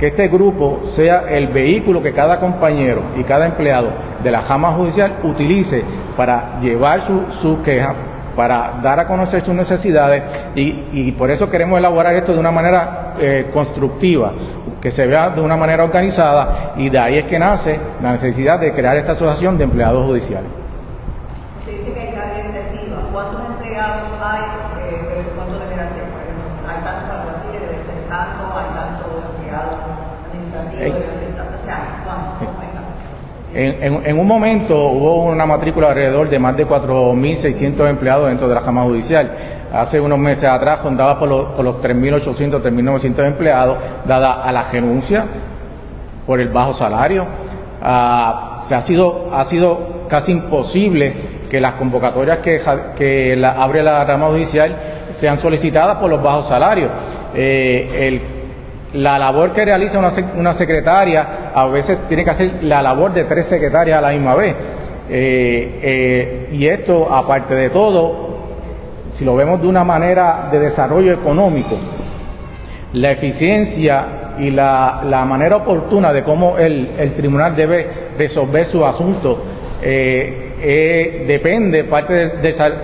que 0.00 0.06
este 0.08 0.28
grupo 0.28 0.80
sea 0.88 1.24
el 1.28 1.48
vehículo 1.48 2.02
que 2.02 2.12
cada 2.12 2.40
compañero 2.40 3.02
y 3.16 3.22
cada 3.22 3.46
empleado 3.46 3.90
de 4.22 4.30
la 4.30 4.40
Jama 4.40 4.72
Judicial 4.72 5.18
utilice 5.22 5.84
para 6.16 6.58
llevar 6.60 7.02
su, 7.02 7.24
su 7.40 7.62
queja, 7.62 7.94
para 8.36 8.78
dar 8.82 9.00
a 9.00 9.06
conocer 9.06 9.42
sus 9.42 9.54
necesidades 9.54 10.22
y, 10.54 11.12
por 11.12 11.30
eso 11.30 11.50
queremos 11.50 11.78
elaborar 11.78 12.14
esto 12.14 12.32
de 12.32 12.38
una 12.38 12.50
manera 12.50 13.14
eh, 13.18 13.50
constructiva, 13.52 14.32
que 14.80 14.90
se 14.90 15.06
vea 15.06 15.30
de 15.30 15.40
una 15.40 15.56
manera 15.56 15.84
organizada 15.84 16.72
y 16.76 16.88
de 16.88 16.98
ahí 16.98 17.18
es 17.18 17.24
que 17.24 17.38
nace 17.38 17.78
la 18.02 18.12
necesidad 18.12 18.58
de 18.58 18.72
crear 18.72 18.96
esta 18.96 19.12
asociación 19.12 19.58
de 19.58 19.64
empleados 19.64 20.06
judiciales. 20.06 20.48
Se 21.64 21.72
dice 21.72 21.92
que 21.92 22.00
hay 22.00 22.14
carga 22.14 22.38
excesiva. 22.38 22.96
¿Cuántos 23.12 23.40
empleados 23.44 24.08
hay? 24.22 24.42
Eh, 24.88 25.24
¿Cuánto 25.36 25.58
debería 25.58 25.84
ser? 25.92 26.04
Por 26.08 26.20
ejemplo, 26.22 26.48
hay 26.66 26.82
tantos 26.82 27.16
alguaciles, 27.16 27.60
debe 27.60 27.84
ser 27.84 28.08
tanto, 28.08 28.42
hay 28.56 28.68
tantos 28.72 29.10
empleados 29.36 29.76
administrativos, 30.32 30.80
debe 30.80 31.18
ser 31.20 31.36
tanto. 31.36 31.56
O 31.60 31.64
sea, 31.64 31.78
¿cuántos? 32.04 32.60
En, 33.62 34.18
un 34.18 34.26
momento 34.26 34.86
hubo 34.86 35.24
una 35.24 35.44
matrícula 35.44 35.88
alrededor 35.88 36.30
de 36.30 36.38
más 36.38 36.56
de 36.56 36.66
4.600 36.66 37.90
empleados 37.90 38.28
dentro 38.28 38.48
de 38.48 38.54
la 38.54 38.62
Cámara 38.62 38.86
Judicial. 38.86 39.30
Hace 39.70 40.00
unos 40.00 40.18
meses 40.18 40.44
atrás 40.44 40.80
contaba 40.80 41.18
por 41.18 41.28
los, 41.28 41.44
por 41.50 41.64
los 41.66 41.76
3.800, 41.76 42.62
3.900 42.62 43.26
empleados, 43.26 43.78
dada 44.06 44.42
a 44.44 44.50
la 44.50 44.62
renuncia 44.70 45.26
por 46.26 46.40
el 46.40 46.48
bajo 46.48 46.72
salario. 46.72 47.26
Ah, 47.82 48.56
se 48.58 48.74
ha, 48.74 48.80
sido, 48.80 49.28
ha 49.30 49.44
sido 49.44 50.06
casi 50.08 50.32
imposible 50.32 51.12
que 51.50 51.60
las 51.60 51.72
convocatorias 51.72 52.38
que, 52.38 53.42
abre 53.44 53.82
la 53.82 54.04
rama 54.04 54.28
judicial 54.28 54.74
sean 55.12 55.38
solicitadas 55.38 55.96
por 55.96 56.08
los 56.08 56.22
bajos 56.22 56.46
salarios. 56.46 56.90
Eh, 57.34 58.06
el 58.08 58.39
la 58.94 59.18
labor 59.18 59.52
que 59.52 59.64
realiza 59.64 59.98
una, 59.98 60.52
secretaria 60.54 61.50
a 61.54 61.66
veces 61.66 61.98
tiene 62.08 62.24
que 62.24 62.30
hacer 62.30 62.62
la 62.62 62.82
labor 62.82 63.12
de 63.12 63.24
tres 63.24 63.46
secretarias 63.46 63.98
a 63.98 64.00
la 64.00 64.10
misma 64.10 64.34
vez. 64.34 64.54
Eh, 65.08 65.80
eh, 65.82 66.48
y 66.52 66.66
esto, 66.66 67.12
aparte 67.12 67.54
de 67.54 67.70
todo, 67.70 68.30
si 69.12 69.24
lo 69.24 69.36
vemos 69.36 69.60
de 69.60 69.68
una 69.68 69.84
manera 69.84 70.48
de 70.50 70.58
desarrollo 70.58 71.12
económico, 71.12 71.76
la 72.92 73.10
eficiencia 73.12 74.34
y 74.38 74.50
la, 74.50 75.02
la 75.04 75.24
manera 75.24 75.56
oportuna 75.56 76.12
de 76.12 76.24
cómo 76.24 76.58
el, 76.58 76.94
el, 76.98 77.14
tribunal 77.14 77.54
debe 77.54 77.88
resolver 78.18 78.66
su 78.66 78.84
asunto 78.84 79.44
eh, 79.82 81.24
depende 81.26 81.84
parte 81.84 82.12
del 82.12 82.42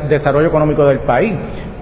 desarrollo 0.08 0.48
económico 0.48 0.86
del 0.86 1.00
país 1.00 1.34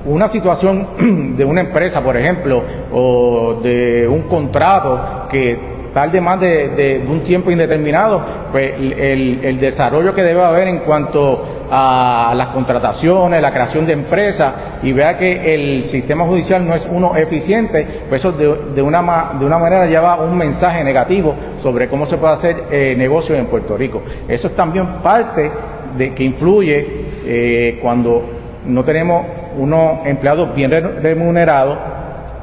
una 0.07 0.29
situación 0.29 1.35
de 1.37 1.45
una 1.45 1.63
empresa, 1.63 2.03
por 2.03 2.17
ejemplo, 2.17 2.63
o 2.93 3.59
de 3.63 4.07
un 4.09 4.23
contrato 4.23 5.27
que 5.29 5.75
tarde 5.95 6.21
más 6.21 6.41
de, 6.41 7.05
un 7.09 7.21
tiempo 7.21 7.51
indeterminado, 7.51 8.21
pues 8.51 8.75
el, 8.77 9.59
desarrollo 9.61 10.13
que 10.13 10.25
debe 10.25 10.43
haber 10.43 10.67
en 10.67 10.81
cuanto 10.81 11.43
a 11.71 12.35
las 12.37 12.49
contrataciones, 12.49 13.41
la 13.41 13.53
creación 13.53 13.87
de 13.87 13.95
empresas 13.95 14.53
y 14.83 14.93
vea 14.93 15.17
que 15.17 15.55
el 15.55 15.85
sistema 15.85 16.25
judicial 16.25 16.67
no 16.67 16.75
es 16.75 16.87
uno 16.91 17.17
eficiente, 17.17 17.87
pues 18.09 18.21
eso 18.21 18.33
de, 18.33 18.83
una, 18.83 19.33
de 19.39 19.47
una 19.47 19.59
manera 19.59 19.87
lleva 19.87 20.17
un 20.17 20.37
mensaje 20.37 20.83
negativo 20.85 21.35
sobre 21.63 21.89
cómo 21.89 22.05
se 22.05 22.19
puede 22.19 22.35
hacer 22.35 22.65
eh, 22.71 22.95
negocio 22.99 23.37
en 23.37 23.47
Puerto 23.47 23.77
Rico. 23.77 24.03
Eso 24.29 24.49
es 24.49 24.57
también 24.57 24.87
parte 25.03 25.51
de 25.97 26.13
que 26.13 26.25
influye 26.25 26.87
eh, 27.25 27.79
cuando 27.81 28.23
no 28.67 28.85
tenemos 28.85 29.25
unos 29.57 30.07
empleados 30.07 30.55
bien 30.55 30.71
remunerados 30.71 31.79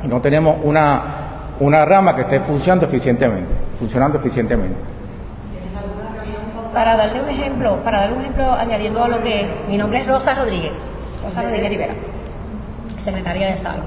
y 0.03 0.07
no 0.07 0.21
tenemos 0.21 0.57
una, 0.63 1.01
una 1.59 1.85
rama 1.85 2.15
que 2.15 2.21
esté 2.21 2.39
funcionando 2.41 2.85
eficientemente, 2.85 3.53
funcionando 3.79 4.17
eficientemente. 4.17 4.75
Para 6.73 6.95
darle 6.95 7.21
un 7.21 7.29
ejemplo, 7.29 7.77
para 7.83 8.01
darle 8.01 8.15
un 8.15 8.21
ejemplo 8.21 8.53
añadiendo 8.53 9.03
a 9.03 9.07
lo 9.07 9.21
que 9.21 9.45
mi 9.67 9.77
nombre 9.77 9.99
es 9.99 10.07
Rosa 10.07 10.33
Rodríguez, 10.35 10.89
Rosa 11.23 11.41
Rodríguez 11.41 11.69
Rivera, 11.69 11.93
secretaria 12.97 13.47
de 13.47 13.57
Sala 13.57 13.83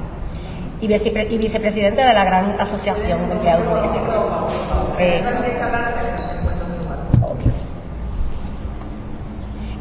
y, 0.80 1.38
vicepresidente 1.38 2.02
de 2.02 2.12
la 2.12 2.24
gran 2.24 2.60
asociación 2.60 3.26
de 3.28 3.34
empleados 3.34 3.66
judiciales. 3.66 4.14
Eh, 4.98 5.22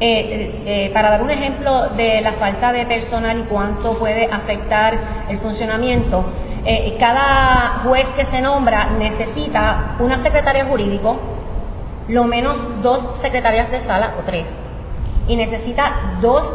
Eh, 0.05 0.59
eh, 0.65 0.91
para 0.93 1.11
dar 1.11 1.23
un 1.23 1.31
ejemplo 1.31 1.87
de 1.91 2.19
la 2.19 2.33
falta 2.33 2.73
de 2.73 2.85
personal 2.85 3.39
y 3.39 3.43
cuánto 3.43 3.97
puede 3.97 4.25
afectar 4.25 4.97
el 5.29 5.37
funcionamiento, 5.37 6.25
eh, 6.65 6.97
cada 6.99 7.83
juez 7.85 8.09
que 8.09 8.25
se 8.25 8.41
nombra 8.41 8.87
necesita 8.99 9.95
una 9.99 10.17
secretaria 10.17 10.65
jurídico, 10.65 11.17
lo 12.09 12.25
menos 12.25 12.57
dos 12.81 13.11
secretarias 13.13 13.71
de 13.71 13.79
sala 13.79 14.15
o 14.19 14.23
tres, 14.25 14.57
y 15.29 15.37
necesita 15.37 16.17
dos 16.19 16.53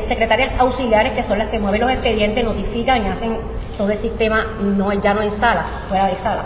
secretarias 0.00 0.52
auxiliares 0.58 1.12
que 1.12 1.22
son 1.22 1.38
las 1.38 1.46
que 1.46 1.60
mueven 1.60 1.82
los 1.82 1.92
expedientes, 1.92 2.44
notifican 2.44 3.06
y 3.06 3.08
hacen 3.08 3.38
todo 3.78 3.88
el 3.90 3.98
sistema, 3.98 4.46
no, 4.64 4.92
ya 4.94 5.14
no 5.14 5.22
en 5.22 5.30
sala, 5.30 5.64
fuera 5.88 6.08
de 6.08 6.16
sala. 6.16 6.42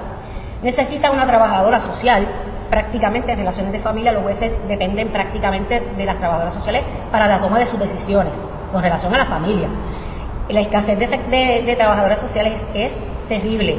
necesita 0.62 1.10
una 1.10 1.26
trabajadora 1.26 1.80
social. 1.80 2.28
Prácticamente 2.74 3.30
en 3.30 3.38
relaciones 3.38 3.70
de 3.70 3.78
familia 3.78 4.10
los 4.10 4.24
jueces 4.24 4.58
dependen 4.66 5.10
prácticamente 5.10 5.80
de 5.96 6.04
las 6.04 6.18
trabajadoras 6.18 6.54
sociales 6.54 6.82
para 7.12 7.28
la 7.28 7.40
toma 7.40 7.60
de 7.60 7.68
sus 7.68 7.78
decisiones 7.78 8.48
con 8.72 8.82
relación 8.82 9.14
a 9.14 9.18
la 9.18 9.26
familia. 9.26 9.68
La 10.48 10.60
escasez 10.60 10.98
de, 10.98 11.74
trabajadoras 11.78 12.18
sociales 12.18 12.60
es, 12.74 12.92
terrible. 13.28 13.74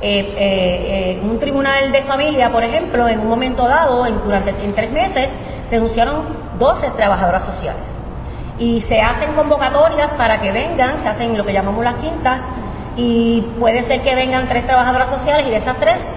Eh, 0.00 0.34
eh, 0.38 1.20
un 1.22 1.38
tribunal 1.38 1.92
de 1.92 2.00
familia, 2.00 2.50
por 2.50 2.64
ejemplo, 2.64 3.06
en 3.06 3.20
un 3.20 3.28
momento 3.28 3.68
dado, 3.68 4.06
en, 4.06 4.18
durante 4.24 4.54
en 4.64 4.72
tres 4.72 4.90
meses, 4.92 5.30
denunciaron 5.70 6.24
12 6.58 6.92
trabajadoras 6.96 7.44
sociales. 7.44 8.00
Y 8.58 8.80
se 8.80 9.02
hacen 9.02 9.34
convocatorias 9.34 10.14
para 10.14 10.40
que 10.40 10.52
vengan, 10.52 10.98
se 11.00 11.08
hacen 11.10 11.36
lo 11.36 11.44
que 11.44 11.52
llamamos 11.52 11.84
las 11.84 11.96
quintas, 11.96 12.48
y 12.96 13.42
puede 13.60 13.82
ser 13.82 14.00
que 14.00 14.14
vengan 14.14 14.48
tres 14.48 14.66
trabajadoras 14.66 15.10
sociales 15.10 15.46
y 15.46 15.50
de 15.50 15.56
esas 15.56 15.76
tres 15.76 16.08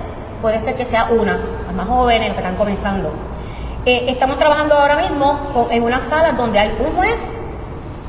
puede 0.44 0.60
ser 0.60 0.76
que 0.76 0.84
sea 0.84 1.06
una, 1.06 1.40
las 1.66 1.74
más 1.74 1.88
jóvenes, 1.88 2.34
que 2.34 2.38
están 2.38 2.58
comenzando. 2.58 3.12
estamos 3.86 4.38
trabajando 4.38 4.76
ahora 4.76 4.98
mismo 4.98 5.70
en 5.72 5.84
una 5.84 6.02
sala 6.02 6.34
donde 6.34 6.60
hay 6.60 6.78
un 6.86 6.92
juez 6.96 7.32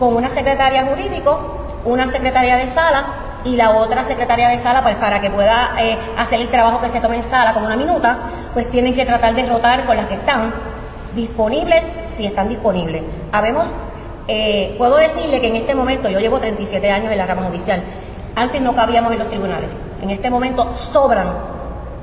con 0.01 0.17
una 0.17 0.29
secretaria 0.29 0.85
jurídico, 0.85 1.39
una 1.85 2.09
secretaria 2.09 2.57
de 2.57 2.67
sala 2.67 3.05
y 3.45 3.55
la 3.55 3.71
otra 3.71 4.05
secretaria 4.05 4.49
de 4.49 4.59
sala, 4.59 4.83
pues 4.83 4.97
para 4.97 5.21
que 5.21 5.31
pueda 5.31 5.77
eh, 5.79 5.97
hacer 6.19 6.41
el 6.41 6.49
trabajo 6.49 6.81
que 6.81 6.89
se 6.89 7.01
tome 7.01 7.17
en 7.17 7.23
sala 7.23 7.53
con 7.53 7.65
una 7.65 7.77
minuta, 7.77 8.19
pues 8.53 8.69
tienen 8.69 8.95
que 8.95 9.07
tratar 9.07 9.33
de 9.35 9.47
rotar 9.47 9.85
con 9.85 9.97
las 9.97 10.07
que 10.07 10.15
están 10.15 10.53
disponibles, 11.15 11.85
si 12.17 12.27
están 12.27 12.49
disponibles. 12.49 13.05
Habemos, 13.31 13.73
eh, 14.27 14.75
puedo 14.77 14.97
decirle 14.97 15.41
que 15.41 15.47
en 15.47 15.57
este 15.57 15.75
momento, 15.77 16.09
yo 16.09 16.19
llevo 16.19 16.41
37 16.41 16.91
años 16.91 17.13
en 17.13 17.19
la 17.19 17.27
rama 17.27 17.43
judicial, 17.45 17.81
antes 18.35 18.61
no 18.61 18.75
cabíamos 18.75 19.13
en 19.13 19.21
los 19.21 19.29
tribunales, 19.29 19.85
en 20.03 20.11
este 20.11 20.31
momento 20.31 20.75
sobran 20.75 21.54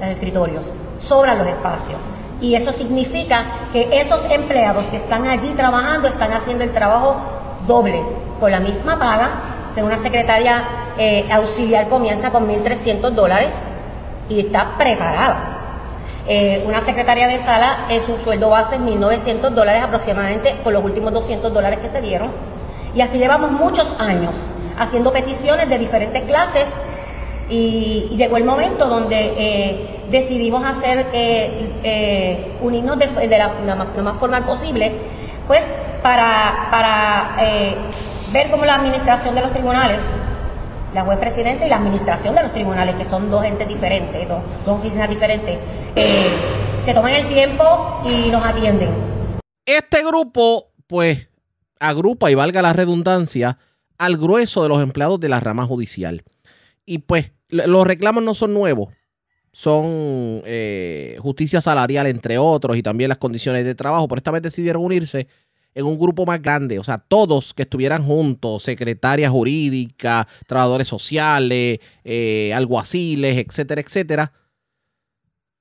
los 0.02 0.10
escritorios, 0.10 0.66
sobran 0.98 1.38
los 1.38 1.48
espacios. 1.48 2.00
Y 2.42 2.56
eso 2.56 2.72
significa 2.72 3.46
que 3.72 3.88
esos 3.92 4.26
empleados 4.32 4.88
que 4.88 4.98
están 4.98 5.28
allí 5.28 5.50
trabajando 5.50 6.08
están 6.08 6.34
haciendo 6.34 6.64
el 6.64 6.72
trabajo 6.72 7.16
doble, 7.68 8.04
con 8.40 8.52
la 8.52 8.60
misma 8.60 8.98
paga, 8.98 9.30
de 9.76 9.84
una 9.84 10.00
secretaria 10.00 10.68
eh, 10.98 11.30
auxiliar 11.32 11.88
comienza 11.88 12.32
con 12.32 12.48
1.300 12.50 13.12
dólares 13.12 13.64
y 14.28 14.40
está 14.40 14.78
preparada. 14.78 15.60
Eh, 16.28 16.64
una 16.68 16.82
secretaria 16.82 17.28
de 17.28 17.40
sala, 17.40 17.86
es 17.90 18.04
su 18.04 18.18
sueldo 18.18 18.50
base 18.50 18.76
es 18.76 18.82
1.900 18.82 19.50
dólares 19.52 19.84
aproximadamente 19.84 20.56
por 20.64 20.74
los 20.74 20.84
últimos 20.84 21.14
200 21.14 21.54
dólares 21.54 21.80
que 21.80 21.90
se 21.90 22.02
dieron. 22.02 22.32
Y 22.96 23.02
así 23.02 23.20
llevamos 23.20 23.52
muchos 23.52 23.94
años 24.00 24.34
haciendo 24.78 25.14
peticiones 25.14 25.70
de 25.70 25.78
diferentes 25.78 26.24
clases 26.24 26.76
y, 27.50 28.10
llegó 28.16 28.38
el 28.38 28.44
momento 28.44 28.88
donde 28.88 29.34
eh, 29.38 30.02
decidimos 30.10 30.66
hacer, 30.66 31.08
unirnos 32.62 32.98
de, 33.00 33.28
la, 33.28 33.52
la, 33.66 33.76
más 33.76 34.18
formal 34.18 34.46
posible, 34.46 34.92
pues 35.48 35.64
para, 36.02 36.68
para 36.72 37.36
eh, 37.42 37.76
ver 38.32 38.50
cómo 38.50 38.66
la 38.66 38.76
administración 38.76 39.36
de 39.36 39.42
los 39.42 39.52
tribunales, 39.52 40.04
la 40.94 41.04
juez 41.04 41.18
presidente 41.20 41.66
y 41.66 41.70
la 41.70 41.78
administración 41.78 42.36
de 42.36 42.44
los 42.44 42.52
tribunales, 42.52 42.96
que 42.96 43.06
son 43.06 43.30
dos 43.30 43.44
entes 43.44 43.68
diferentes, 43.68 44.28
dos, 44.28 44.42
oficinas 44.68 45.10
diferentes, 45.10 45.58
eh, 45.96 46.30
se 46.84 46.94
toman 46.94 47.14
el 47.14 47.28
tiempo 47.28 48.02
y 48.04 48.30
nos 48.30 48.44
atienden. 48.44 48.90
Este 49.66 50.04
grupo, 50.04 50.72
pues, 50.88 51.30
agrupa 51.80 52.30
y 52.32 52.36
valga 52.36 52.62
la 52.62 52.74
redundancia 52.74 53.58
al 53.98 54.18
grueso 54.18 54.64
de 54.64 54.70
los 54.70 54.82
empleados 54.82 55.20
de 55.20 55.30
la 55.30 55.40
rama 55.40 55.66
judicial. 55.66 56.24
Y 56.92 56.98
pues 56.98 57.32
los 57.48 57.88
reclamos 57.88 58.22
no 58.22 58.34
son 58.34 58.54
nuevos, 58.54 58.94
son 59.54 59.86
eh, 60.44 61.16
justicia 61.22 61.62
salarial 61.62 62.06
entre 62.08 62.38
otros 62.38 62.76
y 62.76 62.84
también 62.84 63.08
las 63.08 63.18
condiciones 63.18 63.64
de 63.64 63.76
trabajo, 63.76 64.10
pero 64.10 64.18
esta 64.18 64.32
vez 64.32 64.42
decidieron 64.42 64.84
unirse 64.84 65.30
en 65.74 65.86
un 65.86 65.98
grupo 65.98 66.26
más 66.26 66.42
grande, 66.42 66.80
o 66.80 66.84
sea, 66.84 66.98
todos 66.98 67.54
que 67.54 67.62
estuvieran 67.62 68.04
juntos, 68.04 68.64
secretarias 68.64 69.32
jurídicas, 69.32 70.26
trabajadores 70.48 70.90
sociales, 70.90 71.80
eh, 72.04 72.52
alguaciles, 72.54 73.38
etcétera, 73.38 73.80
etcétera. 73.80 74.34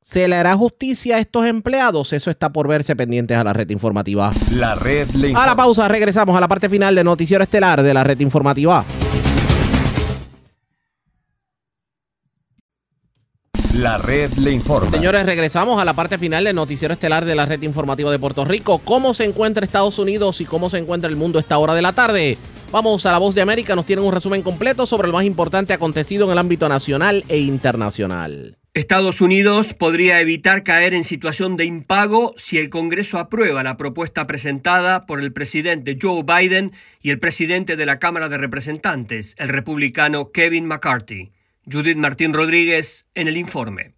¿Se 0.03 0.27
le 0.27 0.35
hará 0.35 0.57
justicia 0.57 1.15
a 1.15 1.21
estos 1.21 1.47
empleados? 1.47 2.13
Eso 2.13 2.33
está 2.33 2.51
por 2.53 2.67
verse 2.67 2.97
pendientes 2.97 3.37
a 3.37 3.45
la 3.45 3.53
red 3.53 3.71
informativa. 3.71 4.33
La 4.51 4.75
red 4.75 5.07
A 5.37 5.47
la 5.47 5.55
pausa, 5.55 5.87
regresamos 5.87 6.37
a 6.37 6.41
la 6.41 6.49
parte 6.49 6.69
final 6.69 6.97
de 6.97 7.05
Noticiero 7.05 7.45
Estelar 7.45 7.85
de 7.85 7.95
la 7.95 8.03
red 8.03 8.19
informativa. 8.19 8.85
La 13.75 13.99
red 13.99 14.33
le 14.33 14.51
informa. 14.51 14.91
Señores, 14.91 15.25
regresamos 15.25 15.81
a 15.81 15.85
la 15.85 15.95
parte 15.95 16.19
final 16.19 16.43
del 16.43 16.57
noticiero 16.57 16.93
estelar 16.93 17.25
de 17.25 17.37
la 17.37 17.47
red 17.47 17.63
informativa 17.63 18.11
de 18.11 18.19
Puerto 18.19 18.45
Rico. 18.45 18.81
¿Cómo 18.81 19.15
se 19.15 19.25
encuentra 19.25 19.65
Estados 19.65 20.01
Unidos 20.01 20.41
y 20.41 20.45
cómo 20.45 20.69
se 20.69 20.79
encuentra 20.79 21.09
el 21.09 21.15
mundo 21.15 21.39
a 21.39 21.43
esta 21.43 21.57
hora 21.57 21.75
de 21.75 21.83
la 21.83 21.93
tarde? 21.93 22.37
Vamos 22.73 23.07
a 23.07 23.13
la 23.13 23.19
voz 23.19 23.37
de 23.37 23.43
América, 23.43 23.77
nos 23.77 23.87
tienen 23.87 24.05
un 24.05 24.13
resumen 24.13 24.43
completo 24.43 24.87
sobre 24.87 25.07
lo 25.07 25.15
más 25.15 25.25
importante 25.25 25.73
acontecido 25.73 26.27
en 26.27 26.33
el 26.33 26.39
ámbito 26.39 26.69
nacional 26.69 27.25
e 27.29 27.39
internacional. 27.39 28.59
Estados 28.75 29.21
Unidos 29.21 29.73
podría 29.75 30.21
evitar 30.21 30.65
caer 30.65 30.93
en 30.93 31.05
situación 31.05 31.57
de 31.57 31.65
impago 31.65 32.35
si 32.37 32.59
el 32.59 32.71
Congreso 32.71 33.19
aprueba 33.19 33.63
la 33.63 33.77
propuesta 33.77 34.27
presentada 34.27 35.07
por 35.07 35.21
el 35.21 35.33
presidente 35.33 35.97
Joe 36.01 36.25
Biden 36.25 36.73
y 37.01 37.11
el 37.11 37.21
presidente 37.21 37.77
de 37.77 37.87
la 37.87 38.01
Cámara 38.01 38.29
de 38.29 38.39
Representantes, 38.39 39.37
el 39.39 39.49
republicano 39.49 40.33
Kevin 40.33 40.67
McCarthy. 40.67 41.31
Judith 41.67 41.97
Martín 41.97 42.33
Rodríguez 42.33 43.07
en 43.15 43.29
el 43.29 43.37
informe. 43.37 43.95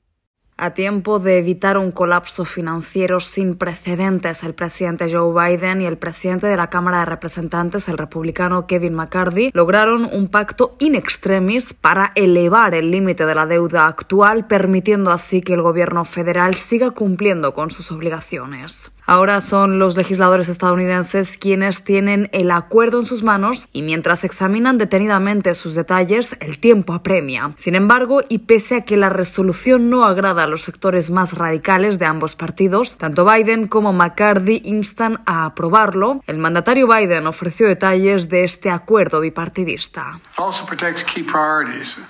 A 0.58 0.74
tiempo 0.74 1.18
de 1.18 1.38
evitar 1.38 1.78
un 1.78 1.90
colapso 1.90 2.44
financiero 2.44 3.20
sin 3.20 3.56
precedentes, 3.56 4.44
el 4.44 4.54
presidente 4.54 5.12
Joe 5.12 5.32
Biden 5.32 5.80
y 5.80 5.86
el 5.86 5.96
presidente 5.96 6.46
de 6.46 6.56
la 6.56 6.68
Cámara 6.68 7.00
de 7.00 7.06
Representantes, 7.06 7.88
el 7.88 7.98
republicano 7.98 8.66
Kevin 8.66 8.94
McCarthy, 8.94 9.50
lograron 9.54 10.04
un 10.12 10.28
pacto 10.28 10.76
in 10.78 10.94
extremis 10.94 11.72
para 11.72 12.12
elevar 12.14 12.74
el 12.74 12.90
límite 12.90 13.26
de 13.26 13.34
la 13.34 13.46
deuda 13.46 13.86
actual, 13.86 14.46
permitiendo 14.46 15.10
así 15.10 15.40
que 15.40 15.54
el 15.54 15.62
gobierno 15.62 16.04
federal 16.04 16.54
siga 16.54 16.92
cumpliendo 16.92 17.54
con 17.54 17.70
sus 17.70 17.90
obligaciones. 17.90 18.92
Ahora 19.12 19.42
son 19.42 19.78
los 19.78 19.94
legisladores 19.98 20.48
estadounidenses 20.48 21.36
quienes 21.36 21.84
tienen 21.84 22.30
el 22.32 22.50
acuerdo 22.50 22.98
en 22.98 23.04
sus 23.04 23.22
manos 23.22 23.68
y 23.70 23.82
mientras 23.82 24.24
examinan 24.24 24.78
detenidamente 24.78 25.54
sus 25.54 25.74
detalles, 25.74 26.34
el 26.40 26.56
tiempo 26.58 26.94
apremia. 26.94 27.52
Sin 27.58 27.74
embargo, 27.74 28.22
y 28.26 28.38
pese 28.38 28.76
a 28.76 28.84
que 28.86 28.96
la 28.96 29.10
resolución 29.10 29.90
no 29.90 30.04
agrada 30.04 30.44
a 30.44 30.46
los 30.46 30.62
sectores 30.62 31.10
más 31.10 31.34
radicales 31.34 31.98
de 31.98 32.06
ambos 32.06 32.36
partidos, 32.36 32.96
tanto 32.96 33.26
Biden 33.26 33.68
como 33.68 33.92
McCarthy 33.92 34.62
instan 34.64 35.20
a 35.26 35.44
aprobarlo. 35.44 36.22
El 36.26 36.38
mandatario 36.38 36.88
Biden 36.88 37.26
ofreció 37.26 37.68
detalles 37.68 38.30
de 38.30 38.44
este 38.44 38.70
acuerdo 38.70 39.20
bipartidista. 39.20 40.20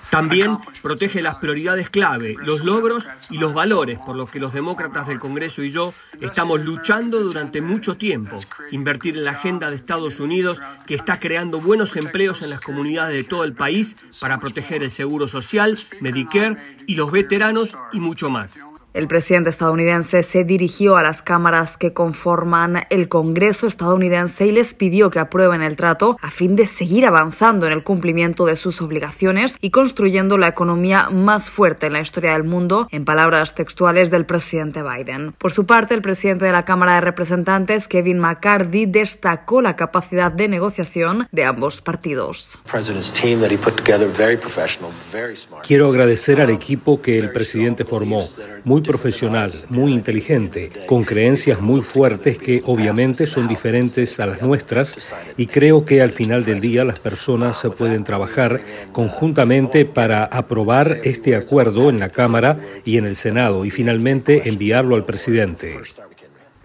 También 0.09 0.57
protege 0.81 1.21
las 1.21 1.35
prioridades 1.35 1.89
clave, 1.89 2.37
los 2.39 2.63
logros 2.63 3.09
y 3.29 3.39
los 3.39 3.53
valores 3.53 3.99
por 3.99 4.15
los 4.15 4.29
que 4.29 4.39
los 4.39 4.53
demócratas 4.53 5.07
del 5.07 5.19
Congreso 5.19 5.63
y 5.63 5.69
yo 5.69 5.93
estamos 6.21 6.63
luchando 6.63 6.92
durante 7.01 7.61
mucho 7.61 7.97
tiempo, 7.97 8.37
invertir 8.71 9.17
en 9.17 9.23
la 9.23 9.31
agenda 9.31 9.69
de 9.69 9.75
Estados 9.75 10.19
Unidos 10.19 10.61
que 10.85 10.93
está 10.93 11.19
creando 11.19 11.59
buenos 11.59 11.95
empleos 11.95 12.41
en 12.43 12.51
las 12.51 12.61
comunidades 12.61 13.15
de 13.15 13.23
todo 13.23 13.43
el 13.43 13.53
país 13.53 13.97
para 14.19 14.39
proteger 14.39 14.83
el 14.83 14.91
seguro 14.91 15.27
social, 15.27 15.79
Medicare 16.01 16.57
y 16.85 16.95
los 16.95 17.11
veteranos 17.11 17.75
y 17.91 17.99
mucho 17.99 18.29
más. 18.29 18.59
El 18.93 19.07
presidente 19.07 19.49
estadounidense 19.49 20.21
se 20.21 20.43
dirigió 20.43 20.97
a 20.97 21.01
las 21.01 21.23
cámaras 21.23 21.77
que 21.77 21.93
conforman 21.93 22.85
el 22.91 23.09
Congreso 23.09 23.65
estadounidense 23.65 24.45
y 24.45 24.51
les 24.51 24.75
pidió 24.75 25.09
que 25.09 25.17
aprueben 25.17 25.63
el 25.63 25.75
trato 25.75 26.19
a 26.21 26.29
fin 26.29 26.55
de 26.55 26.67
seguir 26.67 27.07
avanzando 27.07 27.65
en 27.65 27.73
el 27.73 27.83
cumplimiento 27.83 28.45
de 28.45 28.55
sus 28.55 28.83
obligaciones 28.83 29.57
y 29.59 29.71
construyendo 29.71 30.37
la 30.37 30.47
economía 30.47 31.09
más 31.09 31.49
fuerte 31.49 31.87
en 31.87 31.93
la 31.93 32.01
historia 32.01 32.33
del 32.33 32.43
mundo, 32.43 32.87
en 32.91 33.03
palabras 33.03 33.55
textuales 33.55 34.11
del 34.11 34.27
presidente 34.27 34.83
Biden. 34.83 35.33
Por 35.39 35.51
su 35.51 35.65
parte, 35.65 35.95
el 35.95 36.03
presidente 36.03 36.45
de 36.45 36.51
la 36.51 36.63
Cámara 36.63 36.93
de 36.93 37.01
Representantes, 37.01 37.87
Kevin 37.87 38.19
McCarthy, 38.19 38.85
destacó 38.85 39.63
la 39.63 39.75
capacidad 39.75 40.31
de 40.31 40.47
negociación 40.47 41.27
de 41.31 41.45
ambos 41.45 41.81
partidos. 41.81 42.59
Quiero 45.63 45.89
agradecer 45.89 46.41
al 46.41 46.51
equipo 46.51 47.01
que 47.01 47.17
el 47.17 47.31
presidente 47.31 47.85
formó, 47.85 48.23
muy 48.63 48.82
profesional, 48.83 49.51
muy 49.69 49.93
inteligente, 49.93 50.71
con 50.85 51.03
creencias 51.03 51.59
muy 51.61 51.81
fuertes 51.81 52.37
que 52.37 52.61
obviamente 52.65 53.25
son 53.25 53.47
diferentes 53.47 54.19
a 54.19 54.27
las 54.27 54.41
nuestras 54.41 55.13
y 55.37 55.47
creo 55.47 55.85
que 55.85 56.01
al 56.01 56.11
final 56.11 56.45
del 56.45 56.59
día 56.59 56.83
las 56.83 56.99
personas 56.99 57.65
pueden 57.77 58.03
trabajar 58.03 58.61
conjuntamente 58.91 59.85
para 59.85 60.25
aprobar 60.25 60.99
este 61.03 61.35
acuerdo 61.35 61.89
en 61.89 61.99
la 61.99 62.09
Cámara 62.09 62.59
y 62.85 62.97
en 62.97 63.05
el 63.05 63.15
Senado 63.15 63.65
y 63.65 63.71
finalmente 63.71 64.47
enviarlo 64.49 64.95
al 64.95 65.05
presidente. 65.05 65.79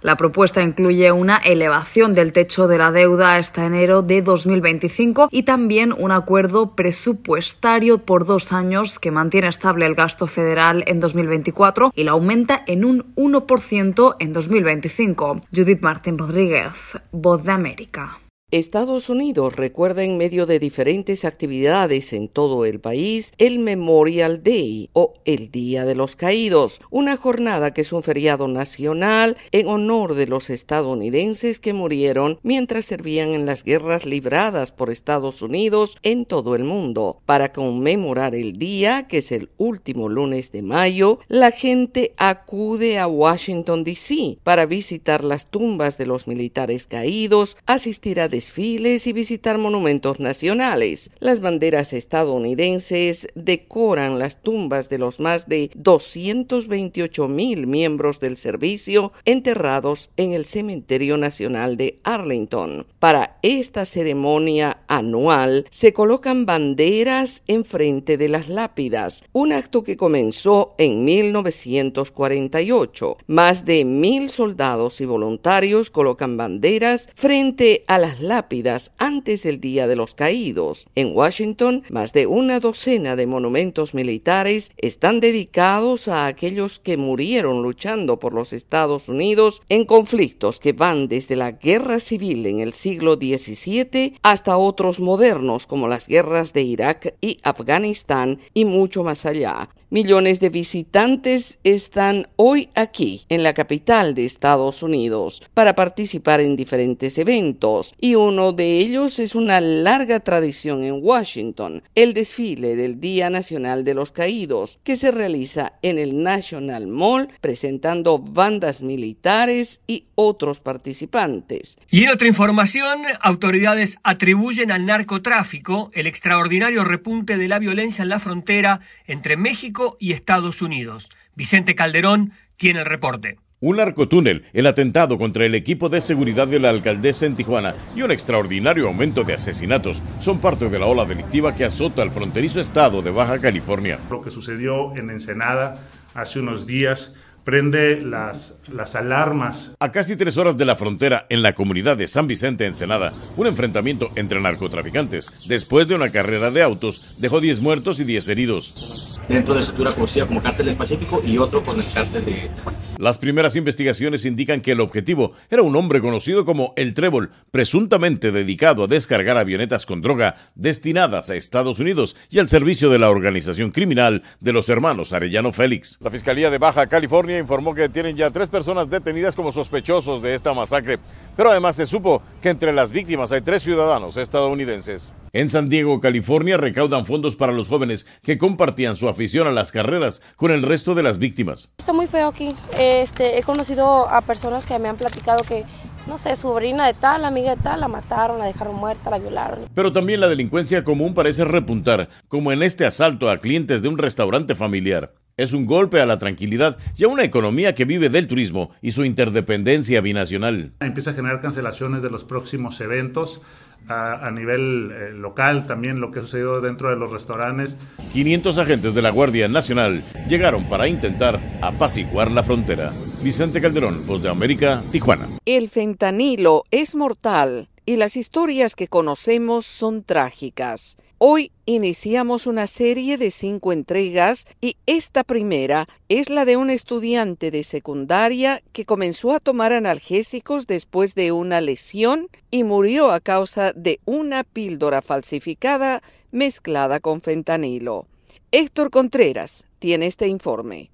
La 0.00 0.16
propuesta 0.16 0.62
incluye 0.62 1.10
una 1.10 1.38
elevación 1.38 2.14
del 2.14 2.32
techo 2.32 2.68
de 2.68 2.78
la 2.78 2.92
deuda 2.92 3.34
hasta 3.34 3.66
enero 3.66 4.02
de 4.02 4.22
2025 4.22 5.28
y 5.32 5.42
también 5.42 5.92
un 5.92 6.12
acuerdo 6.12 6.76
presupuestario 6.76 7.98
por 7.98 8.24
dos 8.24 8.52
años 8.52 8.98
que 9.00 9.10
mantiene 9.10 9.48
estable 9.48 9.86
el 9.86 9.96
gasto 9.96 10.28
federal 10.28 10.84
en 10.86 11.00
2024 11.00 11.92
y 11.94 12.04
lo 12.04 12.12
aumenta 12.12 12.62
en 12.66 12.84
un 12.84 13.14
1% 13.16 14.16
en 14.20 14.32
2025. 14.32 15.42
Judith 15.54 15.80
Martín 15.80 16.16
Rodríguez, 16.16 16.72
Voz 17.10 17.42
de 17.42 17.52
América. 17.52 18.18
Estados 18.50 19.10
Unidos 19.10 19.56
recuerda 19.56 20.04
en 20.04 20.16
medio 20.16 20.46
de 20.46 20.58
diferentes 20.58 21.26
actividades 21.26 22.14
en 22.14 22.28
todo 22.28 22.64
el 22.64 22.80
país 22.80 23.34
el 23.36 23.58
Memorial 23.58 24.42
Day 24.42 24.88
o 24.94 25.12
el 25.26 25.50
Día 25.50 25.84
de 25.84 25.94
los 25.94 26.16
Caídos, 26.16 26.80
una 26.90 27.18
jornada 27.18 27.74
que 27.74 27.82
es 27.82 27.92
un 27.92 28.02
feriado 28.02 28.48
nacional 28.48 29.36
en 29.52 29.68
honor 29.68 30.14
de 30.14 30.26
los 30.26 30.48
estadounidenses 30.48 31.60
que 31.60 31.74
murieron 31.74 32.40
mientras 32.42 32.86
servían 32.86 33.34
en 33.34 33.44
las 33.44 33.64
guerras 33.64 34.06
libradas 34.06 34.72
por 34.72 34.88
Estados 34.88 35.42
Unidos 35.42 35.98
en 36.02 36.24
todo 36.24 36.54
el 36.54 36.64
mundo. 36.64 37.20
Para 37.26 37.52
conmemorar 37.52 38.34
el 38.34 38.58
día, 38.58 39.08
que 39.08 39.18
es 39.18 39.30
el 39.30 39.50
último 39.58 40.08
lunes 40.08 40.52
de 40.52 40.62
mayo, 40.62 41.18
la 41.28 41.50
gente 41.50 42.14
acude 42.16 42.98
a 42.98 43.08
Washington, 43.08 43.84
D.C. 43.84 44.38
para 44.42 44.64
visitar 44.64 45.22
las 45.22 45.50
tumbas 45.50 45.98
de 45.98 46.06
los 46.06 46.26
militares 46.26 46.86
caídos, 46.86 47.58
asistir 47.66 48.20
a 48.20 48.37
desfiles 48.38 49.08
y 49.08 49.12
visitar 49.12 49.58
monumentos 49.58 50.20
nacionales. 50.20 51.10
Las 51.18 51.40
banderas 51.40 51.92
estadounidenses 51.92 53.26
decoran 53.34 54.20
las 54.20 54.40
tumbas 54.40 54.88
de 54.88 54.98
los 54.98 55.18
más 55.18 55.48
de 55.48 55.72
228 55.74 57.26
mil 57.26 57.66
miembros 57.66 58.20
del 58.20 58.36
servicio 58.36 59.10
enterrados 59.24 60.10
en 60.16 60.34
el 60.34 60.44
Cementerio 60.44 61.16
Nacional 61.16 61.76
de 61.76 61.98
Arlington. 62.04 62.86
Para 63.00 63.40
esta 63.42 63.84
ceremonia 63.84 64.84
anual 64.86 65.66
se 65.72 65.92
colocan 65.92 66.46
banderas 66.46 67.42
enfrente 67.48 68.18
de 68.18 68.28
las 68.28 68.48
lápidas, 68.48 69.24
un 69.32 69.52
acto 69.52 69.82
que 69.82 69.96
comenzó 69.96 70.76
en 70.78 71.04
1948. 71.04 73.18
Más 73.26 73.64
de 73.64 73.84
mil 73.84 74.30
soldados 74.30 75.00
y 75.00 75.06
voluntarios 75.06 75.90
colocan 75.90 76.36
banderas 76.36 77.08
frente 77.16 77.82
a 77.88 77.98
las 77.98 78.20
lápidas 78.28 78.92
antes 78.98 79.42
del 79.42 79.60
Día 79.60 79.86
de 79.86 79.96
los 79.96 80.14
Caídos. 80.14 80.86
En 80.94 81.16
Washington, 81.16 81.82
más 81.90 82.12
de 82.12 82.26
una 82.26 82.60
docena 82.60 83.16
de 83.16 83.26
monumentos 83.26 83.94
militares 83.94 84.70
están 84.76 85.20
dedicados 85.20 86.06
a 86.08 86.26
aquellos 86.26 86.78
que 86.78 86.96
murieron 86.96 87.62
luchando 87.62 88.18
por 88.18 88.34
los 88.34 88.52
Estados 88.52 89.08
Unidos 89.08 89.62
en 89.68 89.84
conflictos 89.84 90.60
que 90.60 90.72
van 90.72 91.08
desde 91.08 91.36
la 91.36 91.52
guerra 91.52 91.98
civil 91.98 92.46
en 92.46 92.60
el 92.60 92.72
siglo 92.72 93.14
XVII 93.14 94.14
hasta 94.22 94.56
otros 94.56 95.00
modernos 95.00 95.66
como 95.66 95.88
las 95.88 96.06
guerras 96.06 96.52
de 96.52 96.62
Irak 96.62 97.14
y 97.20 97.38
Afganistán 97.42 98.40
y 98.54 98.64
mucho 98.64 99.02
más 99.02 99.26
allá. 99.26 99.70
Millones 99.90 100.38
de 100.38 100.50
visitantes 100.50 101.58
están 101.64 102.28
hoy 102.36 102.68
aquí, 102.74 103.22
en 103.30 103.42
la 103.42 103.54
capital 103.54 104.14
de 104.14 104.26
Estados 104.26 104.82
Unidos, 104.82 105.42
para 105.54 105.74
participar 105.74 106.42
en 106.42 106.56
diferentes 106.56 107.16
eventos, 107.16 107.94
y 107.98 108.14
uno 108.14 108.52
de 108.52 108.80
ellos 108.80 109.18
es 109.18 109.34
una 109.34 109.62
larga 109.62 110.20
tradición 110.20 110.84
en 110.84 111.02
Washington, 111.02 111.82
el 111.94 112.12
desfile 112.12 112.76
del 112.76 113.00
Día 113.00 113.30
Nacional 113.30 113.82
de 113.82 113.94
los 113.94 114.12
Caídos, 114.12 114.78
que 114.84 114.98
se 114.98 115.10
realiza 115.10 115.72
en 115.80 115.96
el 115.96 116.22
National 116.22 116.86
Mall, 116.86 117.30
presentando 117.40 118.18
bandas 118.18 118.82
militares 118.82 119.80
y 119.86 120.04
otros 120.16 120.60
participantes. 120.60 121.78
Y 121.88 122.04
en 122.04 122.10
otra 122.10 122.28
información, 122.28 123.04
autoridades 123.22 123.96
atribuyen 124.02 124.70
al 124.70 124.84
narcotráfico 124.84 125.90
el 125.94 126.06
extraordinario 126.06 126.84
repunte 126.84 127.38
de 127.38 127.48
la 127.48 127.58
violencia 127.58 128.02
en 128.02 128.10
la 128.10 128.20
frontera 128.20 128.80
entre 129.06 129.38
México 129.38 129.77
y 129.98 130.12
Estados 130.12 130.62
Unidos. 130.62 131.08
Vicente 131.34 131.74
Calderón 131.74 132.32
tiene 132.56 132.80
el 132.80 132.86
reporte. 132.86 133.38
Un 133.60 133.78
narcotúnel, 133.78 134.44
el 134.52 134.68
atentado 134.68 135.18
contra 135.18 135.44
el 135.44 135.54
equipo 135.56 135.88
de 135.88 136.00
seguridad 136.00 136.46
de 136.46 136.60
la 136.60 136.70
alcaldesa 136.70 137.26
en 137.26 137.34
Tijuana 137.34 137.74
y 137.96 138.02
un 138.02 138.12
extraordinario 138.12 138.86
aumento 138.86 139.24
de 139.24 139.34
asesinatos 139.34 140.00
son 140.20 140.40
parte 140.40 140.68
de 140.68 140.78
la 140.78 140.86
ola 140.86 141.04
delictiva 141.04 141.56
que 141.56 141.64
azota 141.64 142.02
al 142.02 142.12
fronterizo 142.12 142.60
estado 142.60 143.02
de 143.02 143.10
Baja 143.10 143.40
California. 143.40 143.98
Lo 144.10 144.22
que 144.22 144.30
sucedió 144.30 144.94
en 144.96 145.10
Ensenada 145.10 145.82
hace 146.14 146.38
unos 146.38 146.68
días 146.68 147.16
prende 147.48 148.02
las, 148.02 148.60
las 148.70 148.94
alarmas. 148.94 149.74
A 149.80 149.90
casi 149.90 150.16
tres 150.16 150.36
horas 150.36 150.58
de 150.58 150.66
la 150.66 150.76
frontera 150.76 151.24
en 151.30 151.40
la 151.40 151.54
comunidad 151.54 151.96
de 151.96 152.06
San 152.06 152.26
Vicente 152.26 152.66
Ensenada, 152.66 153.14
un 153.38 153.46
enfrentamiento 153.46 154.10
entre 154.16 154.38
narcotraficantes, 154.38 155.30
después 155.46 155.88
de 155.88 155.94
una 155.94 156.12
carrera 156.12 156.50
de 156.50 156.62
autos, 156.62 157.16
dejó 157.16 157.40
10 157.40 157.60
muertos 157.60 158.00
y 158.00 158.04
10 158.04 158.28
heridos. 158.28 159.18
Dentro 159.30 159.54
de 159.54 159.60
la 159.60 159.64
estructura 159.64 159.92
conocida 159.92 160.26
como 160.26 160.42
Cártel 160.42 160.66
del 160.66 160.76
Pacífico 160.76 161.22
y 161.24 161.38
otro 161.38 161.64
con 161.64 161.80
el 161.80 161.90
Cártel 161.90 162.26
de... 162.26 162.50
Las 162.98 163.18
primeras 163.18 163.54
investigaciones 163.54 164.24
indican 164.24 164.60
que 164.60 164.72
el 164.72 164.80
objetivo 164.80 165.32
era 165.50 165.62
un 165.62 165.76
hombre 165.76 166.00
conocido 166.00 166.44
como 166.44 166.74
El 166.76 166.94
Trébol, 166.94 167.30
presuntamente 167.52 168.32
dedicado 168.32 168.84
a 168.84 168.86
descargar 168.88 169.38
avionetas 169.38 169.86
con 169.86 170.02
droga 170.02 170.34
destinadas 170.56 171.30
a 171.30 171.36
Estados 171.36 171.78
Unidos 171.78 172.16
y 172.28 172.40
al 172.40 172.48
servicio 172.48 172.90
de 172.90 172.98
la 172.98 173.08
organización 173.08 173.70
criminal 173.70 174.22
de 174.40 174.52
los 174.52 174.68
hermanos 174.68 175.12
Arellano 175.12 175.52
Félix. 175.52 175.96
La 176.00 176.10
Fiscalía 176.10 176.50
de 176.50 176.58
Baja 176.58 176.88
California 176.88 177.37
informó 177.38 177.74
que 177.74 177.88
tienen 177.88 178.16
ya 178.16 178.30
tres 178.30 178.48
personas 178.48 178.90
detenidas 178.90 179.34
como 179.34 179.52
sospechosos 179.52 180.22
de 180.22 180.34
esta 180.34 180.54
masacre, 180.54 180.98
pero 181.36 181.50
además 181.50 181.76
se 181.76 181.86
supo 181.86 182.22
que 182.42 182.50
entre 182.50 182.72
las 182.72 182.90
víctimas 182.90 183.32
hay 183.32 183.40
tres 183.40 183.62
ciudadanos 183.62 184.16
estadounidenses. 184.16 185.14
En 185.32 185.50
San 185.50 185.68
Diego, 185.68 186.00
California, 186.00 186.56
recaudan 186.56 187.06
fondos 187.06 187.36
para 187.36 187.52
los 187.52 187.68
jóvenes 187.68 188.06
que 188.22 188.38
compartían 188.38 188.96
su 188.96 189.08
afición 189.08 189.46
a 189.46 189.52
las 189.52 189.72
carreras 189.72 190.22
con 190.36 190.50
el 190.50 190.62
resto 190.62 190.94
de 190.94 191.02
las 191.02 191.18
víctimas. 191.18 191.68
Está 191.78 191.92
muy 191.92 192.06
feo 192.06 192.28
aquí. 192.28 192.56
Este, 192.78 193.38
he 193.38 193.42
conocido 193.42 194.08
a 194.08 194.20
personas 194.22 194.66
que 194.66 194.78
me 194.78 194.88
han 194.88 194.96
platicado 194.96 195.44
que 195.44 195.64
no 196.08 196.16
sé, 196.16 196.34
sobrina 196.34 196.86
de 196.86 196.94
tal, 196.94 197.24
amiga 197.26 197.54
de 197.54 197.62
tal, 197.62 197.80
la 197.80 197.88
mataron, 197.88 198.38
la 198.38 198.46
dejaron 198.46 198.74
muerta, 198.74 199.10
la 199.10 199.18
violaron. 199.18 199.60
Pero 199.74 199.92
también 199.92 200.20
la 200.20 200.28
delincuencia 200.28 200.82
común 200.82 201.12
parece 201.12 201.44
repuntar, 201.44 202.08
como 202.28 202.50
en 202.50 202.62
este 202.62 202.86
asalto 202.86 203.30
a 203.30 203.38
clientes 203.38 203.82
de 203.82 203.88
un 203.88 203.98
restaurante 203.98 204.54
familiar. 204.54 205.12
Es 205.36 205.52
un 205.52 205.66
golpe 205.66 206.00
a 206.00 206.06
la 206.06 206.18
tranquilidad 206.18 206.78
y 206.96 207.04
a 207.04 207.08
una 207.08 207.22
economía 207.22 207.74
que 207.74 207.84
vive 207.84 208.08
del 208.08 208.26
turismo 208.26 208.70
y 208.82 208.90
su 208.90 209.04
interdependencia 209.04 210.00
binacional. 210.00 210.72
Empieza 210.80 211.10
a 211.10 211.14
generar 211.14 211.40
cancelaciones 211.40 212.02
de 212.02 212.10
los 212.10 212.24
próximos 212.24 212.80
eventos 212.80 213.42
a, 213.88 214.26
a 214.26 214.30
nivel 214.30 214.92
eh, 214.92 215.10
local, 215.12 215.66
también 215.66 216.00
lo 216.00 216.10
que 216.10 216.20
ha 216.20 216.22
sucedido 216.22 216.60
dentro 216.60 216.90
de 216.90 216.96
los 216.96 217.10
restaurantes. 217.10 217.76
500 218.12 218.58
agentes 218.58 218.94
de 218.94 219.02
la 219.02 219.10
Guardia 219.10 219.48
Nacional 219.48 220.02
llegaron 220.28 220.64
para 220.64 220.88
intentar 220.88 221.38
apaciguar 221.62 222.30
la 222.30 222.42
frontera. 222.42 222.92
Vicente 223.22 223.60
Calderón, 223.60 224.06
Voz 224.06 224.22
de 224.22 224.28
América, 224.28 224.82
Tijuana. 224.92 225.28
El 225.44 225.68
fentanilo 225.68 226.64
es 226.70 226.94
mortal 226.94 227.68
y 227.84 227.96
las 227.96 228.16
historias 228.16 228.74
que 228.74 228.86
conocemos 228.86 229.66
son 229.66 230.02
trágicas. 230.02 230.98
Hoy 231.20 231.50
iniciamos 231.66 232.46
una 232.46 232.68
serie 232.68 233.18
de 233.18 233.32
cinco 233.32 233.72
entregas 233.72 234.46
y 234.60 234.76
esta 234.86 235.24
primera 235.24 235.88
es 236.08 236.30
la 236.30 236.44
de 236.44 236.56
un 236.56 236.70
estudiante 236.70 237.50
de 237.50 237.64
secundaria 237.64 238.62
que 238.72 238.84
comenzó 238.84 239.32
a 239.32 239.40
tomar 239.40 239.72
analgésicos 239.72 240.68
después 240.68 241.16
de 241.16 241.32
una 241.32 241.60
lesión 241.60 242.28
y 242.52 242.62
murió 242.62 243.10
a 243.10 243.18
causa 243.18 243.72
de 243.72 243.98
una 244.04 244.44
píldora 244.44 245.02
falsificada 245.02 246.04
mezclada 246.30 247.00
con 247.00 247.20
fentanilo. 247.20 248.06
Héctor 248.52 248.90
Contreras 248.90 249.66
tiene 249.80 250.06
este 250.06 250.28
informe. 250.28 250.92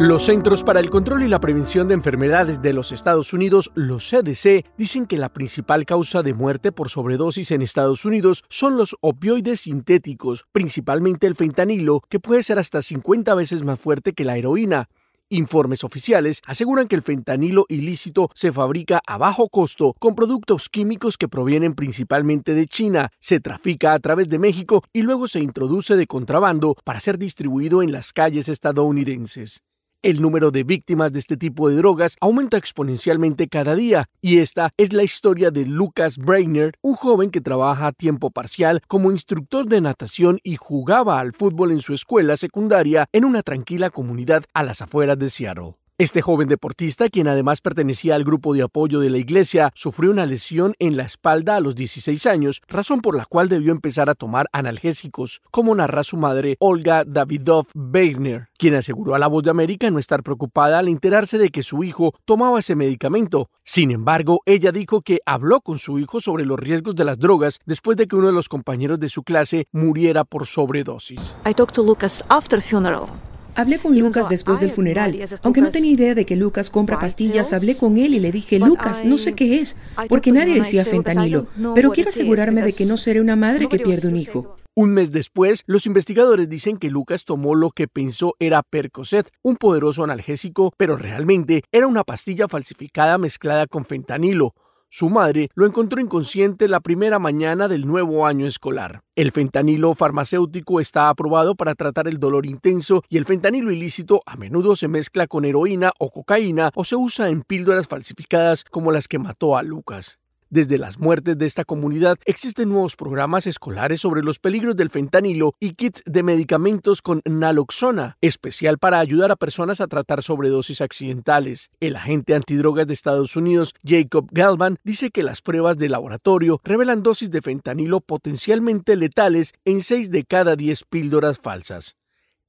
Los 0.00 0.24
Centros 0.24 0.64
para 0.64 0.80
el 0.80 0.90
Control 0.90 1.22
y 1.22 1.28
la 1.28 1.38
Prevención 1.38 1.86
de 1.86 1.94
Enfermedades 1.94 2.60
de 2.60 2.72
los 2.72 2.90
Estados 2.90 3.32
Unidos, 3.32 3.70
los 3.76 4.10
CDC, 4.10 4.66
dicen 4.76 5.06
que 5.06 5.16
la 5.16 5.32
principal 5.32 5.86
causa 5.86 6.24
de 6.24 6.34
muerte 6.34 6.72
por 6.72 6.88
sobredosis 6.88 7.52
en 7.52 7.62
Estados 7.62 8.04
Unidos 8.04 8.42
son 8.48 8.76
los 8.76 8.96
opioides 9.00 9.60
sintéticos, 9.60 10.46
principalmente 10.50 11.28
el 11.28 11.36
fentanilo, 11.36 12.00
que 12.08 12.18
puede 12.18 12.42
ser 12.42 12.58
hasta 12.58 12.82
50 12.82 13.36
veces 13.36 13.62
más 13.62 13.78
fuerte 13.78 14.14
que 14.14 14.24
la 14.24 14.36
heroína. 14.36 14.88
Informes 15.28 15.84
oficiales 15.84 16.42
aseguran 16.44 16.88
que 16.88 16.96
el 16.96 17.02
fentanilo 17.02 17.64
ilícito 17.68 18.30
se 18.34 18.52
fabrica 18.52 19.00
a 19.06 19.16
bajo 19.16 19.48
costo 19.48 19.94
con 20.00 20.16
productos 20.16 20.68
químicos 20.68 21.16
que 21.16 21.28
provienen 21.28 21.74
principalmente 21.74 22.54
de 22.54 22.66
China, 22.66 23.12
se 23.20 23.38
trafica 23.38 23.94
a 23.94 24.00
través 24.00 24.28
de 24.28 24.40
México 24.40 24.82
y 24.92 25.02
luego 25.02 25.28
se 25.28 25.38
introduce 25.38 25.94
de 25.94 26.08
contrabando 26.08 26.74
para 26.82 26.98
ser 26.98 27.16
distribuido 27.16 27.80
en 27.80 27.92
las 27.92 28.12
calles 28.12 28.48
estadounidenses. 28.48 29.62
El 30.04 30.20
número 30.20 30.50
de 30.50 30.64
víctimas 30.64 31.14
de 31.14 31.18
este 31.18 31.38
tipo 31.38 31.70
de 31.70 31.76
drogas 31.76 32.18
aumenta 32.20 32.58
exponencialmente 32.58 33.48
cada 33.48 33.74
día 33.74 34.04
y 34.20 34.36
esta 34.36 34.70
es 34.76 34.92
la 34.92 35.02
historia 35.02 35.50
de 35.50 35.64
Lucas 35.64 36.18
Brainer, 36.18 36.74
un 36.82 36.94
joven 36.94 37.30
que 37.30 37.40
trabaja 37.40 37.86
a 37.86 37.92
tiempo 37.92 38.30
parcial 38.30 38.82
como 38.86 39.10
instructor 39.10 39.64
de 39.66 39.80
natación 39.80 40.40
y 40.42 40.56
jugaba 40.56 41.20
al 41.20 41.32
fútbol 41.32 41.72
en 41.72 41.80
su 41.80 41.94
escuela 41.94 42.36
secundaria 42.36 43.06
en 43.14 43.24
una 43.24 43.42
tranquila 43.42 43.88
comunidad 43.88 44.44
a 44.52 44.62
las 44.62 44.82
afueras 44.82 45.18
de 45.18 45.30
Seattle. 45.30 45.76
Este 45.96 46.22
joven 46.22 46.48
deportista, 46.48 47.08
quien 47.08 47.28
además 47.28 47.60
pertenecía 47.60 48.16
al 48.16 48.24
grupo 48.24 48.52
de 48.52 48.62
apoyo 48.62 48.98
de 48.98 49.10
la 49.10 49.18
iglesia, 49.18 49.70
sufrió 49.76 50.10
una 50.10 50.26
lesión 50.26 50.74
en 50.80 50.96
la 50.96 51.04
espalda 51.04 51.54
a 51.54 51.60
los 51.60 51.76
16 51.76 52.26
años, 52.26 52.62
razón 52.66 53.00
por 53.00 53.16
la 53.16 53.26
cual 53.26 53.48
debió 53.48 53.70
empezar 53.70 54.10
a 54.10 54.16
tomar 54.16 54.48
analgésicos, 54.50 55.40
como 55.52 55.72
narra 55.72 56.02
su 56.02 56.16
madre 56.16 56.56
Olga 56.58 57.04
Davidov 57.06 57.66
Weigner, 57.76 58.48
quien 58.58 58.74
aseguró 58.74 59.14
a 59.14 59.20
La 59.20 59.28
Voz 59.28 59.44
de 59.44 59.50
América 59.50 59.88
no 59.88 60.00
estar 60.00 60.24
preocupada 60.24 60.80
al 60.80 60.88
enterarse 60.88 61.38
de 61.38 61.50
que 61.50 61.62
su 61.62 61.84
hijo 61.84 62.12
tomaba 62.24 62.58
ese 62.58 62.74
medicamento. 62.74 63.48
Sin 63.62 63.92
embargo, 63.92 64.40
ella 64.46 64.72
dijo 64.72 65.00
que 65.00 65.20
habló 65.24 65.60
con 65.60 65.78
su 65.78 66.00
hijo 66.00 66.20
sobre 66.20 66.44
los 66.44 66.58
riesgos 66.58 66.96
de 66.96 67.04
las 67.04 67.20
drogas 67.20 67.60
después 67.66 67.96
de 67.96 68.08
que 68.08 68.16
uno 68.16 68.26
de 68.26 68.32
los 68.32 68.48
compañeros 68.48 68.98
de 68.98 69.10
su 69.10 69.22
clase 69.22 69.68
muriera 69.70 70.24
por 70.24 70.44
sobredosis. 70.44 71.36
I 71.46 71.54
talked 71.54 71.74
to 71.74 71.84
Lucas 71.84 72.24
after 72.28 72.60
funeral. 72.60 73.06
Hablé 73.54 73.78
con 73.78 73.98
Lucas 73.98 74.28
después 74.28 74.60
del 74.60 74.70
funeral. 74.70 75.18
Aunque 75.42 75.60
no 75.60 75.70
tenía 75.70 75.92
idea 75.92 76.14
de 76.14 76.26
que 76.26 76.36
Lucas 76.36 76.70
compra 76.70 76.98
pastillas, 76.98 77.52
hablé 77.52 77.76
con 77.76 77.98
él 77.98 78.14
y 78.14 78.20
le 78.20 78.32
dije, 78.32 78.58
Lucas, 78.58 79.04
no 79.04 79.18
sé 79.18 79.34
qué 79.34 79.60
es, 79.60 79.76
porque 80.08 80.32
nadie 80.32 80.54
decía 80.54 80.84
fentanilo, 80.84 81.46
pero 81.74 81.92
quiero 81.92 82.08
asegurarme 82.08 82.62
de 82.62 82.72
que 82.72 82.86
no 82.86 82.96
seré 82.96 83.20
una 83.20 83.36
madre 83.36 83.68
que 83.68 83.78
pierde 83.78 84.08
un 84.08 84.16
hijo. 84.16 84.56
Un 84.76 84.90
mes 84.90 85.12
después, 85.12 85.62
los 85.66 85.86
investigadores 85.86 86.48
dicen 86.48 86.78
que 86.78 86.90
Lucas 86.90 87.24
tomó 87.24 87.54
lo 87.54 87.70
que 87.70 87.86
pensó 87.86 88.34
era 88.40 88.64
Percocet, 88.64 89.30
un 89.40 89.54
poderoso 89.54 90.02
analgésico, 90.02 90.72
pero 90.76 90.96
realmente 90.96 91.62
era 91.70 91.86
una 91.86 92.02
pastilla 92.02 92.48
falsificada 92.48 93.16
mezclada 93.16 93.68
con 93.68 93.84
fentanilo. 93.84 94.52
Su 94.96 95.10
madre 95.10 95.48
lo 95.56 95.66
encontró 95.66 96.00
inconsciente 96.00 96.68
la 96.68 96.78
primera 96.78 97.18
mañana 97.18 97.66
del 97.66 97.84
nuevo 97.84 98.26
año 98.26 98.46
escolar. 98.46 99.00
El 99.16 99.32
fentanilo 99.32 99.92
farmacéutico 99.96 100.78
está 100.78 101.08
aprobado 101.08 101.56
para 101.56 101.74
tratar 101.74 102.06
el 102.06 102.20
dolor 102.20 102.46
intenso 102.46 103.02
y 103.08 103.16
el 103.16 103.24
fentanilo 103.24 103.72
ilícito 103.72 104.22
a 104.24 104.36
menudo 104.36 104.76
se 104.76 104.86
mezcla 104.86 105.26
con 105.26 105.44
heroína 105.44 105.90
o 105.98 106.12
cocaína 106.12 106.70
o 106.76 106.84
se 106.84 106.94
usa 106.94 107.28
en 107.28 107.42
píldoras 107.42 107.88
falsificadas 107.88 108.62
como 108.62 108.92
las 108.92 109.08
que 109.08 109.18
mató 109.18 109.56
a 109.56 109.64
Lucas. 109.64 110.20
Desde 110.54 110.78
las 110.78 111.00
muertes 111.00 111.36
de 111.36 111.46
esta 111.46 111.64
comunidad 111.64 112.16
existen 112.26 112.68
nuevos 112.68 112.94
programas 112.94 113.48
escolares 113.48 114.00
sobre 114.00 114.22
los 114.22 114.38
peligros 114.38 114.76
del 114.76 114.88
fentanilo 114.88 115.54
y 115.58 115.72
kits 115.72 116.04
de 116.06 116.22
medicamentos 116.22 117.02
con 117.02 117.22
naloxona, 117.24 118.18
especial 118.20 118.78
para 118.78 119.00
ayudar 119.00 119.32
a 119.32 119.36
personas 119.36 119.80
a 119.80 119.88
tratar 119.88 120.22
sobredosis 120.22 120.80
accidentales. 120.80 121.72
El 121.80 121.96
agente 121.96 122.36
antidrogas 122.36 122.86
de 122.86 122.94
Estados 122.94 123.34
Unidos, 123.34 123.74
Jacob 123.82 124.28
Galvan, 124.30 124.78
dice 124.84 125.10
que 125.10 125.24
las 125.24 125.42
pruebas 125.42 125.76
de 125.76 125.88
laboratorio 125.88 126.60
revelan 126.62 127.02
dosis 127.02 127.32
de 127.32 127.42
fentanilo 127.42 128.00
potencialmente 128.00 128.94
letales 128.94 129.54
en 129.64 129.82
6 129.82 130.12
de 130.12 130.22
cada 130.22 130.54
10 130.54 130.84
píldoras 130.84 131.40
falsas. 131.40 131.96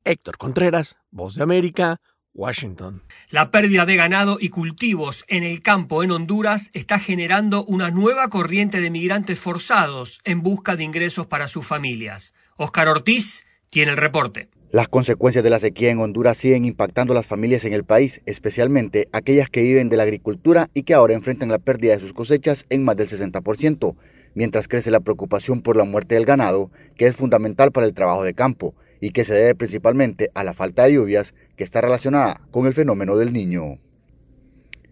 Héctor 0.04 0.38
Contreras, 0.38 0.96
Voz 1.10 1.34
de 1.34 1.42
América, 1.42 2.00
Washington. 2.36 3.02
La 3.30 3.50
pérdida 3.50 3.86
de 3.86 3.96
ganado 3.96 4.38
y 4.40 4.50
cultivos 4.50 5.26
en 5.28 5.44
el 5.44 5.62
campo 5.62 6.04
en 6.04 6.12
Honduras 6.12 6.70
está 6.74 7.00
generando 7.00 7.64
una 7.64 7.90
nueva 7.90 8.30
corriente 8.30 8.82
de 8.82 8.90
migrantes 8.90 9.40
forzados 9.40 10.20
en 10.26 10.44
busca 10.44 10.76
de 10.76 10.84
ingresos 10.84 11.26
para 11.26 11.48
sus 11.48 11.66
familias. 11.66 12.34
Oscar 12.58 12.90
Ortiz 12.90 13.46
tiene 13.70 13.92
el 13.92 13.98
reporte. 13.98 14.50
Las 14.72 14.90
consecuencias 14.90 15.44
de 15.44 15.50
la 15.50 15.60
sequía 15.60 15.90
en 15.90 16.00
Honduras 16.00 16.38
siguen 16.38 16.66
impactando 16.66 17.14
a 17.14 17.16
las 17.16 17.26
familias 17.26 17.64
en 17.64 17.72
el 17.72 17.86
país, 17.86 18.22
especialmente 18.26 19.08
aquellas 19.14 19.50
que 19.50 19.64
viven 19.64 19.88
de 19.88 19.96
la 19.96 20.04
agricultura 20.04 20.70
y 20.74 20.84
que 20.84 20.94
ahora 20.94 21.14
enfrentan 21.14 21.50
la 21.50 21.60
pérdida 21.60 21.94
de 21.94 22.02
sus 22.02 22.12
cosechas 22.12 22.66
en 22.70 22.84
más 22.84 22.98
del 22.98 23.08
60%, 23.08 23.96
mientras 24.34 24.68
crece 24.68 24.92
la 24.92 25.00
preocupación 25.00 25.62
por 25.62 25.78
la 25.78 25.86
muerte 25.86 26.16
del 26.16 26.26
ganado, 26.26 26.72
que 26.98 27.08
es 27.08 27.16
fundamental 27.16 27.72
para 27.72 27.88
el 27.88 27.94
trabajo 27.94 28.24
de 28.24 28.34
campo 28.34 28.76
y 29.06 29.12
que 29.12 29.24
se 29.24 29.36
debe 29.36 29.54
principalmente 29.54 30.32
a 30.34 30.44
la 30.44 30.56
falta 30.56 30.86
de 30.86 30.94
lluvias 30.94 31.36
que 31.56 31.64
está 31.64 31.80
relacionada 31.80 32.42
con 32.50 32.66
el 32.66 32.74
fenómeno 32.74 33.16
del 33.18 33.34
niño. 33.34 33.78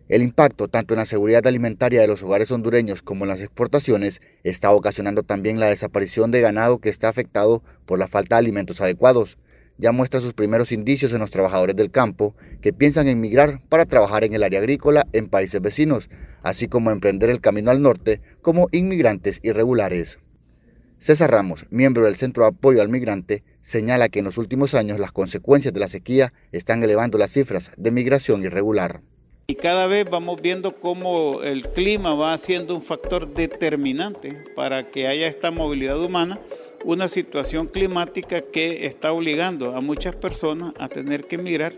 El 0.07 0.21
impacto 0.21 0.67
tanto 0.67 0.93
en 0.93 0.99
la 0.99 1.07
seguridad 1.07 1.47
alimentaria 1.47 1.99
de 1.99 2.07
los 2.07 2.21
hogares 2.21 2.51
hondureños 2.51 3.01
como 3.01 3.25
en 3.25 3.29
las 3.29 3.41
exportaciones 3.41 4.21
está 4.43 4.69
ocasionando 4.69 5.23
también 5.23 5.59
la 5.59 5.65
desaparición 5.65 6.29
de 6.29 6.41
ganado 6.41 6.77
que 6.77 6.89
está 6.89 7.09
afectado 7.09 7.63
por 7.87 7.97
la 7.97 8.07
falta 8.07 8.35
de 8.35 8.41
alimentos 8.41 8.81
adecuados. 8.81 9.39
Ya 9.79 9.91
muestra 9.91 10.21
sus 10.21 10.33
primeros 10.35 10.71
indicios 10.71 11.11
en 11.11 11.17
los 11.17 11.31
trabajadores 11.31 11.75
del 11.75 11.89
campo 11.89 12.35
que 12.61 12.71
piensan 12.71 13.07
emigrar 13.07 13.63
para 13.67 13.87
trabajar 13.87 14.23
en 14.25 14.35
el 14.35 14.43
área 14.43 14.59
agrícola 14.59 15.07
en 15.11 15.27
países 15.27 15.59
vecinos, 15.59 16.11
así 16.43 16.67
como 16.67 16.91
emprender 16.91 17.31
el 17.31 17.41
camino 17.41 17.71
al 17.71 17.81
norte 17.81 18.21
como 18.43 18.67
inmigrantes 18.71 19.39
irregulares. 19.41 20.19
César 21.03 21.31
Ramos, 21.31 21.65
miembro 21.69 22.05
del 22.05 22.15
Centro 22.15 22.43
de 22.43 22.51
Apoyo 22.51 22.81
al 22.81 22.87
Migrante, 22.87 23.43
señala 23.59 24.07
que 24.07 24.19
en 24.19 24.25
los 24.25 24.37
últimos 24.37 24.73
años 24.73 25.01
las 25.01 25.11
consecuencias 25.11 25.73
de 25.73 25.81
la 25.81 25.89
sequía 25.89 26.31
están 26.53 26.81
elevando 26.81 27.17
las 27.17 27.33
cifras 27.33 27.71
de 27.75 27.91
migración 27.91 28.41
irregular. 28.41 29.01
Y 29.47 29.55
cada 29.55 29.85
vez 29.87 30.09
vamos 30.09 30.41
viendo 30.41 30.79
cómo 30.79 31.43
el 31.43 31.67
clima 31.73 32.15
va 32.15 32.37
siendo 32.37 32.73
un 32.73 32.81
factor 32.81 33.33
determinante 33.33 34.45
para 34.55 34.91
que 34.91 35.07
haya 35.07 35.27
esta 35.27 35.51
movilidad 35.51 36.01
humana, 36.01 36.39
una 36.85 37.09
situación 37.09 37.67
climática 37.67 38.39
que 38.39 38.85
está 38.85 39.11
obligando 39.11 39.75
a 39.75 39.81
muchas 39.81 40.15
personas 40.15 40.71
a 40.79 40.87
tener 40.87 41.25
que 41.27 41.35
emigrar. 41.35 41.73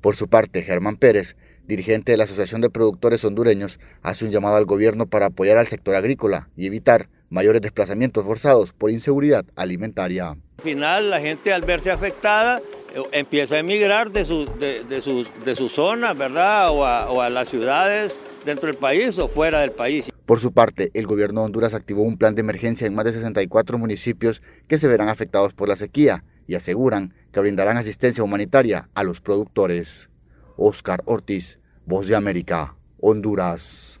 Por 0.00 0.14
su 0.14 0.28
parte, 0.28 0.62
Germán 0.62 0.98
Pérez, 0.98 1.34
dirigente 1.66 2.12
de 2.12 2.18
la 2.18 2.24
Asociación 2.24 2.60
de 2.60 2.70
Productores 2.70 3.24
Hondureños, 3.24 3.80
hace 4.02 4.24
un 4.24 4.30
llamado 4.30 4.54
al 4.54 4.66
gobierno 4.66 5.06
para 5.06 5.26
apoyar 5.26 5.58
al 5.58 5.66
sector 5.66 5.96
agrícola 5.96 6.48
y 6.56 6.68
evitar 6.68 7.08
mayores 7.30 7.60
desplazamientos 7.60 8.24
forzados 8.24 8.72
por 8.72 8.90
inseguridad 8.90 9.44
alimentaria. 9.56 10.30
Al 10.30 10.62
final 10.62 11.10
la 11.10 11.20
gente 11.20 11.52
al 11.52 11.62
verse 11.62 11.90
afectada 11.90 12.60
eh, 12.94 13.02
empieza 13.12 13.56
a 13.56 13.58
emigrar 13.58 14.10
de 14.10 14.24
su, 14.24 14.44
de, 14.58 14.84
de 14.84 15.54
su 15.54 15.68
zona, 15.68 16.14
¿verdad? 16.14 16.70
O 16.70 16.84
a, 16.84 17.10
o 17.10 17.20
a 17.20 17.30
las 17.30 17.48
ciudades 17.48 18.20
dentro 18.44 18.68
del 18.68 18.76
país 18.76 19.18
o 19.18 19.28
fuera 19.28 19.60
del 19.60 19.72
país. 19.72 20.10
Por 20.24 20.40
su 20.40 20.52
parte, 20.52 20.90
el 20.94 21.06
gobierno 21.06 21.40
de 21.40 21.46
Honduras 21.46 21.74
activó 21.74 22.02
un 22.02 22.16
plan 22.16 22.34
de 22.34 22.40
emergencia 22.40 22.86
en 22.86 22.94
más 22.94 23.04
de 23.04 23.12
64 23.12 23.78
municipios 23.78 24.42
que 24.68 24.78
se 24.78 24.88
verán 24.88 25.08
afectados 25.08 25.52
por 25.52 25.68
la 25.68 25.76
sequía 25.76 26.24
y 26.48 26.54
aseguran 26.54 27.14
que 27.32 27.40
brindarán 27.40 27.76
asistencia 27.76 28.24
humanitaria 28.24 28.88
a 28.94 29.04
los 29.04 29.20
productores. 29.20 30.08
Oscar 30.56 31.02
Ortiz, 31.04 31.58
Voz 31.84 32.08
de 32.08 32.16
América, 32.16 32.76
Honduras. 32.98 34.00